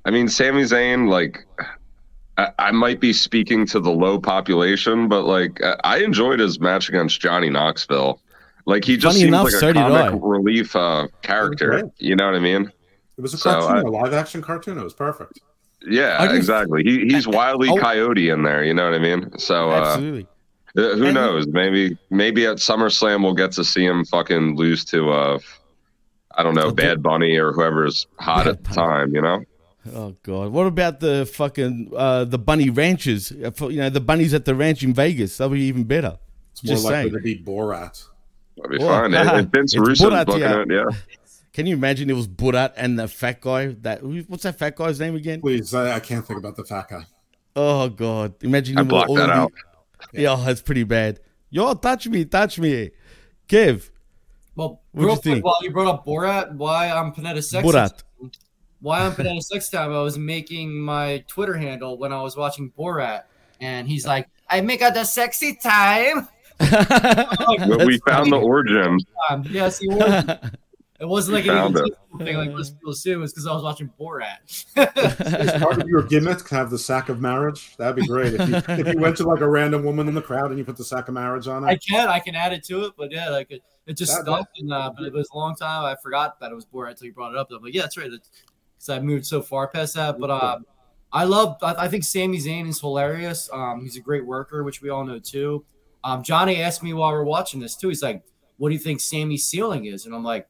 I 0.06 0.12
mean, 0.12 0.28
Sami 0.28 0.64
Zayn, 0.64 1.08
like 1.10 1.46
I, 2.38 2.50
I 2.60 2.72
might 2.72 3.00
be 3.00 3.14
speaking 3.14 3.66
to 3.68 3.80
the 3.80 3.92
low 3.92 4.20
population, 4.20 5.08
but 5.08 5.24
like 5.24 5.62
I- 5.64 5.78
I 5.84 5.98
enjoyed 6.00 6.40
his 6.40 6.60
match 6.60 6.90
against 6.90 7.20
Johnny 7.22 7.50
Knoxville. 7.50 8.20
Like 8.66 8.84
he 8.86 8.96
just 8.96 9.14
Funny 9.16 9.20
seems 9.22 9.28
enough, 9.30 9.46
like 9.46 9.54
a 9.54 9.60
so 9.60 9.74
comic 9.74 10.20
relief 10.24 10.76
uh, 10.76 11.08
character. 11.22 11.90
You 11.98 12.16
know 12.16 12.26
what 12.26 12.36
I 12.36 12.40
mean? 12.40 12.72
It 13.18 13.22
was 13.22 13.34
a 13.34 13.38
So, 13.38 13.52
cartoon, 13.52 13.78
I- 13.78 13.82
a 13.82 13.92
live 13.92 14.14
action 14.14 14.42
cartoon. 14.42 14.78
It 14.78 14.84
was 14.84 14.94
perfect. 14.94 15.40
Yeah, 15.88 16.18
I 16.20 16.26
just- 16.28 16.38
exactly. 16.38 16.84
He 16.84 17.08
he's 17.08 17.28
wildly 17.28 17.70
Oh. 17.70 17.78
coyote 17.78 18.30
in 18.30 18.44
there. 18.44 18.64
You 18.64 18.74
know 18.74 18.86
what 18.86 18.94
I 18.94 19.00
mean? 19.00 19.38
So 19.40 19.72
uh, 19.72 19.74
Absolutely. 19.82 20.28
uh, 20.78 20.96
who 20.96 21.06
And- 21.06 21.14
knows? 21.16 21.48
Maybe 21.48 21.98
maybe 22.12 22.46
at 22.46 22.58
SummerSlam 22.58 23.24
we'll 23.24 23.34
get 23.34 23.52
to 23.54 23.64
see 23.64 23.84
him 23.86 24.06
fucking 24.06 24.56
lose 24.58 24.86
to 24.86 25.12
uh, 25.12 25.40
I 26.38 26.44
don't 26.44 26.56
know, 26.56 26.72
Bad 26.72 27.02
Bunny 27.04 27.36
or 27.38 27.52
whoever's 27.52 28.08
hot 28.20 28.48
at 28.48 28.64
the 28.64 28.74
time. 28.74 29.14
You 29.16 29.22
know? 29.22 29.44
Oh 29.96 30.16
god, 30.24 30.52
what 30.52 30.68
about 30.68 31.00
the 31.00 31.26
fucking 31.34 31.92
uh, 31.96 32.26
the 32.26 32.38
bunny 32.38 32.70
ranches? 32.70 33.32
Uh, 33.32 33.52
You 33.68 33.78
know, 33.78 33.90
the 33.90 34.00
bunnies 34.02 34.34
at 34.34 34.46
the 34.46 34.54
ranch 34.54 34.84
in 34.84 34.94
Vegas. 34.94 35.38
That'll 35.38 35.54
be 35.54 35.62
even 35.62 35.86
better. 35.86 36.18
It's 36.52 36.64
more 36.64 36.74
Just 36.76 36.86
likely 36.86 37.02
saying. 37.10 37.14
to 37.14 37.20
be 37.20 37.38
Borat. 37.44 38.04
That'd 38.58 38.72
be 38.78 38.84
Oh, 38.84 38.88
fine. 38.88 39.14
It, 39.14 39.26
it, 39.28 39.46
Vince 39.54 39.74
it's 39.74 39.88
Russo's 39.88 40.14
Borat, 40.26 40.40
yeah. 40.40 40.62
it. 40.62 40.72
Yeah. 40.72 41.18
Can 41.54 41.66
you 41.66 41.76
imagine 41.76 42.10
it 42.10 42.14
was 42.14 42.28
Borat 42.28 42.74
and 42.78 43.00
the 43.00 43.08
fat 43.08 43.42
guy? 43.42 43.68
That 43.82 44.04
what's 44.30 44.44
that 44.44 44.60
fat 44.60 44.76
guy's 44.76 45.00
name 45.00 45.16
again? 45.16 45.42
Please, 45.42 45.74
I, 45.74 45.96
I 45.96 46.00
can't 46.00 46.26
think 46.26 46.38
about 46.40 46.56
the 46.58 46.64
fat 46.64 46.88
guy. 46.90 47.06
Oh 47.56 47.90
god, 47.90 48.36
imagine 48.44 48.78
I 48.78 48.82
him 48.82 48.88
blocked 48.88 49.10
all 49.10 49.16
that 49.16 49.30
of 49.30 49.36
the- 49.36 49.42
out. 49.42 49.52
Yeah, 50.14 50.36
that's 50.46 50.62
pretty 50.62 50.84
bad. 50.84 51.20
Yo, 51.50 51.74
touch 51.74 52.08
me, 52.08 52.24
touch 52.26 52.60
me, 52.60 52.92
Kev. 53.50 53.90
Well, 54.56 54.82
What'd 54.92 55.06
real 55.08 55.16
you 55.36 55.42
quick, 55.42 55.46
while 55.46 55.58
you 55.62 55.72
brought 55.72 55.88
up 55.94 56.06
Borat, 56.06 56.54
why 56.56 56.90
I'm 56.90 57.12
Panetta 57.14 57.44
Sex 57.44 57.66
Borat. 57.68 58.04
Why 58.82 59.06
on 59.06 59.14
Panetta 59.14 59.42
Sex 59.42 59.70
Time 59.70 59.94
I 59.94 60.02
was 60.02 60.18
making 60.18 60.78
my 60.80 61.24
Twitter 61.28 61.56
handle 61.56 61.98
when 61.98 62.12
I 62.12 62.22
was 62.22 62.36
watching 62.36 62.72
Borat, 62.78 63.24
and 63.60 63.88
he's 63.88 64.06
like, 64.06 64.28
"I 64.50 64.62
make 64.62 64.82
out 64.82 64.94
the 64.94 65.04
sexy 65.04 65.56
time." 65.56 66.28
But 66.60 67.86
we 67.86 67.98
found 68.08 68.32
the 68.32 68.38
origin. 68.40 69.00
Um, 69.30 69.44
yes, 69.50 69.80
he 69.80 69.88
was. 69.88 70.26
It 71.00 71.08
wasn't 71.08 71.34
like 71.34 71.46
We 71.46 71.50
an 71.50 71.56
found 71.56 71.78
it. 71.78 71.94
thing 72.20 72.38
like 72.38 72.52
most 72.52 72.78
people 72.78 72.92
assume. 72.92 73.14
It 73.14 73.22
was 73.22 73.34
because 73.34 73.48
I 73.48 73.54
was 73.54 73.64
watching 73.64 73.90
Borat. 74.00 74.38
As 74.78 75.60
part 75.60 75.82
of 75.82 75.88
your 75.90 76.04
gimmick, 76.04 76.38
to 76.46 76.56
have 76.56 76.70
the 76.70 76.78
sack 76.78 77.10
of 77.10 77.20
marriage. 77.20 77.76
That'd 77.78 77.96
be 77.96 78.06
great. 78.06 78.36
If 78.36 78.48
you, 78.48 78.56
if 78.76 78.94
you 78.94 79.00
went 79.00 79.18
to 79.18 79.24
like 79.24 79.42
a 79.42 79.50
random 79.50 79.84
woman 79.84 80.08
in 80.08 80.14
the 80.14 80.22
crowd 80.22 80.52
and 80.52 80.60
you 80.60 80.64
put 80.66 80.78
the 80.78 80.84
sack 80.86 81.08
of 81.08 81.16
marriage 81.16 81.48
on 81.48 81.64
it. 81.64 81.68
I 81.68 81.78
can, 81.78 82.08
I 82.08 82.20
can 82.20 82.36
add 82.36 82.54
it 82.54 82.64
to 82.66 82.84
it, 82.84 82.94
but 82.96 83.12
yeah, 83.12 83.30
like 83.30 83.50
it, 83.50 83.64
it 83.88 83.98
just 83.98 84.16
That- 84.16 84.26
stuck. 84.26 84.48
And, 84.58 84.72
uh, 84.72 84.92
but 84.96 85.08
it 85.08 85.14
was 85.14 85.28
a 85.34 85.38
long 85.38 85.56
time. 85.56 85.84
I 85.86 85.96
forgot 86.04 86.40
that 86.40 86.52
it 86.52 86.56
was 86.56 86.68
Borat 86.68 86.92
until 86.92 87.08
you 87.08 87.14
brought 87.14 87.32
it 87.32 87.38
up. 87.40 87.48
I'm 87.52 87.64
like, 87.64 87.74
yeah, 87.74 87.82
that's 87.82 87.98
right. 87.98 88.12
Because 88.82 88.98
I 88.98 89.00
moved 89.02 89.26
so 89.26 89.42
far 89.42 89.68
past 89.68 89.96
that. 89.96 90.20
But 90.20 90.30
uh, 90.30 90.60
I 91.12 91.26
love. 91.26 91.58
I, 91.62 91.86
I 91.86 91.88
think 91.88 92.04
Sami 92.04 92.38
Zayn 92.38 92.68
is 92.68 92.80
hilarious. 92.80 93.50
Um, 93.52 93.82
he's 93.82 93.98
a 93.98 94.02
great 94.02 94.26
worker, 94.26 94.64
which 94.64 94.82
we 94.82 94.90
all 94.90 95.06
know 95.06 95.20
too. 95.20 95.66
Um, 96.04 96.24
Johnny 96.24 96.62
asked 96.62 96.82
me 96.82 96.94
while 96.94 97.12
we 97.12 97.18
are 97.18 97.24
watching 97.24 97.60
this 97.60 97.76
too. 97.76 97.90
He's 97.90 98.02
like, 98.02 98.24
"What 98.58 98.70
do 98.70 98.74
you 98.74 98.80
think 98.80 99.00
Sami's 99.02 99.46
ceiling 99.46 99.86
is?" 99.86 100.06
And 100.06 100.16
I'm 100.16 100.24
like, 100.24 100.48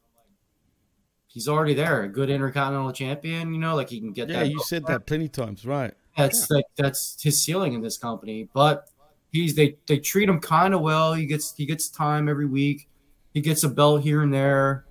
"He's 1.28 1.48
already 1.48 1.74
there, 1.74 2.03
a 2.03 2.08
good 2.08 2.30
Intercontinental 2.30 2.94
Champion. 2.94 3.53
You 3.53 3.60
know, 3.60 3.76
like 3.76 3.90
he 3.90 3.99
can 3.99 4.14
get 4.14 4.30
Yeah, 4.30 4.44
that." 4.44 4.49
you 4.49 4.62
said 4.64 4.86
that 4.86 5.06
plenty 5.06 5.28
times, 5.28 5.66
right? 5.66 5.94
That's 6.16 6.49
like 6.49 6.66
that's 6.78 7.22
his 7.22 7.41
ceiling 7.41 7.74
in 7.74 7.82
this 7.82 7.98
company. 7.98 8.48
But 8.53 8.88
he's 9.32 9.56
they 9.56 9.78
they 9.88 9.98
treat 9.98 10.30
him 10.30 10.40
kind 10.40 10.74
of 10.74 10.82
well. 10.82 11.14
He 11.14 11.26
gets 11.26 11.53
he 11.56 11.66
gets 11.66 11.90
time 11.90 12.30
every 12.30 12.45
week. 12.45 12.88
He 13.34 13.41
gets 13.41 13.64
a 13.64 13.70
belt 13.70 14.03
here 14.03 14.22
and 14.22 14.34
there. 14.34 14.86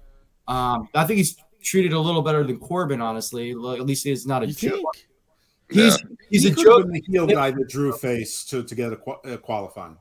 Um, 0.48 0.88
I 0.94 1.04
think 1.04 1.18
he's 1.18 1.36
treated 1.62 1.92
a 1.92 1.98
little 2.00 2.22
better 2.22 2.44
than 2.44 2.58
Corbin, 2.58 3.00
honestly. 3.00 3.50
At 3.50 3.56
least 3.58 4.04
he's 4.04 4.26
not 4.26 4.42
a 4.42 4.46
joke. 4.46 4.96
He's 5.70 5.96
he's 6.28 6.42
he 6.42 6.50
a 6.50 6.54
joke. 6.54 6.78
have 6.78 6.86
been 6.86 6.92
the 6.92 7.04
heel 7.06 7.26
guy 7.26 7.50
that 7.52 7.68
drew 7.68 7.92
face 7.92 8.44
to, 8.46 8.62
to 8.64 8.74
get 8.74 8.92
a 8.92 8.96
qua- 8.96 9.20
uh, 9.24 9.36
qualifying. 9.36 9.96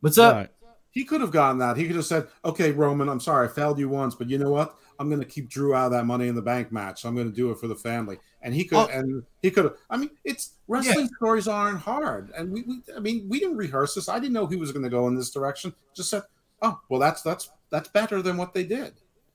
What's 0.00 0.18
up? 0.18 0.50
He 0.90 1.04
could 1.04 1.20
have 1.22 1.30
gotten 1.30 1.58
that. 1.58 1.76
He 1.76 1.86
could 1.86 1.96
have 1.96 2.04
said, 2.04 2.28
"Okay, 2.44 2.70
Roman, 2.70 3.08
I'm 3.08 3.20
sorry, 3.20 3.48
I 3.48 3.50
failed 3.50 3.78
you 3.78 3.88
once, 3.88 4.14
but 4.14 4.28
you 4.28 4.36
know 4.36 4.50
what? 4.50 4.76
I'm 4.98 5.08
going 5.08 5.20
to 5.20 5.26
keep 5.26 5.48
Drew 5.48 5.74
out 5.74 5.86
of 5.86 5.92
that 5.92 6.04
Money 6.04 6.28
in 6.28 6.34
the 6.34 6.42
Bank 6.42 6.70
match. 6.70 7.04
I'm 7.06 7.14
going 7.14 7.30
to 7.30 7.34
do 7.34 7.50
it 7.50 7.58
for 7.58 7.66
the 7.66 7.74
family." 7.76 8.18
And 8.42 8.52
he 8.52 8.64
could, 8.64 8.76
Oh. 8.78 8.88
and 8.92 9.22
he 9.40 9.50
could. 9.50 9.72
I 9.88 9.96
mean, 9.96 10.10
it's 10.24 10.54
wrestling 10.68 11.08
stories 11.16 11.48
aren't 11.48 11.78
hard, 11.78 12.30
and 12.36 12.52
we, 12.52 12.62
we, 12.62 12.82
I 12.94 13.00
mean, 13.00 13.26
we 13.28 13.38
didn't 13.38 13.56
rehearse 13.56 13.94
this. 13.94 14.08
I 14.08 14.18
didn't 14.18 14.32
know 14.34 14.46
he 14.46 14.56
was 14.56 14.72
going 14.72 14.82
to 14.82 14.90
go 14.90 15.06
in 15.06 15.14
this 15.14 15.30
direction. 15.30 15.72
Just 15.94 16.10
said, 16.10 16.22
"Oh, 16.60 16.78
well, 16.90 17.00
that's 17.00 17.22
that's 17.22 17.50
that's 17.70 17.88
better 17.88 18.20
than 18.20 18.36
what 18.36 18.52
they 18.52 18.64
did." 18.64 18.94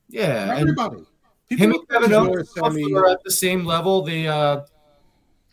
Yeah, 0.10 0.54
and 0.58 0.78
everybody. 1.52 1.74
Him 1.74 1.80
and 1.80 1.90
Kevin 1.90 2.14
Owens 2.14 2.94
are 2.94 3.10
at 3.10 3.24
the 3.24 3.32
same 3.32 3.66
level. 3.66 4.02
They 4.02 4.28
uh 4.28 4.62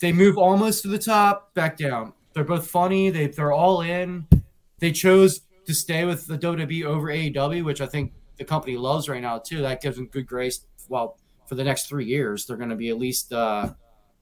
they 0.00 0.12
move 0.12 0.36
almost 0.36 0.82
to 0.82 0.88
the 0.88 0.98
top, 0.98 1.54
back 1.54 1.76
down. 1.76 2.12
They're 2.34 2.44
both 2.44 2.68
funny. 2.68 3.10
They 3.10 3.28
they're 3.28 3.52
all 3.52 3.82
in. 3.82 4.26
They 4.78 4.92
chose 4.92 5.40
to 5.66 5.74
stay 5.74 6.04
with 6.04 6.26
the 6.26 6.36
WWE 6.36 6.84
over 6.84 7.08
AEW, 7.08 7.64
which 7.64 7.80
I 7.80 7.86
think 7.86 8.12
the 8.36 8.44
company 8.44 8.76
loves 8.76 9.08
right 9.08 9.22
now 9.22 9.38
too. 9.38 9.62
That 9.62 9.80
gives 9.80 9.96
them 9.96 10.08
good 10.08 10.26
grace. 10.26 10.66
Well, 10.88 11.18
for 11.46 11.54
the 11.54 11.64
next 11.64 11.88
three 11.88 12.04
years, 12.04 12.46
they're 12.46 12.56
going 12.56 12.70
to 12.70 12.76
be 12.76 12.90
at 12.90 12.98
least 12.98 13.32
uh 13.32 13.72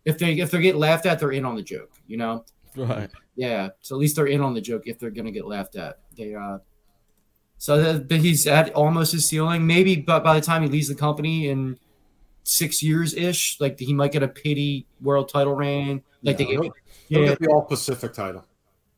if 0.05 0.19
they 0.19 0.35
if 0.35 0.51
they 0.51 0.61
get 0.61 0.77
laughed 0.77 1.07
at, 1.07 1.19
they're 1.19 1.33
in 1.33 1.45
on 1.45 1.57
the 1.57 1.63
joke. 1.63 1.93
You 2.07 2.19
know. 2.19 2.45
Right. 2.77 3.11
Yeah, 3.35 3.69
so 3.81 3.97
at 3.97 3.99
least 3.99 4.17
they're 4.17 4.27
in 4.27 4.41
on 4.41 4.55
the 4.55 4.61
joke 4.61 4.83
if 4.87 4.99
they're 4.99 5.11
going 5.11 5.27
to 5.27 5.33
get 5.33 5.47
laughed 5.47 5.77
at. 5.77 6.01
They 6.17 6.35
uh 6.35 6.59
so 7.63 7.81
that, 7.81 8.09
that 8.09 8.21
he's 8.21 8.49
at 8.49 8.75
almost 8.75 9.13
his 9.13 9.29
ceiling. 9.29 9.69
Maybe 9.69 9.95
but 9.95 10.25
by 10.25 10.35
the 10.35 10.41
time 10.45 10.65
he 10.65 10.69
leaves 10.69 10.89
the 10.89 10.97
company 10.97 11.49
in 11.49 11.79
six 12.43 12.83
years 12.83 13.15
ish, 13.15 13.57
like 13.61 13.79
he 13.79 13.95
might 13.95 14.11
get 14.11 14.25
a 14.25 14.27
pity 14.27 14.85
world 15.01 15.29
title 15.29 15.55
reign. 15.55 16.03
Like 16.25 16.39
they 16.39 16.45
he'll, 16.45 16.63
gave 16.63 16.73
he'll 17.09 17.21
yeah, 17.21 17.29
get 17.29 17.39
the 17.39 17.47
All 17.51 17.63
Pacific 17.63 18.13
title. 18.15 18.45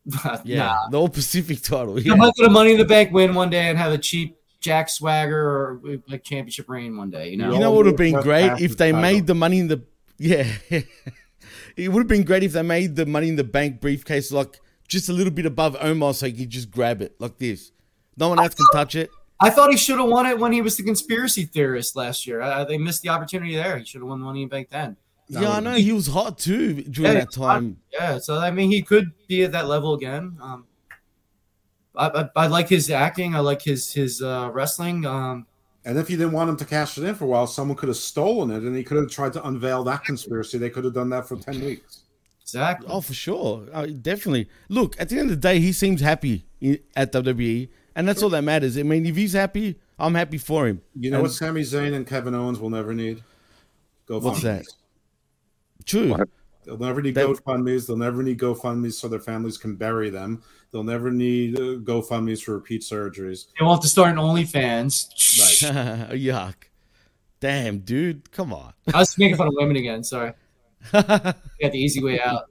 Yeah, 0.44 0.64
Nah. 0.64 0.88
the 0.90 0.98
old 0.98 1.12
Pacific 1.12 1.60
title. 1.60 1.96
he 1.96 2.08
might 2.14 2.32
get 2.36 2.46
a 2.46 2.50
money 2.50 2.72
in 2.72 2.78
the 2.78 2.86
bank 2.86 3.12
win 3.12 3.34
one 3.34 3.50
day 3.50 3.68
and 3.68 3.76
have 3.76 3.92
a 3.92 3.98
cheap 3.98 4.38
Jack 4.60 4.88
Swagger 4.88 5.38
or 5.38 5.80
like 6.08 6.24
championship 6.24 6.70
reign 6.70 6.96
one 6.96 7.10
day. 7.10 7.28
You 7.28 7.36
know, 7.36 7.52
You 7.52 7.58
know 7.58 7.70
what 7.70 7.84
would 7.84 7.86
have 7.88 7.96
been 7.98 8.18
great 8.22 8.62
if 8.62 8.78
they 8.78 8.92
made 8.92 9.26
the 9.26 9.34
money 9.34 9.58
in 9.58 9.68
the 9.68 9.82
yeah. 10.16 10.50
it 11.76 11.90
would 11.90 12.00
have 12.00 12.08
been 12.08 12.24
great 12.24 12.42
if 12.42 12.52
they 12.54 12.62
made 12.62 12.96
the 12.96 13.04
money 13.04 13.28
in 13.28 13.36
the 13.36 13.44
bank 13.44 13.82
briefcase 13.82 14.32
like 14.32 14.58
just 14.88 15.10
a 15.10 15.12
little 15.12 15.34
bit 15.34 15.44
above 15.44 15.76
Omos, 15.80 16.14
so 16.14 16.26
he 16.26 16.32
could 16.32 16.48
just 16.48 16.70
grab 16.70 17.02
it 17.02 17.14
like 17.20 17.36
this. 17.36 17.70
No 18.16 18.28
one 18.28 18.38
else 18.38 18.54
can 18.54 18.66
touch 18.72 18.94
it. 18.94 19.10
I 19.40 19.50
thought 19.50 19.70
he 19.70 19.76
should 19.76 19.98
have 19.98 20.08
won 20.08 20.26
it 20.26 20.38
when 20.38 20.52
he 20.52 20.62
was 20.62 20.76
the 20.76 20.82
conspiracy 20.84 21.44
theorist 21.44 21.96
last 21.96 22.26
year. 22.26 22.40
Uh, 22.40 22.64
they 22.64 22.78
missed 22.78 23.02
the 23.02 23.08
opportunity 23.08 23.54
there. 23.56 23.78
He 23.78 23.84
should 23.84 24.00
have 24.00 24.08
won 24.08 24.20
the 24.20 24.24
Money 24.24 24.42
in 24.42 24.48
the 24.48 24.52
Bank 24.54 24.68
then. 24.70 24.96
yeah, 25.28 25.50
I 25.50 25.60
know 25.60 25.72
he 25.74 25.92
was 25.92 26.06
hot 26.06 26.38
too 26.38 26.82
during 26.82 27.12
Yeah, 27.12 27.20
that 27.20 27.32
time. 27.32 27.78
Yeah, 27.92 28.18
so 28.18 28.38
I 28.38 28.50
mean, 28.50 28.70
he 28.70 28.80
could 28.82 29.10
be 29.26 29.42
at 29.44 29.52
that 29.52 29.66
level 29.66 29.94
again. 29.94 30.38
Um, 30.40 30.66
I, 31.96 32.08
I, 32.08 32.44
I 32.44 32.46
like 32.46 32.68
his 32.68 32.90
acting. 32.90 33.34
I 33.34 33.40
like 33.40 33.62
his 33.62 33.92
his 33.92 34.22
uh, 34.22 34.50
wrestling. 34.52 35.04
Um, 35.06 35.46
And 35.84 35.98
if 35.98 36.08
you 36.10 36.16
didn't 36.16 36.32
want 36.32 36.50
him 36.50 36.56
to 36.58 36.64
cash 36.64 36.96
it 36.98 37.04
in 37.04 37.14
for 37.14 37.24
a 37.24 37.28
while, 37.28 37.46
someone 37.46 37.76
could 37.76 37.88
have 37.88 37.98
stolen 37.98 38.50
it, 38.50 38.62
and 38.62 38.74
he 38.76 38.82
could 38.84 38.96
have 38.96 39.10
tried 39.10 39.32
to 39.34 39.46
unveil 39.46 39.84
that 39.84 40.04
conspiracy. 40.04 40.58
They 40.58 40.70
could 40.70 40.84
have 40.84 40.94
done 40.94 41.10
that 41.10 41.26
for 41.28 41.36
ten 41.36 41.60
weeks. 41.60 42.02
Exactly. 42.40 42.86
Oh, 42.90 43.00
for 43.00 43.14
sure, 43.14 43.66
uh, 43.72 43.86
definitely. 43.86 44.48
Look, 44.68 44.94
at 45.00 45.08
the 45.08 45.18
end 45.18 45.30
of 45.30 45.40
the 45.40 45.48
day, 45.48 45.60
he 45.60 45.72
seems 45.72 46.00
happy 46.00 46.46
at 46.94 47.10
WWE, 47.12 47.68
and 47.96 48.06
that's 48.08 48.22
all 48.22 48.30
that 48.30 48.44
matters. 48.44 48.76
I 48.78 48.82
mean, 48.82 49.06
if 49.06 49.16
he's 49.16 49.32
happy, 49.32 49.76
I'm 49.98 50.14
happy 50.14 50.38
for 50.38 50.66
him. 50.66 50.82
You 50.98 51.10
know 51.10 51.16
And- 51.18 51.22
what 51.24 51.32
Sami 51.32 51.62
Zayn 51.62 51.94
and 51.94 52.06
Kevin 52.06 52.34
Owens 52.34 52.58
will 52.58 52.70
never 52.70 52.94
need? 52.94 53.22
Go 54.06 54.18
What's 54.18 54.40
find 54.40 54.58
that? 54.60 54.66
True. 55.84 56.16
They'll 56.64 56.78
never 56.78 57.02
need 57.02 57.14
That- 57.14 57.26
GoFundmes. 57.26 57.86
They'll 57.86 57.96
never 57.96 58.22
need 58.22 58.38
GoFundmes 58.38 58.94
so 58.94 59.06
their 59.08 59.20
families 59.20 59.58
can 59.58 59.76
bury 59.76 60.08
them. 60.10 60.42
They'll 60.70 60.82
never 60.82 61.10
need 61.10 61.56
uh, 61.58 61.76
GoFundmes 61.84 62.42
for 62.42 62.54
repeat 62.54 62.80
surgeries. 62.82 63.46
They 63.58 63.64
won't 63.64 63.76
have 63.76 63.82
to 63.82 63.88
start 63.88 64.10
an 64.10 64.16
OnlyFans. 64.16 65.08
Right. 65.38 66.10
Yuck. 66.18 66.54
Damn, 67.40 67.78
dude. 67.80 68.30
Come 68.32 68.52
on. 68.52 68.72
I 68.92 68.98
was 68.98 69.16
making 69.18 69.36
fun 69.36 69.48
of 69.48 69.54
women 69.56 69.76
again. 69.76 70.02
Sorry. 70.02 70.32
Got 70.92 71.36
the 71.60 71.78
easy 71.78 72.02
way 72.02 72.20
out. 72.20 72.44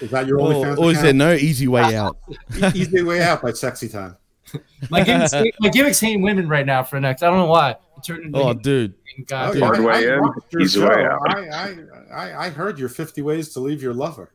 Is 0.00 0.10
that 0.10 0.26
your 0.26 0.40
Or, 0.40 0.52
OnlyFans 0.52 0.78
or 0.78 0.90
is 0.90 1.02
there 1.02 1.12
no 1.12 1.32
easy 1.34 1.68
way 1.68 1.94
out? 1.96 2.16
Easy 2.74 3.02
way 3.02 3.22
out 3.22 3.42
by 3.42 3.52
Sexy 3.52 3.88
Time. 3.88 4.16
My 4.90 5.02
gimmick's, 5.02 5.32
my 5.60 5.68
gimmick's 5.70 6.00
hating 6.00 6.20
women 6.22 6.46
right 6.48 6.66
now 6.66 6.82
for 6.82 7.00
next. 7.00 7.22
I 7.22 7.28
don't 7.28 7.38
know 7.38 7.46
why. 7.46 7.70
It 7.70 8.04
turned 8.04 8.24
into 8.24 8.38
Oh, 8.38 8.52
dude. 8.52 8.94
God. 9.26 9.56
Oh, 9.56 9.60
Hard 9.60 9.80
way 9.80 10.10
I 10.10 10.16
in, 10.16 10.30
easy 10.60 10.80
show. 10.80 10.88
way 10.88 11.04
out. 11.06 11.20
I, 11.34 11.48
I, 11.48 11.76
I, 12.14 12.46
I 12.46 12.50
heard 12.50 12.78
your 12.78 12.88
50 12.90 13.22
ways 13.22 13.50
to 13.54 13.60
leave 13.60 13.82
your 13.82 13.94
lover. 13.94 14.30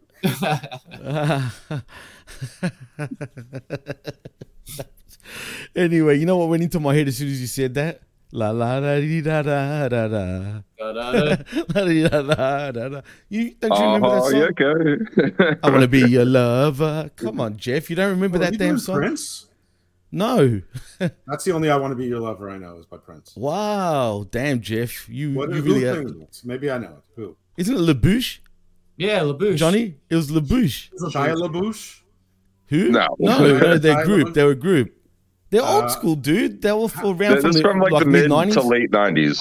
anyway, 5.75 6.17
you 6.17 6.25
know 6.25 6.37
what 6.37 6.49
went 6.49 6.63
into 6.63 6.79
my 6.79 6.95
head 6.95 7.07
as 7.07 7.17
soon 7.17 7.27
as 7.27 7.39
you 7.41 7.47
said 7.47 7.73
that? 7.75 8.01
La 8.31 8.51
la 8.51 8.79
da 8.81 8.99
dee 8.99 9.21
da 9.21 9.41
da 9.41 9.87
da 9.87 10.07
da. 10.07 10.61
Da-da-da. 10.77 11.37
La 11.75 11.85
dee 11.85 12.03
da 12.03 12.21
da 12.21 12.71
da 12.71 12.89
da. 12.89 13.01
You 13.29 13.55
don't 13.59 13.71
you 13.79 13.85
remember 13.85 14.09
that 14.09 14.23
song? 14.23 14.25
Oh, 14.25 14.29
song? 14.29 14.39
yeah, 14.39 15.45
okay. 15.45 15.57
I 15.63 15.69
want 15.69 15.81
to 15.81 15.87
be 15.87 15.99
your 16.09 16.25
lover. 16.25 17.09
Come 17.15 17.39
on, 17.39 17.57
Jeff. 17.57 17.89
You 17.89 17.95
don't 17.95 18.09
remember 18.11 18.37
Oh, 18.37 18.41
that 18.41 18.51
you 18.53 18.57
damn 18.59 18.67
doing 18.69 18.79
song? 18.79 18.95
Prince? 18.97 19.47
No. 20.11 20.61
That's 20.99 21.43
the 21.45 21.51
only 21.53 21.69
I 21.69 21.75
Want 21.77 21.91
to 21.91 21.95
Be 21.95 22.05
Your 22.05 22.21
Lover 22.21 22.49
I 22.49 22.57
know 22.57 22.77
is 22.77 22.85
by 22.85 22.95
Prince. 22.97 23.33
wow. 23.35 24.25
Damn, 24.31 24.61
Jeff. 24.61 25.09
You, 25.09 25.33
What, 25.33 25.49
you 25.49 25.55
who 25.61 25.61
really 25.73 25.85
are. 25.85 25.95
sings 25.95 26.11
it? 26.11 26.41
Maybe 26.45 26.71
I 26.71 26.77
know 26.77 26.87
it. 26.99 27.03
Who? 27.17 27.35
Isn't 27.57 27.75
it 27.75 27.79
LaBouche? 27.79 28.39
Yeah, 28.95 29.19
LaBouche. 29.19 29.57
Johnny? 29.57 29.95
It 30.09 30.15
was 30.15 30.31
LaBouche. 30.31 30.91
Shia 31.11 31.35
LaBouche? 31.35 32.01
Who? 32.67 32.89
No. 32.89 33.07
No, 33.19 33.39
no, 33.57 33.77
they're 33.77 33.95
Shia 33.97 34.05
group. 34.05 34.33
They're 34.33 34.51
a 34.51 34.55
group. 34.55 34.93
They're 35.49 35.61
Uh, 35.61 35.81
old 35.81 35.91
school, 35.91 36.15
dude. 36.15 36.61
They 36.61 36.71
were 36.71 36.89
around 37.03 37.41
from 37.41 37.51
the, 37.53 37.61
from 37.61 37.79
like, 37.79 37.91
like 37.93 38.03
the 38.03 38.09
mid 38.09 38.29
mid 38.29 38.53
to 38.53 38.61
late 38.61 38.91
90s. 38.91 39.39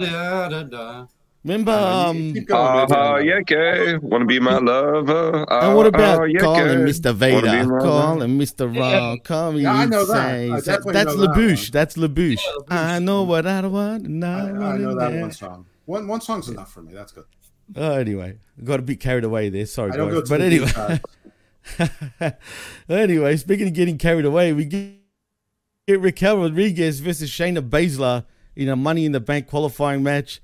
Yeah. 0.00 1.04
Remember, 1.42 1.72
Uh, 1.72 2.10
um, 2.10 2.34
Keep 2.34 2.48
going, 2.48 2.76
maybe 2.80 2.92
I 2.92 3.14
Uh, 3.14 3.18
yeah, 3.18 3.34
okay. 3.36 3.96
Want 3.98 4.22
to 4.22 4.26
be 4.26 4.40
my 4.40 4.58
lover? 4.58 5.50
Uh, 5.50 5.60
and 5.68 5.74
what 5.76 5.86
about 5.86 6.20
uh, 6.20 6.24
yeah, 6.24 6.38
calling 6.40 6.60
okay. 6.60 6.90
Mr. 6.90 7.06
Wanna 7.06 7.14
Vader? 7.14 7.64
be 7.64 7.70
my 7.70 7.78
Calling 7.78 8.38
Mr. 8.38 8.74
Yeah. 8.74 8.80
Wrong. 8.80 9.20
Call 9.20 9.52
me 9.52 9.62
Yeah, 9.62 9.72
I 9.72 9.86
know 9.86 10.04
that. 10.04 10.26
I 10.26 10.58
So 10.60 10.70
That's 10.70 10.84
know 10.86 10.92
that 10.92 11.06
LaBouche. 11.06 11.70
That's 11.70 11.96
LaBouche. 11.96 12.36
LaBouche. 12.38 12.70
I 12.70 12.98
know 12.98 13.22
what 13.22 13.46
I 13.46 13.66
want. 13.66 14.04
and 14.06 14.22
I, 14.24 14.28
I, 14.28 14.48
I 14.48 14.52
want 14.52 14.80
know 14.80 14.94
that 14.98 15.12
there. 15.12 15.20
one 15.22 15.32
song. 15.32 15.66
One, 15.86 16.06
one 16.08 16.20
song's 16.20 16.48
enough 16.48 16.72
for 16.72 16.82
me. 16.82 16.92
That's 16.92 17.12
good. 17.12 17.24
Oh, 17.74 17.92
anyway, 17.94 18.36
got 18.62 18.80
a 18.80 18.82
bit 18.82 19.00
carried 19.00 19.24
away 19.24 19.48
there. 19.48 19.64
Sorry, 19.64 19.92
I 19.92 19.96
go 19.96 20.20
guys. 20.20 20.28
But 20.28 20.40
anyway, 20.42 21.00
anyway, 22.88 23.36
speaking 23.36 23.68
of 23.68 23.74
getting 23.74 23.96
carried 23.96 24.24
away, 24.26 24.52
we 24.52 24.64
get, 24.66 24.99
get 25.90 26.00
Raquel 26.00 26.38
Rodriguez 26.38 27.00
versus 27.00 27.30
Shayna 27.30 27.68
Baszler 27.68 28.24
in 28.54 28.68
a 28.68 28.76
Money 28.76 29.04
in 29.04 29.12
the 29.12 29.20
Bank 29.20 29.48
qualifying 29.48 30.02
match. 30.02 30.40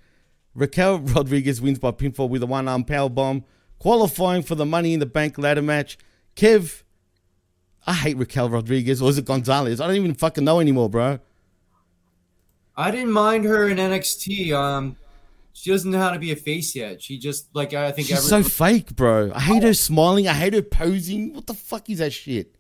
Raquel 0.55 0.99
Rodriguez 1.15 1.61
wins 1.61 1.79
by 1.79 1.93
pinfall 1.93 2.29
with 2.29 2.43
a 2.43 2.47
one 2.47 2.69
arm 2.69 2.85
power 2.85 3.09
bomb, 3.09 3.45
qualifying 3.79 4.43
for 4.43 4.55
the 4.55 4.67
Money 4.67 4.95
in 4.95 5.01
the 5.01 5.07
Bank 5.07 5.39
ladder 5.39 5.63
match. 5.63 5.99
Kev, 6.35 6.83
I 7.87 7.95
hate 7.95 8.17
Raquel 8.17 8.51
Rodriguez, 8.51 9.01
or 9.01 9.09
is 9.11 9.19
it 9.19 9.25
Gonzalez? 9.25 9.81
I 9.81 9.87
don't 9.87 9.97
even 9.97 10.15
fucking 10.15 10.45
know 10.45 10.61
anymore, 10.61 10.91
bro. 10.91 11.21
I 12.77 12.91
didn't 12.91 13.13
mind 13.13 13.45
her 13.45 13.69
in 13.69 13.79
NXT. 13.79 14.53
Um, 14.53 14.97
she 15.53 15.71
doesn't 15.71 15.91
know 15.91 15.99
how 15.99 16.11
to 16.11 16.19
be 16.19 16.33
a 16.33 16.37
face 16.37 16.75
yet. 16.75 17.01
She 17.01 17.19
just 17.19 17.55
like 17.55 17.73
I 17.73 17.93
think 17.93 18.09
She's 18.09 18.23
so 18.23 18.43
fake, 18.43 18.95
bro. 18.97 19.33
I 19.35 19.41
hate 19.41 19.63
her 19.63 19.73
smiling. 19.75 20.29
I 20.29 20.35
hate 20.35 20.53
her 20.53 20.63
posing. 20.63 21.33
What 21.33 21.47
the 21.47 21.55
fuck 21.55 21.89
is 21.89 21.99
that 21.99 22.13
shit? 22.13 22.56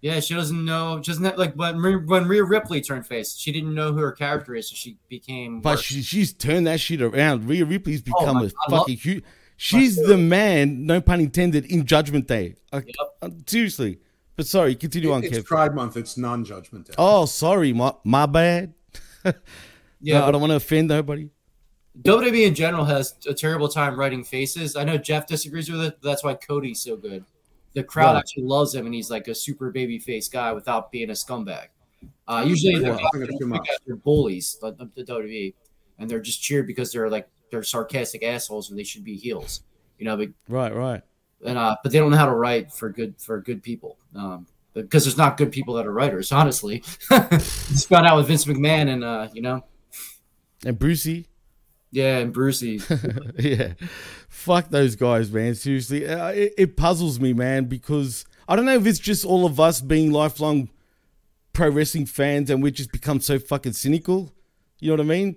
Yeah, 0.00 0.20
she 0.20 0.34
doesn't 0.34 0.64
know. 0.64 1.00
She 1.02 1.10
doesn't 1.12 1.38
like 1.38 1.54
when 1.54 1.78
Rhea- 1.78 1.98
when 1.98 2.26
Rhea 2.28 2.44
Ripley 2.44 2.80
turned 2.80 3.06
face, 3.06 3.36
she 3.36 3.52
didn't 3.52 3.74
know 3.74 3.92
who 3.92 3.98
her 4.00 4.12
character 4.12 4.54
is, 4.54 4.68
so 4.70 4.74
she 4.74 4.96
became. 5.08 5.60
But 5.60 5.78
she, 5.80 6.02
she's 6.02 6.32
turned 6.32 6.66
that 6.66 6.80
shit 6.80 7.02
around. 7.02 7.48
Rhea 7.48 7.64
Ripley's 7.64 8.02
become 8.02 8.36
Oh 8.38 8.44
a 8.44 8.48
God, 8.48 8.52
I 8.68 8.72
love- 8.72 8.80
fucking 8.82 8.96
huge. 8.96 9.24
She's 9.56 9.96
the 9.96 10.16
man, 10.16 10.86
no 10.86 11.02
pun 11.02 11.20
intended, 11.20 11.66
in 11.66 11.84
Judgment 11.84 12.26
Day. 12.26 12.54
Like, 12.72 12.94
uh, 13.20 13.28
seriously. 13.46 13.98
But 14.36 14.46
sorry, 14.46 14.74
continue 14.74 15.12
on, 15.12 15.22
It's 15.22 15.36
Kev. 15.36 15.44
Pride 15.44 15.74
Month. 15.74 15.98
It's 15.98 16.16
non-judgment 16.16 16.86
day. 16.86 16.94
Oh, 16.96 17.26
sorry, 17.26 17.74
my 17.74 17.92
my 18.04 18.24
bad. 18.26 18.72
Yeah, 20.02 20.20
No, 20.20 20.26
I 20.28 20.30
don't 20.30 20.40
want 20.40 20.50
to 20.52 20.56
offend 20.56 20.88
nobody. 20.88 21.28
WWE 22.00 22.46
in 22.46 22.54
general 22.54 22.86
has 22.86 23.16
a 23.28 23.34
terrible 23.34 23.68
time 23.68 23.98
writing 24.00 24.24
faces. 24.24 24.76
I 24.76 24.84
know 24.84 24.96
Jeff 24.96 25.26
disagrees 25.26 25.70
with 25.70 25.82
it, 25.82 25.98
but 26.00 26.08
that's 26.08 26.24
why 26.24 26.34
Cody's 26.34 26.80
so 26.80 26.96
good. 26.96 27.24
The 27.74 27.84
crowd 27.84 28.14
Right. 28.14 28.18
actually 28.20 28.44
loves 28.44 28.74
him, 28.74 28.86
and 28.86 28.94
he's 28.94 29.10
like 29.10 29.28
a 29.28 29.34
super 29.34 29.70
baby 29.70 29.98
face 29.98 30.28
guy 30.28 30.52
without 30.52 30.90
being 30.90 31.10
a 31.10 31.12
scumbag. 31.14 31.66
Uh, 32.26 32.44
usually, 32.46 32.74
Yeah, 32.74 32.78
the 32.80 32.86
I 32.92 32.96
guys 32.96 33.06
think 33.12 33.24
it's 33.30 33.38
that 33.38 33.64
too 33.66 33.76
they're 33.86 33.96
bullies, 33.96 34.56
like 34.62 34.76
the 34.78 34.90
the 34.94 35.04
WWE, 35.04 35.54
and 35.98 36.08
they're 36.10 36.20
just 36.20 36.42
cheered 36.42 36.66
because 36.66 36.92
they're 36.92 37.08
like 37.10 37.28
they're 37.50 37.62
sarcastic 37.62 38.22
assholes 38.22 38.70
and 38.70 38.78
they 38.78 38.84
should 38.84 39.04
be 39.04 39.16
heels. 39.16 39.62
You 39.98 40.04
know, 40.06 40.16
but 40.16 40.28
Right, 40.48 40.74
right. 40.74 41.02
and 41.44 41.58
uh, 41.58 41.76
but 41.82 41.92
they 41.92 41.98
don't 41.98 42.10
know 42.10 42.16
how 42.16 42.26
to 42.26 42.34
write 42.34 42.72
for 42.72 42.88
good 42.90 43.14
for 43.18 43.40
good 43.40 43.62
people. 43.62 43.98
Um, 44.16 44.46
because 44.72 45.04
there's 45.04 45.16
not 45.18 45.36
good 45.36 45.50
people 45.52 45.74
that 45.74 45.86
are 45.86 45.92
writers. 45.92 46.32
Honestly, 46.32 46.78
just 47.10 47.88
found 47.88 48.06
out 48.06 48.16
with 48.16 48.28
Vince 48.28 48.44
McMahon 48.46 48.88
and 48.88 49.04
uh, 49.04 49.28
you 49.34 49.42
know, 49.42 49.64
And 50.64 50.78
Brucey. 50.78 51.26
yeah, 51.90 52.18
and 52.18 52.32
Brucey. 52.32 52.80
yeah. 53.38 53.72
Fuck 54.30 54.70
those 54.70 54.96
guys, 54.96 55.30
man. 55.30 55.54
Seriously. 55.54 56.08
Uh, 56.08 56.28
it, 56.28 56.54
it 56.56 56.76
puzzles 56.76 57.20
me, 57.20 57.32
man, 57.32 57.64
because 57.64 58.24
I 58.48 58.56
don't 58.56 58.64
know 58.64 58.76
if 58.76 58.86
it's 58.86 58.98
just 58.98 59.24
all 59.26 59.44
of 59.44 59.60
us 59.60 59.80
being 59.80 60.12
lifelong 60.12 60.70
pro 61.52 61.68
wrestling 61.68 62.06
fans 62.06 62.48
and 62.48 62.62
we 62.62 62.70
just 62.70 62.92
become 62.92 63.20
so 63.20 63.38
fucking 63.38 63.72
cynical. 63.72 64.32
You 64.78 64.88
know 64.88 64.94
what 64.94 65.00
I 65.00 65.18
mean? 65.18 65.36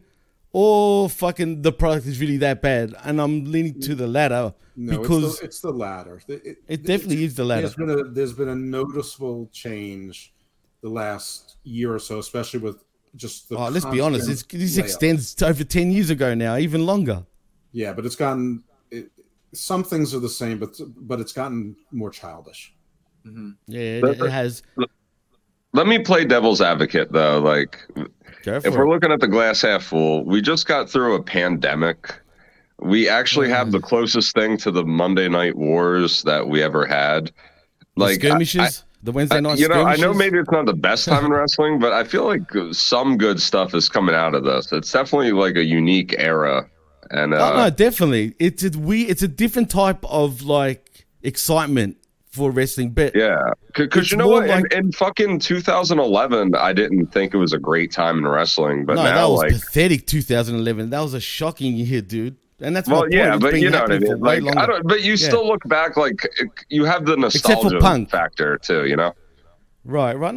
Or 0.52 1.10
fucking 1.10 1.64
the 1.64 1.72
product 1.72 2.06
is 2.06 2.22
really 2.22 2.38
that 2.38 2.61
bad. 2.61 2.94
And 3.03 3.20
I'm 3.20 3.52
leaning 3.52 3.82
to 3.82 3.95
the 3.95 4.07
latter 4.07 4.53
No, 4.76 4.99
because 4.99 5.24
it's 5.24 5.40
the, 5.40 5.45
it's 5.45 5.60
the 5.61 5.72
latter. 5.72 6.22
It, 6.28 6.57
it 6.68 6.86
definitely 6.86 7.24
is 7.24 7.36
the 7.36 7.44
latter. 7.44 7.61
There's 7.64 7.76
been 7.76 7.90
a 7.90 8.03
there's 8.03 8.34
been 8.34 8.49
a 8.49 8.56
noticeable 8.56 9.49
change 9.52 10.34
the 10.82 10.90
last 10.90 11.57
year 11.64 11.95
or 11.95 11.99
so, 11.99 12.20
especially 12.20 12.60
with 12.60 12.84
just 13.15 13.49
the. 13.49 13.57
Oh, 13.57 13.70
let's 13.70 13.86
be 13.86 13.99
honest. 13.99 14.48
This 14.49 14.78
extends 14.78 15.34
to 15.36 15.48
over 15.48 15.64
10 15.64 15.91
years 15.91 16.11
ago 16.11 16.36
now, 16.36 16.57
even 16.57 16.86
longer. 16.86 17.26
Yeah, 17.72 17.94
but 17.94 18.06
it's 18.06 18.15
gotten. 18.15 18.64
It, 19.54 19.58
some 19.58 19.84
things 19.84 20.14
are 20.14 20.20
the 20.20 20.30
same, 20.30 20.58
but 20.60 20.76
but 20.98 21.20
it's 21.20 21.34
gotten 21.34 21.76
more 21.92 22.10
childish. 22.10 22.74
Yeah, 23.68 23.80
it, 23.80 24.22
it 24.22 24.30
has. 24.32 24.64
Let 25.74 25.88
me 25.88 26.00
play 26.00 26.26
devil's 26.26 26.62
advocate 26.62 27.12
though. 27.12 27.40
Like, 27.40 27.80
Go 28.44 28.58
if 28.58 28.76
we're 28.76 28.90
looking 28.90 29.12
at 29.12 29.20
the 29.20 29.28
glass 29.28 29.62
half 29.62 29.84
full, 29.84 30.24
we 30.26 30.42
just 30.42 30.68
got 30.68 30.90
through 30.90 31.16
a 31.16 31.24
pandemic. 31.24 32.14
We 32.80 33.08
actually 33.08 33.50
have 33.50 33.68
Mm. 33.68 33.72
the 33.74 33.80
closest 33.80 34.36
thing 34.36 34.58
to 34.58 34.72
the 34.72 34.84
Monday 34.84 35.30
Night 35.30 35.56
Wars 35.56 36.24
that 36.24 36.48
we 36.48 36.62
ever 36.62 36.86
had. 36.86 37.28
The 37.96 38.04
Like 38.04 38.24
I- 38.26 38.28
skirmishes, 38.28 38.84
the 39.02 39.12
Wednesday 39.14 39.38
I- 39.38 39.40
night 39.40 39.60
you 39.60 39.68
know, 39.70 39.84
I 39.84 39.96
know 39.96 40.14
maybe 40.14 40.38
it's 40.38 40.52
not 40.52 40.66
the 40.66 40.74
best 40.74 41.06
time 41.08 41.26
in 41.26 41.32
wrestling, 41.40 41.80
but 41.80 41.94
I 41.94 42.04
feel 42.04 42.26
like 42.26 42.42
some 42.72 43.18
good 43.18 43.42
stuff 43.42 43.74
is 43.74 43.88
coming 43.88 44.16
out 44.16 44.36
of 44.36 44.44
this. 44.44 44.72
It's 44.74 44.92
definitely 44.92 45.32
like 45.32 45.56
a 45.56 45.64
unique 45.64 46.14
era, 46.18 46.68
and 47.12 47.34
uh, 47.34 47.52
oh 47.54 47.58
no, 47.58 47.70
definitely. 47.70 48.36
It's 48.40 48.64
a 48.64 48.70
we. 48.78 49.04
It's 49.08 49.22
a 49.24 49.28
different 49.28 49.70
type 49.70 50.04
of 50.06 50.44
like 50.44 51.06
excitement 51.22 51.98
for 52.30 52.50
wrestling. 52.52 52.92
But 52.92 53.16
Yeah, 53.16 53.38
because 53.76 54.12
you 54.12 54.18
know 54.18 54.28
what? 54.28 54.48
like- 54.48 54.72
in, 54.74 54.86
in 54.86 54.92
fucking 54.92 55.40
2011, 55.40 56.56
I 56.56 56.74
didn't 56.74 57.08
think 57.08 57.34
it 57.34 57.38
was 57.38 57.54
a 57.54 57.60
great 57.60 57.92
time 57.92 58.18
in 58.18 58.28
wrestling, 58.28 58.86
but 58.86 58.96
no, 58.96 59.04
now 59.04 59.16
that 59.16 59.30
was 59.30 59.42
like, 59.42 59.52
pathetic. 59.54 60.08
2011. 60.08 60.90
That 60.90 61.02
was 61.02 61.14
a 61.14 61.20
shocking 61.22 61.76
year, 61.76 62.02
dude. 62.02 62.38
And 62.60 62.76
that's 62.76 62.88
well, 62.88 63.06
yeah, 63.12 63.38
but 63.38 63.60
you 63.60 63.70
know 63.70 63.82
what 63.82 63.92
I 63.92 64.00
mean. 64.00 64.20
Like, 64.20 64.58
I 64.58 64.66
don't. 64.66 64.88
But 64.88 65.04
you 65.04 65.12
Yeah. 65.12 65.28
still 65.28 65.46
look 65.46 65.68
back, 65.68 65.98
like 65.98 66.28
you 66.70 66.86
have 66.86 67.06
the 67.06 67.18
nostalgia 67.18 67.80
Punk. 67.80 68.10
factor 68.10 68.58
too. 68.58 68.86
You 68.86 68.96
know. 68.96 69.14
Right, 69.86 70.18
right. 70.18 70.34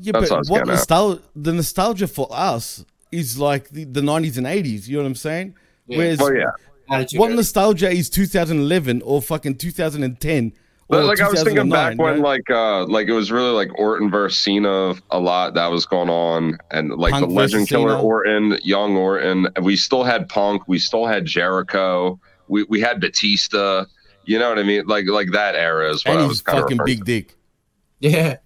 Yeah, 0.00 0.12
That's 0.12 0.30
what 0.30 0.38
but 0.44 0.48
what 0.48 0.58
getting 0.60 0.72
nostalgia? 0.72 1.22
The 1.34 1.52
nostalgia 1.52 2.06
for 2.08 2.28
us 2.30 2.84
is 3.12 3.38
like 3.38 3.68
the, 3.68 3.84
the 3.84 4.00
90s 4.00 4.38
and 4.38 4.46
80s. 4.46 4.88
You 4.88 4.96
know 4.96 5.02
what 5.02 5.08
I'm 5.08 5.14
saying? 5.16 5.54
Yeah. 5.86 5.98
Whereas, 5.98 6.20
Oh 6.20 6.32
yeah. 6.32 6.50
Attitude 6.88 7.18
what 7.18 7.32
nostalgia 7.32 7.90
is 7.90 8.08
2011 8.10 9.02
or 9.02 9.20
fucking 9.20 9.56
2010 9.56 10.52
or 10.88 10.98
But, 10.98 11.04
like 11.06 11.20
I 11.20 11.28
was 11.28 11.42
thinking 11.42 11.68
back 11.68 11.94
2009, 11.94 11.96
when 11.96 12.14
right? 12.14 12.22
like 12.22 12.50
uh 12.50 12.86
like 12.86 13.08
it 13.08 13.12
was 13.12 13.32
really 13.32 13.50
like 13.50 13.76
Orton 13.76 14.08
versus 14.08 14.40
Cena 14.40 14.94
a 15.10 15.18
lot 15.18 15.54
that 15.54 15.66
was 15.66 15.84
going 15.84 16.08
on 16.10 16.58
and 16.70 16.90
like 16.90 17.12
Punk 17.12 17.26
the 17.28 17.34
Legend 17.34 17.66
Killer 17.68 17.90
Cena. 17.90 18.02
Orton, 18.02 18.58
Young 18.62 18.96
Orton. 18.96 19.48
and 19.56 19.64
We 19.64 19.76
still 19.76 20.04
had 20.04 20.28
Punk, 20.28 20.68
we 20.68 20.78
still 20.78 21.06
had 21.06 21.24
Jericho, 21.26 22.20
we 22.46 22.62
we 22.68 22.80
had 22.80 23.00
Batista. 23.00 23.86
You 24.24 24.38
know 24.38 24.48
what 24.48 24.58
I 24.58 24.62
mean? 24.62 24.86
Like 24.86 25.06
like 25.06 25.32
that 25.32 25.56
era 25.56 25.90
is 25.90 26.04
what 26.04 26.12
and 26.12 26.20
I 26.20 26.22
he's 26.22 26.28
was 26.28 26.40
fucking 26.42 26.78
big 26.84 27.04
dick. 27.04 27.34
Yeah. 27.98 28.36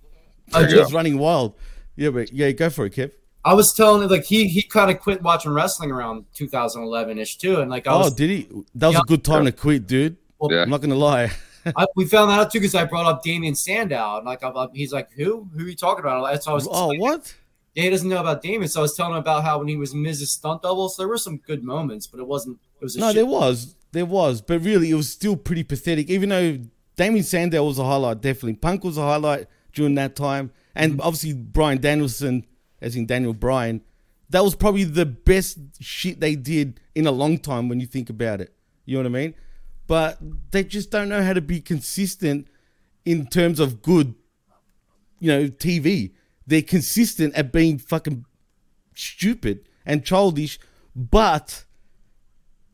Oh, 0.53 0.61
There 0.61 0.71
just 0.71 0.93
running 0.93 1.19
wild. 1.19 1.55
Yeah, 1.97 2.11
but 2.11 2.33
yeah, 2.33 2.51
go 2.53 2.71
for 2.71 2.87
it, 2.87 2.95
Kev. 2.95 3.13
I 3.45 3.55
was 3.55 3.73
telling 3.73 4.03
him 4.03 4.09
like 4.11 4.25
he 4.25 4.49
he 4.49 4.63
kind 4.63 4.91
of 4.91 5.01
quit 5.01 5.23
watching 5.23 5.53
wrestling 5.53 5.91
around 5.91 6.27
2011 6.35 7.19
ish 7.19 7.37
too, 7.39 7.61
and 7.61 7.71
like 7.71 7.87
I 7.87 7.93
Oh, 7.95 7.99
was, 8.01 8.15
did 8.15 8.31
he? 8.31 8.49
That 8.75 8.89
was 8.89 8.97
Yeah. 8.97 9.01
a 9.03 9.05
good 9.07 9.25
time 9.25 9.45
to 9.47 9.53
quit, 9.53 9.87
dude. 9.87 10.17
Yeah. 10.43 10.63
I'm 10.63 10.71
not 10.71 10.81
gonna 10.81 10.95
lie. 10.95 11.31
I, 11.77 11.87
we 11.97 12.07
found 12.07 12.31
that 12.31 12.41
out 12.41 12.51
too 12.53 12.59
because 12.61 12.75
I 12.75 12.85
brought 12.85 13.07
up 13.07 13.23
Damien 13.23 13.55
Sandow, 13.55 14.17
and 14.19 14.27
like 14.27 14.43
I'm, 14.45 14.57
I'm- 14.57 14.71
he's 14.75 14.93
like, 14.93 15.11
who? 15.13 15.49
Who 15.55 15.65
are 15.65 15.69
you 15.69 15.75
talking 15.77 16.01
about? 16.05 16.31
That's 16.31 16.47
how 16.47 16.53
I 16.53 16.55
was. 16.55 16.69
Oh, 16.71 16.95
what? 16.97 17.35
Yeah, 17.75 17.85
he 17.85 17.91
doesn't 17.91 18.09
know 18.09 18.21
about 18.21 18.43
Damien, 18.43 18.69
so 18.69 18.81
I 18.81 18.83
was 18.83 18.97
telling 18.97 19.13
him 19.13 19.19
about 19.19 19.45
how 19.45 19.59
when 19.59 19.69
he 19.69 19.77
was 19.77 19.95
Miz's 19.95 20.33
stunt 20.33 20.63
double. 20.63 20.89
So 20.89 21.03
there 21.03 21.09
were 21.09 21.19
some 21.19 21.37
good 21.39 21.63
moments, 21.63 22.07
but 22.07 22.19
it 22.21 22.27
wasn't. 22.27 22.59
It 22.81 22.85
was 22.85 22.97
a 22.97 23.01
No, 23.01 23.07
shit- 23.09 23.17
there 23.17 23.27
was, 23.27 23.77
there 23.93 24.07
was, 24.07 24.41
but 24.43 24.61
really, 24.65 24.91
it 24.91 24.95
was 24.95 25.09
still 25.11 25.37
pretty 25.37 25.63
pathetic. 25.63 26.11
Even 26.11 26.31
though 26.31 26.59
Damien 26.97 27.25
Sandow 27.25 27.65
was 27.65 27.79
a 27.79 27.85
highlight, 27.85 28.21
definitely 28.21 28.55
Punk 28.55 28.83
was 28.85 28.99
a 28.99 29.03
highlight 29.03 29.47
during 29.73 29.95
that 29.97 30.17
time, 30.17 30.51
and 30.75 30.93
Mm-hmm. 30.95 31.01
obviously 31.03 31.33
Bryan 31.35 31.79
Danielson, 31.81 32.45
as 32.81 32.97
in 32.97 33.07
Daniel 33.07 33.35
Bryan, 33.35 33.83
that 34.31 34.45
was 34.45 34.55
probably 34.55 34.85
the 34.85 35.07
best 35.07 35.59
shit 35.81 36.21
they 36.21 36.37
did 36.37 36.81
in 36.95 37.07
a 37.07 37.11
long 37.11 37.39
time 37.39 37.69
when 37.69 37.81
you 37.81 37.87
think 37.87 38.11
about 38.11 38.41
it. 38.41 38.55
You 38.85 38.97
know 38.97 39.03
what 39.03 39.19
I 39.19 39.23
mean? 39.23 39.35
But 39.87 40.19
they 40.53 40.65
just 40.65 40.91
don't 40.91 41.09
know 41.09 41.23
how 41.23 41.33
to 41.33 41.41
be 41.41 41.61
consistent 41.61 42.47
in 43.05 43.27
terms 43.27 43.59
of 43.59 43.83
good, 43.83 44.15
you 45.19 45.33
know, 45.33 45.49
TV. 45.49 46.13
They're 46.47 46.63
consistent 46.63 47.35
at 47.35 47.53
being 47.53 47.79
fucking 47.79 48.25
stupid 48.95 49.69
and 49.85 50.05
childish, 50.05 50.61
but 50.95 51.65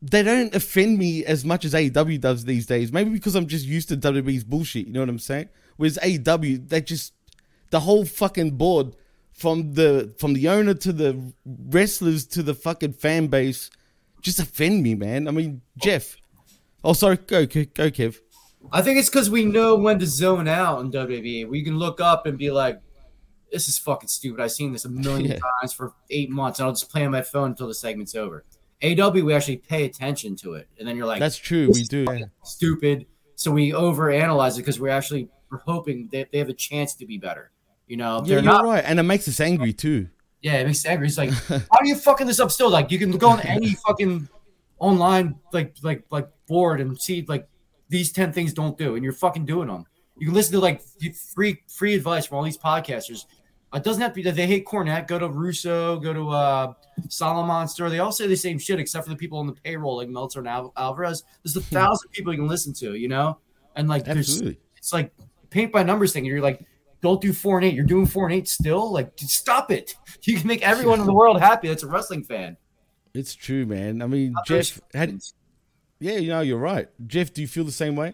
they 0.01 0.21
don't 0.21 0.53
offend 0.53 0.99
me 0.99 1.25
as 1.25 1.43
much 1.43 1.65
as 1.65 1.73
AEW 1.73 2.21
does 2.21 2.45
these 2.45 2.67
days. 2.67 2.91
Maybe 2.91 3.09
because 3.09 3.35
I'm 3.35 3.47
just 3.47 3.65
used 3.65 3.89
to 3.89 3.97
WWE's 3.97 4.43
bullshit. 4.43 4.87
You 4.87 4.93
know 4.93 4.99
what 4.99 5.09
I'm 5.09 5.19
saying? 5.19 5.49
Whereas 5.77 5.97
AEW, 6.01 6.69
they 6.69 6.81
just 6.81 7.13
the 7.71 7.79
whole 7.81 8.05
fucking 8.05 8.51
board 8.51 8.95
from 9.37 9.73
the 9.73 10.13
from 10.17 10.33
the 10.33 10.49
owner 10.49 10.73
to 10.73 10.91
the 10.91 11.31
wrestlers 11.45 12.25
to 12.25 12.43
the 12.43 12.53
fucking 12.53 12.93
fan 12.93 13.27
base 13.27 13.69
just 14.21 14.39
offend 14.39 14.83
me, 14.83 14.95
man. 14.95 15.27
I 15.27 15.31
mean, 15.31 15.61
Jeff. 15.77 16.17
Oh, 16.83 16.93
sorry. 16.93 17.17
Go, 17.17 17.45
go, 17.45 17.63
go 17.73 17.89
Kev. 17.89 18.17
I 18.71 18.81
think 18.81 18.99
it's 18.99 19.09
because 19.09 19.29
we 19.29 19.45
know 19.45 19.75
when 19.75 19.99
to 19.99 20.07
zone 20.07 20.47
out 20.47 20.81
in 20.81 20.91
WWE. 20.91 21.47
We 21.47 21.63
can 21.63 21.77
look 21.77 22.01
up 22.01 22.25
and 22.25 22.37
be 22.37 22.51
like, 22.51 22.81
"This 23.51 23.67
is 23.67 23.77
fucking 23.77 24.09
stupid. 24.09 24.41
I've 24.41 24.51
seen 24.51 24.73
this 24.73 24.85
a 24.85 24.89
million 24.89 25.31
Yeah. 25.31 25.39
times 25.61 25.71
for 25.71 25.93
eight 26.09 26.29
months, 26.29 26.59
and 26.59 26.65
I'll 26.65 26.73
just 26.73 26.89
play 26.91 27.05
on 27.05 27.11
my 27.11 27.21
phone 27.21 27.51
until 27.51 27.67
the 27.67 27.75
segment's 27.75 28.15
over." 28.15 28.43
AW, 28.83 29.09
we 29.11 29.33
actually 29.33 29.57
pay 29.57 29.85
attention 29.85 30.35
to 30.37 30.53
it, 30.53 30.67
and 30.77 30.87
then 30.87 30.97
you're 30.97 31.07
like, 31.07 31.19
That's 31.19 31.37
true. 31.37 31.67
"This 31.67 31.77
We 31.77 31.83
do. 31.85 32.05
Yeah. 32.11 32.25
Stupid. 32.43 33.05
So 33.35 33.51
we 33.51 33.71
overanalyze 33.71 34.55
it 34.55 34.57
because 34.57 34.79
we're 34.79 34.89
actually 34.89 35.29
we're 35.51 35.59
hoping 35.59 36.09
that 36.11 36.31
they 36.31 36.39
have 36.39 36.49
a 36.49 36.53
chance 36.53 36.95
to 36.95 37.05
be 37.05 37.17
better. 37.17 37.51
You 37.87 37.97
know, 37.97 38.21
Yeah, 38.25 38.33
you're 38.35 38.41
not. 38.41 38.65
right, 38.65 38.83
and 38.85 38.99
it 38.99 39.03
makes 39.03 39.27
us 39.27 39.39
angry 39.39 39.73
too. 39.73 40.09
Yeah, 40.41 40.55
it 40.59 40.65
makes 40.67 40.83
you 40.83 40.91
angry. 40.91 41.07
It's 41.07 41.17
like, 41.17 41.29
how 41.47 41.61
are 41.71 41.85
you 41.85 41.95
fucking 41.95 42.27
this 42.27 42.39
up 42.39 42.51
still? 42.51 42.69
Like, 42.69 42.91
you 42.91 42.99
can 42.99 43.11
go 43.11 43.29
on 43.29 43.39
any 43.41 43.73
fucking 43.75 44.27
online 44.79 45.35
like 45.53 45.75
like 45.81 46.03
like 46.11 46.27
board 46.47 46.79
and 46.81 46.99
see 46.99 47.25
like 47.27 47.47
these 47.89 48.11
ten 48.11 48.31
things 48.33 48.53
don't 48.53 48.77
do, 48.77 48.95
and 48.95 49.03
you're 49.03 49.13
fucking 49.13 49.45
doing 49.45 49.67
them. 49.69 49.85
You 50.17 50.27
can 50.27 50.35
listen 50.35 50.53
to 50.53 50.59
like 50.59 50.81
free 51.33 51.61
free 51.69 51.93
advice 51.95 52.25
from 52.25 52.37
all 52.37 52.43
these 52.43 52.57
podcasters. 52.57 53.25
It 53.73 53.83
doesn't 53.83 54.01
have 54.01 54.11
to 54.11 54.15
be 54.15 54.23
that 54.23 54.35
they 54.35 54.47
hate 54.47 54.65
Cornette. 54.65 55.07
Go 55.07 55.19
to 55.19 55.27
Russo, 55.29 55.99
go 55.99 56.13
to 56.13 56.29
uh, 56.29 56.73
Solomonster. 57.07 57.89
They 57.89 57.99
all 57.99 58.11
say 58.11 58.27
the 58.27 58.35
same 58.35 58.59
shit 58.59 58.79
except 58.79 59.05
for 59.05 59.09
the 59.09 59.15
people 59.17 59.39
on 59.39 59.47
the 59.47 59.53
payroll 59.53 59.97
like 59.97 60.09
Meltzer 60.09 60.39
and 60.39 60.47
Al- 60.47 60.73
Alvarez. 60.77 61.23
There's 61.43 61.55
a 61.55 61.61
thousand 61.61 62.09
people 62.11 62.31
you 62.33 62.39
can 62.39 62.47
listen 62.47 62.73
to, 62.75 62.95
you 62.95 63.07
know, 63.07 63.39
and 63.75 63.87
like 63.87 64.05
there's 64.05 64.41
it's 64.77 64.93
like 64.93 65.11
paint 65.49 65.71
by 65.71 65.83
numbers 65.83 66.13
thing, 66.13 66.21
and 66.25 66.27
you're 66.27 66.41
like, 66.41 66.61
don't 67.01 67.21
do 67.21 67.33
four 67.33 67.57
and 67.57 67.65
eight. 67.65 67.73
You're 67.73 67.85
doing 67.85 68.05
four 68.05 68.25
and 68.25 68.35
eight 68.35 68.47
still. 68.47 68.91
Like, 68.91 69.11
stop 69.17 69.71
it. 69.71 69.95
You 70.23 70.37
can 70.37 70.47
make 70.47 70.61
everyone 70.61 70.99
in 70.99 71.05
the 71.05 71.13
world 71.21 71.39
happy. 71.39 71.69
That's 71.69 71.83
a 71.83 71.87
wrestling 71.87 72.23
fan. 72.23 72.57
It's 73.13 73.33
true, 73.33 73.65
man. 73.65 74.01
I 74.01 74.07
mean, 74.07 74.35
very 74.45 74.61
Jeff, 74.61 74.81
had, 74.93 75.21
yeah, 75.99 76.17
you 76.17 76.29
know, 76.29 76.41
you're 76.41 76.57
right. 76.57 76.89
Jeff, 77.05 77.33
do 77.33 77.41
you 77.41 77.47
feel 77.47 77.63
the 77.63 77.71
same 77.71 77.95
way? 77.95 78.13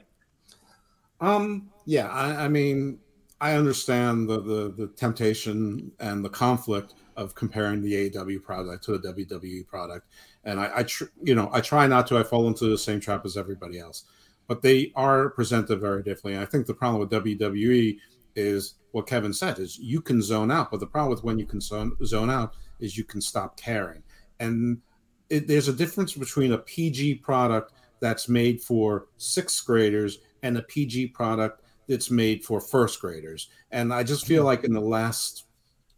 Um, 1.20 1.72
yeah, 1.86 2.08
I, 2.08 2.46
I 2.46 2.48
mean, 2.50 3.00
I 3.42 3.56
understand 3.56 4.30
the, 4.30 4.42
the 4.42 4.74
the 4.78 4.88
temptation 4.88 5.92
and 6.00 6.24
the 6.24 6.30
conflict 6.30 6.94
of 7.18 7.36
comparing 7.36 7.82
the 7.82 8.10
AEW 8.10 8.42
product 8.42 8.84
to 8.86 8.98
the 8.98 9.14
WWE 9.14 9.68
product, 9.68 10.08
and 10.46 10.60
I, 10.60 10.72
I 10.78 10.84
tr- 10.84 11.12
you 11.22 11.36
know, 11.36 11.50
I 11.52 11.62
try 11.62 11.88
not 11.88 12.08
to. 12.08 12.18
I 12.18 12.24
fall 12.24 12.48
into 12.48 12.66
the 12.66 12.78
same 12.78 13.00
trap 13.00 13.26
as 13.26 13.36
everybody 13.36 13.80
else, 13.80 14.06
but 14.48 14.62
they 14.62 14.92
are 14.96 15.30
presented 15.30 15.82
very 15.82 16.04
differently. 16.04 16.34
And 16.36 16.42
I 16.42 16.46
think 16.46 16.68
the 16.68 16.74
problem 16.74 17.02
with 17.02 17.10
WWE 17.10 17.98
is 18.36 18.76
what 18.92 19.08
Kevin 19.08 19.34
said: 19.34 19.60
is 19.60 19.78
you 19.78 20.02
can 20.02 20.22
zone 20.22 20.52
out, 20.52 20.72
but 20.72 20.80
the 20.80 20.88
problem 20.88 21.12
with 21.12 21.24
when 21.24 21.40
you 21.40 21.46
can 21.46 21.62
zone, 21.62 21.96
zone 22.06 22.30
out 22.30 22.56
is 22.80 22.98
you 22.98 23.04
can 23.04 23.22
stop 23.22 23.58
caring, 23.58 24.04
and 24.40 24.82
it, 25.30 25.48
there's 25.48 25.68
a 25.68 25.74
difference 25.74 26.14
between 26.14 26.54
a 26.54 26.58
PG 26.58 27.16
product 27.16 27.74
that's 28.00 28.28
made 28.28 28.62
for 28.62 29.08
sixth 29.18 29.66
graders 29.66 30.20
and 30.44 30.58
a 30.58 30.64
PG 30.64 31.08
product 31.08 31.62
that's 31.88 32.12
made 32.12 32.44
for 32.44 32.60
first 32.60 33.00
graders. 33.02 33.50
And 33.72 33.94
I 33.94 34.04
just 34.04 34.26
feel 34.26 34.42
mm-hmm. 34.42 34.48
like 34.48 34.64
in 34.64 34.74
the 34.74 34.82
last 34.82 35.46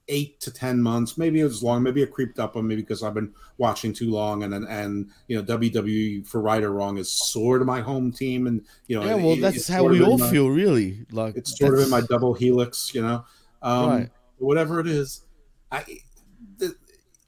eight 0.08 0.40
to 0.42 0.52
ten 0.52 0.82
months, 0.82 1.18
maybe 1.18 1.40
it 1.40 1.44
was 1.46 1.64
long, 1.64 1.82
maybe 1.84 2.02
it 2.02 2.12
creeped 2.12 2.38
up 2.40 2.56
on 2.56 2.68
me 2.68 2.76
because 2.76 3.02
I've 3.04 3.14
been 3.16 3.34
watching 3.58 3.92
too 3.94 4.12
long, 4.12 4.44
and 4.44 4.54
and, 4.54 4.68
and 4.68 5.10
you 5.28 5.36
know 5.36 5.44
WWE 5.44 6.28
for 6.28 6.42
right 6.42 6.64
or 6.64 6.72
wrong 6.72 6.98
is 6.98 7.12
sort 7.12 7.62
of 7.62 7.68
my 7.68 7.82
home 7.82 8.12
team, 8.12 8.48
and 8.48 8.64
you 8.88 9.00
know 9.00 9.06
yeah, 9.06 9.16
well, 9.16 9.34
it- 9.34 9.42
that's 9.42 9.68
how 9.68 9.84
we 9.84 10.02
all 10.04 10.18
my- 10.18 10.30
feel, 10.30 10.50
really. 10.50 11.06
Like 11.12 11.36
it's 11.36 11.58
sort 11.58 11.74
of 11.74 11.80
in 11.82 11.90
my 11.90 12.02
double 12.02 12.34
helix, 12.34 12.94
you 12.94 13.02
know. 13.02 13.26
Um, 13.62 13.90
Right. 13.90 14.10
Whatever 14.38 14.80
it 14.82 14.88
is, 14.88 15.22
I 15.72 15.84
the, 16.58 16.76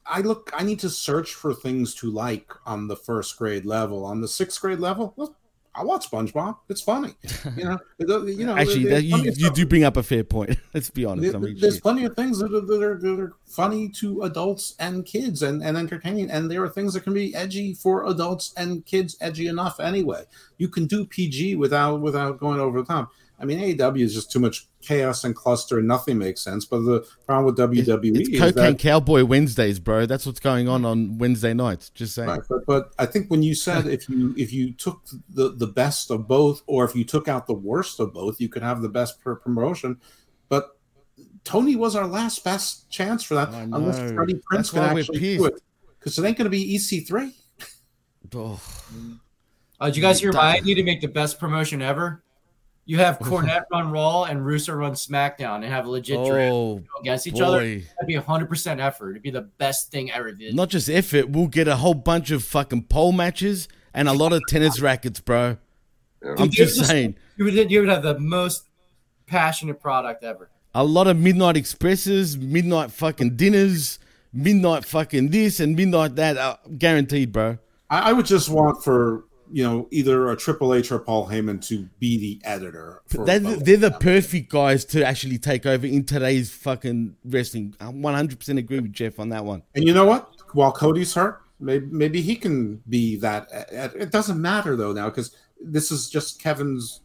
I 0.05 0.21
look. 0.21 0.51
I 0.53 0.63
need 0.63 0.79
to 0.81 0.89
search 0.89 1.33
for 1.33 1.53
things 1.53 1.95
to 1.95 2.11
like 2.11 2.51
on 2.65 2.87
the 2.89 2.95
first 2.97 3.37
grade 3.37 3.65
level. 3.65 4.05
On 4.05 4.21
the 4.21 4.27
sixth 4.27 4.59
grade 4.61 4.79
level, 4.79 5.13
well, 5.15 5.35
I 5.77 5.83
watch 5.83 6.09
SpongeBob. 6.09 6.57
It's 6.69 6.81
funny, 6.81 7.13
you 7.55 7.63
know. 7.65 7.77
You 7.99 8.45
know, 8.45 8.55
Actually, 8.57 8.85
that, 8.85 9.03
you, 9.03 9.17
you 9.17 9.31
stuff- 9.33 9.53
do 9.55 9.65
bring 9.65 9.83
up 9.83 9.97
a 9.97 10.03
fair 10.03 10.23
point. 10.23 10.57
Let's 10.73 10.89
be 10.89 11.05
honest. 11.05 11.29
I 11.29 11.31
there- 11.31 11.39
mean, 11.39 11.57
there's 11.59 11.79
plenty 11.79 12.05
of 12.05 12.15
things 12.15 12.39
that 12.39 12.53
are, 12.53 12.61
that 12.61 12.81
are 12.83 12.97
that 12.97 13.19
are 13.19 13.33
funny 13.45 13.89
to 13.89 14.23
adults 14.23 14.75
and 14.79 15.05
kids 15.05 15.43
and, 15.43 15.61
and 15.63 15.77
entertaining, 15.77 16.31
and 16.31 16.49
there 16.49 16.63
are 16.63 16.69
things 16.69 16.93
that 16.93 17.01
can 17.03 17.13
be 17.13 17.33
edgy 17.35 17.73
for 17.73 18.05
adults 18.05 18.53
and 18.57 18.85
kids, 18.85 19.17
edgy 19.21 19.47
enough 19.47 19.79
anyway. 19.79 20.23
You 20.57 20.67
can 20.69 20.85
do 20.85 21.05
PG 21.05 21.55
without 21.57 22.01
without 22.01 22.39
going 22.39 22.59
over 22.59 22.81
the 22.81 22.87
top. 22.87 23.11
I 23.39 23.45
mean, 23.45 23.59
AEW 23.59 24.01
is 24.01 24.15
just 24.15 24.31
too 24.31 24.39
much 24.39 24.67
chaos 24.81 25.23
and 25.23 25.35
cluster, 25.35 25.77
and 25.77 25.87
nothing 25.87 26.17
makes 26.17 26.41
sense. 26.41 26.65
But 26.65 26.79
the 26.79 27.07
problem 27.27 27.45
with 27.45 27.57
WWE 27.57 28.17
it's 28.17 28.29
is 28.29 28.39
Cocaine 28.39 28.55
that 28.55 28.79
Cowboy 28.79 29.25
Wednesdays, 29.25 29.79
bro. 29.79 30.07
That's 30.07 30.25
what's 30.25 30.39
going 30.39 30.67
on 30.67 30.85
on 30.85 31.19
Wednesday 31.19 31.53
nights. 31.53 31.91
Just 31.91 32.15
saying. 32.15 32.29
Right, 32.29 32.41
but, 32.49 32.65
but 32.65 32.93
I 32.97 33.05
think 33.05 33.29
when 33.29 33.43
you 33.43 33.53
said 33.53 33.85
if 33.87 34.09
you 34.09 34.33
if 34.37 34.51
you 34.51 34.73
took 34.73 35.05
the 35.29 35.53
the 35.55 35.67
best 35.67 36.09
of 36.09 36.27
both, 36.27 36.63
or 36.65 36.83
if 36.83 36.95
you 36.95 37.03
took 37.03 37.27
out 37.27 37.45
the 37.45 37.53
worst 37.53 37.99
of 37.99 38.11
both, 38.11 38.41
you 38.41 38.49
could 38.49 38.63
have 38.63 38.81
the 38.81 38.89
best 38.89 39.21
per 39.21 39.35
promotion. 39.35 40.01
But 40.49 40.77
Tony 41.43 41.75
was 41.75 41.95
our 41.95 42.07
last 42.07 42.43
best 42.43 42.89
chance 42.89 43.23
for 43.23 43.35
that, 43.35 43.53
unless 43.53 43.99
know. 43.99 44.15
Freddie 44.15 44.33
Prinze 44.33 44.41
That's 44.51 44.69
can 44.71 44.97
actually 44.97 45.19
do 45.19 45.45
it, 45.45 45.61
because 45.99 46.17
it 46.17 46.25
ain't 46.25 46.37
going 46.37 46.45
to 46.45 46.49
be 46.49 46.75
EC3. 46.75 47.33
Oh. 48.35 48.59
Uh, 49.79 49.85
did 49.85 49.95
you 49.95 50.01
guys 50.01 50.19
hear 50.19 50.33
my 50.33 50.57
idea 50.57 50.75
to 50.75 50.83
make 50.83 51.01
the 51.01 51.07
best 51.07 51.39
promotion 51.39 51.81
ever? 51.81 52.23
You 52.87 52.97
have 52.99 53.19
Cornette 53.21 53.65
run 53.71 53.91
Raw 53.91 54.23
and 54.23 54.43
Russo 54.43 54.73
run 54.73 54.93
SmackDown 54.93 55.55
and 55.57 55.65
have 55.65 55.85
a 55.85 55.89
legit 55.89 56.15
draft 56.25 56.51
Oh, 56.53 56.81
against 57.01 57.27
each 57.27 57.39
other. 57.41 57.59
That'd 57.59 58.07
be 58.07 58.15
hundred 58.15 58.47
percent 58.49 58.79
effort. 58.79 59.11
It'd 59.11 59.21
be 59.23 59.29
the 59.29 59.41
best 59.41 59.91
thing 59.91 60.09
ever. 60.11 60.31
Did. 60.31 60.55
Not 60.55 60.69
just 60.69 60.89
effort, 60.89 61.29
we'll 61.29 61.47
get 61.47 61.67
a 61.67 61.75
whole 61.75 61.93
bunch 61.93 62.31
of 62.31 62.43
fucking 62.43 62.83
pole 62.85 63.11
matches 63.11 63.67
and 63.93 64.07
a 64.07 64.13
lot 64.13 64.31
of 64.33 64.41
tennis 64.47 64.79
rackets, 64.81 65.19
bro. 65.19 65.57
I'm 66.25 66.35
Dude, 66.35 66.51
just 66.51 66.83
saying. 66.85 67.15
You 67.35 67.45
would, 67.45 67.69
you 67.69 67.81
would 67.81 67.89
have 67.89 68.03
the 68.03 68.17
most 68.17 68.63
passionate 69.27 69.79
product 69.81 70.23
ever. 70.23 70.49
A 70.73 70.83
lot 70.83 71.07
of 71.07 71.17
midnight 71.17 71.57
expresses, 71.57 72.37
midnight 72.37 72.91
fucking 72.91 73.35
dinners, 73.35 73.99
midnight 74.33 74.85
fucking 74.85 75.29
this 75.29 75.59
and 75.59 75.75
midnight 75.75 76.15
that. 76.15 76.37
Uh, 76.37 76.57
guaranteed, 76.77 77.31
bro. 77.33 77.57
I, 77.89 78.09
I 78.09 78.13
would 78.13 78.25
just 78.25 78.49
want 78.49 78.83
for 78.83 79.25
you 79.51 79.63
know 79.63 79.87
either 79.91 80.29
a 80.31 80.35
Triple 80.37 80.73
H 80.73 80.91
or 80.91 80.99
Paul 80.99 81.27
Heyman 81.27 81.65
to 81.67 81.87
be 81.99 82.17
the 82.17 82.41
editor. 82.47 83.01
For 83.07 83.25
They're, 83.25 83.39
both. 83.39 83.63
they're 83.65 83.77
the 83.77 83.91
perfect 83.91 84.49
guys 84.51 84.85
to 84.85 85.05
actually 85.05 85.37
take 85.37 85.65
over 85.65 85.85
in 85.85 86.03
today's 86.05 86.51
fucking 86.51 87.15
wrestling. 87.25 87.75
I 87.79 87.85
100% 87.85 88.57
agree 88.57 88.79
with 88.79 88.93
Jeff 88.93 89.19
on 89.19 89.29
that 89.29 89.45
one. 89.45 89.63
And 89.75 89.85
you 89.85 89.93
know 89.93 90.05
what? 90.05 90.29
While 90.53 90.71
Cody's 90.71 91.13
hurt, 91.13 91.41
maybe 91.59 91.85
maybe 91.87 92.21
he 92.21 92.35
can 92.35 92.81
be 92.89 93.15
that. 93.17 93.47
It 93.95 94.11
doesn't 94.11 94.41
matter 94.41 94.75
though 94.75 94.93
now 94.93 95.09
because 95.09 95.35
this 95.59 95.91
is 95.91 96.09
just 96.09 96.41
Kevin's 96.41 97.01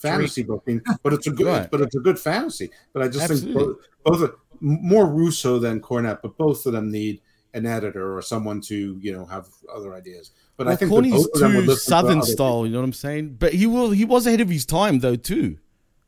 fantasy 0.00 0.42
booking, 0.42 0.80
but 1.02 1.12
it's 1.12 1.26
a 1.26 1.30
good 1.30 1.46
Right. 1.46 1.70
but 1.70 1.80
it's 1.80 1.96
a 1.96 2.00
good 2.00 2.18
fantasy. 2.18 2.70
But 2.92 3.02
I 3.02 3.08
just 3.08 3.30
Absolutely. 3.30 3.64
think 3.64 3.78
both, 4.04 4.20
both 4.20 4.30
are- 4.30 4.36
more 4.60 5.06
Russo 5.06 5.58
than 5.58 5.80
Cornette, 5.80 6.20
but 6.22 6.36
both 6.38 6.64
of 6.66 6.72
them 6.72 6.90
need 6.90 7.20
an 7.52 7.66
editor 7.66 8.16
or 8.16 8.22
someone 8.22 8.60
to 8.60 8.98
you 9.00 9.12
know 9.12 9.24
have 9.26 9.48
other 9.74 9.94
ideas. 9.94 10.30
But 10.56 10.66
I 10.66 10.70
Well, 10.70 10.76
think 10.76 10.88
that 10.88 10.94
Corny's 10.94 11.12
both 11.12 11.34
of 11.34 11.40
them 11.40 11.54
would 11.54 11.60
too 11.62 11.66
listen 11.68 11.84
to 11.84 11.90
southern 11.90 12.18
other 12.18 12.26
style, 12.26 12.66
you 12.66 12.72
know 12.72 12.78
what 12.78 12.84
I'm 12.84 12.92
saying? 12.92 13.36
But 13.38 13.52
he 13.52 13.66
will 13.66 13.90
he 13.90 14.04
was 14.04 14.26
ahead 14.26 14.40
of 14.40 14.48
his 14.48 14.64
time 14.64 15.00
though 15.00 15.16
too. 15.16 15.58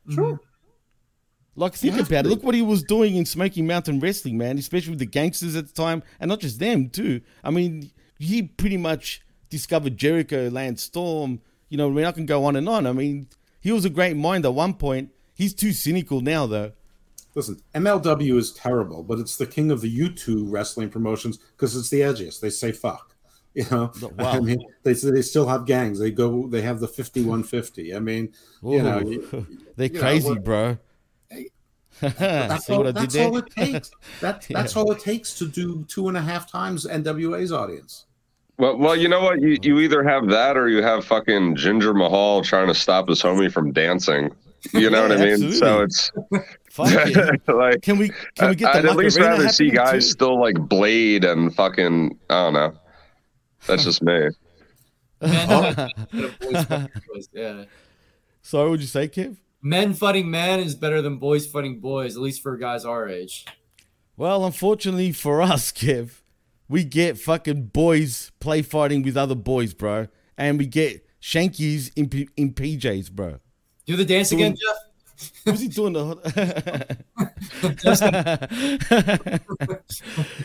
Sure. 0.08 0.40
Like, 1.58 1.74
think 1.74 1.94
You 1.94 1.98
have 1.98 2.06
about 2.06 2.26
it. 2.26 2.28
Look 2.28 2.44
what 2.44 2.54
he 2.54 2.62
was 2.62 2.84
doing 2.84 3.16
in 3.16 3.26
Smoky 3.26 3.62
Mountain 3.62 3.98
Wrestling, 3.98 4.38
man, 4.38 4.58
especially 4.58 4.90
with 4.90 5.00
the 5.00 5.06
gangsters 5.06 5.56
at 5.56 5.66
the 5.66 5.72
time, 5.72 6.04
and 6.20 6.28
not 6.28 6.38
just 6.38 6.60
them, 6.60 6.88
too. 6.88 7.20
I 7.42 7.50
mean, 7.50 7.90
he 8.16 8.42
pretty 8.42 8.76
much 8.76 9.22
discovered 9.50 9.96
Jericho, 9.96 10.48
Lance 10.50 10.84
Storm. 10.84 11.40
You 11.68 11.76
know, 11.76 11.88
I 11.88 11.92
mean, 11.92 12.04
I 12.04 12.12
can 12.12 12.26
go 12.26 12.44
on 12.44 12.54
and 12.54 12.68
on. 12.68 12.86
I 12.86 12.92
mean, 12.92 13.26
he 13.60 13.72
was 13.72 13.84
a 13.84 13.90
great 13.90 14.16
mind 14.16 14.44
at 14.44 14.54
one 14.54 14.74
point. 14.74 15.10
He's 15.34 15.52
too 15.52 15.72
cynical 15.72 16.20
now, 16.20 16.46
though. 16.46 16.72
Listen, 17.34 17.60
MLW 17.74 18.36
is 18.36 18.52
terrible, 18.52 19.02
but 19.02 19.18
it's 19.18 19.36
the 19.36 19.46
king 19.46 19.72
of 19.72 19.80
the 19.80 19.98
U2 19.98 20.44
wrestling 20.48 20.90
promotions 20.90 21.38
because 21.38 21.74
it's 21.74 21.90
the 21.90 22.02
edgiest. 22.02 22.38
They 22.38 22.50
say 22.50 22.70
fuck. 22.70 23.16
You 23.54 23.64
know, 23.72 23.90
Wow. 24.16 24.32
I 24.32 24.40
mean, 24.40 24.60
they 24.84 24.92
they 24.92 25.22
still 25.22 25.46
have 25.48 25.66
gangs. 25.66 25.98
They 25.98 26.10
go, 26.12 26.46
they 26.48 26.60
have 26.62 26.78
the 26.80 26.86
5150. 26.86 27.94
I 27.94 27.98
mean, 27.98 28.32
you 28.62 28.82
know, 28.82 29.00
they're 29.76 29.86
you 29.92 29.98
crazy, 29.98 30.28
what- 30.28 30.44
bro. 30.44 30.78
That's, 32.00 32.70
all, 32.70 32.84
what 32.84 32.86
I 32.96 33.00
did 33.00 33.10
that's 33.10 33.16
all 33.16 33.36
it 33.38 33.50
takes. 33.50 33.90
That, 34.20 34.46
that's 34.48 34.74
Yeah. 34.76 34.80
all 34.82 34.92
it 34.92 35.00
takes 35.00 35.34
to 35.38 35.48
do 35.48 35.84
two 35.88 36.06
and 36.06 36.16
a 36.16 36.20
half 36.20 36.48
times 36.48 36.86
NWA's 36.86 37.50
audience. 37.50 38.06
Well, 38.56 38.76
well, 38.76 38.94
you 38.94 39.08
know 39.08 39.20
what? 39.20 39.40
You 39.40 39.56
you 39.62 39.80
either 39.80 40.04
have 40.04 40.28
that 40.28 40.56
or 40.56 40.68
you 40.68 40.80
have 40.82 41.04
fucking 41.04 41.56
Jinder 41.56 41.96
Mahal 41.96 42.42
trying 42.42 42.68
to 42.68 42.74
stop 42.74 43.08
his 43.08 43.20
homie 43.20 43.50
from 43.50 43.72
dancing. 43.72 44.30
You 44.72 44.90
know 44.90 45.06
Yeah, 45.06 45.08
what 45.08 45.20
I 45.20 45.24
mean? 45.36 45.52
So 45.52 45.82
it's 45.82 46.10
Fuck 46.70 47.48
like 47.48 47.82
Can 47.82 47.98
we 47.98 48.10
can 48.36 48.50
we 48.50 48.54
get 48.56 48.72
the 48.72 48.78
I'd 48.78 48.84
at 48.86 48.96
least 48.96 49.18
rather 49.18 49.48
see 49.48 49.70
guys 49.70 50.04
too? 50.06 50.10
still 50.12 50.40
like 50.40 50.56
Blade 50.68 51.24
and 51.24 51.52
fucking 51.54 52.16
I 52.30 52.44
don't 52.44 52.52
know. 52.52 52.74
That's 53.66 53.84
just 53.84 54.02
me. 54.02 54.28
yeah. 55.22 55.88
Sorry, 58.42 58.70
what'd 58.70 58.80
you 58.80 58.86
say, 58.86 59.08
Kev? 59.08 59.36
Men 59.60 59.92
fighting 59.94 60.30
men 60.30 60.60
is 60.60 60.74
better 60.74 61.02
than 61.02 61.16
boys 61.18 61.46
fighting 61.46 61.80
boys, 61.80 62.16
at 62.16 62.22
least 62.22 62.42
for 62.42 62.56
guys 62.56 62.84
our 62.84 63.08
age. 63.08 63.44
Well, 64.16 64.44
unfortunately 64.46 65.12
for 65.12 65.42
us, 65.42 65.72
Kev, 65.72 66.20
we 66.68 66.84
get 66.84 67.18
fucking 67.18 67.66
boys 67.66 68.30
play 68.40 68.62
fighting 68.62 69.02
with 69.02 69.16
other 69.16 69.34
boys, 69.34 69.74
bro, 69.74 70.06
and 70.36 70.58
we 70.58 70.66
get 70.66 71.04
shankies 71.20 71.90
in, 71.96 72.08
P- 72.08 72.28
in 72.36 72.52
PJs, 72.54 73.10
bro. 73.10 73.38
Do 73.86 73.96
the 73.96 74.04
dance 74.04 74.30
Doing- 74.30 74.42
again, 74.42 74.56
Jeff. 74.56 74.76
Who's 75.44 75.60
he 75.60 75.68
doing 75.68 75.94
the? 75.94 76.98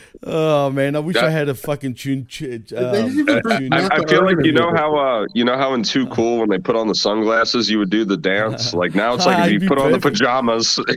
oh 0.24 0.70
man, 0.72 0.96
I 0.96 1.00
wish 1.00 1.16
I 1.16 1.30
had 1.30 1.50
a 1.50 1.54
fucking 1.56 1.96
tune. 1.96 2.26
ch- 2.28 2.44
Um, 2.44 3.26
tune- 3.26 3.72
I, 3.74 3.88
I 3.92 4.06
feel 4.08 4.24
like 4.26 4.38
you 4.44 4.52
know 4.52 4.72
how 4.74 4.96
uh 4.98 5.26
you 5.34 5.44
know 5.46 5.58
how 5.58 5.74
in 5.74 5.84
Too 5.84 6.08
Cool 6.08 6.40
when 6.40 6.50
they 6.50 6.58
put 6.60 6.76
on 6.76 6.88
the 6.88 6.96
sunglasses 6.96 7.70
you 7.70 7.78
would 7.80 7.90
do 7.90 8.06
the 8.06 8.18
dance. 8.18 8.74
Like 8.84 8.96
now 8.96 9.14
it's 9.14 9.26
like 9.26 9.38
Ah, 9.38 9.46
if 9.46 9.52
you'd 9.52 9.54
you 9.54 9.60
be 9.62 9.68
put 9.68 9.78
on 9.78 9.92
the 9.92 10.00
pajamas. 10.00 10.80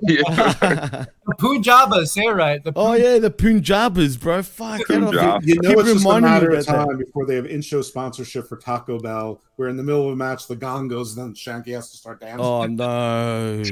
The 1.29 1.35
Punjabas, 1.39 2.13
say 2.13 2.29
right. 2.29 2.63
The 2.63 2.73
Oh 2.77 2.93
yeah, 2.95 3.19
the 3.19 3.31
Punjabas, 3.31 4.17
bro. 4.17 4.43
Fuck, 4.43 4.87
Punjab. 4.87 5.43
You 5.45 5.57
know, 5.61 5.71
it's 5.81 5.93
just 5.95 6.07
a 6.07 6.21
matter 6.21 6.51
of 6.53 6.61
about 6.61 6.67
that. 6.67 6.87
time 6.87 6.99
before 6.99 7.27
they 7.27 7.35
have 7.35 7.47
in-show 7.47 7.83
sponsorship 7.83 8.49
for 8.49 8.57
Taco 8.57 8.99
Bell, 9.01 9.41
where 9.57 9.69
in 9.69 9.77
the 9.77 9.83
middle 9.83 10.07
of 10.07 10.13
a 10.13 10.17
match 10.17 10.47
the 10.47 10.57
gong 10.57 10.89
goes, 10.89 11.17
and 11.17 11.27
then 11.29 11.35
Shanky 11.35 11.75
has 11.75 11.91
to 11.91 11.97
start 11.97 12.21
dancing. 12.21 12.41
Oh 12.45 12.67
no. 12.67 13.63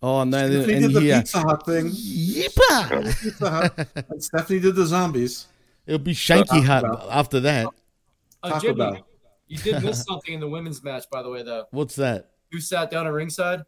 Oh 0.00 0.22
no, 0.24 0.38
Stephanie 0.48 0.74
and 0.74 0.82
did 0.84 0.92
the 0.94 1.00
here, 1.00 1.18
Pizza 1.20 1.40
Hut 1.40 1.66
thing. 1.66 1.86
Yippa! 1.88 3.20
Pizza 3.22 3.50
Hut. 3.50 3.88
And 4.10 4.22
Stephanie 4.22 4.60
did 4.60 4.76
the 4.76 4.86
zombies. 4.86 5.46
it'll 5.86 5.98
be 5.98 6.14
Shanky 6.14 6.64
Taco 6.64 6.96
Hut 6.96 7.06
after 7.10 7.40
that. 7.40 7.66
Uh, 8.42 8.48
Taco 8.50 8.60
Jimmy, 8.60 8.76
Bell. 8.76 9.06
you 9.48 9.58
did 9.58 9.82
miss 9.82 10.04
something 10.04 10.34
in 10.34 10.40
the 10.40 10.48
women's 10.48 10.84
match, 10.84 11.10
by 11.10 11.22
the 11.22 11.28
way, 11.30 11.42
though. 11.42 11.64
What's 11.72 11.96
that? 11.96 12.30
Who 12.52 12.60
sat 12.60 12.90
down 12.92 13.06
at 13.08 13.12
ringside? 13.12 13.62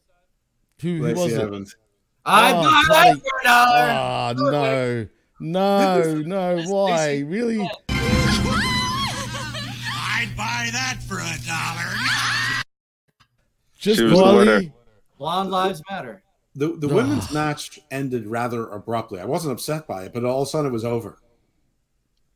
Who, 0.83 0.99
who 0.99 1.03
Lacey 1.03 1.21
was 1.21 1.33
it? 1.33 1.41
Evans. 1.41 1.77
I 2.25 2.53
Oh, 2.53 2.63
buy 2.63 2.83
bloody- 2.87 3.11
that 3.11 3.29
for 3.29 3.41
a 3.41 3.45
dollar. 3.45 4.39
Oh 4.39 5.09
no, 5.41 6.15
no, 6.23 6.57
no! 6.57 6.63
Why? 6.69 7.19
Really? 7.27 7.69
I'd 10.41 10.67
buy 10.67 10.71
that 10.73 10.99
for 11.07 11.19
a 11.19 11.37
dollar. 11.47 12.65
Just 13.79 13.99
She 14.01 14.07
the. 14.07 14.73
Blonde 15.19 15.51
lives 15.51 15.83
matter. 15.91 16.23
The 16.55 16.77
the 16.77 16.89
women's 16.89 17.33
match 17.33 17.79
ended 17.91 18.27
rather 18.27 18.67
abruptly. 18.69 19.21
I 19.21 19.25
wasn't 19.25 19.53
upset 19.53 19.87
by 19.87 20.05
it, 20.05 20.13
but 20.13 20.25
all 20.25 20.43
of 20.43 20.49
a 20.49 20.51
sudden 20.51 20.71
it 20.71 20.73
was 20.73 20.85
over. 20.85 21.19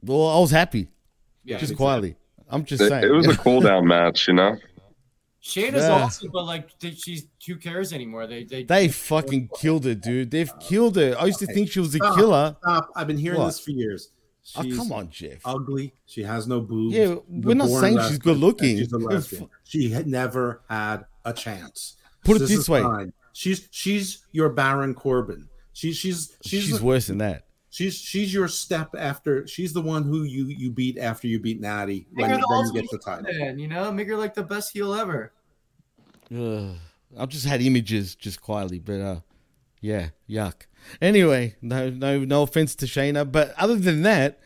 Well, 0.02 0.28
I 0.28 0.38
was 0.38 0.50
happy. 0.50 0.88
Yeah, 1.44 1.58
just 1.58 1.76
quietly. 1.76 2.16
I'm 2.48 2.64
just 2.64 2.82
It, 2.82 2.88
saying. 2.90 3.04
it 3.04 3.10
was 3.12 3.26
a 3.26 3.36
cool 3.44 3.60
down 3.60 3.86
match, 3.86 4.28
you 4.28 4.34
know. 4.34 4.56
Shayna's 5.42 5.82
Yeah. 5.82 5.90
awesome, 6.04 6.30
but 6.32 6.44
like 6.44 6.78
th- 6.78 6.98
she's 6.98 7.26
who 7.46 7.56
cares 7.56 7.92
anymore? 7.92 8.26
They 8.26 8.44
they 8.44 8.62
They 8.64 8.88
fucking 8.88 9.50
killed 9.58 9.84
her, 9.84 9.94
dude. 9.94 10.30
They've 10.30 10.52
killed 10.60 10.96
her. 10.96 11.16
I 11.18 11.26
used 11.26 11.40
to 11.40 11.46
think 11.46 11.70
she 11.70 11.80
was 11.80 11.94
a 11.94 11.98
Stop, 11.98 12.16
killer. 12.16 12.56
Stop! 12.62 12.90
I've 12.96 13.06
been 13.06 13.18
hearing 13.18 13.40
What? 13.40 13.46
this 13.46 13.60
for 13.60 13.70
years. 13.72 14.10
Oh, 14.56 14.62
come 14.76 14.92
on, 14.92 15.10
Jeff. 15.10 15.40
Ugly. 15.44 15.94
She 16.06 16.22
has 16.22 16.46
no 16.46 16.60
boobs. 16.60 16.94
Yeah, 16.94 17.16
we're 17.28 17.54
not 17.54 17.68
born 17.68 17.82
saying 17.82 17.98
she's 18.08 18.18
good 18.18 18.36
looking. 18.36 18.76
She's 18.76 18.92
a 18.92 18.98
Good 18.98 19.02
lesbian. 19.12 19.48
She 19.64 19.90
had 19.90 20.06
never 20.06 20.62
had 20.68 21.06
a 21.24 21.32
chance. 21.32 21.96
Put 22.24 22.36
it 22.36 22.40
This 22.40 22.50
this 22.50 22.68
way. 22.68 22.82
fine. 22.82 23.12
She's 23.32 23.68
she's 23.70 24.26
your 24.32 24.50
Baron 24.50 24.94
Corbin. 24.94 25.48
She's 25.72 25.96
she's 25.96 26.36
she's 26.44 26.64
She's 26.64 26.80
worse 26.80 27.06
than 27.06 27.18
that. 27.18 27.46
She's 27.70 27.96
she's 27.96 28.32
your 28.32 28.46
step 28.48 28.94
after. 28.96 29.46
She's 29.48 29.72
the 29.72 29.80
one 29.80 30.04
who 30.04 30.22
you 30.22 30.46
you 30.46 30.70
beat 30.70 30.98
after 30.98 31.26
you 31.26 31.40
beat 31.40 31.60
Natty 31.60 32.06
make 32.12 32.22
when 32.22 32.30
her 32.30 32.36
then 32.36 32.40
the 32.40 32.46
you 32.48 32.56
ultimate 32.56 32.80
get 32.82 32.90
the 32.90 32.98
title. 32.98 33.32
man, 33.32 33.58
you 33.58 33.66
know, 33.66 33.90
make 33.90 34.06
her 34.08 34.16
like 34.16 34.34
the 34.34 34.44
best 34.44 34.72
heel 34.72 34.94
ever. 34.94 35.32
Ugh. 36.36 36.76
I've 37.16 37.28
just 37.28 37.46
had 37.46 37.62
images 37.62 38.14
just 38.14 38.40
quietly, 38.40 38.78
but 38.78 39.00
uh, 39.00 39.20
yeah, 39.84 40.08
yuck. 40.26 40.62
Anyway, 41.02 41.56
no, 41.60 41.90
no, 41.90 42.24
no 42.24 42.42
offense 42.42 42.74
to 42.76 42.86
Shayna, 42.86 43.30
but 43.30 43.52
other 43.58 43.76
than 43.76 44.00
that, 44.00 44.40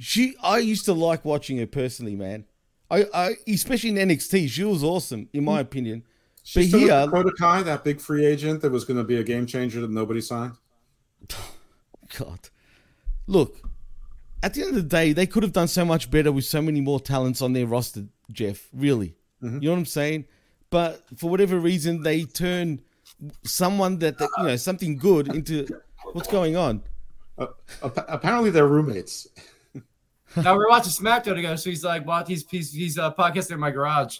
she, 0.00 0.34
I 0.42 0.58
used 0.58 0.84
to 0.86 0.92
like 0.92 1.24
watching 1.24 1.58
her 1.58 1.66
personally, 1.66 2.16
man. 2.16 2.44
I, 2.90 3.06
I, 3.14 3.34
especially 3.46 3.90
in 3.90 4.08
NXT, 4.08 4.48
she 4.48 4.64
was 4.64 4.82
awesome 4.82 5.28
in 5.32 5.44
my 5.44 5.58
mm. 5.58 5.62
opinion. 5.62 6.02
She's 6.42 6.72
but 6.72 6.80
here, 6.80 6.88
Dakota 6.88 7.32
Kai, 7.38 7.62
that 7.62 7.84
big 7.84 8.00
free 8.00 8.26
agent 8.26 8.62
that 8.62 8.72
was 8.72 8.84
going 8.84 8.96
to 8.96 9.04
be 9.04 9.16
a 9.18 9.22
game 9.22 9.46
changer 9.46 9.80
that 9.80 9.90
nobody 9.90 10.20
signed. 10.20 10.54
God, 12.18 12.48
look, 13.28 13.58
at 14.42 14.54
the 14.54 14.62
end 14.62 14.70
of 14.70 14.76
the 14.76 14.82
day, 14.82 15.12
they 15.12 15.26
could 15.26 15.44
have 15.44 15.52
done 15.52 15.68
so 15.68 15.84
much 15.84 16.10
better 16.10 16.32
with 16.32 16.46
so 16.46 16.60
many 16.60 16.80
more 16.80 16.98
talents 16.98 17.42
on 17.42 17.52
their 17.52 17.66
roster, 17.66 18.06
Jeff. 18.32 18.66
Really, 18.72 19.14
mm-hmm. 19.40 19.62
you 19.62 19.68
know 19.68 19.74
what 19.74 19.78
I'm 19.78 19.86
saying? 19.86 20.24
But 20.70 21.04
for 21.16 21.30
whatever 21.30 21.60
reason, 21.60 22.02
they 22.02 22.24
turn 22.24 22.80
someone 23.44 23.98
that, 23.98 24.18
that 24.18 24.28
you 24.38 24.44
know 24.44 24.56
something 24.56 24.96
good 24.96 25.28
into 25.34 25.66
what's 26.12 26.28
going 26.28 26.56
on. 26.56 26.82
Uh, 27.38 27.46
apparently, 27.82 28.50
they're 28.50 28.66
roommates. 28.66 29.28
now 30.36 30.56
we're 30.56 30.68
watching 30.68 30.92
SmackDown 30.92 31.34
together, 31.36 31.56
so 31.56 31.70
he's 31.70 31.84
like, 31.84 32.06
"Well, 32.06 32.24
he's 32.24 32.44
he's, 32.50 32.72
he's 32.72 32.98
uh, 32.98 33.12
podcasting 33.14 33.52
in 33.52 33.60
my 33.60 33.70
garage." 33.70 34.18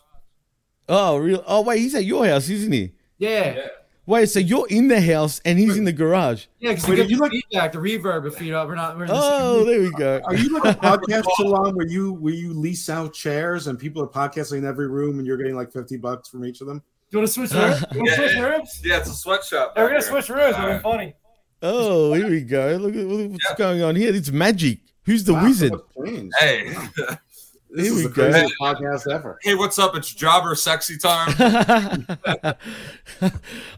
Oh, 0.89 1.17
real? 1.19 1.45
Oh, 1.47 1.63
wait, 1.63 1.81
he's 1.81 1.95
at 1.95 2.05
your 2.05 2.27
house, 2.27 2.49
isn't 2.49 2.73
he? 2.73 2.93
Yeah, 3.19 3.67
Wait, 4.07 4.27
so 4.31 4.39
you're 4.39 4.67
in 4.69 4.89
the 4.89 5.03
house 5.03 5.39
and 5.45 5.59
he's 5.59 5.77
in 5.77 5.85
the 5.85 5.93
garage? 5.93 6.47
yeah, 6.61 6.71
because 6.71 6.89
Wait, 6.89 6.95
we 6.95 7.01
are 7.01 7.05
get 7.05 7.11
you 7.11 7.17
the 7.19 7.23
like- 7.25 7.33
feedback, 7.33 7.73
the 7.73 7.79
reverb. 7.79 8.27
If 8.27 8.41
you 8.41 8.53
know, 8.53 8.65
we're 8.67 8.75
not. 8.75 8.97
We're 8.97 9.05
in 9.05 9.09
the 9.11 9.15
Oh, 9.21 9.65
there 9.65 9.81
we 9.83 9.91
go. 9.91 10.23
Are 10.25 10.35
you 10.35 10.49
like 10.59 10.77
a 10.77 10.81
podcast 10.81 11.25
salon 11.37 11.75
where 11.77 11.87
you 11.87 12.15
where 12.15 12.33
you 12.33 12.55
lease 12.55 12.89
out 12.89 13.13
chairs 13.13 13.67
and 13.67 13.79
people 13.79 14.03
are 14.03 14.07
podcasting 14.07 14.59
in 14.59 14.65
every 14.65 14.89
room 14.89 15.19
and 15.19 15.27
you're 15.27 15.37
getting 15.37 15.57
like 15.57 15.71
fifty 15.73 15.99
bucks 15.99 16.31
from 16.31 16.47
each 16.47 16.63
of 16.63 16.67
them? 16.69 16.83
You 17.11 17.19
want 17.19 17.29
to 17.29 17.33
switch 17.33 17.53
rooms? 17.53 17.85
You 17.93 17.99
want 18.01 18.11
to 18.11 18.17
switch 18.17 18.37
rooms? 18.37 18.81
Yeah, 18.85 18.99
it's 18.99 19.09
a 19.11 19.15
sweatshop. 19.15 19.73
Yeah, 19.77 19.83
we're 19.83 19.89
gonna 19.89 20.01
back 20.01 20.09
switch 20.09 20.29
rooms. 20.29 20.55
All 20.57 20.63
We're 20.65 20.73
right. 20.75 20.83
funny. 20.83 21.15
Oh, 21.63 22.13
here 22.13 22.29
we 22.29 22.43
go. 22.43 22.77
Look 22.81 22.95
at 22.95 23.07
look 23.07 23.21
at 23.25 23.31
what's 23.31 23.55
going 23.59 23.83
on 23.83 23.97
here. 23.97 24.15
It's 24.15 24.31
magic. 24.31 24.81
Who's 25.05 25.25
the 25.25 25.33
Wow, 25.35 25.45
wizard? 25.45 25.73
Hey, 26.39 26.75
This 27.71 27.87
Here 27.87 27.97
is 27.97 27.97
we 27.97 28.03
the 28.05 28.09
go. 28.09 28.31
craziest 28.31 28.55
podcast 28.59 29.13
ever. 29.13 29.39
hey, 29.43 29.55
what's 29.55 29.79
up? 29.79 29.95
It's 29.95 30.15
jobber 30.15 30.55
sexy 30.55 30.97
time. 30.97 31.35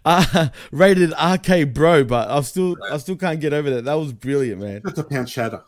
uh, 0.05 0.49
rated 0.71 1.13
RK 1.21 1.73
Bro, 1.75 2.05
but 2.05 2.31
I 2.31 2.41
still 2.43 2.77
I 2.91 2.99
still 2.99 3.17
can't 3.17 3.41
get 3.41 3.53
over 3.53 3.69
that. 3.71 3.85
That 3.87 3.95
was 3.95 4.13
brilliant, 4.13 4.61
man. 4.61 4.83
It's 4.85 4.99
a 4.99 5.03
pancetta. 5.05 5.63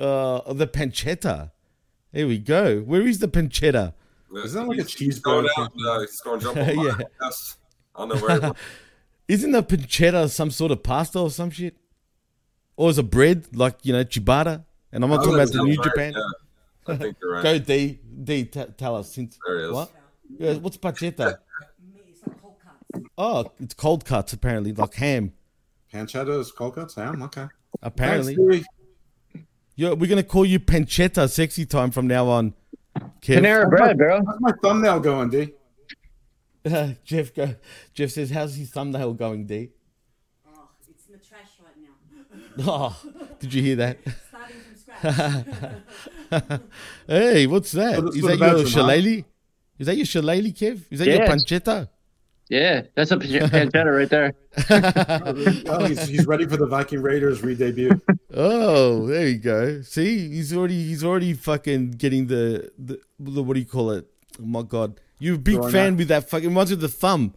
Uh, 0.00 0.52
the 0.52 0.66
pancetta. 0.66 1.52
There 2.12 2.26
we 2.26 2.38
go. 2.38 2.80
Where 2.80 3.06
is 3.06 3.20
the 3.20 3.28
pancetta? 3.28 3.94
Isn't 4.44 4.62
that 4.62 4.68
like 4.68 4.78
a 4.78 4.82
He's 4.84 5.18
going 5.18 5.46
cheeseburger? 5.46 5.48
out. 5.58 5.72
Uh, 5.86 6.00
he's 6.00 6.20
going 6.20 6.40
to 6.40 6.44
jump 6.46 6.56
on 6.68 6.76
my 6.76 6.84
Yeah. 6.84 6.98
ass. 7.26 7.56
I 7.94 7.98
don't 8.06 8.08
know 8.10 8.26
where. 8.26 8.36
It 8.36 8.42
was. 8.42 8.52
Isn't 9.28 9.52
the 9.52 9.62
pancetta 9.62 10.28
some 10.30 10.50
sort 10.50 10.72
of 10.72 10.82
pasta 10.82 11.18
or 11.20 11.30
some 11.30 11.50
shit? 11.50 11.76
Or 12.76 12.90
is 12.90 12.98
it 12.98 13.10
bread 13.10 13.46
like 13.56 13.76
you 13.82 13.92
know 13.92 14.04
ciabatta? 14.04 14.64
And 14.92 15.04
I'm 15.04 15.10
not 15.10 15.20
Oh, 15.20 15.24
talking 15.24 15.34
about 15.34 15.52
the 15.52 15.62
New 15.62 15.76
right, 15.76 15.84
Japan. 15.84 16.12
yeah. 16.16 16.92
I 16.94 16.96
think 16.96 17.16
you're 17.22 17.32
right. 17.34 17.42
Go 17.44 17.58
D 17.58 18.00
D. 18.24 18.44
T- 18.44 18.64
tell 18.76 18.96
us 18.96 19.12
since 19.12 19.38
There 19.46 19.58
he 19.60 19.64
is. 19.66 19.72
what? 19.72 19.90
Yeah, 20.38 20.54
what's 20.54 20.76
pancetta? 20.78 21.38
Oh, 23.16 23.50
it's 23.60 23.74
cold 23.74 24.04
cuts 24.04 24.32
apparently, 24.32 24.72
like 24.72 24.94
ham. 24.94 25.32
Pancetta 25.92 26.40
is 26.40 26.50
cold 26.52 26.74
cuts 26.74 26.94
ham. 26.94 27.22
Okay. 27.22 27.46
Apparently, 27.82 28.34
Thanks, 28.34 28.66
Louis. 29.34 29.44
yeah, 29.76 29.92
we're 29.92 30.08
gonna 30.08 30.22
call 30.22 30.44
you 30.44 30.58
pancetta 30.58 31.28
sexy 31.30 31.66
time 31.66 31.90
from 31.90 32.06
now 32.06 32.26
on. 32.28 32.54
Kev. 33.22 34.24
How's 34.26 34.40
my 34.40 34.52
thumbnail 34.62 35.00
going, 35.00 35.30
D? 35.30 35.52
Jeff 37.04 37.34
go. 37.34 37.54
Jeff 37.94 38.10
says, 38.10 38.30
"How's 38.30 38.54
his 38.54 38.70
thumbnail 38.70 39.14
going, 39.14 39.46
D?" 39.46 39.70
Oh, 40.46 40.68
it's 40.88 41.06
in 41.06 41.12
the 41.14 41.18
trash 41.18 41.48
right 41.64 41.76
now. 41.80 42.62
Oh, 42.72 43.00
did 43.38 43.54
you 43.54 43.62
hear 43.62 43.76
that? 43.76 43.98
Starting 44.28 44.56
from 44.60 44.76
scratch. 44.76 46.60
hey, 47.06 47.46
what's 47.46 47.72
that? 47.72 47.96
For 47.96 48.02
the- 48.02 48.08
Is 48.10 48.20
for 48.20 48.26
that 48.28 48.38
your 48.38 48.48
veteran, 48.50 48.66
shillelagh? 48.66 49.24
Is 49.78 49.86
that 49.86 49.96
your 49.96 50.06
shillelagh, 50.06 50.52
Kev? 50.52 50.82
Is 50.90 50.98
that 50.98 51.08
your 51.08 51.20
pancetta? 51.26 51.88
Yeah, 52.50 52.82
that's 52.96 53.12
a 53.12 53.16
pan- 53.16 53.48
pancetta 53.48 53.96
right 53.96 54.10
there. 54.10 54.34
oh, 55.72 55.84
he's, 55.86 56.02
he's 56.08 56.26
ready 56.26 56.46
for 56.48 56.56
the 56.56 56.66
Viking 56.66 57.00
Raiders 57.00 57.42
re-debut. 57.44 57.90
Oh, 58.34 59.06
there 59.06 59.28
you 59.28 59.38
go. 59.38 59.82
See, 59.82 60.28
he's 60.28 60.52
already 60.54 60.82
he's 60.82 61.04
already 61.04 61.32
fucking 61.34 61.92
getting 61.92 62.26
the 62.26 62.70
the, 62.76 63.00
the 63.20 63.42
what 63.44 63.54
do 63.54 63.60
you 63.60 63.66
call 63.66 63.92
it? 63.92 64.06
Oh 64.40 64.46
my 64.46 64.62
god, 64.62 65.00
you're 65.20 65.36
a 65.36 65.38
big 65.38 65.54
Throwing 65.56 65.72
fan 65.72 65.92
out. 65.92 65.98
with 65.98 66.08
that 66.08 66.28
fucking 66.28 66.52
ones 66.52 66.70
with 66.70 66.80
the 66.80 66.88
thumb. 66.88 67.34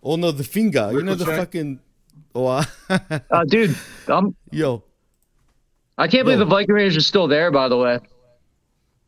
Or 0.00 0.16
no, 0.16 0.30
the 0.30 0.44
finger. 0.44 0.90
You 0.92 1.02
know 1.02 1.14
the 1.16 1.24
Ricochet? 1.24 1.38
fucking. 1.40 1.80
Oh, 2.36 2.46
Uh, 2.88 3.44
dude, 3.48 3.76
I'm, 4.08 4.34
yo, 4.52 4.84
I 5.98 6.06
can't 6.08 6.24
believe 6.24 6.38
the 6.38 6.44
Viking 6.44 6.74
Raiders 6.74 6.96
are 6.96 7.00
still 7.00 7.26
there. 7.26 7.50
By 7.50 7.68
the 7.68 7.76
way, 7.76 7.98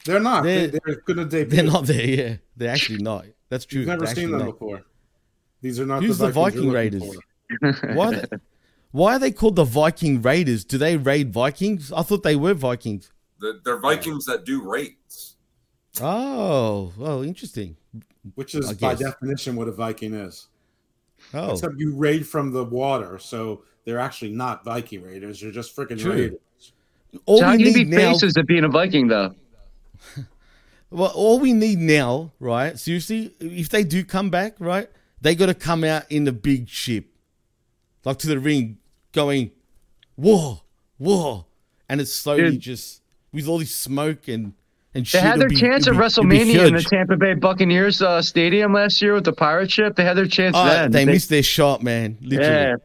They're 0.05 0.19
not. 0.21 0.43
They're- 0.43 0.67
They're, 0.69 0.81
they're 0.85 0.97
going 1.07 1.19
to 1.19 1.25
debut. 1.27 1.57
they're 1.63 1.71
not 1.73 1.87
there. 1.87 2.07
Yeah, 2.07 2.37
they're 2.57 2.71
actually 2.71 2.99
not. 3.03 3.25
That's 3.49 3.65
true. 3.65 3.81
You've 3.81 3.89
never 3.89 4.07
They're 4.07 4.15
seen 4.15 4.31
them 4.31 4.41
not. 4.41 4.53
before. 4.53 4.83
These 5.61 5.81
are 5.81 5.87
not 5.87 6.03
Who's 6.03 6.19
the 6.19 6.27
the 6.27 6.33
Viking 6.33 6.65
you're 6.65 6.73
Raiders? 6.75 7.03
for. 7.61 7.73
Why? 7.95 8.09
Are 8.09 8.11
they, 8.13 8.37
why 8.93 9.17
are 9.17 9.19
they 9.19 9.33
called 9.33 9.57
the 9.57 9.65
Viking 9.65 10.23
Raiders? 10.23 10.65
Do 10.65 10.79
they 10.79 10.97
raid 10.97 11.33
Vikings? 11.33 11.93
I 11.93 12.03
thought 12.03 12.23
they 12.23 12.37
were 12.37 12.55
Vikings. 12.55 13.11
They're, 13.41 13.55
they're 13.65 13.81
Vikings 13.81 14.25
that 14.27 14.45
do 14.45 14.63
raids. 14.63 15.37
Oh, 16.01 16.93
well, 16.97 17.23
interesting. 17.23 17.77
Which 18.35 18.55
is 18.55 18.73
by 18.75 18.95
definition 18.95 19.57
what 19.57 19.69
a 19.69 19.73
Viking 19.73 20.15
is. 20.15 20.49
Oh, 21.33 21.53
Except 21.53 21.75
you 21.77 21.95
raid 21.95 22.27
from 22.27 22.51
the 22.53 22.65
water, 22.65 23.19
so 23.19 23.63
they're 23.85 23.99
actually 23.99 24.31
not 24.33 24.65
Viking 24.65 25.03
Raiders. 25.03 25.41
They're 25.41 25.51
just 25.51 25.75
freaking 25.75 26.05
raiders. 26.05 26.39
all 27.27 27.39
so 27.39 27.45
how 27.45 27.53
we 27.53 27.59
can 27.59 27.67
you 27.67 27.73
be 27.73 27.85
now. 27.85 28.13
faces 28.13 28.37
at 28.37 28.47
being 28.47 28.65
a 28.65 28.69
Viking 28.69 29.09
though? 29.09 29.35
Well, 30.95 31.11
all 31.15 31.41
we 31.41 31.53
need 31.53 31.79
now, 31.81 32.33
right? 32.39 32.79
Seriously, 32.79 33.33
if 33.41 33.69
they 33.69 33.83
do 33.83 34.05
come 34.05 34.31
back, 34.31 34.55
right, 34.61 34.89
they 35.21 35.35
got 35.35 35.47
to 35.47 35.55
come 35.55 35.83
out 35.83 36.05
in 36.11 36.23
the 36.23 36.33
big 36.33 36.69
ship, 36.69 37.07
like 38.05 38.19
to 38.19 38.29
the 38.29 38.39
ring, 38.39 38.79
going, 39.13 39.51
whoa, 40.15 40.61
whoa, 40.99 41.47
and 41.89 42.01
it's 42.01 42.13
slowly 42.13 42.53
Dude. 42.53 42.61
just 42.61 43.03
with 43.33 43.49
all 43.49 43.59
this 43.59 43.75
smoke 43.75 44.29
and 44.29 44.53
and 44.97 45.05
They 45.05 45.09
shit. 45.09 45.23
had 45.23 45.41
their 45.41 45.49
be- 45.49 45.57
chance 45.57 45.89
at 45.89 45.95
be- 45.95 45.99
WrestleMania 45.99 46.69
in 46.69 46.75
the. 46.77 46.83
Tampa 46.83 47.17
Bay 47.17 47.35
Buccaneers 47.35 48.01
uh, 48.01 48.23
stadium 48.23 48.73
last 48.73 49.03
year 49.03 49.13
with 49.15 49.25
the 49.25 49.33
pirate 49.33 49.73
ship. 49.73 49.97
They 49.97 50.05
had 50.05 50.17
their 50.17 50.29
chance 50.29 50.55
Oh, 50.57 50.65
then. 50.65 50.93
they, 50.93 51.05
missed 51.05 51.29
their 51.29 51.43
shot, 51.43 51.83
man. 51.83 52.17
Literally. 52.21 52.53
Yeah. 52.53 52.77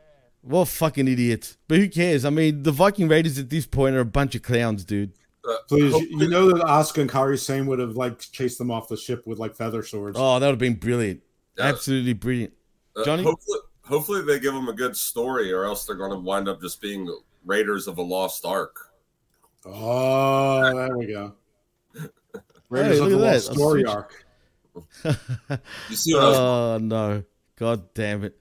What 0.41 0.67
fucking 0.69 1.07
idiots. 1.07 1.57
But 1.67 1.77
who 1.77 1.87
cares? 1.87 2.25
I 2.25 2.31
mean, 2.31 2.63
the 2.63 2.71
Viking 2.71 3.07
Raiders 3.07 3.37
at 3.37 3.51
this 3.51 3.67
point 3.67 3.95
are 3.95 3.99
a 3.99 4.05
bunch 4.05 4.33
of 4.33 4.41
clowns, 4.41 4.83
dude. 4.83 5.11
Please, 5.67 5.93
you, 5.93 6.19
you 6.19 6.29
know 6.29 6.51
that 6.51 6.65
Asuka 6.65 7.01
and 7.01 7.09
Kairi 7.09 7.39
Sane 7.39 7.65
would 7.67 7.79
have 7.79 7.95
like 7.95 8.19
chased 8.19 8.57
them 8.57 8.71
off 8.71 8.87
the 8.87 8.97
ship 8.97 9.25
with 9.25 9.39
like 9.39 9.55
feather 9.55 9.83
swords. 9.83 10.17
Oh, 10.19 10.39
that 10.39 10.45
would 10.45 10.51
have 10.53 10.59
been 10.59 10.75
brilliant. 10.75 11.21
Absolutely 11.59 12.13
brilliant. 12.13 12.53
Uh, 12.95 13.03
Johnny? 13.05 13.23
hopefully, 13.23 13.59
hopefully 13.83 14.21
they 14.23 14.39
give 14.39 14.53
them 14.53 14.67
a 14.69 14.73
good 14.73 14.95
story, 14.95 15.51
or 15.51 15.65
else 15.65 15.85
they're 15.85 15.95
going 15.95 16.11
to 16.11 16.17
wind 16.17 16.47
up 16.47 16.61
just 16.61 16.81
being 16.81 17.07
Raiders 17.45 17.87
of 17.87 17.97
a 17.97 18.01
Lost 18.01 18.45
Ark. 18.45 18.75
Oh, 19.65 20.73
there 20.73 20.97
we 20.97 21.07
go. 21.07 21.33
Raiders 22.69 22.99
Hey, 22.99 23.05
of 23.05 23.07
look 23.07 23.09
the 23.09 23.17
Lost 23.25 23.47
that. 23.49 23.55
Story 23.55 23.85
arc. 23.85 24.25
You 25.89 25.95
see 25.95 26.13
what 26.13 26.23
I 26.23 26.27
was- 26.29 26.37
Oh 26.37 26.77
no. 26.81 27.23
God 27.57 27.93
damn 27.93 28.23
it. 28.23 28.39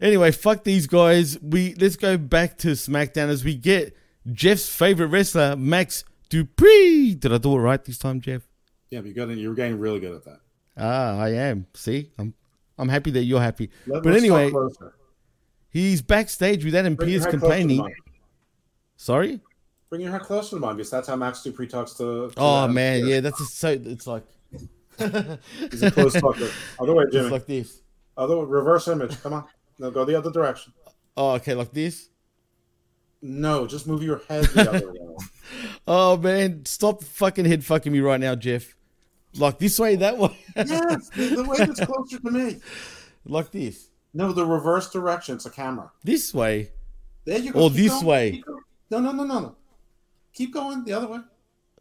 Anyway, 0.00 0.30
fuck 0.30 0.62
these 0.64 0.86
guys. 0.86 1.38
We 1.42 1.74
let's 1.74 1.96
go 1.96 2.16
back 2.16 2.56
to 2.58 2.68
SmackDown 2.68 3.28
as 3.28 3.42
we 3.44 3.54
get 3.56 3.96
Jeff's 4.32 4.68
favorite 4.68 5.08
wrestler, 5.08 5.56
Max 5.56 6.04
Dupri. 6.30 7.18
Did 7.18 7.32
I 7.32 7.38
do 7.38 7.54
it 7.56 7.58
right 7.58 7.84
this 7.84 7.98
time, 7.98 8.20
Jeff? 8.20 8.42
Yeah, 8.90 9.00
you 9.00 9.12
got 9.12 9.28
you're 9.28 9.54
getting 9.54 9.78
really 9.78 10.00
good 10.00 10.14
at 10.14 10.24
that. 10.24 10.40
Ah, 10.76 11.18
I 11.18 11.30
am. 11.30 11.66
See? 11.74 12.10
I'm 12.18 12.34
I'm 12.78 12.88
happy 12.88 13.10
that 13.10 13.24
you're 13.24 13.40
happy. 13.40 13.70
Let- 13.86 14.02
but 14.02 14.14
anyway, 14.14 14.50
he's 15.68 16.00
backstage 16.02 16.64
with 16.64 16.74
Adam 16.74 16.94
Bring 16.94 17.10
Pearce 17.10 17.24
head 17.24 17.30
closer 17.30 17.36
to 17.36 17.40
complaining. 17.40 17.94
Sorry? 18.96 19.40
Bring 19.90 20.02
your 20.02 20.12
head 20.12 20.22
closer 20.22 20.50
to 20.56 20.60
mine 20.60 20.76
because 20.76 20.90
that's 20.90 21.08
how 21.08 21.16
Max 21.16 21.40
Dupri 21.40 21.68
talks 21.68 21.94
to. 21.94 22.30
to 22.30 22.34
Oh 22.36 22.64
Adam 22.64 22.74
man, 22.74 23.00
Pearce. 23.00 23.10
yeah, 23.10 23.20
that's 23.20 23.38
just 23.38 23.58
so 23.58 23.68
it's 23.70 24.06
like 24.06 24.24
He's 24.98 25.82
a 25.82 25.90
close 25.90 26.12
talker. 26.14 26.48
Other 26.78 26.94
way, 26.94 27.04
Jimmy. 27.12 27.24
It's 27.24 27.32
like 27.32 27.46
this. 27.46 27.82
Other 28.16 28.36
reverse 28.36 28.86
image. 28.88 29.20
Come 29.22 29.32
on. 29.34 29.44
No, 29.78 29.90
go 29.90 30.04
the 30.04 30.14
other 30.14 30.30
direction. 30.30 30.72
Oh, 31.16 31.32
okay, 31.32 31.54
like 31.54 31.72
this. 31.72 32.08
No, 33.22 33.66
just 33.66 33.86
move 33.86 34.02
your 34.02 34.20
head 34.28 34.44
the 34.44 34.70
other 34.70 34.92
way. 34.92 35.09
Oh 35.92 36.16
man, 36.16 36.64
stop 36.66 37.02
fucking 37.02 37.46
head 37.46 37.64
fucking 37.64 37.90
me 37.92 37.98
right 37.98 38.20
now, 38.20 38.36
Jeff. 38.36 38.76
Like 39.34 39.58
this 39.58 39.76
way, 39.76 39.96
that 39.96 40.16
way. 40.16 40.38
yes, 40.54 41.08
the, 41.10 41.44
way 41.44 41.58
that's 41.58 41.84
closer 41.84 42.20
to 42.20 42.30
me. 42.30 42.60
Like 43.24 43.50
this. 43.50 43.88
No, 44.14 44.32
the 44.32 44.46
reverse 44.46 44.92
direction. 44.92 45.34
It's 45.34 45.46
a 45.46 45.50
camera. 45.50 45.90
This 46.04 46.32
way. 46.32 46.70
There 47.24 47.40
you 47.40 47.52
go. 47.52 47.62
Or 47.64 47.70
Keep 47.70 47.76
this 47.78 47.92
going. 47.94 48.06
way. 48.06 48.42
No, 48.88 49.00
no, 49.00 49.10
no, 49.10 49.24
no, 49.24 49.40
no. 49.40 49.56
Keep 50.32 50.54
going 50.54 50.84
the 50.84 50.92
other 50.92 51.08
way. 51.08 51.18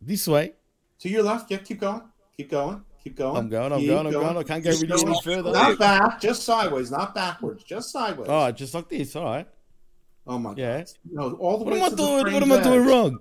This 0.01 0.27
way. 0.27 0.53
To 1.01 1.09
your 1.09 1.21
left. 1.21 1.51
Yeah, 1.51 1.57
keep 1.57 1.79
going. 1.79 2.01
Keep 2.35 2.49
going. 2.49 2.83
Keep 3.03 3.15
going. 3.15 3.37
I'm 3.37 3.47
going, 3.47 3.71
I'm 3.71 3.79
Keep 3.79 3.89
going, 3.89 4.07
I'm 4.07 4.13
going. 4.13 4.37
I 4.37 4.43
can't 4.43 4.63
go 4.63 4.71
really 4.71 5.01
any 5.05 5.21
further. 5.21 5.51
Not 5.51 5.77
back, 5.77 6.19
just 6.19 6.41
sideways, 6.41 6.89
not 6.89 7.13
backwards, 7.13 7.63
just 7.63 7.91
sideways. 7.91 8.27
Right, 8.27 8.55
just 8.55 8.73
like 8.73 8.89
this. 8.89 9.15
All 9.15 9.25
right. 9.25 9.47
Oh 10.25 10.39
my 10.39 10.55
Yeah. 10.57 10.79
god. 10.79 10.91
No, 11.11 11.33
all 11.35 11.59
the 11.59 11.65
What 11.65 11.73
way 11.75 11.81
am 11.81 11.93
I 11.93 11.95
doing? 11.95 12.33
What 12.33 12.43
am 12.43 12.51
I 12.51 12.61
doing 12.63 13.13
edge. 13.13 13.19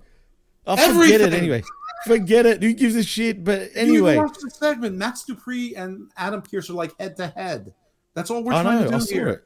Wrong? 0.67 0.79
I 0.79 0.93
forget 0.93 1.21
it 1.21 1.33
anyway. 1.33 1.63
Forget 2.05 2.45
it. 2.45 2.63
Who 2.63 2.73
gives 2.73 2.95
a 2.95 3.03
shit? 3.03 3.43
But 3.43 3.69
anyway, 3.75 4.13
You 4.15 4.21
watched 4.21 4.41
the 4.41 4.49
segment. 4.49 4.95
Max 4.97 5.25
Dupri 5.29 5.73
and 5.77 6.09
Adam 6.15 6.41
Pearce 6.41 6.69
are 6.69 6.73
like 6.73 6.97
head 6.99 7.17
to 7.17 7.27
head. 7.27 7.73
That's 8.13 8.29
all 8.31 8.43
we're 8.43 8.53
I 8.53 8.61
trying 8.63 8.85
know. 8.85 8.91
to 8.91 8.97
do 8.97 9.03
I 9.03 9.13
here. 9.13 9.27
it. 9.29 9.43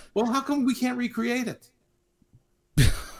Well, 0.14 0.26
how 0.26 0.40
come 0.42 0.64
we 0.64 0.74
can't 0.74 0.96
recreate 0.96 1.48
it? 1.48 1.68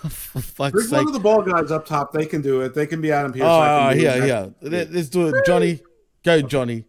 For 0.08 0.40
fuck's 0.40 0.72
Bring 0.72 0.86
sake. 0.86 0.98
one 0.98 1.06
of 1.08 1.12
the 1.12 1.20
ball 1.20 1.42
guys 1.42 1.70
up 1.70 1.86
top. 1.86 2.12
They 2.12 2.26
can 2.26 2.40
do 2.42 2.62
it. 2.62 2.74
They 2.74 2.86
can 2.86 3.00
be 3.00 3.12
Adam 3.12 3.32
Pearce. 3.32 3.42
Oh, 3.44 3.60
I 3.60 3.92
can 3.94 3.98
do 3.98 4.00
here, 4.04 4.22
here. 4.24 4.54
Let- 4.62 4.92
Let's 4.92 5.08
do 5.08 5.28
it, 5.28 5.44
Johnny. 5.46 5.80
Go, 6.24 6.40
Johnny. 6.42 6.84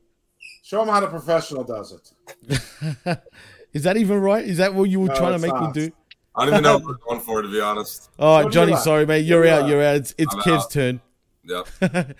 Show 0.63 0.79
them 0.85 0.87
how 0.93 0.99
the 1.01 1.07
professional 1.07 1.63
does 1.63 1.91
it. 1.91 2.59
Is 3.73 3.83
that 3.83 3.97
even 3.97 4.19
right? 4.19 4.45
Is 4.45 4.57
that 4.57 4.73
what 4.73 4.89
you 4.89 4.99
were 5.01 5.07
No, 5.07 5.15
trying 5.15 5.39
to 5.39 5.47
make 5.47 5.59
me 5.59 5.67
do? 5.73 5.91
I 6.35 6.45
don't 6.45 6.53
even 6.55 6.63
know 6.63 6.77
what 6.77 6.85
we're 6.85 6.93
going 7.07 7.19
for, 7.21 7.41
to 7.41 7.47
be 7.47 7.61
honest. 7.61 8.09
All 8.17 8.27
Go 8.27 8.35
right, 8.35 8.39
to 8.41 8.43
your 8.45 8.51
Johnny. 8.51 8.71
left. 8.73 8.83
Sorry, 8.83 9.05
mate. 9.05 9.19
You're 9.25 9.43
to 9.43 9.53
out. 9.61 9.67
You're 9.69 9.83
out. 9.83 9.95
It's, 9.97 10.15
it's 10.17 10.33
I'm 10.33 10.41
Kev's 10.41 10.63
out. 10.65 10.71
turn. 10.71 11.01
Yep. 11.45 11.67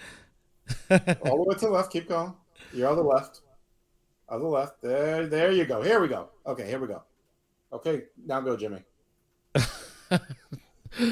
All 1.26 1.38
the 1.38 1.44
way 1.48 1.56
to 1.56 1.66
the 1.66 1.70
left. 1.72 1.92
Keep 1.92 2.10
going. 2.10 2.34
You're 2.74 2.90
on 2.90 2.96
the 2.96 3.04
left. 3.04 3.42
On 4.30 4.42
the 4.42 4.48
left. 4.48 4.82
There, 4.82 5.28
there 5.28 5.52
you 5.52 5.66
go. 5.66 5.82
Here 5.82 6.00
we 6.00 6.08
go. 6.08 6.30
Okay, 6.46 6.66
here 6.68 6.80
we 6.80 6.88
go. 6.88 7.04
Okay, 7.72 8.04
now 8.26 8.42
go, 8.42 8.56
Jimmy. 8.58 8.84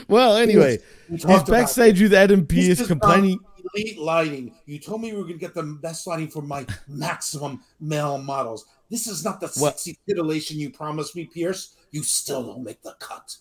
Well, 0.08 0.38
anyway, 0.38 0.78
We 1.10 1.16
he's 1.16 1.24
talked 1.26 1.48
about 1.50 1.62
backstage 1.62 2.00
with 2.00 2.14
Adam 2.14 2.46
Pearce 2.46 2.86
complaining. 2.86 3.40
not 3.42 3.62
elite 3.74 3.98
lighting. 3.98 4.54
You 4.68 4.78
told 4.78 5.02
me 5.02 5.12
we 5.12 5.18
were 5.18 5.24
going 5.24 5.40
to 5.40 5.40
get 5.40 5.56
the 5.56 5.64
best 5.64 6.06
lighting 6.06 6.28
for 6.28 6.44
my 6.44 6.68
maximum 6.88 7.62
male 7.80 8.20
models. 8.20 8.66
This 8.92 9.08
is 9.08 9.26
not 9.26 9.40
the 9.40 9.48
What? 9.48 9.80
sexy 9.80 9.98
titillation 10.08 10.60
you 10.60 10.70
promised 10.70 11.16
me, 11.16 11.26
Pearce. 11.26 11.78
You 11.92 12.04
still 12.04 12.44
don't 12.44 12.64
make 12.64 12.82
the 12.82 12.96
cut. 13.00 13.38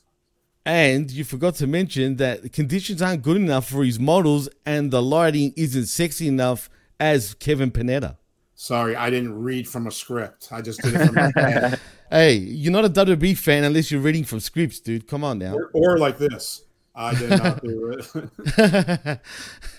And 0.67 1.11
you 1.11 1.25
forgot 1.25 1.55
to 1.57 1.67
mention 1.67 2.17
that 2.17 2.43
the 2.43 2.49
conditions 2.49 3.01
aren't 3.01 3.23
good 3.23 3.37
enough 3.37 3.69
for 3.69 3.83
his 3.85 3.99
models, 3.99 4.49
and 4.67 4.91
the 4.91 5.03
lighting 5.03 5.55
isn't 5.57 5.87
sexy 5.87 6.29
enough 6.29 6.69
as 6.99 7.35
Kevin 7.35 7.71
Panetta. 7.71 8.17
Sorry, 8.55 8.95
I 8.95 9.09
didn't 9.09 9.41
read 9.41 9.67
from 9.67 9.87
a 9.87 9.91
script. 9.91 10.49
I 10.53 10.61
just 10.61 10.83
did 10.83 10.95
it 10.95 11.07
from 11.07 11.15
my 11.15 11.33
head. 11.41 11.81
Hey, 12.11 12.35
you're 12.35 12.73
not 12.73 12.85
a 12.85 12.91
WWE 12.91 13.39
fan 13.39 13.65
unless 13.65 13.91
you're 13.91 14.03
reading 14.03 14.25
from 14.25 14.39
scripts, 14.41 14.81
dude. 14.81 15.07
Come 15.09 15.25
on 15.25 15.39
now. 15.39 15.55
Or, 15.55 15.71
or 15.73 15.99
like 15.99 16.19
this. 16.19 16.65
I 16.95 17.15
did 17.15 17.31
not 17.31 17.63
do 17.63 17.97
it. 17.99 19.21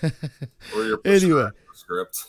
Or 0.74 0.84
your 0.84 1.00
Anyway. 1.04 1.48
script. 1.74 2.24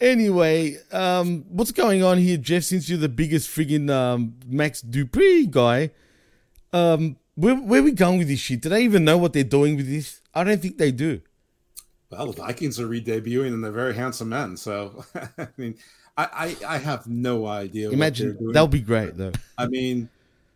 Anyway, 0.00 0.76
um, 0.92 1.44
what's 1.48 1.72
going 1.72 2.02
on 2.02 2.16
here, 2.18 2.38
Jeff? 2.38 2.62
Since 2.64 2.88
you're 2.88 2.98
the 2.98 3.08
biggest 3.08 3.50
friggin' 3.50 3.90
um, 3.90 4.34
Max 4.46 4.80
Dupri 4.82 5.50
guy, 5.50 5.90
um, 6.72 7.16
where 7.34 7.54
where 7.54 7.82
we 7.82 7.92
going 7.92 8.18
with 8.18 8.28
this 8.28 8.40
shit? 8.40 8.62
Do 8.62 8.70
they 8.70 8.82
even 8.82 9.04
know 9.04 9.18
what 9.18 9.34
they're 9.34 9.44
doing 9.44 9.76
with 9.76 9.88
this? 9.88 10.22
I 10.34 10.44
don't 10.44 10.60
think 10.60 10.78
they 10.78 10.90
do. 10.90 11.20
well, 12.10 12.26
the 12.26 12.32
Vikings 12.32 12.80
are 12.80 12.86
re-debuting 12.86 13.48
and 13.48 13.62
they're 13.62 13.72
very 13.72 13.94
handsome 13.94 14.30
men. 14.30 14.56
So, 14.56 15.04
I 15.38 15.48
mean, 15.58 15.76
I, 16.16 16.56
I, 16.66 16.74
I 16.74 16.78
have 16.78 17.06
no 17.06 17.46
idea. 17.46 17.88
what 17.88 17.90
they're 17.90 17.96
Imagine 17.98 18.52
that'll 18.52 18.68
be 18.68 18.80
great 18.80 19.16
though. 19.18 19.32
I 19.58 19.66
mean, 19.66 20.08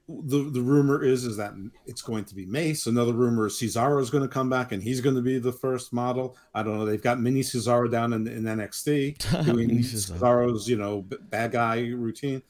the 0.07 0.51
the 0.51 0.61
rumor 0.61 1.03
is 1.03 1.25
is 1.25 1.37
that 1.39 1.55
it's 1.87 2.03
going 2.03 2.25
to 2.27 2.35
be 2.35 2.45
Mace. 2.45 2.87
Another 2.87 3.15
rumor 3.15 3.47
is 3.47 3.55
Cesaro 3.55 4.01
is 4.03 4.11
going 4.11 4.23
to 4.23 4.29
come 4.29 4.51
back 4.51 4.73
and 4.73 4.83
he's 4.83 5.01
going 5.01 5.17
to 5.17 5.23
be 5.23 5.39
the 5.39 5.53
first 5.53 5.93
model. 5.93 6.37
I 6.55 6.63
don't 6.63 6.79
know. 6.79 6.85
They've 6.85 7.03
got 7.03 7.21
Mini 7.21 7.41
Cesaro 7.41 7.91
down 7.91 8.13
in, 8.13 8.27
in 8.27 8.43
NXT 8.43 9.45
doing. 9.47 9.71
Cesaro's 9.79 10.69
you 10.69 10.77
know 10.77 11.03
bad 11.03 11.53
guy 11.53 11.89
routine. 11.89 12.43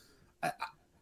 I, 0.42 0.50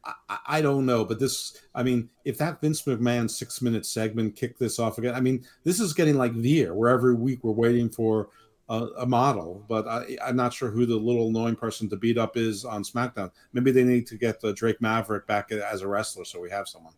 I, 0.05 0.39
I 0.47 0.63
don't 0.63 0.85
know, 0.85 1.05
but 1.05 1.19
this. 1.19 1.59
I 1.75 1.83
mean, 1.83 2.11
if 2.25 2.37
that 2.39 2.61
Vince 2.61 2.83
McMahon 2.83 3.31
six 3.31 3.63
minute 3.63 3.87
segment 3.87 4.37
kicked 4.37 4.59
this 4.59 4.79
off 4.79 4.99
again, 4.99 5.15
I 5.15 5.21
mean, 5.21 5.45
this 5.65 5.81
is 5.81 5.95
getting 5.95 6.17
like 6.17 6.33
Veer, 6.33 6.75
where 6.75 6.91
every 6.91 7.15
week 7.15 7.41
we're 7.43 7.53
waiting 7.53 7.89
for 7.89 8.29
a, 8.73 9.03
a 9.03 9.07
model, 9.07 9.65
but 9.69 9.87
I, 9.87 10.17
I'm 10.25 10.37
not 10.37 10.55
sure 10.55 10.71
who 10.71 10.87
the 10.87 10.97
little 10.97 11.29
annoying 11.29 11.57
person 11.57 11.89
to 11.91 11.97
beat 11.97 12.17
up 12.17 12.37
is 12.37 12.65
on 12.65 12.83
SmackDown. 12.83 13.31
Maybe 13.53 13.71
they 13.71 13.85
need 13.85 14.07
to 14.07 14.17
get 14.17 14.43
uh, 14.43 14.53
Drake 14.53 14.81
Maverick 14.81 15.27
back 15.27 15.53
as 15.53 15.83
a 15.83 15.89
wrestler, 15.89 16.25
so 16.25 16.41
we 16.41 16.51
have 16.51 16.67
someone. 16.67 16.95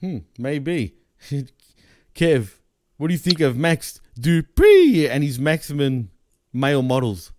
Hmm, 0.00 0.18
maybe. 0.38 0.94
Kev, 2.14 2.54
what 2.96 3.08
do 3.08 3.14
you 3.14 3.18
think 3.18 3.40
of 3.40 3.56
Max 3.56 4.00
Dupri 4.18 5.08
and 5.08 5.22
his 5.22 5.38
maximum 5.38 6.10
male 6.52 6.82
models? 6.82 7.32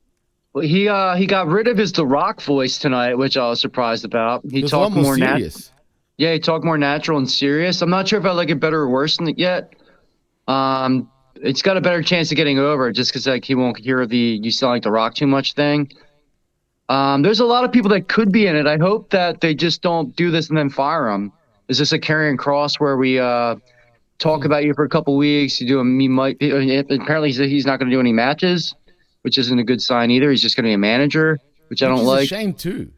Well, 0.53 0.63
he 0.65 0.87
uh 0.87 1.15
he 1.15 1.25
got 1.25 1.47
rid 1.47 1.67
of 1.67 1.77
his 1.77 1.91
The 1.91 2.05
Rock 2.05 2.41
voice 2.41 2.77
tonight, 2.77 3.15
which 3.15 3.35
I 3.37 3.49
was 3.49 3.59
surprised 3.59 4.05
about. 4.05 4.43
He 4.49 4.59
It 4.59 4.63
was 4.63 4.73
a 4.73 4.77
lot 4.77 4.83
talked 4.85 4.95
more 4.95 5.03
more 5.03 5.17
natural. 5.17 5.39
serious. 5.49 5.71
Yeah, 6.17 6.33
he 6.33 6.39
talked 6.39 6.63
more 6.63 6.77
natural 6.77 7.17
and 7.17 7.29
serious. 7.29 7.81
I'm 7.81 7.89
not 7.89 8.07
sure 8.07 8.19
if 8.19 8.25
I 8.25 8.31
like 8.31 8.49
it 8.49 8.59
better 8.59 8.79
or 8.81 8.89
worse 8.89 9.17
than 9.17 9.27
it 9.27 9.39
yet. 9.39 9.73
Um, 10.47 11.09
it's 11.43 11.61
got 11.61 11.77
a 11.77 11.81
better 11.81 12.01
chance 12.01 12.31
of 12.31 12.37
getting 12.37 12.57
over 12.57 12.91
just 12.91 13.11
because 13.11 13.27
like 13.27 13.45
he 13.45 13.53
won't 13.53 13.77
hear 13.77 14.05
the 14.05 14.39
"you 14.41 14.49
sound 14.49 14.71
like 14.71 14.83
The 14.83 14.91
Rock 14.91 15.13
too 15.13 15.27
much" 15.27 15.53
thing. 15.53 15.91
Um, 16.89 17.21
there's 17.21 17.39
a 17.39 17.45
lot 17.45 17.63
of 17.63 17.71
people 17.71 17.89
that 17.91 18.07
could 18.07 18.31
be 18.31 18.47
in 18.47 18.55
it. 18.55 18.65
I 18.65 18.77
hope 18.77 19.09
that 19.11 19.41
they 19.41 19.53
just 19.53 19.81
don't 19.81 20.15
do 20.15 20.31
this 20.31 20.49
and 20.49 20.57
then 20.57 20.69
fire 20.69 21.09
him. 21.09 21.31
Is 21.67 21.77
this 21.77 21.91
a 21.91 21.99
carrying 21.99 22.37
cross 22.37 22.79
where 22.79 22.97
we 22.97 23.19
uh 23.19 23.55
talk 24.19 24.45
about 24.45 24.63
you 24.63 24.73
for 24.73 24.85
a 24.85 24.89
couple 24.89 25.15
weeks? 25.17 25.59
You 25.61 25.67
do 25.67 25.79
a 25.79 25.83
me 25.83 26.07
might 26.07 26.37
apparently 26.41 27.31
he 27.31 27.47
he's 27.47 27.65
not 27.65 27.77
going 27.79 27.89
to 27.89 27.95
do 27.95 27.99
any 27.99 28.13
matches, 28.13 28.73
which 29.21 29.37
isn't 29.37 29.59
a 29.59 29.63
good 29.63 29.81
sign 29.81 30.11
either. 30.11 30.31
He's 30.31 30.41
just 30.41 30.55
going 30.55 30.63
to 30.63 30.69
be 30.69 30.73
a 30.73 30.77
manager, 30.77 31.39
which 31.67 31.83
I 31.83 31.87
don't 31.87 32.05
like. 32.05 32.29
shame 32.29 32.53
too. 32.53 32.91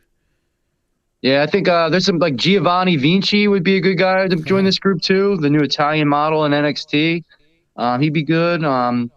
Yeah, 1.22 1.42
I 1.42 1.48
think 1.48 1.68
uh, 1.68 1.90
there's 1.90 2.06
some 2.06 2.20
like 2.20 2.36
Giovanni 2.36 2.98
Vinci 2.98 3.48
would 3.48 3.64
be 3.64 3.78
a 3.78 3.82
good 3.82 3.98
guy 3.98 4.28
to 4.28 4.36
join 4.36 4.64
this 4.64 4.78
group 4.78 5.02
too. 5.02 5.38
The 5.38 5.50
new 5.50 5.62
Italian 5.62 6.08
model 6.08 6.46
in 6.46 6.52
NXT, 6.52 7.24
um, 7.76 8.02
he'd 8.02 8.14
be 8.14 8.24
good. 8.24 8.64
Um, 8.64 9.12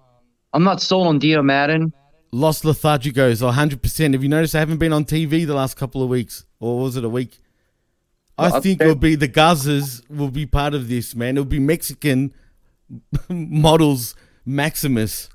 I'm 0.52 0.64
not 0.64 0.80
sold 0.80 1.06
on 1.06 1.18
Dio 1.18 1.42
Maddin. 1.42 1.92
Los 2.30 2.62
Lethargicos, 2.62 3.40
100%. 3.42 4.12
Have 4.12 4.22
you 4.22 4.28
noticed 4.28 4.54
I 4.54 4.58
haven't 4.58 4.78
been 4.78 4.92
on 4.92 5.04
TV 5.04 5.46
the 5.46 5.54
last 5.54 5.76
couple 5.76 6.02
of 6.02 6.08
weeks? 6.08 6.44
Or 6.60 6.78
was 6.80 6.96
it 6.96 7.04
a 7.04 7.08
week? 7.08 7.38
I 8.36 8.50
Well, 8.50 8.60
think 8.60 8.80
it'll 8.80 8.94
be 8.94 9.14
the 9.14 9.28
Garzas 9.28 10.08
will 10.10 10.30
be 10.30 10.46
part 10.46 10.74
of 10.74 10.88
this, 10.88 11.14
man. 11.14 11.36
It'll 11.36 11.44
be 11.44 11.58
Mexican 11.58 12.32
models 13.28 14.14
Maximus. 14.44 15.28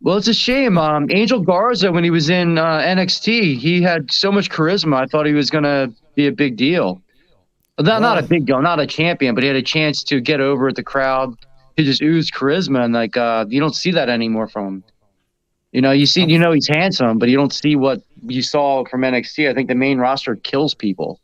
Well, 0.00 0.16
it's 0.16 0.26
a 0.26 0.34
shame. 0.34 0.78
Um, 0.78 1.06
Angel 1.10 1.40
Garza, 1.40 1.92
when 1.92 2.02
he 2.02 2.10
was 2.10 2.28
in 2.28 2.58
uh, 2.58 2.80
NXT, 2.80 3.58
he 3.58 3.80
had 3.82 4.10
so 4.10 4.32
much 4.32 4.50
charisma. 4.50 4.96
I 4.96 5.06
thought 5.06 5.26
he 5.26 5.32
was 5.32 5.48
going 5.50 5.64
to 5.64 5.92
be 6.16 6.26
a 6.26 6.32
big 6.32 6.56
deal. 6.56 7.00
Not, 7.78 8.02
not 8.02 8.18
a 8.18 8.22
big 8.22 8.46
deal, 8.46 8.60
not 8.60 8.80
a 8.80 8.86
champion, 8.86 9.34
but 9.34 9.44
he 9.44 9.48
had 9.48 9.56
a 9.56 9.62
chance 9.62 10.02
to 10.04 10.20
get 10.20 10.40
over 10.40 10.68
at 10.68 10.76
the 10.76 10.82
crowd. 10.82 11.34
He 11.76 11.84
just 11.84 12.02
oozed 12.02 12.32
charisma, 12.34 12.84
and 12.84 12.92
like 12.94 13.16
uh, 13.16 13.46
you 13.48 13.60
don't 13.60 13.74
see 13.74 13.90
that 13.92 14.08
anymore 14.08 14.46
from 14.48 14.66
him. 14.66 14.84
You 15.72 15.80
know, 15.80 15.90
you 15.92 16.04
see, 16.04 16.24
you 16.24 16.38
know, 16.38 16.52
he's 16.52 16.68
handsome, 16.68 17.18
but 17.18 17.30
you 17.30 17.36
don't 17.36 17.52
see 17.52 17.76
what 17.76 18.02
you 18.26 18.42
saw 18.42 18.84
from 18.84 19.00
NXT. 19.00 19.48
I 19.48 19.54
think 19.54 19.68
the 19.68 19.74
main 19.74 19.98
roster 19.98 20.36
kills 20.36 20.74
people. 20.74 21.18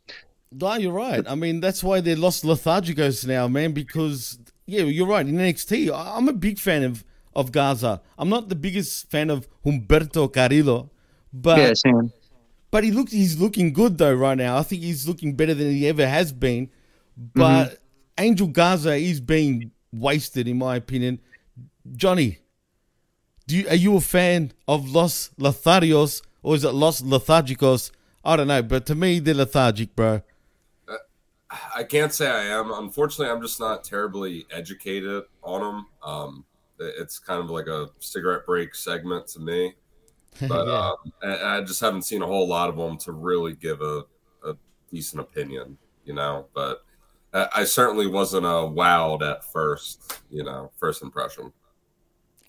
No, 0.51 0.73
you're 0.73 0.91
right. 0.91 1.23
I 1.29 1.35
mean, 1.35 1.59
that's 1.59 1.83
why 1.83 2.01
they 2.01 2.15
lost 2.15 2.43
Lethargicos 2.43 3.27
now, 3.27 3.47
man, 3.47 3.73
because, 3.73 4.39
yeah, 4.65 4.81
you're 4.81 5.05
right. 5.05 5.23
In 5.27 5.35
NXT, 5.35 5.91
I'm 5.93 6.27
a 6.27 6.33
big 6.33 6.57
fan 6.57 6.81
of, 6.83 7.03
of 7.35 7.51
Garza. 7.51 8.01
I'm 8.17 8.29
not 8.29 8.49
the 8.49 8.55
biggest 8.55 9.11
fan 9.11 9.29
of 9.29 9.47
Humberto 9.63 10.33
Carrillo, 10.33 10.89
but 11.31 11.59
Yeah, 11.59 11.73
same. 11.75 12.11
but 12.71 12.83
he 12.83 12.89
looks 12.89 13.11
he's 13.11 13.39
looking 13.39 13.71
good 13.71 13.99
though 13.99 14.15
right 14.15 14.35
now. 14.35 14.57
I 14.57 14.63
think 14.63 14.81
he's 14.81 15.07
looking 15.07 15.35
better 15.35 15.53
than 15.53 15.69
he 15.69 15.87
ever 15.87 16.07
has 16.07 16.31
been. 16.33 16.71
But 17.15 17.65
Mm-hmm. 17.67 17.75
Angel 18.17 18.47
Garza 18.47 18.95
is 18.95 19.21
being 19.21 19.69
wasted, 19.91 20.47
in 20.47 20.57
my 20.57 20.75
opinion. 20.75 21.19
Johnny, 21.95 22.39
do 23.47 23.57
you, 23.57 23.67
are 23.67 23.75
you 23.75 23.95
a 23.97 24.01
fan 24.01 24.51
of 24.67 24.89
Los 24.89 25.29
Lotharios 25.39 26.21
or 26.43 26.55
is 26.55 26.63
it 26.63 26.71
Los 26.73 27.01
Lethargicos? 27.01 27.91
I 28.23 28.35
don't 28.35 28.47
know, 28.47 28.61
but 28.61 28.85
to 28.87 28.95
me 28.95 29.19
they're 29.19 29.33
lethargic, 29.33 29.95
bro. 29.95 30.21
I 31.75 31.83
can't 31.83 32.13
say 32.13 32.29
I 32.29 32.43
am. 32.59 32.71
Unfortunately, 32.71 33.33
I'm 33.33 33.41
just 33.41 33.59
not 33.59 33.83
terribly 33.83 34.45
educated 34.51 35.23
on 35.41 35.61
them. 35.61 35.85
Um, 36.03 36.45
it's 36.77 37.17
kind 37.17 37.43
of 37.43 37.49
like 37.49 37.65
a 37.65 37.89
cigarette 37.99 38.45
break 38.45 38.75
segment 38.75 39.25
to 39.29 39.39
me, 39.39 39.73
but 40.47 40.67
Yeah. 40.67 40.89
um, 40.91 40.95
and 41.23 41.33
I 41.41 41.61
just 41.61 41.81
haven't 41.81 42.03
seen 42.03 42.21
a 42.21 42.27
whole 42.27 42.47
lot 42.47 42.69
of 42.69 42.77
them 42.77 42.97
to 42.99 43.13
really 43.13 43.53
give 43.53 43.81
a, 43.81 44.03
a 44.45 44.55
decent 44.91 45.21
opinion, 45.21 45.77
you 46.05 46.13
know. 46.13 46.45
But 46.53 46.83
I, 47.33 47.47
I 47.57 47.63
certainly 47.63 48.07
wasn't 48.07 48.45
uh, 48.45 48.67
wowed 48.71 49.21
at 49.21 49.43
first, 49.43 50.19
you 50.29 50.43
know, 50.43 50.71
first 50.77 51.01
impression. 51.01 51.53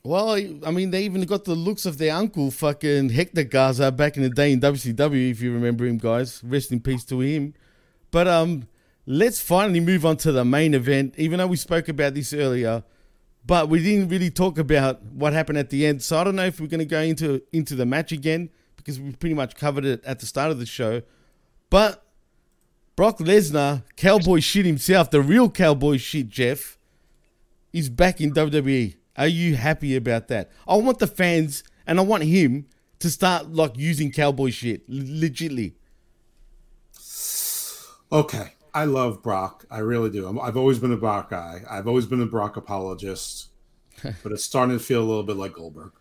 Well, 0.03 0.31
I 0.31 0.71
mean, 0.71 0.91
they 0.91 1.05
even 1.05 1.23
got 1.25 1.45
the 1.45 1.55
looks 1.55 1.85
of 1.85 1.99
their 1.99 2.15
uncle, 2.15 2.51
fucking 2.51 3.11
Hector 3.11 3.45
Garza, 3.45 3.93
back 3.93 4.17
in 4.17 4.23
the 4.23 4.31
day 4.31 4.53
in 4.53 4.61
WCW, 4.61 5.31
if 5.31 5.43
you 5.43 5.53
remember 5.53 5.85
him, 5.85 5.99
guys. 5.99 6.43
Rest 6.43 6.73
in 6.73 6.81
peace 6.81 7.05
to 7.05 7.21
him. 7.21 7.53
But 8.11 8.27
um, 8.27 8.67
let's 9.05 9.41
finally 9.41 9.81
move 9.81 10.07
on 10.07 10.17
to 10.19 10.33
the 10.33 10.45
main 10.45 10.73
event, 10.73 11.15
even 11.19 11.39
though 11.39 11.47
we 11.47 11.57
spoke 11.57 11.89
about 11.89 12.15
this 12.15 12.33
earlier. 12.33 12.83
But 13.45 13.69
we 13.69 13.83
didn't 13.83 14.09
really 14.09 14.31
talk 14.31 14.59
about 14.59 15.03
what 15.03 15.35
happened 15.35 15.59
at 15.59 15.69
the 15.69 15.87
end. 15.87 16.03
So 16.03 16.19
I 16.19 16.25
don't 16.25 16.37
know 16.37 16.47
if 16.47 16.61
we're 16.61 16.67
going 16.67 16.81
to 16.81 16.85
go 16.87 17.01
into 17.01 17.43
into 17.53 17.75
the 17.75 17.87
match 17.87 18.13
again 18.13 18.51
because 18.77 19.01
we 19.01 19.13
pretty 19.13 19.35
much 19.35 19.55
covered 19.55 19.85
it 19.85 20.05
at 20.05 20.21
the 20.21 20.27
start 20.27 20.51
of 20.51 20.59
the 20.59 20.67
show. 20.67 21.03
But 21.69 22.05
Brock 23.01 23.17
Lesnar, 23.17 23.83
cowboy 23.97 24.41
shit 24.41 24.67
himself, 24.67 25.11
the 25.11 25.23
real 25.23 25.49
cowboy 25.49 25.97
shit, 25.97 26.29
Jeff, 26.29 26.77
is 27.73 27.89
back 27.89 28.21
in 28.21 28.35
WWE. 28.35 28.95
Are 29.17 29.27
you 29.27 29.57
happy 29.57 29.97
about 29.97 30.29
that? 30.29 30.51
I 30.69 30.77
want 30.77 30.99
the 30.99 31.07
fans 31.07 31.65
and 31.87 31.99
I 31.99 32.03
want 32.03 32.25
him 32.25 32.67
to 32.99 33.09
start 33.09 33.55
like 33.55 33.79
using 33.79 34.13
cowboy 34.13 34.51
shit, 34.51 34.83
l- 34.87 34.97
legitly. 34.97 35.73
Okay, 38.13 38.53
I 38.75 38.85
love 38.85 39.23
Brock. 39.23 39.65
I 39.71 39.79
really 39.79 40.11
do. 40.11 40.27
I'm, 40.27 40.39
I've 40.39 40.59
always 40.59 40.79
been 40.79 40.93
a 40.93 40.99
Brock 40.99 41.31
guy. 41.31 41.63
I've 41.71 41.89
always 41.89 42.05
been 42.05 42.21
a 42.21 42.27
Brock 42.27 42.59
apologist, 42.59 43.49
but 44.03 44.31
it's 44.31 44.45
starting 44.45 44.77
to 44.77 44.85
feel 44.85 45.01
a 45.01 45.09
little 45.09 45.23
bit 45.23 45.39
like 45.39 45.55
Goldberg. 45.55 45.93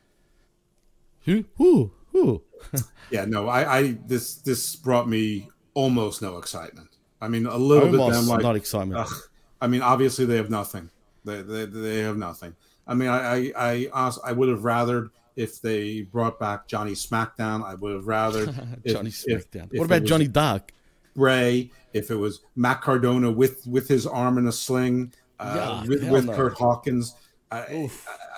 Who? 1.23 1.45
Who? 1.55 1.93
Who? 2.11 2.43
yeah, 3.09 3.23
no, 3.23 3.47
I, 3.47 3.77
I 3.77 3.97
this 4.05 4.35
this 4.35 4.76
brought 4.76 5.07
me 5.07 5.47
almost 5.73 6.21
no 6.21 6.38
excitement. 6.38 6.89
I 7.21 7.27
mean, 7.27 7.45
a 7.45 7.57
little 7.57 7.89
bit. 7.91 7.99
Almost 7.99 8.19
Then 8.27 8.27
like 8.35 8.43
not 8.43 8.55
excitement. 8.55 8.99
ugh, 9.01 9.13
I 9.61 9.67
mean, 9.67 9.81
obviously 9.81 10.25
they 10.25 10.37
have 10.37 10.49
nothing. 10.49 10.89
They 11.25 11.41
they, 11.41 11.65
they 11.65 11.99
have 11.99 12.17
nothing. 12.17 12.55
I 12.87 12.93
mean, 12.93 13.09
I 13.09 13.51
I 13.55 13.87
I, 13.93 14.11
I 14.25 14.31
would 14.31 14.49
have 14.49 14.59
rathered 14.61 15.09
if 15.35 15.61
they 15.61 16.01
brought 16.01 16.39
back 16.39 16.67
Johnny 16.67 16.93
SmackDown. 16.93 17.63
I 17.63 17.75
would 17.75 17.93
have 17.93 18.03
rathered 18.05 18.83
Johnny 18.85 19.09
if- 19.09 19.25
SmackDown. 19.51 19.67
if 19.71 19.79
what 19.79 19.85
about 19.85 20.03
Johnny 20.05 20.27
Dark? 20.27 20.73
Bray, 21.15 21.71
if 21.93 22.11
it 22.11 22.15
was 22.15 22.41
Matt 22.55 22.81
Cardona 22.81 23.29
with 23.31 23.65
with 23.67 23.87
his 23.87 24.07
arm 24.07 24.37
in 24.37 24.47
a 24.47 24.51
sling, 24.51 25.11
uh, 25.39 25.81
Yeah, 25.83 25.87
with, 25.89 26.09
with 26.09 26.25
no. 26.25 26.33
Kurt 26.33 26.53
Hawkins. 26.53 27.15
I, 27.51 27.57
I, 27.57 27.89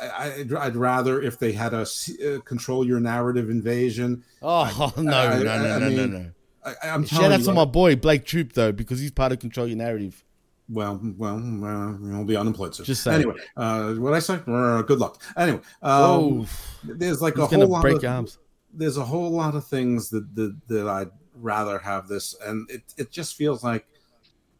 I, 0.01 0.33
I'd, 0.39 0.53
I'd 0.53 0.75
rather 0.77 1.21
if 1.21 1.37
they 1.37 1.51
had 1.51 1.73
a 1.73 1.81
uh, 1.81 2.39
control 2.45 2.87
your 2.87 2.99
narrative 3.01 3.49
invasion. 3.49 4.23
Oh 4.41 4.91
no, 4.97 5.11
I- 5.17 5.37
no, 5.37 5.43
no, 5.43 5.51
I- 5.51 5.57
no, 5.57 5.75
I 5.75 5.79
no, 5.79 5.89
mean, 5.89 6.13
no. 6.13 6.31
I, 6.63 6.73
I'm 6.89 7.05
Shout 7.05 7.21
telling 7.21 7.33
out 7.33 7.39
you, 7.39 7.45
to 7.45 7.53
my 7.53 7.65
boy 7.65 7.95
Blake 7.95 8.25
Troop 8.25 8.53
though, 8.53 8.71
because 8.71 8.99
he's 8.99 9.11
part 9.11 9.31
of 9.31 9.39
Control 9.39 9.67
Your 9.67 9.77
Narrative. 9.77 10.23
Well, 10.69 11.01
well, 11.17 11.35
uh, 11.38 11.97
you'll 11.99 12.23
be 12.23 12.38
unemployed 12.38 12.73
soon. 12.75 12.85
Just 12.85 13.03
saying. 13.03 13.15
Anyway, 13.15 13.35
uh, 13.57 13.93
what 13.95 14.13
I 14.13 14.19
say? 14.19 14.39
Uh, 14.47 14.81
good 14.83 14.99
luck. 14.99 15.21
Anyway, 15.35 15.59
um, 15.81 16.47
there's 16.83 17.21
like 17.21 17.35
He's 17.35 17.43
a 17.43 17.47
whole 17.47 17.67
lot 17.67 17.81
break 17.81 17.97
of 17.97 18.05
arms. 18.05 18.38
there's 18.73 18.95
a 18.97 19.03
whole 19.03 19.29
lot 19.31 19.55
of 19.55 19.67
things 19.67 20.09
that 20.11 20.33
that, 20.35 20.55
that 20.67 20.88
I'd 20.88 21.09
rather 21.35 21.77
have 21.79 22.07
this, 22.07 22.35
and 22.45 22.69
it 22.69 22.83
it 22.97 23.11
just 23.11 23.35
feels 23.35 23.63
like 23.65 23.85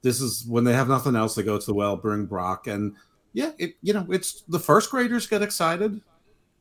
this 0.02 0.20
is 0.20 0.46
when 0.46 0.64
they 0.66 0.74
have 0.74 0.90
nothing 0.90 1.16
else. 1.16 1.36
They 1.36 1.44
go 1.44 1.58
to 1.58 1.66
the 1.66 1.74
well, 1.74 1.96
bring 1.96 2.26
Brock, 2.26 2.68
and 2.68 2.94
yeah, 3.32 3.52
it 3.58 3.76
you 3.82 3.94
know 3.94 4.06
it's 4.10 4.42
the 4.50 4.60
first 4.60 4.92
graders 4.92 5.28
get 5.28 5.42
excited, 5.42 6.02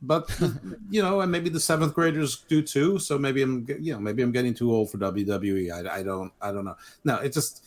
but 0.03 0.29
you 0.91 1.03
know, 1.03 1.21
and 1.21 1.31
maybe 1.31 1.49
the 1.51 1.61
seventh 1.61 1.95
graders 1.95 2.45
do 2.49 2.63
too. 2.63 2.99
So 2.99 3.19
maybe 3.19 3.43
I'm 3.43 3.67
you 3.81 3.93
know 3.93 4.01
maybe 4.01 4.23
I'm 4.23 4.33
getting 4.33 4.55
too 4.55 4.73
old 4.73 4.91
for 4.91 4.99
WWE. 4.99 5.71
I, 5.73 5.99
I 5.99 6.03
don't 6.03 6.33
I 6.41 6.53
don't 6.53 6.65
know. 6.65 6.77
No, 7.05 7.17
it 7.17 7.33
just 7.33 7.65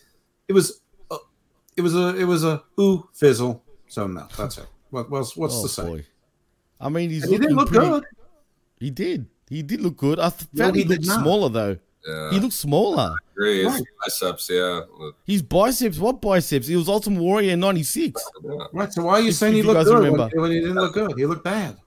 it 0.47 0.53
was 0.53 0.81
uh, 1.11 1.17
it 1.77 1.81
was 1.81 1.95
a 1.95 2.15
it 2.17 2.25
was 2.25 2.43
a 2.43 2.63
ooh 2.79 3.07
fizzle. 3.13 3.63
So 3.87 4.07
no, 4.07 4.27
that's 4.37 4.57
it. 4.57 4.67
What 4.89 5.09
what's 5.09 5.35
what's 5.37 5.55
Oh, 5.55 5.63
to 5.63 5.69
say? 5.69 5.83
boy. 5.85 6.05
I 6.81 6.89
mean, 6.89 7.09
he's 7.09 7.29
he 7.29 7.37
didn't 7.37 7.55
look 7.55 7.69
pretty- 7.69 7.87
good. 7.89 8.03
He 8.79 8.89
did. 8.91 9.27
He 9.49 9.61
did 9.63 9.81
look 9.81 9.97
good. 9.97 10.19
I 10.19 10.29
th- 10.29 10.49
No, 10.53 10.63
felt 10.65 10.75
he 10.75 10.81
he, 10.83 10.87
looked 10.89 11.05
not. 11.05 11.21
smaller 11.21 11.49
though. 11.49 11.77
Yeah. 12.05 12.31
He 12.31 12.39
looked 12.41 12.53
smaller. 12.53 13.15
agree. 13.31 13.63
His 13.63 13.73
Right. 13.73 13.83
biceps, 14.03 14.49
yeah. 14.49 14.81
His 15.25 15.41
biceps, 15.41 15.99
what 15.99 16.19
biceps? 16.21 16.67
He 16.67 16.75
was 16.75 16.89
Ultimate 16.89 17.21
Warrior 17.21 17.51
in 17.53 17.61
'96. 17.61 18.21
Right. 18.73 18.91
So 18.91 19.03
why 19.03 19.13
are 19.13 19.21
you 19.21 19.29
If- 19.29 19.35
saying 19.35 19.53
if 19.53 19.55
he 19.55 19.61
you 19.61 19.67
looked 19.67 19.77
guys 19.77 19.85
good 19.87 20.03
remember. 20.03 20.29
when, 20.33 20.41
when 20.41 20.51
he 20.51 20.59
didn't 20.59 20.75
look 20.75 20.93
good? 20.93 21.13
He 21.17 21.25
looked 21.25 21.43
bad. 21.45 21.77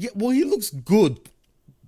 Yeah, 0.00 0.10
well, 0.14 0.30
he 0.30 0.44
looks 0.44 0.70
good 0.70 1.20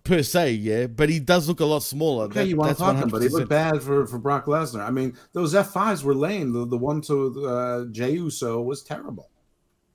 per 0.05 0.23
se, 0.23 0.53
yeah, 0.53 0.87
but 0.87 1.09
he 1.09 1.19
does 1.19 1.49
look 1.49 1.61
a 1.61 1.65
lot 1.65 1.83
smaller. 1.83 2.25
Okay, 2.25 2.41
That- 2.41 2.49
you 2.49 2.57
want 2.57 2.73
to 2.73 2.77
talk 2.77 2.97
him, 2.97 3.09
but 3.09 3.23
he 3.23 3.29
100%. 3.29 3.33
looked 3.33 3.49
bad 3.49 3.83
for, 3.83 4.07
for 4.07 4.19
Brock 4.19 4.45
Lesnar. 4.47 4.87
I 4.87 4.91
mean, 4.91 5.17
those 5.33 5.55
F5s 5.55 6.03
were 6.05 6.15
lame. 6.15 6.53
The, 6.53 6.67
the 6.67 6.77
one 6.77 7.01
to 7.03 7.47
uh, 7.47 7.85
Jey 7.87 8.13
Uso 8.13 8.61
was 8.61 8.83
terrible. 8.83 9.31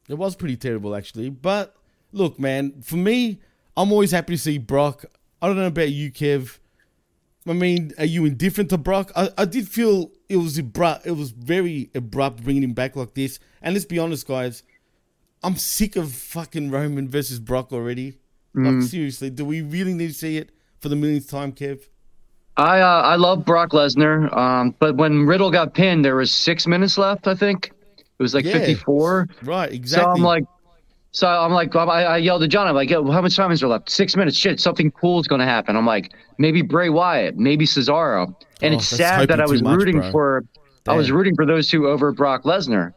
It 0.09 0.15
was 0.15 0.35
pretty 0.35 0.57
terrible, 0.57 0.95
actually. 0.95 1.29
But 1.29 1.75
look, 2.11 2.39
man, 2.39 2.81
for 2.81 2.95
me, 2.95 3.39
I'm 3.75 3.91
always 3.91 4.11
happy 4.11 4.33
to 4.33 4.41
see 4.41 4.57
Brock. 4.57 5.05
I 5.41 5.47
don't 5.47 5.57
know 5.57 5.67
about 5.67 5.91
you, 5.91 6.11
Kev. 6.11 6.57
I 7.47 7.53
mean, 7.53 7.93
are 7.99 8.05
you 8.05 8.25
indifferent 8.25 8.69
to 8.71 8.77
Brock? 8.77 9.11
I, 9.15 9.29
I 9.37 9.45
did 9.45 9.67
feel 9.67 10.11
it 10.27 10.37
was 10.37 10.57
abrupt. 10.57 11.05
It 11.05 11.11
was 11.11 11.31
very 11.31 11.91
abrupt 11.93 12.43
bringing 12.43 12.63
him 12.63 12.73
back 12.73 12.95
like 12.95 13.13
this. 13.13 13.39
And 13.61 13.73
let's 13.75 13.85
be 13.85 13.99
honest, 13.99 14.27
guys, 14.27 14.63
I'm 15.43 15.55
sick 15.55 15.95
of 15.95 16.11
fucking 16.11 16.71
Roman 16.71 17.09
versus 17.09 17.39
Brock 17.39 17.71
already. 17.71 18.17
Like 18.53 18.73
Mm. 18.75 18.83
seriously, 18.87 19.29
do 19.29 19.45
we 19.45 19.61
really 19.61 19.93
need 19.93 20.07
to 20.07 20.13
see 20.13 20.37
it 20.37 20.49
for 20.79 20.89
the 20.89 20.95
millionth 20.95 21.29
time, 21.29 21.51
Kev? 21.51 21.79
I 22.55 22.79
uh, 22.79 23.01
I 23.03 23.15
love 23.17 23.45
Brock 23.45 23.69
Lesnar, 23.71 24.35
um, 24.35 24.73
but 24.79 24.95
when 24.97 25.27
Riddle 25.27 25.51
got 25.51 25.75
pinned, 25.75 26.03
there 26.03 26.15
was 26.15 26.31
six 26.33 26.65
minutes 26.65 26.97
left. 26.97 27.27
I 27.27 27.35
think 27.35 27.71
it 27.97 28.23
was 28.23 28.33
like 28.33 28.45
Yeah. 28.45 28.53
54. 28.53 29.27
Right, 29.43 29.71
exactly. 29.71 30.05
So. 30.05 30.15
I'm 30.17 30.23
like, 30.23 30.43
so 31.11 31.27
I'm 31.27 31.51
like, 31.53 31.75
I, 31.75 31.83
I 32.03 32.17
yelled 32.17 32.41
at 32.41 32.49
John. 32.49 32.67
I'm 32.67 32.73
like, 32.73 32.89
Yo, 32.89 33.09
how 33.11 33.21
much 33.21 33.35
time 33.35 33.51
is 33.51 33.59
there 33.59 33.69
left? 33.69 33.91
Six 33.91 34.15
minutes. 34.15 34.35
Shit, 34.35 34.59
something 34.59 34.89
cool 34.89 35.19
is 35.19 35.27
going 35.27 35.39
to 35.39 35.45
happen. 35.45 35.75
I'm 35.75 35.85
like, 35.85 36.13
maybe 36.39 36.63
Bray 36.63 36.89
Wyatt, 36.89 37.37
maybe 37.37 37.65
Cesaro. 37.67 38.33
And 38.63 38.73
Oh, 38.73 38.77
it's 38.77 38.87
sad 38.87 39.27
that 39.29 39.39
I 39.39 39.45
was 39.45 39.61
much, 39.61 39.77
rooting 39.77 39.99
bro. 39.99 40.11
for, 40.11 40.43
I 40.87 40.95
was 40.95 41.11
rooting 41.11 41.35
for 41.35 41.45
those 41.45 41.67
two 41.67 41.87
over 41.87 42.11
Brock 42.11 42.41
Lesnar, 42.43 42.93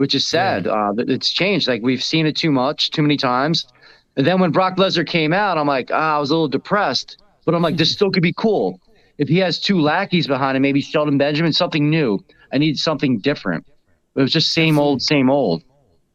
which 0.00 0.14
is 0.14 0.26
sad. 0.26 0.66
Uh, 0.66 0.94
it's 0.96 1.30
changed. 1.30 1.68
Like 1.68 1.82
we've 1.82 2.02
seen 2.02 2.24
it 2.24 2.34
too 2.34 2.50
much, 2.50 2.90
too 2.90 3.02
many 3.02 3.18
times. 3.18 3.66
And 4.16 4.26
then 4.26 4.40
when 4.40 4.50
Brock 4.50 4.78
Lesnar 4.78 5.06
came 5.06 5.34
out, 5.34 5.58
I'm 5.58 5.66
like, 5.66 5.90
ah, 5.92 6.16
I 6.16 6.18
was 6.18 6.30
a 6.30 6.32
little 6.32 6.48
depressed, 6.48 7.22
but 7.44 7.54
I'm 7.54 7.60
like, 7.60 7.76
this 7.76 7.92
still 7.92 8.10
could 8.10 8.22
be 8.22 8.32
cool. 8.32 8.80
If 9.18 9.28
he 9.28 9.36
has 9.40 9.60
two 9.60 9.78
lackeys 9.78 10.26
behind 10.26 10.56
him, 10.56 10.62
maybe 10.62 10.80
Shelton 10.80 11.18
Benjamin, 11.18 11.52
something 11.52 11.90
new. 11.90 12.18
I 12.50 12.56
need 12.56 12.78
something 12.78 13.18
different. 13.18 13.66
It 14.14 14.22
was 14.22 14.32
just 14.32 14.52
same 14.52 14.78
old, 14.78 15.02
same 15.02 15.28
old. 15.28 15.64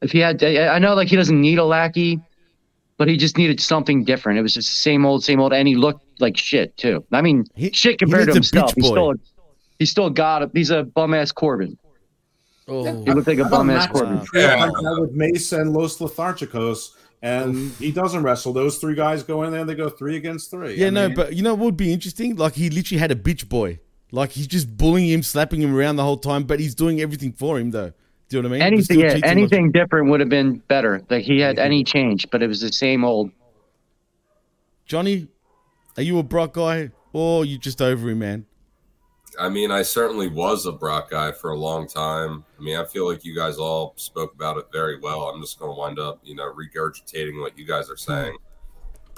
If 0.02 0.12
he 0.12 0.18
had, 0.18 0.44
I 0.44 0.80
know 0.80 0.96
like 0.96 1.10
he 1.10 1.16
doesn't 1.16 1.40
need 1.40 1.60
a 1.60 1.64
lackey, 1.64 2.20
but 2.98 3.08
he 3.08 3.18
just 3.18 3.38
needed 3.38 3.62
something 3.62 4.04
different. 4.04 4.40
It 4.40 4.42
was 4.42 4.56
just 4.56 4.78
same 4.82 5.06
old, 5.06 5.24
same 5.24 5.40
old, 5.40 5.54
and 5.54 5.68
he 5.68 5.76
looked 5.76 6.20
like 6.20 6.38
shit 6.38 6.76
too. 6.76 7.06
I 7.12 7.22
mean, 7.22 7.46
shit 7.72 8.00
compared 8.00 8.30
to 8.30 8.34
himself. 8.34 8.74
He's 8.74 8.88
still, 8.88 9.14
he's 9.78 9.92
still 9.92 10.10
got 10.10 10.42
it. 10.42 10.50
He's 10.56 10.72
a 10.72 10.82
bum 10.82 11.14
ass 11.14 11.32
Corbin. 11.32 11.78
Oh, 12.68 13.04
He 13.04 13.12
looked 13.12 13.28
like 13.28 13.38
a 13.38 13.44
thought 13.44 13.52
bum 13.52 13.70
ass 13.70 13.84
Max 13.88 13.92
Corbin. 13.92 14.18
would 14.20 14.26
treat 14.28 14.42
him 14.44 14.60
like 14.60 14.72
that 14.72 14.98
with 15.00 15.12
Mace 15.12 15.52
and 15.52 15.72
Los 15.74 16.00
Lethargicos, 16.00 16.92
and 17.22 17.72
he 17.74 17.92
doesn't 17.92 18.24
wrestle. 18.24 18.54
Those 18.54 18.78
three 18.80 18.96
guys 18.96 19.22
go 19.24 19.44
in 19.44 19.52
there, 19.52 19.62
and 19.62 19.70
they 19.70 19.76
go 19.76 19.90
three 19.90 20.16
against 20.18 20.50
three. 20.50 20.76
Yeah, 20.76 20.88
I 20.88 20.90
no, 20.90 21.08
mean, 21.08 21.16
but 21.16 21.34
you 21.36 21.44
know 21.44 21.54
what 21.54 21.66
would 21.66 21.78
be 21.78 21.94
interesting? 21.94 22.36
Like 22.36 22.54
he 22.56 22.70
literally 22.72 23.00
had 23.00 23.12
a 23.12 23.16
bitch 23.16 23.48
boy. 23.48 23.80
Like 24.12 24.32
he's 24.32 24.48
just 24.48 24.76
bullying 24.78 25.10
him, 25.10 25.22
slapping 25.24 25.62
him 25.62 25.76
around 25.76 25.98
the 25.98 26.04
whole 26.04 26.18
time, 26.18 26.44
but 26.44 26.60
he's 26.60 26.74
doing 26.76 27.02
everything 27.02 27.34
for 27.34 27.60
him 27.60 27.70
though. 27.72 27.92
Do 28.30 28.38
you 28.38 28.42
know 28.42 28.50
what 28.50 28.56
I 28.56 28.58
mean? 28.60 28.74
Anything, 28.74 29.00
yeah, 29.00 29.10
treats 29.12 29.16
him 29.18 29.22
like- 29.22 29.32
anything 29.38 29.72
different 29.72 30.10
would 30.10 30.20
have 30.20 30.30
been 30.30 30.58
better. 30.68 31.04
Like 31.10 31.24
he 31.24 31.40
had 31.42 31.60
any 31.60 31.84
change, 31.84 32.28
but 32.32 32.42
it 32.42 32.48
was 32.48 32.62
the 32.62 32.72
same 32.74 33.04
old. 33.04 33.30
Johnny, 34.86 35.28
are 35.98 36.04
you 36.04 36.18
a 36.20 36.24
Brock 36.24 36.54
guy 36.54 36.90
or 37.14 37.46
you 37.46 37.58
just 37.60 37.82
over 37.82 38.10
him, 38.10 38.20
man? 38.20 38.46
I 39.40 39.50
mean, 39.50 39.72
I 39.72 39.82
certainly 39.82 40.28
was 40.28 40.66
a 40.66 40.72
Brock 40.72 41.10
guy 41.12 41.32
for 41.32 41.52
a 41.52 41.58
long 41.58 41.88
time. 41.88 42.46
I 42.60 42.62
mean, 42.62 42.78
I 42.78 42.86
feel 42.86 43.08
like 43.08 43.26
you 43.26 43.36
guys 43.36 43.58
all 43.58 43.94
spoke 43.98 44.34
about 44.34 44.58
it 44.58 44.66
very 44.72 45.00
well. 45.00 45.24
I'm 45.24 45.42
just 45.42 45.60
going 45.60 45.72
to 45.74 45.78
wind 45.78 46.00
up, 46.00 46.20
you 46.24 46.36
know, 46.36 46.52
regurgitating 46.54 47.40
what 47.42 47.58
you 47.58 47.66
guys 47.66 47.90
are 47.90 47.98
saying. 47.98 48.38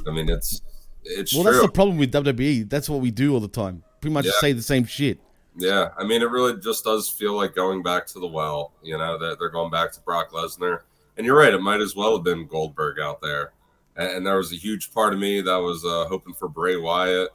I 0.08 0.12
mean, 0.12 0.30
it's 0.30 0.62
it's 1.04 1.34
well, 1.34 1.44
true. 1.44 1.54
that's 1.54 1.66
the 1.66 1.72
problem 1.72 1.98
with 1.98 2.12
WWE. 2.12 2.70
That's 2.70 2.90
what 2.90 3.02
we 3.02 3.12
do 3.12 3.34
all 3.34 3.40
the 3.40 3.48
time. 3.48 3.84
Pretty 4.02 4.14
much 4.14 4.26
Yeah. 4.26 4.32
say 4.40 4.54
the 4.54 4.62
same 4.62 4.86
shit. 4.86 5.20
Yeah, 5.60 5.90
I 5.98 6.04
mean, 6.04 6.22
it 6.22 6.30
really 6.30 6.60
just 6.60 6.84
does 6.84 7.10
feel 7.10 7.34
like 7.34 7.56
going 7.56 7.82
back 7.82 8.06
to 8.08 8.20
the 8.20 8.28
well. 8.28 8.74
You 8.84 8.98
know, 8.98 9.18
that 9.18 9.40
they're 9.40 9.50
going 9.50 9.72
back 9.72 9.92
to 9.94 10.02
Brock 10.02 10.32
Lesnar, 10.32 10.82
and 11.18 11.26
you're 11.26 11.38
right. 11.38 11.54
It 11.54 11.62
might 11.62 11.82
as 11.82 11.96
well 11.96 12.16
have 12.16 12.24
been 12.24 12.46
Goldberg 12.46 13.00
out 13.00 13.22
there, 13.22 13.54
and, 13.96 14.08
and 14.10 14.28
there 14.28 14.38
was 14.38 14.54
a 14.54 14.56
huge 14.56 14.94
part 14.94 15.14
of 15.14 15.20
me 15.20 15.42
that 15.42 15.58
was 15.58 15.84
uh, 15.84 16.06
hoping 16.08 16.36
for 16.36 16.48
Bray 16.48 16.78
Wyatt. 16.78 17.30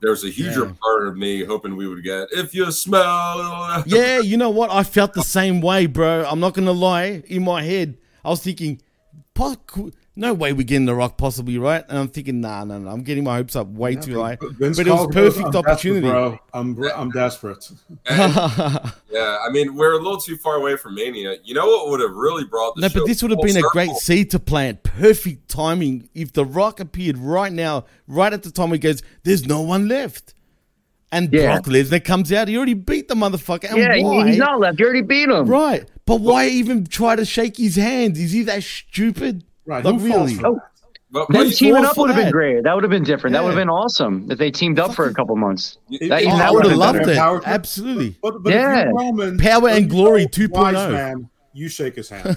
There 0.00 0.10
was 0.10 0.24
a 0.24 0.28
huger 0.30 0.66
Yeah. 0.66 0.72
part 0.82 1.08
of 1.08 1.16
me 1.16 1.42
hoping 1.44 1.74
we 1.76 1.88
would 1.88 2.04
get 2.04 2.28
if 2.32 2.54
you 2.54 2.70
smell. 2.70 3.82
Yeah, 3.86 4.18
you 4.20 4.36
know 4.36 4.50
what? 4.50 4.70
I 4.70 4.82
felt 4.82 5.14
the 5.14 5.22
same 5.22 5.60
way, 5.60 5.86
bro. 5.86 6.24
I'm 6.28 6.38
not 6.40 6.54
gonna 6.54 6.72
lie. 6.72 7.22
In 7.26 7.44
my 7.44 7.62
head, 7.62 7.96
I 8.24 8.28
was 8.30 8.42
thinking, 8.42 8.80
no 10.16 10.32
way 10.34 10.52
we're 10.52 10.64
getting 10.64 10.86
the 10.86 10.94
Rock 10.94 11.18
possibly 11.18 11.58
right, 11.58 11.84
and 11.88 11.98
I'm 11.98 12.08
thinking, 12.08 12.40
nah, 12.40 12.64
nah, 12.64 12.78
nah. 12.78 12.90
I'm 12.90 13.02
getting 13.02 13.22
my 13.24 13.36
hopes 13.36 13.54
up 13.54 13.68
way 13.68 13.94
too 13.96 14.20
high. 14.22 14.38
Vince 14.40 14.78
but 14.78 14.86
it 14.86 14.90
was 14.90 15.00
Carter 15.00 15.12
goes, 15.12 15.34
perfect 15.34 15.48
"I'm 15.54 15.56
opportunity. 15.56 16.08
bro. 16.08 16.38
I'm 16.54 16.82
I'm 16.96 17.10
desperate. 17.10 17.70
Yeah, 18.08 19.38
I 19.46 19.50
mean, 19.50 19.74
we're 19.76 19.92
a 19.92 19.96
little 19.98 20.18
too 20.18 20.36
far 20.36 20.56
away 20.56 20.76
from 20.76 20.94
Mania. 20.94 21.36
You 21.44 21.54
know 21.54 21.66
what 21.66 21.88
would 21.90 22.00
have 22.00 22.12
really 22.12 22.44
brought 22.44 22.74
the 22.74 22.82
No, 22.82 22.88
show 22.88 23.00
but 23.00 23.06
this 23.06 23.22
would 23.22 23.30
have 23.30 23.38
full 23.38 23.44
been 23.46 23.56
a 23.56 23.68
great 23.70 23.90
seed 23.96 24.30
to 24.32 24.38
plant. 24.38 24.82
Perfect 24.82 25.48
timing. 25.48 26.08
If 26.14 26.32
The 26.32 26.44
Rock 26.44 26.80
appeared 26.80 27.16
right 27.18 27.52
now, 27.52 27.84
right 28.06 28.32
at 28.32 28.42
the 28.42 28.50
time 28.50 28.72
he 28.72 28.78
goes, 28.78 29.02
there's 29.22 29.46
no 29.46 29.60
one 29.62 29.88
left. 29.88 30.34
And 31.12 31.32
Yeah. 31.32 31.52
Brock 31.54 31.66
Lesnar 31.66 32.04
comes 32.04 32.32
out. 32.32 32.48
He 32.48 32.56
already 32.56 32.74
beat 32.74 33.08
the 33.08 33.14
motherfucker. 33.14 33.70
And 33.70 33.78
yeah, 33.78 33.96
why? 34.02 34.26
he's 34.26 34.36
not 34.38 34.58
left. 34.60 34.78
You 34.80 34.86
already 34.86 35.02
beat 35.02 35.28
him. 35.30 35.46
Right. 35.46 35.88
But 36.04 36.20
why 36.20 36.48
even 36.48 36.84
try 36.84 37.16
to 37.16 37.24
shake 37.24 37.56
his 37.56 37.76
hand? 37.76 38.16
Is 38.16 38.32
he 38.32 38.42
that 38.42 38.62
stupid? 38.64 39.44
Right. 39.66 39.84
Like, 39.84 39.94
who 40.00 40.08
falls 40.10 40.30
really? 40.30 40.34
for 40.34 40.42
that? 40.54 40.60
But, 41.08 41.28
Them 41.28 41.50
teaming 41.50 41.84
up 41.84 41.96
would 41.96 42.10
have 42.10 42.16
been 42.22 42.32
great. 42.32 42.64
That 42.64 42.74
would 42.74 42.82
have 42.82 42.90
been 42.90 43.04
different. 43.04 43.32
That 43.34 43.42
would 43.44 43.50
have 43.50 43.58
been 43.58 43.70
awesome 43.70 44.28
if 44.30 44.38
they 44.38 44.50
teamed 44.50 44.78
up 44.80 44.92
for 44.94 45.08
a 45.08 45.14
couple 45.14 45.36
months. 45.36 45.78
That, 45.88 46.20
even 46.22 46.32
Oh, 46.32 46.36
that 46.38 46.48
I 46.48 46.50
would 46.50 46.56
would 46.56 46.62
have 46.64 46.70
have 46.72 46.78
loved 46.78 46.98
better. 46.98 47.10
it. 47.12 47.16
Power. 47.16 47.42
Absolutely. 47.46 48.16
But, 48.20 48.42
but 48.42 48.52
Yeah. 48.52 48.80
if 48.80 48.84
you're 48.86 48.94
Roman, 48.94 49.38
Power 49.38 49.68
and 49.68 49.88
glory 49.88 50.22
know, 50.22 50.28
2.0. 50.28 50.50
wise 50.52 50.74
oh. 50.76 50.90
man, 50.90 51.30
you 51.52 51.68
shake 51.68 51.94
his 51.94 52.08
hand. 52.08 52.36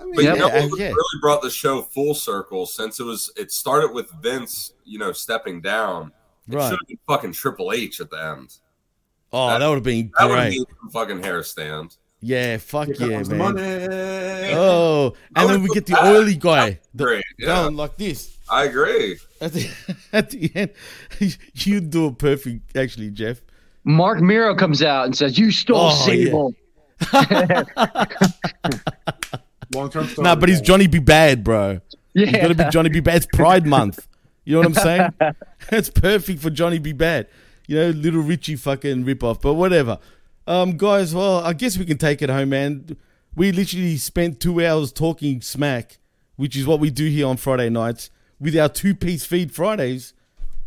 I 0.00 0.04
But 0.14 0.24
Yeah, 0.24 0.34
you 0.34 0.40
know 0.40 0.48
what 0.48 0.78
yeah. 0.80 0.88
really 0.88 1.20
brought 1.20 1.42
the 1.42 1.48
show 1.50 1.80
full 1.80 2.12
circle 2.14 2.66
since 2.66 2.98
it 2.98 3.04
was 3.04 3.30
it 3.36 3.52
started 3.52 3.92
with 3.92 4.10
Vince, 4.20 4.72
you 4.84 4.98
know, 4.98 5.12
stepping 5.12 5.60
down. 5.60 6.10
It 6.48 6.56
Right. 6.56 6.70
should 6.70 6.80
have 6.80 6.88
been 6.88 6.98
fucking 7.06 7.32
Triple 7.32 7.72
H 7.72 8.00
at 8.00 8.10
the 8.10 8.20
end. 8.20 8.58
Oh, 9.32 9.46
that, 9.58 9.66
would 9.66 9.76
have 9.76 9.82
been 9.84 10.10
That 10.18 10.28
would 10.28 10.38
have 10.38 10.48
great. 10.52 10.66
been 10.66 10.90
fucking 10.90 11.22
hair 11.22 11.42
stand. 11.44 11.96
Yeah, 12.24 12.56
fuck 12.58 12.86
Here 12.86 12.96
yeah, 13.08 13.16
comes 13.16 13.28
the 13.28 13.34
man. 13.34 13.54
money. 13.54 14.54
Oh, 14.54 15.12
and 15.36 15.50
then 15.50 15.62
we 15.62 15.68
get 15.70 15.86
the 15.86 16.00
oily 16.02 16.36
guy 16.36 16.78
the- 16.94 17.04
Great, 17.04 17.24
yeah. 17.36 17.46
going 17.64 17.74
like 17.76 17.96
this. 17.96 18.36
I 18.48 18.64
agree. 18.64 19.18
At 19.40 19.52
the, 19.54 19.70
at 20.12 20.30
the 20.30 20.50
end, 20.54 20.70
you 21.54 21.80
do 21.80 22.06
it 22.08 22.18
perfect, 22.18 22.76
actually, 22.76 23.10
Jeff. 23.10 23.40
Marc 23.84 24.20
Mero 24.20 24.54
comes 24.54 24.82
out 24.82 25.06
and 25.06 25.16
says, 25.16 25.36
"You 25.36 25.50
stole 25.50 25.90
Oh, 25.92 26.08
yeah. 26.08 26.32
Long 29.74 29.90
term 29.90 30.06
story. 30.06 30.24
Nah, 30.24 30.36
but 30.36 30.48
he's 30.48 30.60
Johnny 30.60 30.86
B. 30.86 31.00
Badd, 31.00 31.42
bro. 31.42 31.80
He's 32.14 32.30
Yeah. 32.30 32.42
got 32.42 32.48
to 32.48 32.54
be 32.54 32.64
Johnny 32.70 32.90
B. 32.90 33.00
Badd. 33.00 33.16
It's 33.16 33.26
Pride 33.32 33.66
Month. 33.66 34.06
You 34.44 34.52
know 34.54 34.58
what 34.68 34.68
I'm 34.68 34.74
saying? 34.74 35.34
it's 35.70 35.88
perfect 35.90 36.40
for 36.40 36.50
Johnny 36.50 36.78
B. 36.78 36.92
Badd. 36.92 37.26
You 37.66 37.76
know, 37.76 37.88
little 37.90 38.22
Richie 38.22 38.56
fucking 38.56 39.04
ripoff, 39.04 39.40
but 39.40 39.54
whatever. 39.54 39.98
Um, 40.46 40.76
guys, 40.76 41.14
well, 41.14 41.38
I 41.38 41.52
guess 41.52 41.78
we 41.78 41.84
can 41.84 41.98
take 41.98 42.22
it 42.22 42.30
home, 42.30 42.50
man. 42.50 42.96
We 43.34 43.52
literally 43.52 43.96
spent 43.96 44.40
two 44.40 44.64
hours 44.64 44.92
talking 44.92 45.40
smack, 45.40 45.98
which 46.36 46.56
is 46.56 46.66
what 46.66 46.80
we 46.80 46.90
do 46.90 47.08
here 47.08 47.26
on 47.26 47.36
Friday 47.36 47.70
nights 47.70 48.10
with 48.40 48.56
our 48.56 48.68
two 48.68 48.94
piece 48.94 49.24
feed 49.24 49.54
Fridays. 49.54 50.14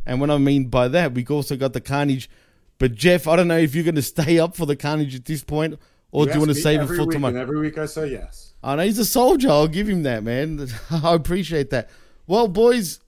And 0.06 0.22
what 0.22 0.30
I 0.30 0.38
mean 0.38 0.66
by 0.66 0.88
that, 0.88 1.14
we've 1.14 1.30
also 1.30 1.58
got 1.58 1.74
the 1.74 1.82
carnage. 1.82 2.30
But 2.78 2.94
Jeff, 2.94 3.28
I 3.28 3.36
don't 3.36 3.48
know 3.48 3.58
if 3.58 3.76
you're 3.76 3.84
going 3.84 3.96
to 3.96 4.02
stay 4.02 4.40
up 4.40 4.56
for 4.56 4.66
the 4.66 4.76
carnage 4.76 5.16
at 5.16 5.26
this 5.26 5.44
point, 5.44 5.80
or 6.12 6.26
do 6.26 6.34
you 6.34 6.40
want 6.40 6.52
to 6.52 6.56
save 6.56 6.82
it 6.82 6.88
for 6.88 7.12
tomorrow? 7.12 7.36
Every 7.36 7.60
week 7.60 7.78
I 7.78 7.86
say 7.86 8.12
yes. 8.12 8.54
I 8.64 8.76
know 8.76 8.84
he's 8.84 9.00
a 9.00 9.06
soldier. 9.06 9.50
I'll 9.50 9.68
give 9.68 9.88
him 9.88 10.04
that, 10.04 10.24
man. 10.24 10.68
I 10.92 11.14
appreciate 11.14 11.70
that. 11.72 11.90
Well, 12.28 12.48
boys, 12.48 13.00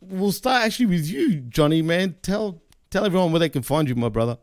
we'll 0.00 0.32
start 0.32 0.64
actually 0.64 0.86
with 0.86 1.06
you, 1.06 1.36
Johnny. 1.40 1.82
Man, 1.82 2.16
tell 2.22 2.60
tell 2.90 3.04
everyone 3.04 3.32
where 3.32 3.40
they 3.40 3.48
can 3.48 3.62
find 3.62 3.88
you, 3.88 3.94
my 3.94 4.08
brother. 4.08 4.38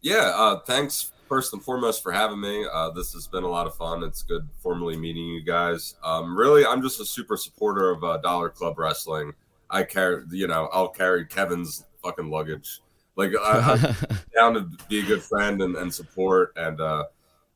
Yeah, 0.00 0.32
uh, 0.34 0.60
thanks 0.60 1.12
first 1.28 1.52
and 1.52 1.62
foremost 1.62 2.02
for 2.02 2.10
having 2.10 2.40
me. 2.40 2.66
Uh, 2.72 2.90
this 2.90 3.12
has 3.12 3.26
been 3.26 3.44
a 3.44 3.48
lot 3.48 3.66
of 3.66 3.74
fun. 3.76 4.02
It's 4.02 4.22
good 4.22 4.48
formally 4.62 4.96
meeting 4.96 5.26
you 5.26 5.42
guys. 5.42 5.96
Um, 6.02 6.36
really, 6.36 6.64
I'm 6.64 6.82
just 6.82 7.00
a 7.00 7.04
super 7.04 7.36
supporter 7.36 7.90
of 7.90 8.02
uh, 8.02 8.16
Dollar 8.18 8.48
Club 8.48 8.78
Wrestling. 8.78 9.32
I 9.70 9.82
carry, 9.82 10.24
you 10.30 10.46
know, 10.46 10.68
I'll 10.72 10.88
carry 10.88 11.26
Kevin's 11.26 11.84
fucking 12.02 12.30
luggage. 12.30 12.80
Like, 13.16 13.32
I, 13.38 13.94
I'm 13.94 14.18
down 14.34 14.54
to 14.54 14.86
be 14.88 15.00
a 15.00 15.02
good 15.02 15.22
friend 15.22 15.60
and, 15.60 15.76
and 15.76 15.92
support. 15.92 16.52
And 16.56 16.80
uh, 16.80 17.04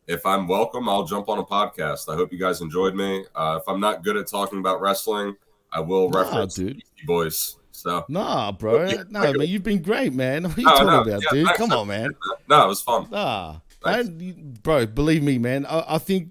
if 0.06 0.26
I'm 0.26 0.46
welcome, 0.46 0.88
I'll 0.88 1.04
jump 1.04 1.28
on 1.28 1.38
a 1.38 1.44
podcast. 1.44 2.12
I 2.12 2.16
hope 2.16 2.32
you 2.32 2.38
guys 2.38 2.60
enjoyed 2.60 2.94
me. 2.94 3.24
Uh, 3.34 3.58
if 3.60 3.68
I'm 3.68 3.80
not 3.80 4.02
good 4.02 4.16
at 4.16 4.26
talking 4.26 4.58
about 4.58 4.80
wrestling, 4.80 5.36
I 5.72 5.80
will 5.80 6.10
reference 6.10 6.54
dude. 6.54 6.82
Boys. 7.06 7.56
So 7.82 8.04
Nah, 8.08 8.52
bro. 8.52 8.86
No, 9.10 9.32
man, 9.32 9.48
you've 9.48 9.64
been 9.64 9.82
great, 9.82 10.12
man. 10.12 10.44
What 10.48 10.56
are 10.56 10.60
you 10.60 10.66
No, 10.66 10.72
talking 10.72 10.86
no, 10.86 11.00
about, 11.02 11.22
yeah, 11.22 11.28
dude? 11.32 11.48
Come 11.56 11.72
on, 11.72 11.88
man. 11.88 12.10
No, 12.48 12.64
it 12.64 12.68
was 12.68 12.80
fun. 12.80 13.08
Nah, 13.10 13.56
man, 13.84 14.56
bro. 14.62 14.86
Believe 14.86 15.22
me, 15.24 15.38
man. 15.38 15.66
I, 15.66 15.96
I 15.96 15.98
think 15.98 16.30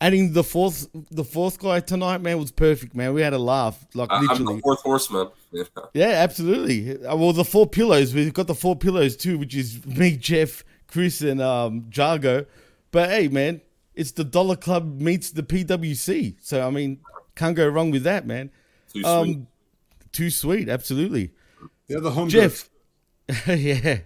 adding 0.00 0.32
the 0.32 0.42
fourth, 0.42 0.88
the 1.12 1.22
fourth 1.22 1.60
guy 1.60 1.78
tonight, 1.78 2.20
man, 2.20 2.38
was 2.38 2.50
perfect, 2.50 2.96
man. 2.96 3.14
We 3.14 3.22
had 3.22 3.32
a 3.32 3.38
laugh, 3.38 3.84
like 3.94 4.10
I- 4.10 4.16
I'm 4.16 4.26
literally. 4.26 4.56
the 4.56 4.62
fourth 4.62 4.80
horseman. 4.80 5.28
know. 5.52 5.64
Yeah, 5.94 6.08
absolutely. 6.08 7.04
Uh, 7.04 7.14
Well, 7.16 7.32
the 7.32 7.44
four 7.44 7.68
pillows. 7.68 8.12
We've 8.12 8.34
got 8.34 8.48
the 8.48 8.54
four 8.56 8.74
pillows 8.74 9.16
too, 9.16 9.38
which 9.38 9.54
is 9.54 9.86
me, 9.86 10.16
Jeff, 10.16 10.64
Chris, 10.88 11.20
and 11.20 11.40
um, 11.40 11.82
Jargo. 11.90 12.46
But 12.90 13.10
hey, 13.10 13.28
man, 13.28 13.60
it's 13.94 14.10
the 14.10 14.24
Dollar 14.24 14.56
Club 14.56 15.00
meets 15.00 15.30
the 15.30 15.44
PWC. 15.44 16.38
So 16.40 16.66
I 16.66 16.70
mean, 16.70 16.98
can't 17.36 17.54
go 17.54 17.68
wrong 17.68 17.92
with 17.92 18.02
that, 18.02 18.26
man. 18.26 18.50
Too 18.92 19.04
um, 19.04 19.24
sweet. 19.26 19.38
Too 20.12 20.30
sweet, 20.30 20.68
absolutely. 20.68 21.32
They're 21.88 22.00
the 22.00 22.10
home 22.10 22.28
Jeff. 22.28 22.68
yeah, 23.46 23.98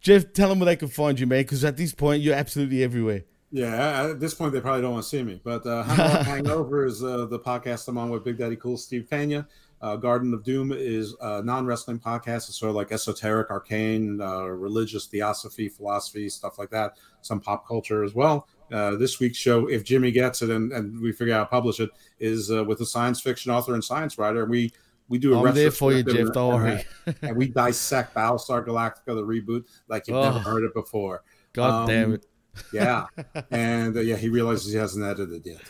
Jeff, 0.00 0.32
tell 0.32 0.48
them 0.48 0.60
where 0.60 0.66
they 0.66 0.76
can 0.76 0.88
find 0.88 1.18
you, 1.18 1.26
man. 1.26 1.40
Because 1.42 1.64
at 1.64 1.76
this 1.76 1.94
point, 1.94 2.22
you're 2.22 2.34
absolutely 2.34 2.82
everywhere. 2.82 3.24
Yeah, 3.50 4.10
at 4.10 4.20
this 4.20 4.34
point 4.34 4.52
they 4.52 4.60
probably 4.60 4.82
don't 4.82 4.92
want 4.92 5.04
to 5.04 5.08
see 5.08 5.22
me. 5.22 5.40
But 5.42 5.66
uh, 5.66 5.82
Hangover 6.24 6.84
is 6.84 7.02
uh, 7.02 7.26
the 7.26 7.38
podcast 7.38 7.88
I'm 7.88 7.98
on 7.98 8.10
with 8.10 8.24
Big 8.24 8.38
Daddy 8.38 8.56
Cool, 8.56 8.76
Steve 8.76 9.08
Pena. 9.08 9.46
Uh, 9.80 9.96
Garden 9.96 10.34
of 10.34 10.42
Doom 10.42 10.72
is 10.72 11.14
a 11.20 11.40
non-wrestling 11.42 12.00
podcast. 12.00 12.48
It's 12.48 12.58
sort 12.58 12.70
of 12.70 12.76
like 12.76 12.90
esoteric, 12.90 13.50
arcane, 13.50 14.20
uh, 14.20 14.42
religious 14.44 15.06
theosophy, 15.06 15.68
philosophy, 15.68 16.28
stuff 16.28 16.58
like 16.58 16.70
that. 16.70 16.96
Some 17.22 17.40
pop 17.40 17.66
culture 17.66 18.02
as 18.02 18.14
well. 18.14 18.48
Uh, 18.72 18.96
this 18.96 19.20
week's 19.20 19.38
show, 19.38 19.66
if 19.68 19.84
Jimmy 19.84 20.10
gets 20.10 20.42
it 20.42 20.50
and, 20.50 20.72
and 20.72 21.00
we 21.00 21.12
figure 21.12 21.32
out 21.32 21.38
how 21.38 21.44
to 21.44 21.50
publish 21.50 21.80
it, 21.80 21.90
is 22.18 22.50
uh, 22.50 22.64
with 22.64 22.80
a 22.80 22.86
science 22.86 23.20
fiction 23.20 23.52
author 23.52 23.72
and 23.72 23.82
science 23.82 24.18
writer. 24.18 24.44
We 24.44 24.72
we 25.08 25.18
do 25.18 25.34
a 25.34 25.42
I'm 25.46 25.54
there 25.54 25.70
for 25.70 25.92
you, 25.92 26.02
Jeff, 26.02 26.32
don't 26.32 26.54
and- 26.62 26.84
worry. 27.06 27.14
and 27.22 27.36
we 27.36 27.48
dissect 27.48 28.14
Battlestar 28.14 28.64
Galactica, 28.66 29.06
the 29.06 29.22
reboot, 29.24 29.64
like 29.88 30.06
you've 30.08 30.16
never 30.22 30.36
Oh. 30.38 30.40
heard 30.40 30.64
it 30.64 30.74
before. 30.74 31.22
God 31.52 31.88
damn 31.88 32.14
it. 32.14 32.26
Yeah, 32.72 33.06
and 33.52 33.96
uh, 33.96 34.00
yeah, 34.00 34.16
he 34.16 34.28
realizes 34.28 34.72
he 34.72 34.78
hasn't 34.78 35.04
edited 35.04 35.46
yet. 35.46 35.60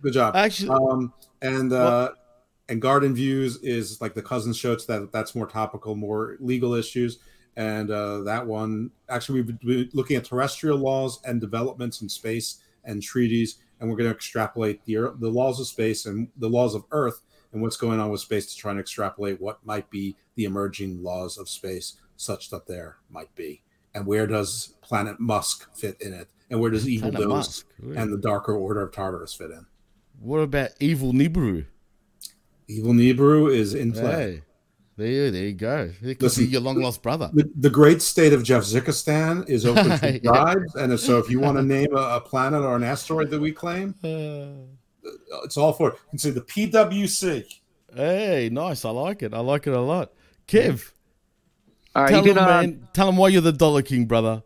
Good 0.00 0.14
job. 0.14 0.34
Actually- 0.34 0.70
um, 0.70 1.12
and 1.42 1.72
uh, 1.72 2.12
and 2.70 2.80
Garden 2.80 3.14
Views 3.14 3.58
is 3.62 4.00
like 4.00 4.14
the 4.14 4.22
cousin 4.22 4.54
show. 4.54 4.72
It's 4.72 4.86
that 4.86 5.12
that's 5.12 5.34
more 5.34 5.46
topical, 5.46 5.94
more 5.94 6.36
legal 6.40 6.72
issues. 6.74 7.18
And 7.56 7.90
uh, 7.90 8.20
that 8.22 8.46
one, 8.46 8.92
actually, 9.10 9.42
we've 9.42 9.58
been 9.60 9.90
looking 9.92 10.16
at 10.16 10.24
terrestrial 10.24 10.78
laws 10.78 11.20
and 11.26 11.38
developments 11.38 12.00
in 12.00 12.08
space 12.08 12.60
and 12.84 13.02
treaties, 13.02 13.58
and 13.78 13.90
we're 13.90 13.96
going 13.96 14.08
to 14.08 14.14
extrapolate 14.16 14.82
the 14.86 15.14
the 15.18 15.28
laws 15.28 15.60
of 15.60 15.66
space 15.66 16.06
and 16.06 16.28
the 16.38 16.48
laws 16.48 16.74
of 16.74 16.84
Earth 16.92 17.20
and 17.52 17.62
what's 17.62 17.76
going 17.76 18.00
on 18.00 18.10
with 18.10 18.20
space 18.20 18.46
to 18.46 18.56
try 18.56 18.70
and 18.70 18.80
extrapolate 18.80 19.40
what 19.40 19.64
might 19.64 19.88
be 19.90 20.16
the 20.34 20.44
emerging 20.44 21.02
laws 21.02 21.38
of 21.38 21.48
space, 21.48 21.96
such 22.16 22.50
that 22.50 22.66
there 22.66 22.96
might 23.10 23.34
be. 23.34 23.62
And 23.94 24.06
where 24.06 24.26
does 24.26 24.74
Planet 24.80 25.20
Musk 25.20 25.74
fit 25.76 26.00
in 26.00 26.12
it? 26.14 26.28
And 26.50 26.60
where 26.60 26.70
does 26.70 26.88
Evil 26.88 27.10
Planet 27.10 27.28
Dose 27.28 27.36
Musk, 27.36 27.66
and 27.96 28.12
the 28.12 28.18
Darker 28.18 28.54
Order 28.54 28.82
of 28.82 28.92
Tartarus 28.92 29.34
fit 29.34 29.50
in? 29.50 29.66
What 30.20 30.38
about 30.38 30.70
Evil 30.80 31.12
Nibiru? 31.12 31.66
Evil 32.68 32.92
Nibiru 32.92 33.52
is 33.54 33.74
in 33.74 33.92
play. 33.92 34.02
Hey, 34.36 34.42
there, 34.96 35.30
there 35.30 35.44
you 35.44 35.52
go. 35.54 35.90
It 36.02 36.14
could 36.14 36.22
Listen, 36.22 36.44
be 36.44 36.50
your 36.50 36.60
long 36.60 36.80
lost 36.80 37.02
brother. 37.02 37.30
The, 37.32 37.50
the 37.56 37.70
great 37.70 38.02
state 38.02 38.32
of 38.32 38.42
Jeffzikistan 38.42 39.48
is 39.48 39.66
open 39.66 39.98
to 39.98 40.20
Yeah. 40.22 40.30
tribes, 40.30 40.74
and 40.74 40.98
so 40.98 41.18
if 41.18 41.30
you 41.30 41.40
want 41.40 41.56
to 41.56 41.62
name 41.62 41.94
a, 41.96 42.16
a 42.16 42.20
planet 42.20 42.62
or 42.62 42.76
an 42.76 42.84
asteroid 42.84 43.30
that 43.30 43.40
we 43.40 43.52
claim, 43.52 43.94
uh, 44.04 44.66
it's 45.44 45.56
all 45.56 45.72
for 45.72 45.90
it. 45.90 45.94
You 45.94 46.10
can 46.10 46.18
say 46.18 46.30
the 46.30 46.40
PWC. 46.40 47.44
Hey, 47.94 48.48
nice. 48.50 48.84
I 48.84 48.90
like 48.90 49.22
it. 49.22 49.34
I 49.34 49.40
like 49.40 49.66
it 49.66 49.74
a 49.74 49.80
lot. 49.80 50.12
Kev, 50.48 50.90
All 51.94 52.02
right, 52.02 52.10
tell 52.10 52.26
you 52.26 52.34
can 52.34 52.34
them, 52.36 52.44
uh, 52.44 52.62
man. 52.62 52.88
Tell 52.92 53.06
them 53.06 53.16
why 53.16 53.28
you're 53.28 53.40
the 53.40 53.52
Dollar 53.52 53.82
King, 53.82 54.06
brother. 54.06 54.42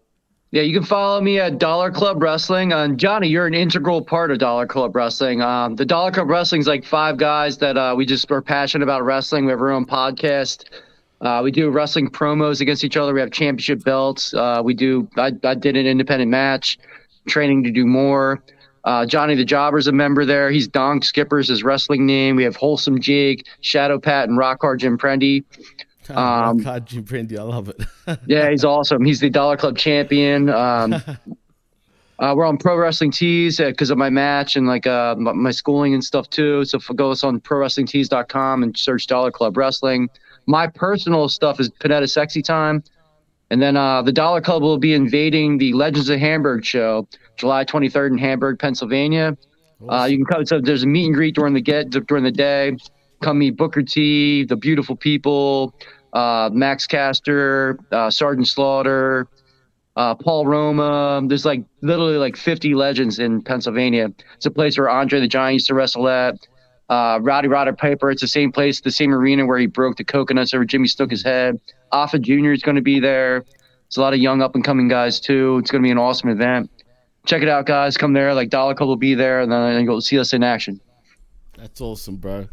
Yeah, 0.52 0.62
you 0.62 0.72
can 0.72 0.86
follow 0.86 1.20
me 1.20 1.38
at 1.40 1.58
Dollar 1.58 1.90
Club 1.90 2.22
Wrestling. 2.22 2.72
Um, 2.72 2.96
Johnny, 2.96 3.28
you're 3.28 3.46
an 3.46 3.54
integral 3.54 4.02
part 4.02 4.30
of 4.30 4.38
Dollar 4.38 4.66
Club 4.66 4.94
Wrestling. 4.94 5.42
Um, 5.42 5.76
the 5.76 5.84
Dollar 5.84 6.12
Club 6.12 6.28
Wrestling 6.28 6.60
is 6.60 6.66
like 6.66 6.84
five 6.84 7.16
guys 7.18 7.58
that 7.58 7.76
uh, 7.76 7.94
we 7.96 8.06
just 8.06 8.30
are 8.30 8.40
passionate 8.40 8.84
about 8.84 9.04
wrestling. 9.04 9.44
We 9.44 9.50
have 9.50 9.60
our 9.60 9.70
own 9.70 9.86
podcast. 9.86 10.64
Uh, 11.20 11.40
we 11.42 11.50
do 11.50 11.70
wrestling 11.70 12.08
promos 12.08 12.60
against 12.60 12.84
each 12.84 12.96
other. 12.96 13.12
We 13.12 13.20
have 13.20 13.32
championship 13.32 13.82
belts. 13.84 14.34
Uh, 14.34 14.60
we 14.64 14.74
do. 14.74 15.08
I, 15.16 15.32
I 15.44 15.54
did 15.54 15.76
an 15.76 15.86
independent 15.86 16.30
match, 16.30 16.78
training 17.26 17.64
to 17.64 17.70
do 17.70 17.84
more. 17.84 18.42
Uh, 18.86 19.04
Johnny 19.04 19.34
the 19.34 19.44
Jobber's 19.44 19.88
a 19.88 19.92
member 19.92 20.24
there. 20.24 20.48
He's 20.50 20.68
Donk 20.68 21.04
Skipper's 21.04 21.48
his 21.48 21.64
wrestling 21.64 22.06
name. 22.06 22.36
We 22.36 22.44
have 22.44 22.54
Wholesome 22.54 23.00
Jig, 23.00 23.44
Shadow 23.60 23.98
Pat, 23.98 24.28
and 24.28 24.38
Rockhard 24.38 24.78
Jim 24.78 24.96
Prendy. 24.96 25.44
Um, 26.08 26.58
God, 26.58 26.86
Jim 26.86 27.02
Prendy, 27.02 27.36
I 27.36 27.42
love 27.42 27.68
it. 27.68 27.80
yeah, 28.28 28.48
he's 28.48 28.64
awesome. 28.64 29.04
He's 29.04 29.18
the 29.18 29.28
Dollar 29.28 29.56
Club 29.56 29.76
champion. 29.76 30.48
Um, 30.48 30.92
uh, 32.20 32.32
we're 32.36 32.44
on 32.44 32.58
Pro 32.58 32.76
Wrestling 32.76 33.10
Tees 33.10 33.56
because 33.56 33.90
of 33.90 33.98
my 33.98 34.08
match 34.08 34.54
and 34.54 34.68
like 34.68 34.86
uh, 34.86 35.16
my, 35.16 35.32
my 35.32 35.50
schooling 35.50 35.94
and 35.94 36.04
stuff 36.04 36.30
too. 36.30 36.64
So 36.64 36.78
go 36.94 37.10
us 37.10 37.24
on 37.24 37.40
ProWrestlingTees.com 37.40 38.62
and 38.62 38.78
search 38.78 39.08
Dollar 39.08 39.32
Club 39.32 39.56
Wrestling. 39.56 40.08
My 40.46 40.68
personal 40.68 41.28
stuff 41.28 41.58
is 41.58 41.70
Panetta 41.70 42.08
Sexy 42.08 42.40
Time, 42.40 42.84
and 43.50 43.62
then 43.62 43.76
uh, 43.76 44.02
the 44.02 44.12
Dollar 44.12 44.40
Club 44.40 44.62
will 44.62 44.78
be 44.78 44.92
invading 44.94 45.58
the 45.58 45.72
Legends 45.72 46.08
of 46.08 46.18
Hamburg 46.18 46.64
show 46.64 47.06
July 47.36 47.64
23rd 47.64 48.12
in 48.12 48.18
Hamburg, 48.18 48.58
Pennsylvania. 48.58 49.36
Uh, 49.88 50.06
you 50.10 50.16
can 50.16 50.26
come. 50.26 50.46
So 50.46 50.60
there's 50.60 50.82
a 50.82 50.86
meet 50.86 51.06
and 51.06 51.14
greet 51.14 51.34
during 51.34 51.54
the 51.54 51.60
get 51.60 51.90
during 51.90 52.24
the 52.24 52.32
day. 52.32 52.76
Come 53.22 53.38
meet 53.38 53.56
Booker 53.56 53.82
T, 53.82 54.44
the 54.44 54.56
beautiful 54.56 54.96
people, 54.96 55.74
uh, 56.12 56.50
Max 56.52 56.86
Caster, 56.86 57.78
uh, 57.92 58.10
Sergeant 58.10 58.48
Slaughter, 58.48 59.28
uh, 59.96 60.14
Paul 60.14 60.46
Roma. 60.46 61.22
There's 61.26 61.44
like 61.44 61.62
literally 61.82 62.16
like 62.16 62.36
50 62.36 62.74
legends 62.74 63.18
in 63.18 63.42
Pennsylvania. 63.42 64.10
It's 64.36 64.46
a 64.46 64.50
place 64.50 64.78
where 64.78 64.88
Andre 64.88 65.20
the 65.20 65.28
Giant 65.28 65.54
used 65.54 65.66
to 65.68 65.74
wrestle 65.74 66.08
at. 66.08 66.36
Uh, 66.88 67.18
Rowdy 67.20 67.48
Roddy 67.48 67.72
Piper. 67.72 68.10
It's 68.10 68.20
the 68.20 68.28
same 68.28 68.52
place, 68.52 68.80
the 68.80 68.90
same 68.92 69.12
arena 69.12 69.44
where 69.44 69.58
he 69.58 69.66
broke 69.66 69.96
the 69.96 70.04
coconuts 70.04 70.54
over 70.54 70.64
Jimmy 70.64 70.88
Snuka's 70.88 71.22
head. 71.22 71.60
Alpha 71.92 72.18
Junior 72.18 72.52
is 72.52 72.62
going 72.62 72.76
to 72.76 72.82
be 72.82 73.00
there. 73.00 73.44
It's 73.86 73.96
a 73.96 74.00
lot 74.00 74.12
of 74.12 74.18
young 74.18 74.42
up 74.42 74.54
and 74.54 74.64
coming 74.64 74.88
guys 74.88 75.20
too. 75.20 75.58
It's 75.58 75.70
going 75.70 75.82
to 75.82 75.86
be 75.86 75.92
an 75.92 75.98
awesome 75.98 76.30
event. 76.30 76.70
Check 77.24 77.42
it 77.42 77.48
out, 77.48 77.66
guys. 77.66 77.96
Come 77.96 78.12
there. 78.12 78.34
Like 78.34 78.50
Dollar 78.50 78.74
Club 78.74 78.88
will 78.88 78.96
be 78.96 79.14
there, 79.14 79.40
and 79.40 79.50
then 79.50 79.84
you'll 79.84 80.00
see 80.00 80.18
us 80.18 80.32
in 80.32 80.42
action. 80.42 80.80
That's 81.56 81.80
awesome, 81.80 82.16
bro. 82.16 82.48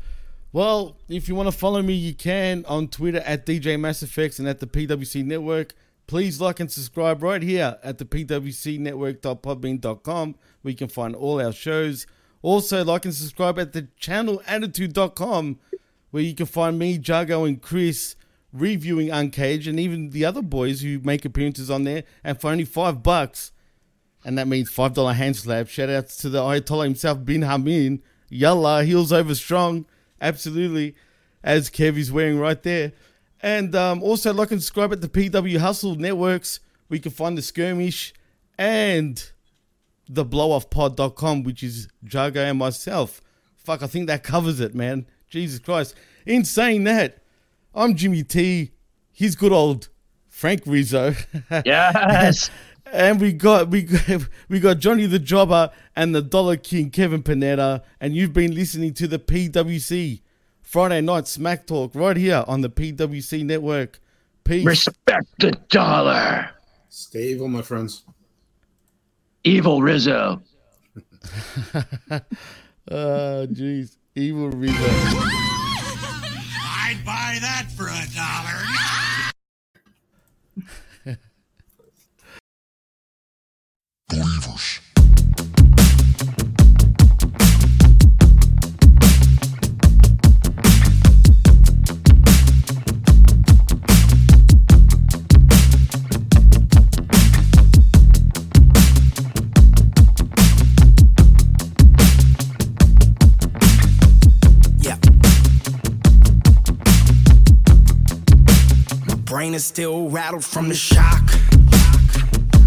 Well, 0.52 0.98
if 1.10 1.28
you 1.28 1.34
want 1.36 1.48
to 1.48 1.58
follow 1.58 1.82
me, 1.82 1.94
you 1.94 2.14
can 2.14 2.64
on 2.68 2.88
Twitter 2.88 3.24
at 3.26 3.46
DJ 3.46 3.78
MassFX 3.78 4.40
and 4.40 4.48
at 4.48 4.60
the 4.60 4.68
PWC 4.68 5.26
Network. 5.26 5.74
Please 6.06 6.42
like 6.42 6.60
and 6.60 6.72
subscribe 6.72 7.24
right 7.24 7.42
here 7.42 7.78
at 7.82 7.98
the 7.98 8.06
PWCNetwork.podbean.com 8.06 10.36
where 10.62 10.72
you 10.72 10.78
can 10.78 10.90
find 10.90 11.16
all 11.16 11.42
our 11.42 11.52
shows. 11.52 12.06
Also, 12.42 12.84
like 12.84 13.06
and 13.06 13.16
subscribe 13.16 13.58
at 13.58 13.74
the 13.74 13.88
channelattitude.com 14.00 15.60
where 16.12 16.24
you 16.24 16.36
can 16.36 16.46
find 16.46 16.78
me, 16.78 17.00
Jago, 17.04 17.46
and 17.46 17.60
Chris 17.62 18.16
reviewing 18.54 19.10
Uncaged 19.10 19.68
and 19.68 19.80
even 19.80 20.12
the 20.12 20.24
other 20.24 20.42
boys 20.42 20.82
who 20.82 21.00
make 21.00 21.26
appearances 21.26 21.70
on 21.70 21.84
there. 21.84 22.04
And 22.24 22.40
for 22.40 22.52
only 22.52 22.66
five 22.66 23.04
bucks, 23.04 23.52
and 24.24 24.38
that 24.38 24.48
means 24.48 24.70
five 24.70 24.94
dollar 24.94 25.14
hand 25.14 25.36
slap. 25.36 25.68
Shout 25.68 25.90
outs 25.90 26.16
to 26.18 26.30
the 26.30 26.40
Ayatollah 26.40 26.86
himself, 26.86 27.26
Bin 27.26 27.42
Hamin. 27.42 28.02
Yalla, 28.30 28.84
heels 28.84 29.12
over 29.12 29.36
strong. 29.36 29.86
Absolutely. 30.22 30.96
As 31.44 31.70
Kev 31.70 31.98
is 31.98 32.12
wearing 32.12 32.40
right 32.40 32.62
there. 32.64 32.94
And 33.42 33.76
um, 33.76 34.02
also 34.02 34.34
like 34.34 34.52
and 34.52 34.64
subscribe 34.64 34.94
at 34.94 35.02
the 35.02 35.10
PW 35.10 35.58
Hustle 35.58 35.96
networks. 35.96 36.62
We 36.88 37.00
can 37.00 37.12
find 37.12 37.38
the 37.38 37.42
skirmish 37.42 38.14
and 38.58 39.32
the 40.08 40.26
blowoffpod.com, 40.26 41.44
which 41.44 41.64
is 41.64 41.90
Jago 42.10 42.42
and 42.42 42.58
myself. 42.58 43.22
Fuck, 43.58 43.84
I 43.84 43.88
think 43.88 44.08
that 44.08 44.24
covers 44.24 44.60
it, 44.60 44.74
man. 44.74 45.06
Jesus 45.30 45.60
Christ. 45.60 45.96
In 46.26 46.46
saying 46.46 46.86
that, 46.86 47.23
I'm 47.76 47.96
Jimmy 47.96 48.24
T. 48.24 48.72
He's 49.12 49.36
good 49.36 49.52
old 49.52 49.90
Frank 50.30 50.64
Rizzo. 50.66 51.16
Yes. 51.66 52.50
and 52.92 53.20
we 53.20 53.34
got 53.34 53.70
we 53.70 53.84
got, 53.84 54.28
we 54.50 54.60
got 54.60 54.78
Johnny 54.80 55.06
the 55.08 55.20
Jobber 55.20 55.72
and 55.96 56.14
the 56.14 56.22
Dollar 56.22 56.58
King 56.58 56.92
Kevin 56.92 57.24
Panetta, 57.24 57.82
and 58.00 58.16
you've 58.16 58.34
been 58.34 58.54
listening 58.54 58.94
to 58.96 59.08
the 59.08 59.18
PWC 59.20 60.22
Friday 60.62 61.02
Night 61.02 61.28
Smack 61.28 61.66
Talk 61.66 61.96
right 61.96 62.18
here 62.18 62.44
on 62.48 62.62
the 62.62 62.70
PWC 62.70 63.44
Network. 63.44 64.00
Peace. 64.44 64.66
Respect 64.66 65.28
the 65.40 65.52
dollar. 65.70 66.50
Stay 66.90 67.30
evil, 67.30 67.48
my 67.48 67.62
friends. 67.62 68.04
Evil 69.44 69.82
Rizzo. 69.82 70.42
oh, 72.12 72.22
jeez. 72.92 73.98
Evil 74.16 74.50
Rizzo. 74.50 75.63
I'd 76.94 77.06
buy 77.06 77.38
that 77.42 77.66
for 77.76 77.88
a 77.88 78.06
dollar. 78.14 78.62
Believers. 84.10 84.73
brain 109.54 109.58
is 109.58 109.66
still 109.66 110.10
rattled 110.10 110.44
from 110.44 110.68
the 110.68 110.74
shock. 110.74 111.22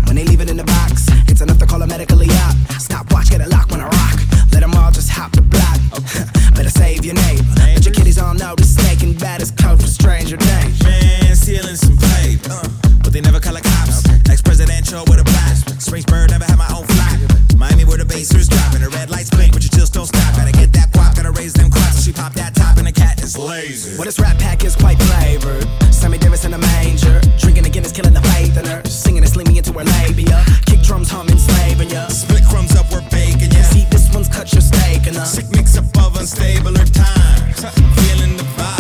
When 0.07 0.15
they 0.15 0.25
leave 0.25 0.41
it 0.41 0.49
in 0.49 0.57
the 0.57 0.65
box, 0.65 1.07
it's 1.29 1.41
enough 1.41 1.59
to 1.59 1.67
call 1.67 1.83
a 1.83 1.87
medically 1.87 2.29
up. 2.47 2.55
Stop, 2.79 3.13
watch, 3.13 3.31
get 3.31 3.41
a 3.41 3.49
lock 3.49 3.71
when 3.71 3.81
I 3.81 3.89
rock. 3.89 4.19
Let 4.53 4.61
them 4.61 4.75
all 4.75 4.91
just 4.93 5.11
hop 5.11 5.33
the 5.33 5.43
block. 5.43 5.79
Better 6.55 6.71
save 6.71 7.05
your 7.05 7.15
neighbor. 7.15 7.43
put 7.75 7.85
your 7.85 7.95
kiddies 7.95 8.19
on 8.19 8.37
notice. 8.37 8.75
the 8.77 8.83
snake 8.83 9.19
bad 9.19 9.43
is 9.43 9.51
code 9.51 9.81
for 9.81 9.89
stranger 9.89 10.37
danger. 10.37 10.85
Man, 10.85 11.35
stealing 11.35 11.77
some 11.77 11.99
paper. 12.15 12.61
But 13.03 13.13
they 13.13 13.21
never 13.21 13.41
call 13.41 13.55
the 13.55 13.63
cops. 13.63 14.07
Okay. 14.07 14.33
Ex 14.33 14.43
presidential 14.43 15.03
with 15.11 15.19
a 15.19 15.25
blast. 15.25 15.81
Springbird 15.83 16.31
never 16.31 16.45
had 16.45 16.59
my 16.59 16.71
own 16.71 16.87
flock. 16.87 17.19
Miami 17.59 17.85
where 17.85 17.99
the 17.99 18.07
basers 18.07 18.49
dropping. 18.49 18.83
The 18.83 18.91
red 18.91 19.11
lights 19.11 19.31
blink, 19.31 19.53
but 19.53 19.63
you 19.63 19.71
still 19.75 19.91
don't 19.91 20.07
stop. 20.07 20.37
Gotta 20.37 20.53
get 20.53 20.73
that 20.75 20.93
quap, 20.93 21.17
gotta 21.17 21.33
raise 21.33 21.55
them 21.55 21.71
crops. 21.71 22.05
She 22.05 22.13
popped 22.13 22.37
that 22.37 22.55
top 22.55 22.79
and 22.79 22.87
is 23.27 23.37
lazy. 23.37 23.97
Well, 23.97 24.05
this 24.05 24.21
rap 24.21 24.39
pack 24.39 24.65
is 24.65 24.77
quite 24.77 24.99
flavored. 25.03 25.67
Sammy 25.93 26.17
Davis 26.17 26.45
in 26.45 26.55
a 26.55 26.59
manger. 26.59 27.21
Drinking 27.39 27.67
again 27.67 27.85
is 27.85 27.93
killing 27.93 28.15
the 28.15 28.23
faith 28.33 28.57
in 28.57 28.65
her. 28.65 28.83
Singing 28.85 29.25
and 29.25 29.37
leaning 29.37 29.57
into 29.57 29.73
her 29.73 29.85
labia. 29.85 30.45
Kick 30.65 30.81
drums 30.83 31.11
hum 31.11 31.29
enslaving 31.29 31.91
ya. 31.91 32.07
Split 32.09 32.45
crumbs 32.45 32.77
up, 32.77 32.87
we're 32.93 33.03
baking 33.11 33.51
ya. 33.51 33.63
See, 33.63 33.85
this 33.91 34.15
one's 34.15 34.29
cut 34.29 34.53
your 34.53 34.63
steak 34.63 35.07
in. 35.09 35.15
Sick 35.15 35.51
mix 35.51 35.77
above, 35.77 36.17
unstable 36.17 36.79
or 36.79 36.87
time. 36.87 37.53
Feeling 37.99 38.37
the 38.37 38.45
vibe. 38.57 38.76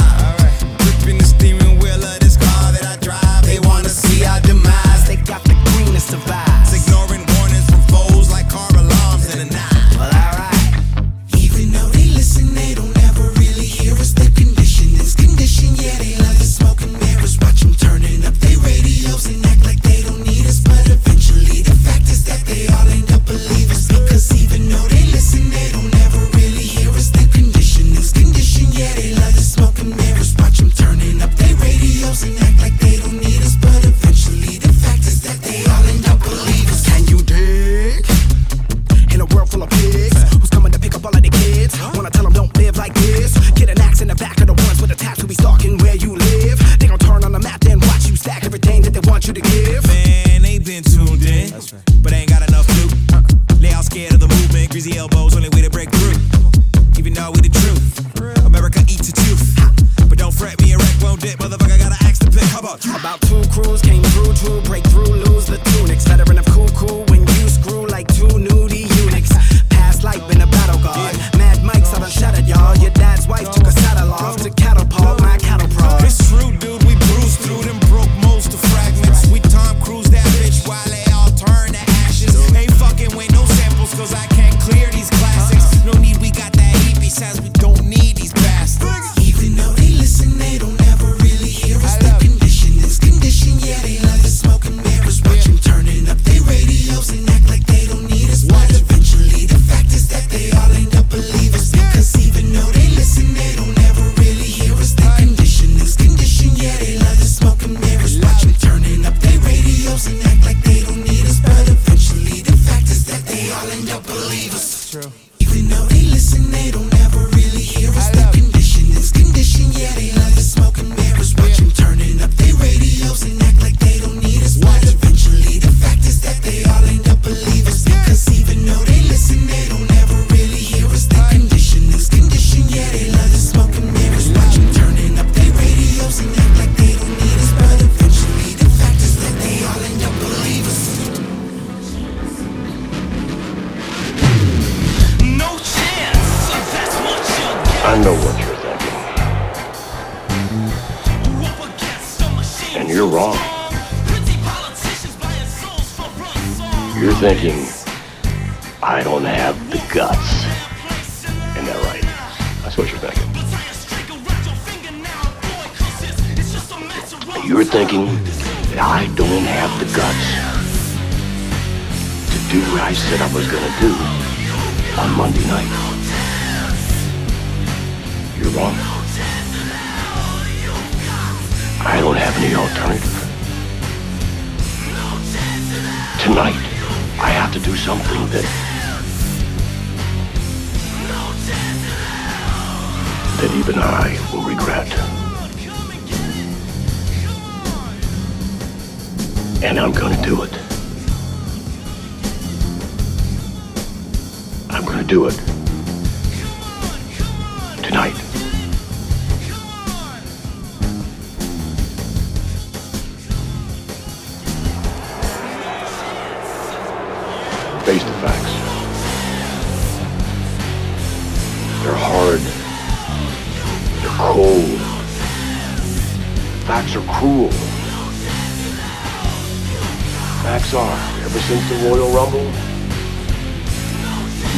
since 231.47 231.69
the 231.69 231.89
Royal 231.89 232.11
Rumble? 232.11 232.45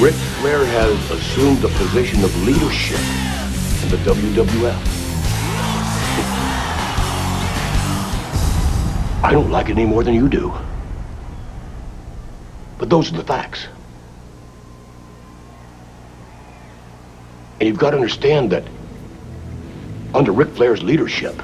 Ric 0.02 0.14
Flair 0.40 0.64
has 0.64 1.10
assumed 1.10 1.58
the 1.58 1.68
position 1.68 2.24
of 2.24 2.34
leadership 2.44 2.98
in 3.82 3.90
the 3.90 3.98
WWF. 4.10 4.98
I 9.22 9.30
don't 9.30 9.50
like 9.50 9.68
it 9.68 9.72
any 9.72 9.84
more 9.84 10.02
than 10.02 10.14
you 10.14 10.30
do. 10.30 10.50
But 12.78 12.88
those 12.88 13.12
are 13.12 13.16
the 13.18 13.24
facts. 13.24 13.66
And 17.60 17.68
you've 17.68 17.78
got 17.78 17.90
to 17.90 17.96
understand 17.96 18.50
that 18.52 18.64
under 20.14 20.32
Ric 20.32 20.48
Flair's 20.48 20.82
leadership, 20.82 21.36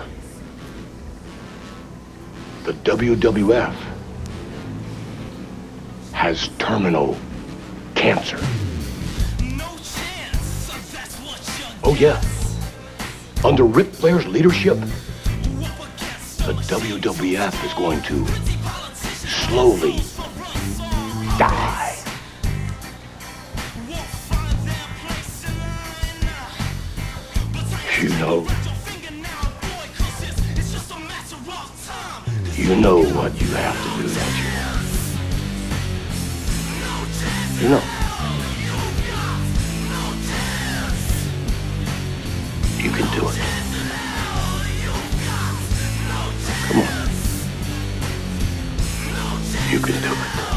the 2.63 2.73
WWF 2.73 3.94
has 6.25 6.49
terminal 6.57 7.19
cancer. 7.95 8.39
Oh, 11.83 11.95
yeah. 12.01 12.19
Under 13.45 13.65
Ric 13.65 13.89
Flair's 13.89 14.27
leadership, 14.27 14.79
the 16.47 16.55
WWF 16.65 17.67
is 17.67 17.75
going 17.75 18.01
to 18.05 18.27
slowly 19.29 20.01
die. 21.37 21.95
You 28.01 28.09
know, 28.09 28.47
you 32.57 32.77
know 32.81 33.03
what 33.13 33.39
you 33.39 33.49
have 33.49 33.77
to 33.83 33.89
do, 33.91 33.94
you? 37.61 37.69
Know. 37.69 37.83
You 42.79 42.91
can 42.91 43.07
do 43.15 43.29
it. 43.29 43.39
Come 46.67 46.81
on. 46.81 46.89
You 49.71 49.79
can 49.81 50.03
do 50.03 50.13
it. 50.13 50.55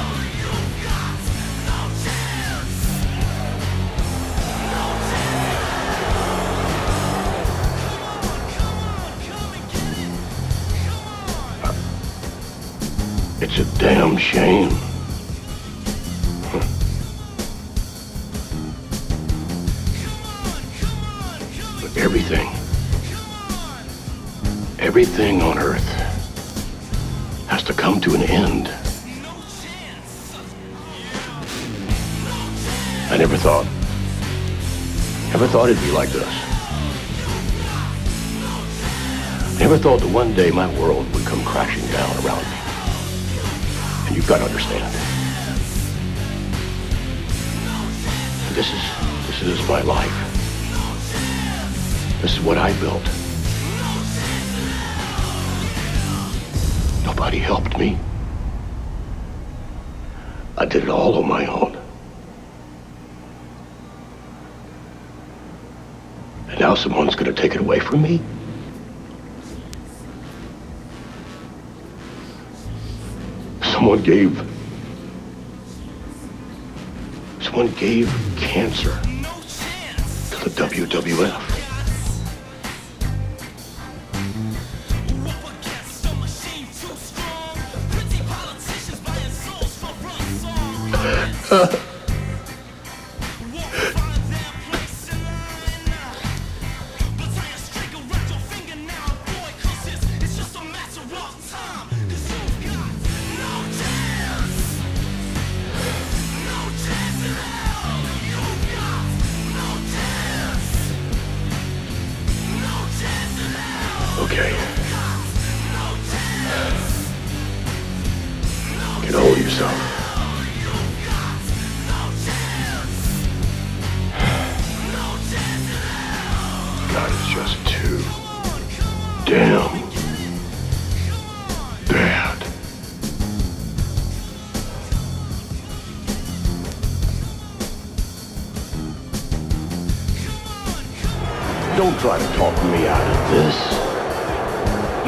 It's 13.40 13.60
a 13.60 13.80
damn 13.80 14.18
shame. 14.18 14.77
It'd 35.70 35.84
be 35.84 35.92
like 35.92 36.10
this. 36.10 36.26
Never 39.60 39.78
thought 39.78 40.00
that 40.00 40.10
one 40.14 40.34
day 40.34 40.50
my 40.50 40.68
world 40.80 41.14
would 41.14 41.26
come 41.26 41.44
crashing 41.44 41.86
down 41.92 42.26
around 42.26 42.44
me. 42.44 42.58
And 44.08 44.16
you've 44.16 44.28
got 44.28 44.38
to 44.38 44.46
understand. 44.46 44.94
This 48.56 48.74
is 48.74 48.82
this 49.28 49.42
is 49.42 49.68
my 49.68 49.82
life. 49.82 50.18
This 52.22 52.38
is 52.38 52.40
what 52.40 52.58
I 52.58 52.72
built. 52.80 53.04
Nobody 57.06 57.40
helped 57.40 57.78
me. 57.78 57.98
I 60.58 60.66
did 60.66 60.84
it 60.84 60.90
all 60.90 61.16
on 61.16 61.28
my 61.28 61.46
own. 61.46 61.77
Someone's 66.78 67.16
gonna 67.16 67.34
take 67.34 67.56
it 67.56 67.60
away 67.60 67.80
from 67.80 68.04
me? 68.04 68.22
Someone 73.64 74.04
gave. 74.04 74.38
Someone 77.42 77.72
gave 77.74 78.08
cancer 78.38 78.92
to 80.30 80.50
the 80.50 80.52
WWF. 80.52 81.58
Okay. 91.50 91.82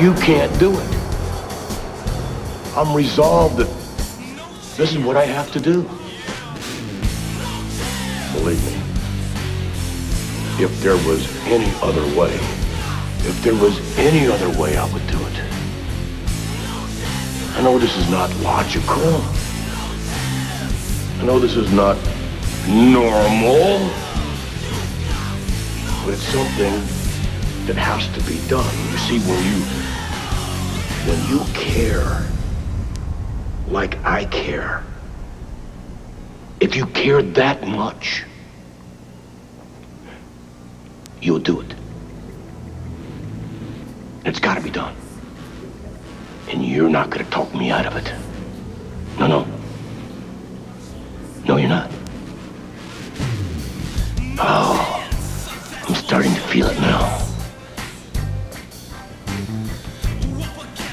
You 0.10 0.16
can't 0.16 0.60
do 0.60 0.72
it. 0.74 0.96
I'm 2.76 2.96
resolved 2.96 3.58
that 3.58 3.68
this 4.76 4.92
is 4.92 4.98
what 4.98 5.16
I 5.16 5.26
have 5.26 5.52
to 5.52 5.60
do. 5.60 5.84
Believe 8.34 8.60
me, 8.66 8.74
if 10.64 10.82
there 10.82 10.98
was 11.08 11.30
any 11.46 11.72
other 11.84 12.02
way, 12.20 12.34
if 13.20 13.40
there 13.44 13.54
was 13.54 13.78
any 14.00 14.26
other 14.26 14.50
way, 14.60 14.78
I 14.78 14.92
would 14.92 15.06
do 15.06 15.20
it. 15.28 15.44
I 17.56 17.62
know 17.62 17.78
this 17.78 17.96
is 17.96 18.10
not 18.10 18.36
logical. 18.38 19.22
I 21.20 21.24
know 21.24 21.38
this 21.38 21.56
is 21.56 21.72
not 21.72 21.98
normal. 22.68 23.92
But 26.04 26.16
it's 26.16 26.24
something 26.24 26.74
that 27.68 27.76
has 27.76 28.08
to 28.18 28.24
be 28.28 28.40
done. 28.48 28.66
You 28.92 28.98
see, 28.98 29.20
when 29.20 29.38
you 29.46 29.89
when 31.08 31.30
you 31.30 31.46
care 31.54 32.26
like 33.68 34.04
I 34.04 34.26
care, 34.26 34.84
if 36.60 36.76
you 36.76 36.86
care 36.88 37.22
that 37.22 37.68
much, 37.68 38.24
you'll 41.22 41.40
do 41.40 41.62
it. 41.62 41.74
It's 44.26 44.40
got 44.40 44.56
to 44.56 44.62
be 44.62 44.70
done. 44.70 44.96
And 46.50 46.66
you're 46.66 46.90
not 46.90 47.12
to 47.24 47.32
talk 47.32 47.54
me 47.54 47.72
out 47.72 47.86
of 47.86 47.96
it. 47.96 48.12
No, 49.20 49.28
no. 49.28 49.48
No, 51.46 51.58
you're 51.58 51.70
not. 51.70 51.92
Oh, 54.40 55.10
I'm 55.88 55.96
starting 55.96 56.34
to 56.34 56.42
feel 56.42 56.68
it 56.68 56.80
now. 56.80 57.29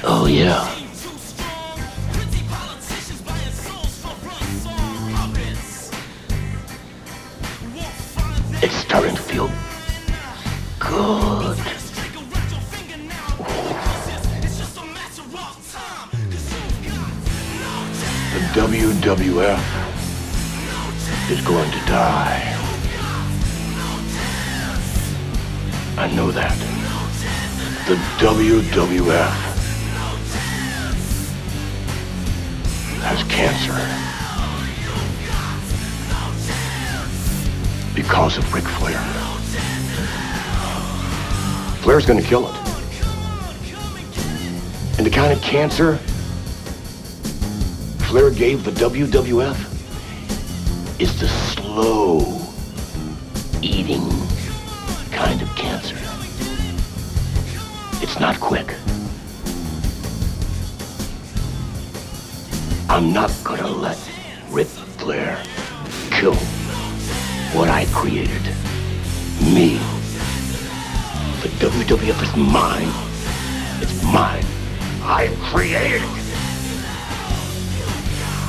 Oh, 0.09 0.25
yeah. 0.25 0.63
It's 8.63 8.75
starting 8.75 9.15
to 9.15 9.21
feel 9.21 9.51
good. 10.79 11.57
The 18.31 18.39
WWF 18.55 19.61
is 21.29 21.41
going 21.41 21.69
to 21.69 21.79
die. 21.85 22.53
I 25.97 26.09
know 26.15 26.31
that. 26.31 26.57
The 27.89 27.95
WWF 28.25 29.56
cancer. 33.23 33.73
Because 37.95 38.37
of 38.37 38.53
Ric 38.53 38.63
Flair. 38.63 38.99
Flair's 41.81 42.05
gonna 42.05 42.21
kill 42.21 42.47
it. 42.47 42.55
And 44.97 45.05
the 45.05 45.11
kind 45.11 45.31
of 45.31 45.41
cancer 45.41 45.99
Flair 48.07 48.31
gave 48.31 48.63
the 48.63 48.71
WWF 48.71 49.57
is 50.99 51.19
the 51.19 51.27
slow 51.27 52.41
eating 53.61 54.07
kind 55.11 55.41
of 55.41 55.49
cancer. 55.55 55.97
It's 58.01 58.19
not 58.19 58.39
quick. 58.39 58.73
I'm 62.97 63.13
not 63.13 63.31
gonna 63.43 63.67
let 63.67 63.95
Ric 64.49 64.65
Flair 64.65 65.37
kill 66.09 66.33
what 67.53 67.69
I 67.69 67.85
created. 67.91 68.41
Me. 69.53 69.77
The 71.43 71.49
WWF 71.59 72.23
is 72.23 72.35
mine. 72.35 72.89
It's 73.83 74.01
mine. 74.01 74.43
I 75.03 75.27
created 75.43 76.01
it. 76.01 76.09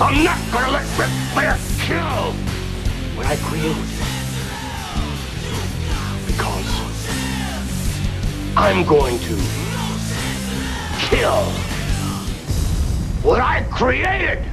I'm 0.00 0.24
not 0.24 0.38
gonna 0.50 0.72
let 0.72 0.98
Ric 0.98 1.10
Flair 1.34 1.58
kill 1.80 2.32
what 3.18 3.26
I 3.26 3.36
created. 3.36 3.76
Because 6.26 6.70
I'm 8.56 8.86
going 8.86 9.18
to 9.18 9.36
kill 11.10 11.67
what 13.22 13.40
I 13.40 13.62
created. 13.64 14.44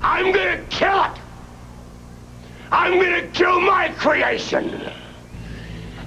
I'm 0.00 0.32
gonna 0.32 0.62
kill 0.70 1.04
it. 1.04 1.18
I'm 2.70 2.98
gonna 2.98 3.26
kill 3.28 3.60
my 3.60 3.88
creation. 3.90 4.90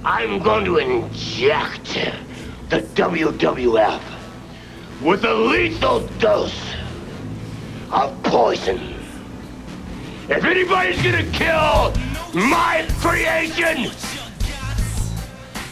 I'm 0.03 0.39
going 0.39 0.65
to 0.65 0.77
inject 0.77 1.97
the 2.69 2.81
WWF 2.95 4.01
with 5.01 5.25
a 5.25 5.33
lethal 5.33 6.07
dose 6.19 6.73
of 7.91 8.21
poison. 8.23 8.95
If 10.29 10.43
anybody's 10.43 11.01
gonna 11.01 11.29
kill 11.31 11.93
my 12.33 12.85
creation, 12.99 13.91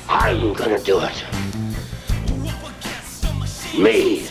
I'm 0.08 0.54
gonna 0.54 0.80
do 0.80 1.00
it. 1.00 1.24
Me 3.78 4.28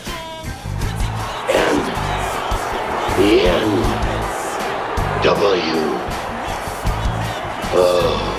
Oh. 7.75 8.33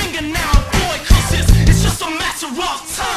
the 0.00 0.18
NWO. 0.18 1.68
It's 1.68 1.82
just 1.82 2.02
a 2.02 2.10
matter 2.10 2.46
of 2.48 2.96
time. 2.96 3.09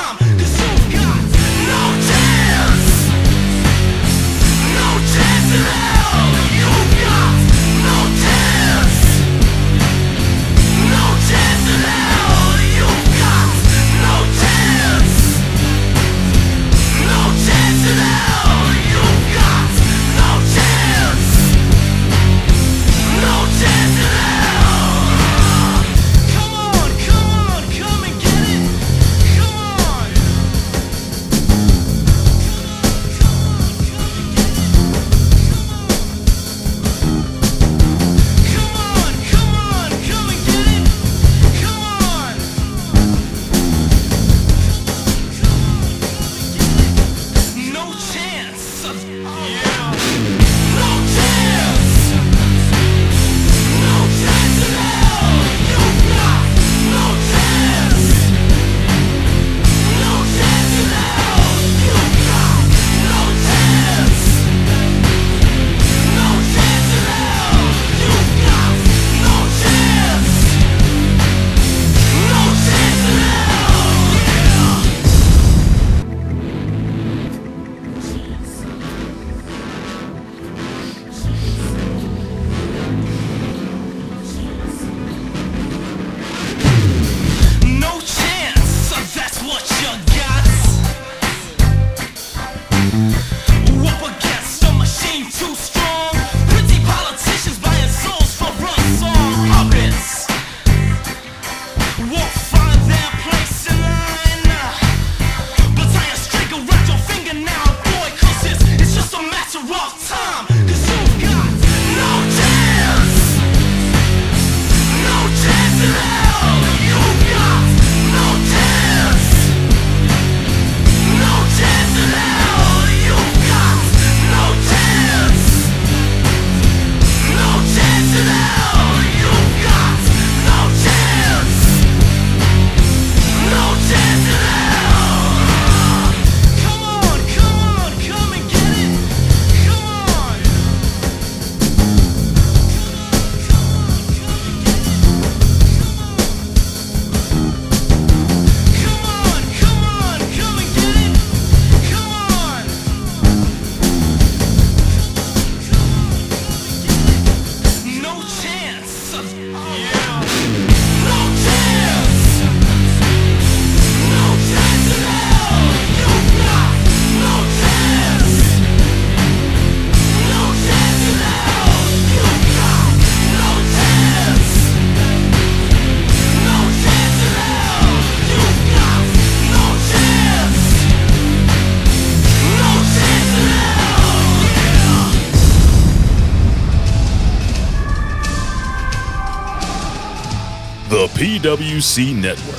PWC 191.63 192.13
Network. 192.13 192.57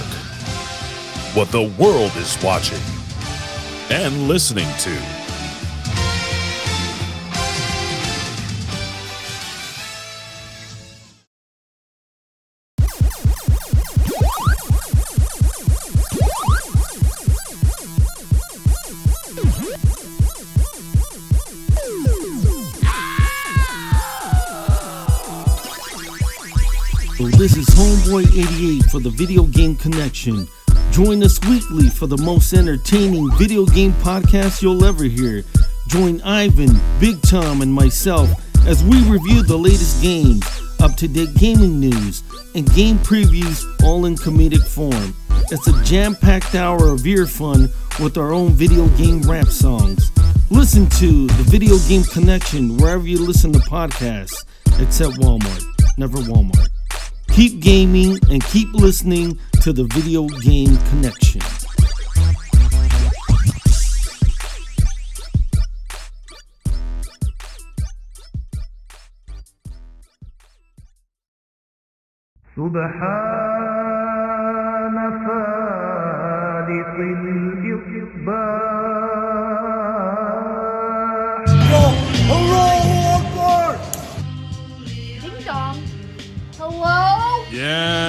What 1.37 1.51
the 1.51 1.71
world 1.79 2.13
is 2.17 2.43
watching 2.43 2.81
and 3.91 4.29
listening 4.29 4.69
to. 4.79 5.24
Video 29.15 29.45
Game 29.45 29.77
Connection. 29.77 30.49
Join 30.91 31.23
us 31.23 31.41
weekly 31.47 31.89
for 31.89 32.09
the 32.09 32.19
most 32.19 32.53
entertaining 32.53 33.31
video 33.37 33.65
game 33.65 33.93
podcast 33.95 34.61
you'll 34.61 34.85
ever 34.85 35.05
hear. 35.05 35.45
Join 35.87 36.21
Ivan, 36.23 36.81
Big 36.99 37.23
Tom, 37.23 37.63
and 37.63 37.73
myself 37.73 38.29
as 38.67 38.83
we 38.83 39.01
review 39.03 39.43
the 39.43 39.57
latest 39.57 40.03
games, 40.03 40.45
up 40.81 40.97
to 40.97 41.07
date 41.07 41.33
gaming 41.37 41.79
news, 41.79 42.25
and 42.57 42.73
game 42.75 42.99
previews 42.99 43.65
all 43.85 44.07
in 44.07 44.17
comedic 44.17 44.67
form. 44.67 45.15
It's 45.53 45.69
a 45.69 45.83
jam 45.85 46.17
packed 46.17 46.57
hour 46.57 46.89
of 46.89 47.07
ear 47.07 47.27
fun 47.27 47.71
with 48.01 48.19
our 48.19 48.33
own 48.33 48.51
video 48.51 48.89
game 48.97 49.23
rap 49.23 49.47
songs. 49.47 50.11
Listen 50.51 50.89
to 50.91 51.29
the 51.29 51.45
Video 51.45 51.79
Game 51.89 52.03
Connection 52.05 52.77
wherever 52.79 53.07
you 53.07 53.19
listen 53.19 53.53
to 53.53 53.61
podcasts, 53.61 54.45
except 54.81 55.15
Walmart. 55.15 55.65
Never 55.97 56.19
Walmart. 56.19 56.69
Keep 57.34 57.62
gaming 57.62 58.18
and 58.30 58.44
keep 58.44 58.74
listening 58.74 59.40
to 59.62 59.72
the 59.72 59.86
Video 59.86 60.28
Game 60.42 60.78
Connection. 60.90 61.42
سبحان 72.56 73.73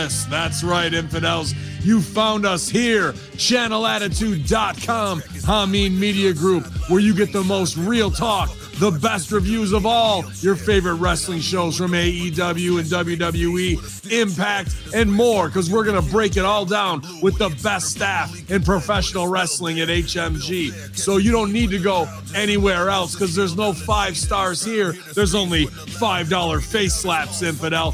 Yes, 0.05 0.25
that's 0.25 0.63
right, 0.63 0.93
infidels. 0.93 1.55
You 1.81 1.99
found 1.99 2.45
us 2.45 2.69
here, 2.69 3.13
channelattitude.com, 3.13 5.21
Hamin 5.47 5.99
Media 5.99 6.31
Group, 6.31 6.67
where 6.91 6.99
you 6.99 7.15
get 7.15 7.33
the 7.33 7.43
most 7.43 7.75
real 7.75 8.11
talk, 8.11 8.51
the 8.79 8.91
best 8.91 9.31
reviews 9.31 9.71
of 9.71 9.85
all 9.85 10.25
your 10.41 10.55
favorite 10.55 10.95
wrestling 10.95 11.39
shows 11.39 11.77
from 11.77 11.91
AEW 11.91 12.79
and 12.79 12.87
WWE, 12.87 14.11
Impact, 14.11 14.75
and 14.93 15.11
more, 15.11 15.47
because 15.47 15.69
we're 15.69 15.83
going 15.83 16.01
to 16.01 16.11
break 16.11 16.37
it 16.37 16.45
all 16.45 16.65
down 16.65 17.01
with 17.21 17.37
the 17.37 17.49
best 17.63 17.91
staff 17.91 18.49
in 18.51 18.61
professional 18.61 19.27
wrestling 19.27 19.79
at 19.79 19.87
HMG. 19.87 20.95
So 20.95 21.17
you 21.17 21.31
don't 21.31 21.53
need 21.53 21.69
to 21.71 21.79
go 21.79 22.07
anywhere 22.35 22.89
else, 22.89 23.13
because 23.13 23.33
there's 23.35 23.55
no 23.55 23.73
five 23.73 24.17
stars 24.17 24.63
here. 24.63 24.93
There's 25.13 25.35
only 25.35 25.67
$5 25.67 26.61
face 26.63 26.93
slaps, 26.93 27.41
infidel. 27.41 27.93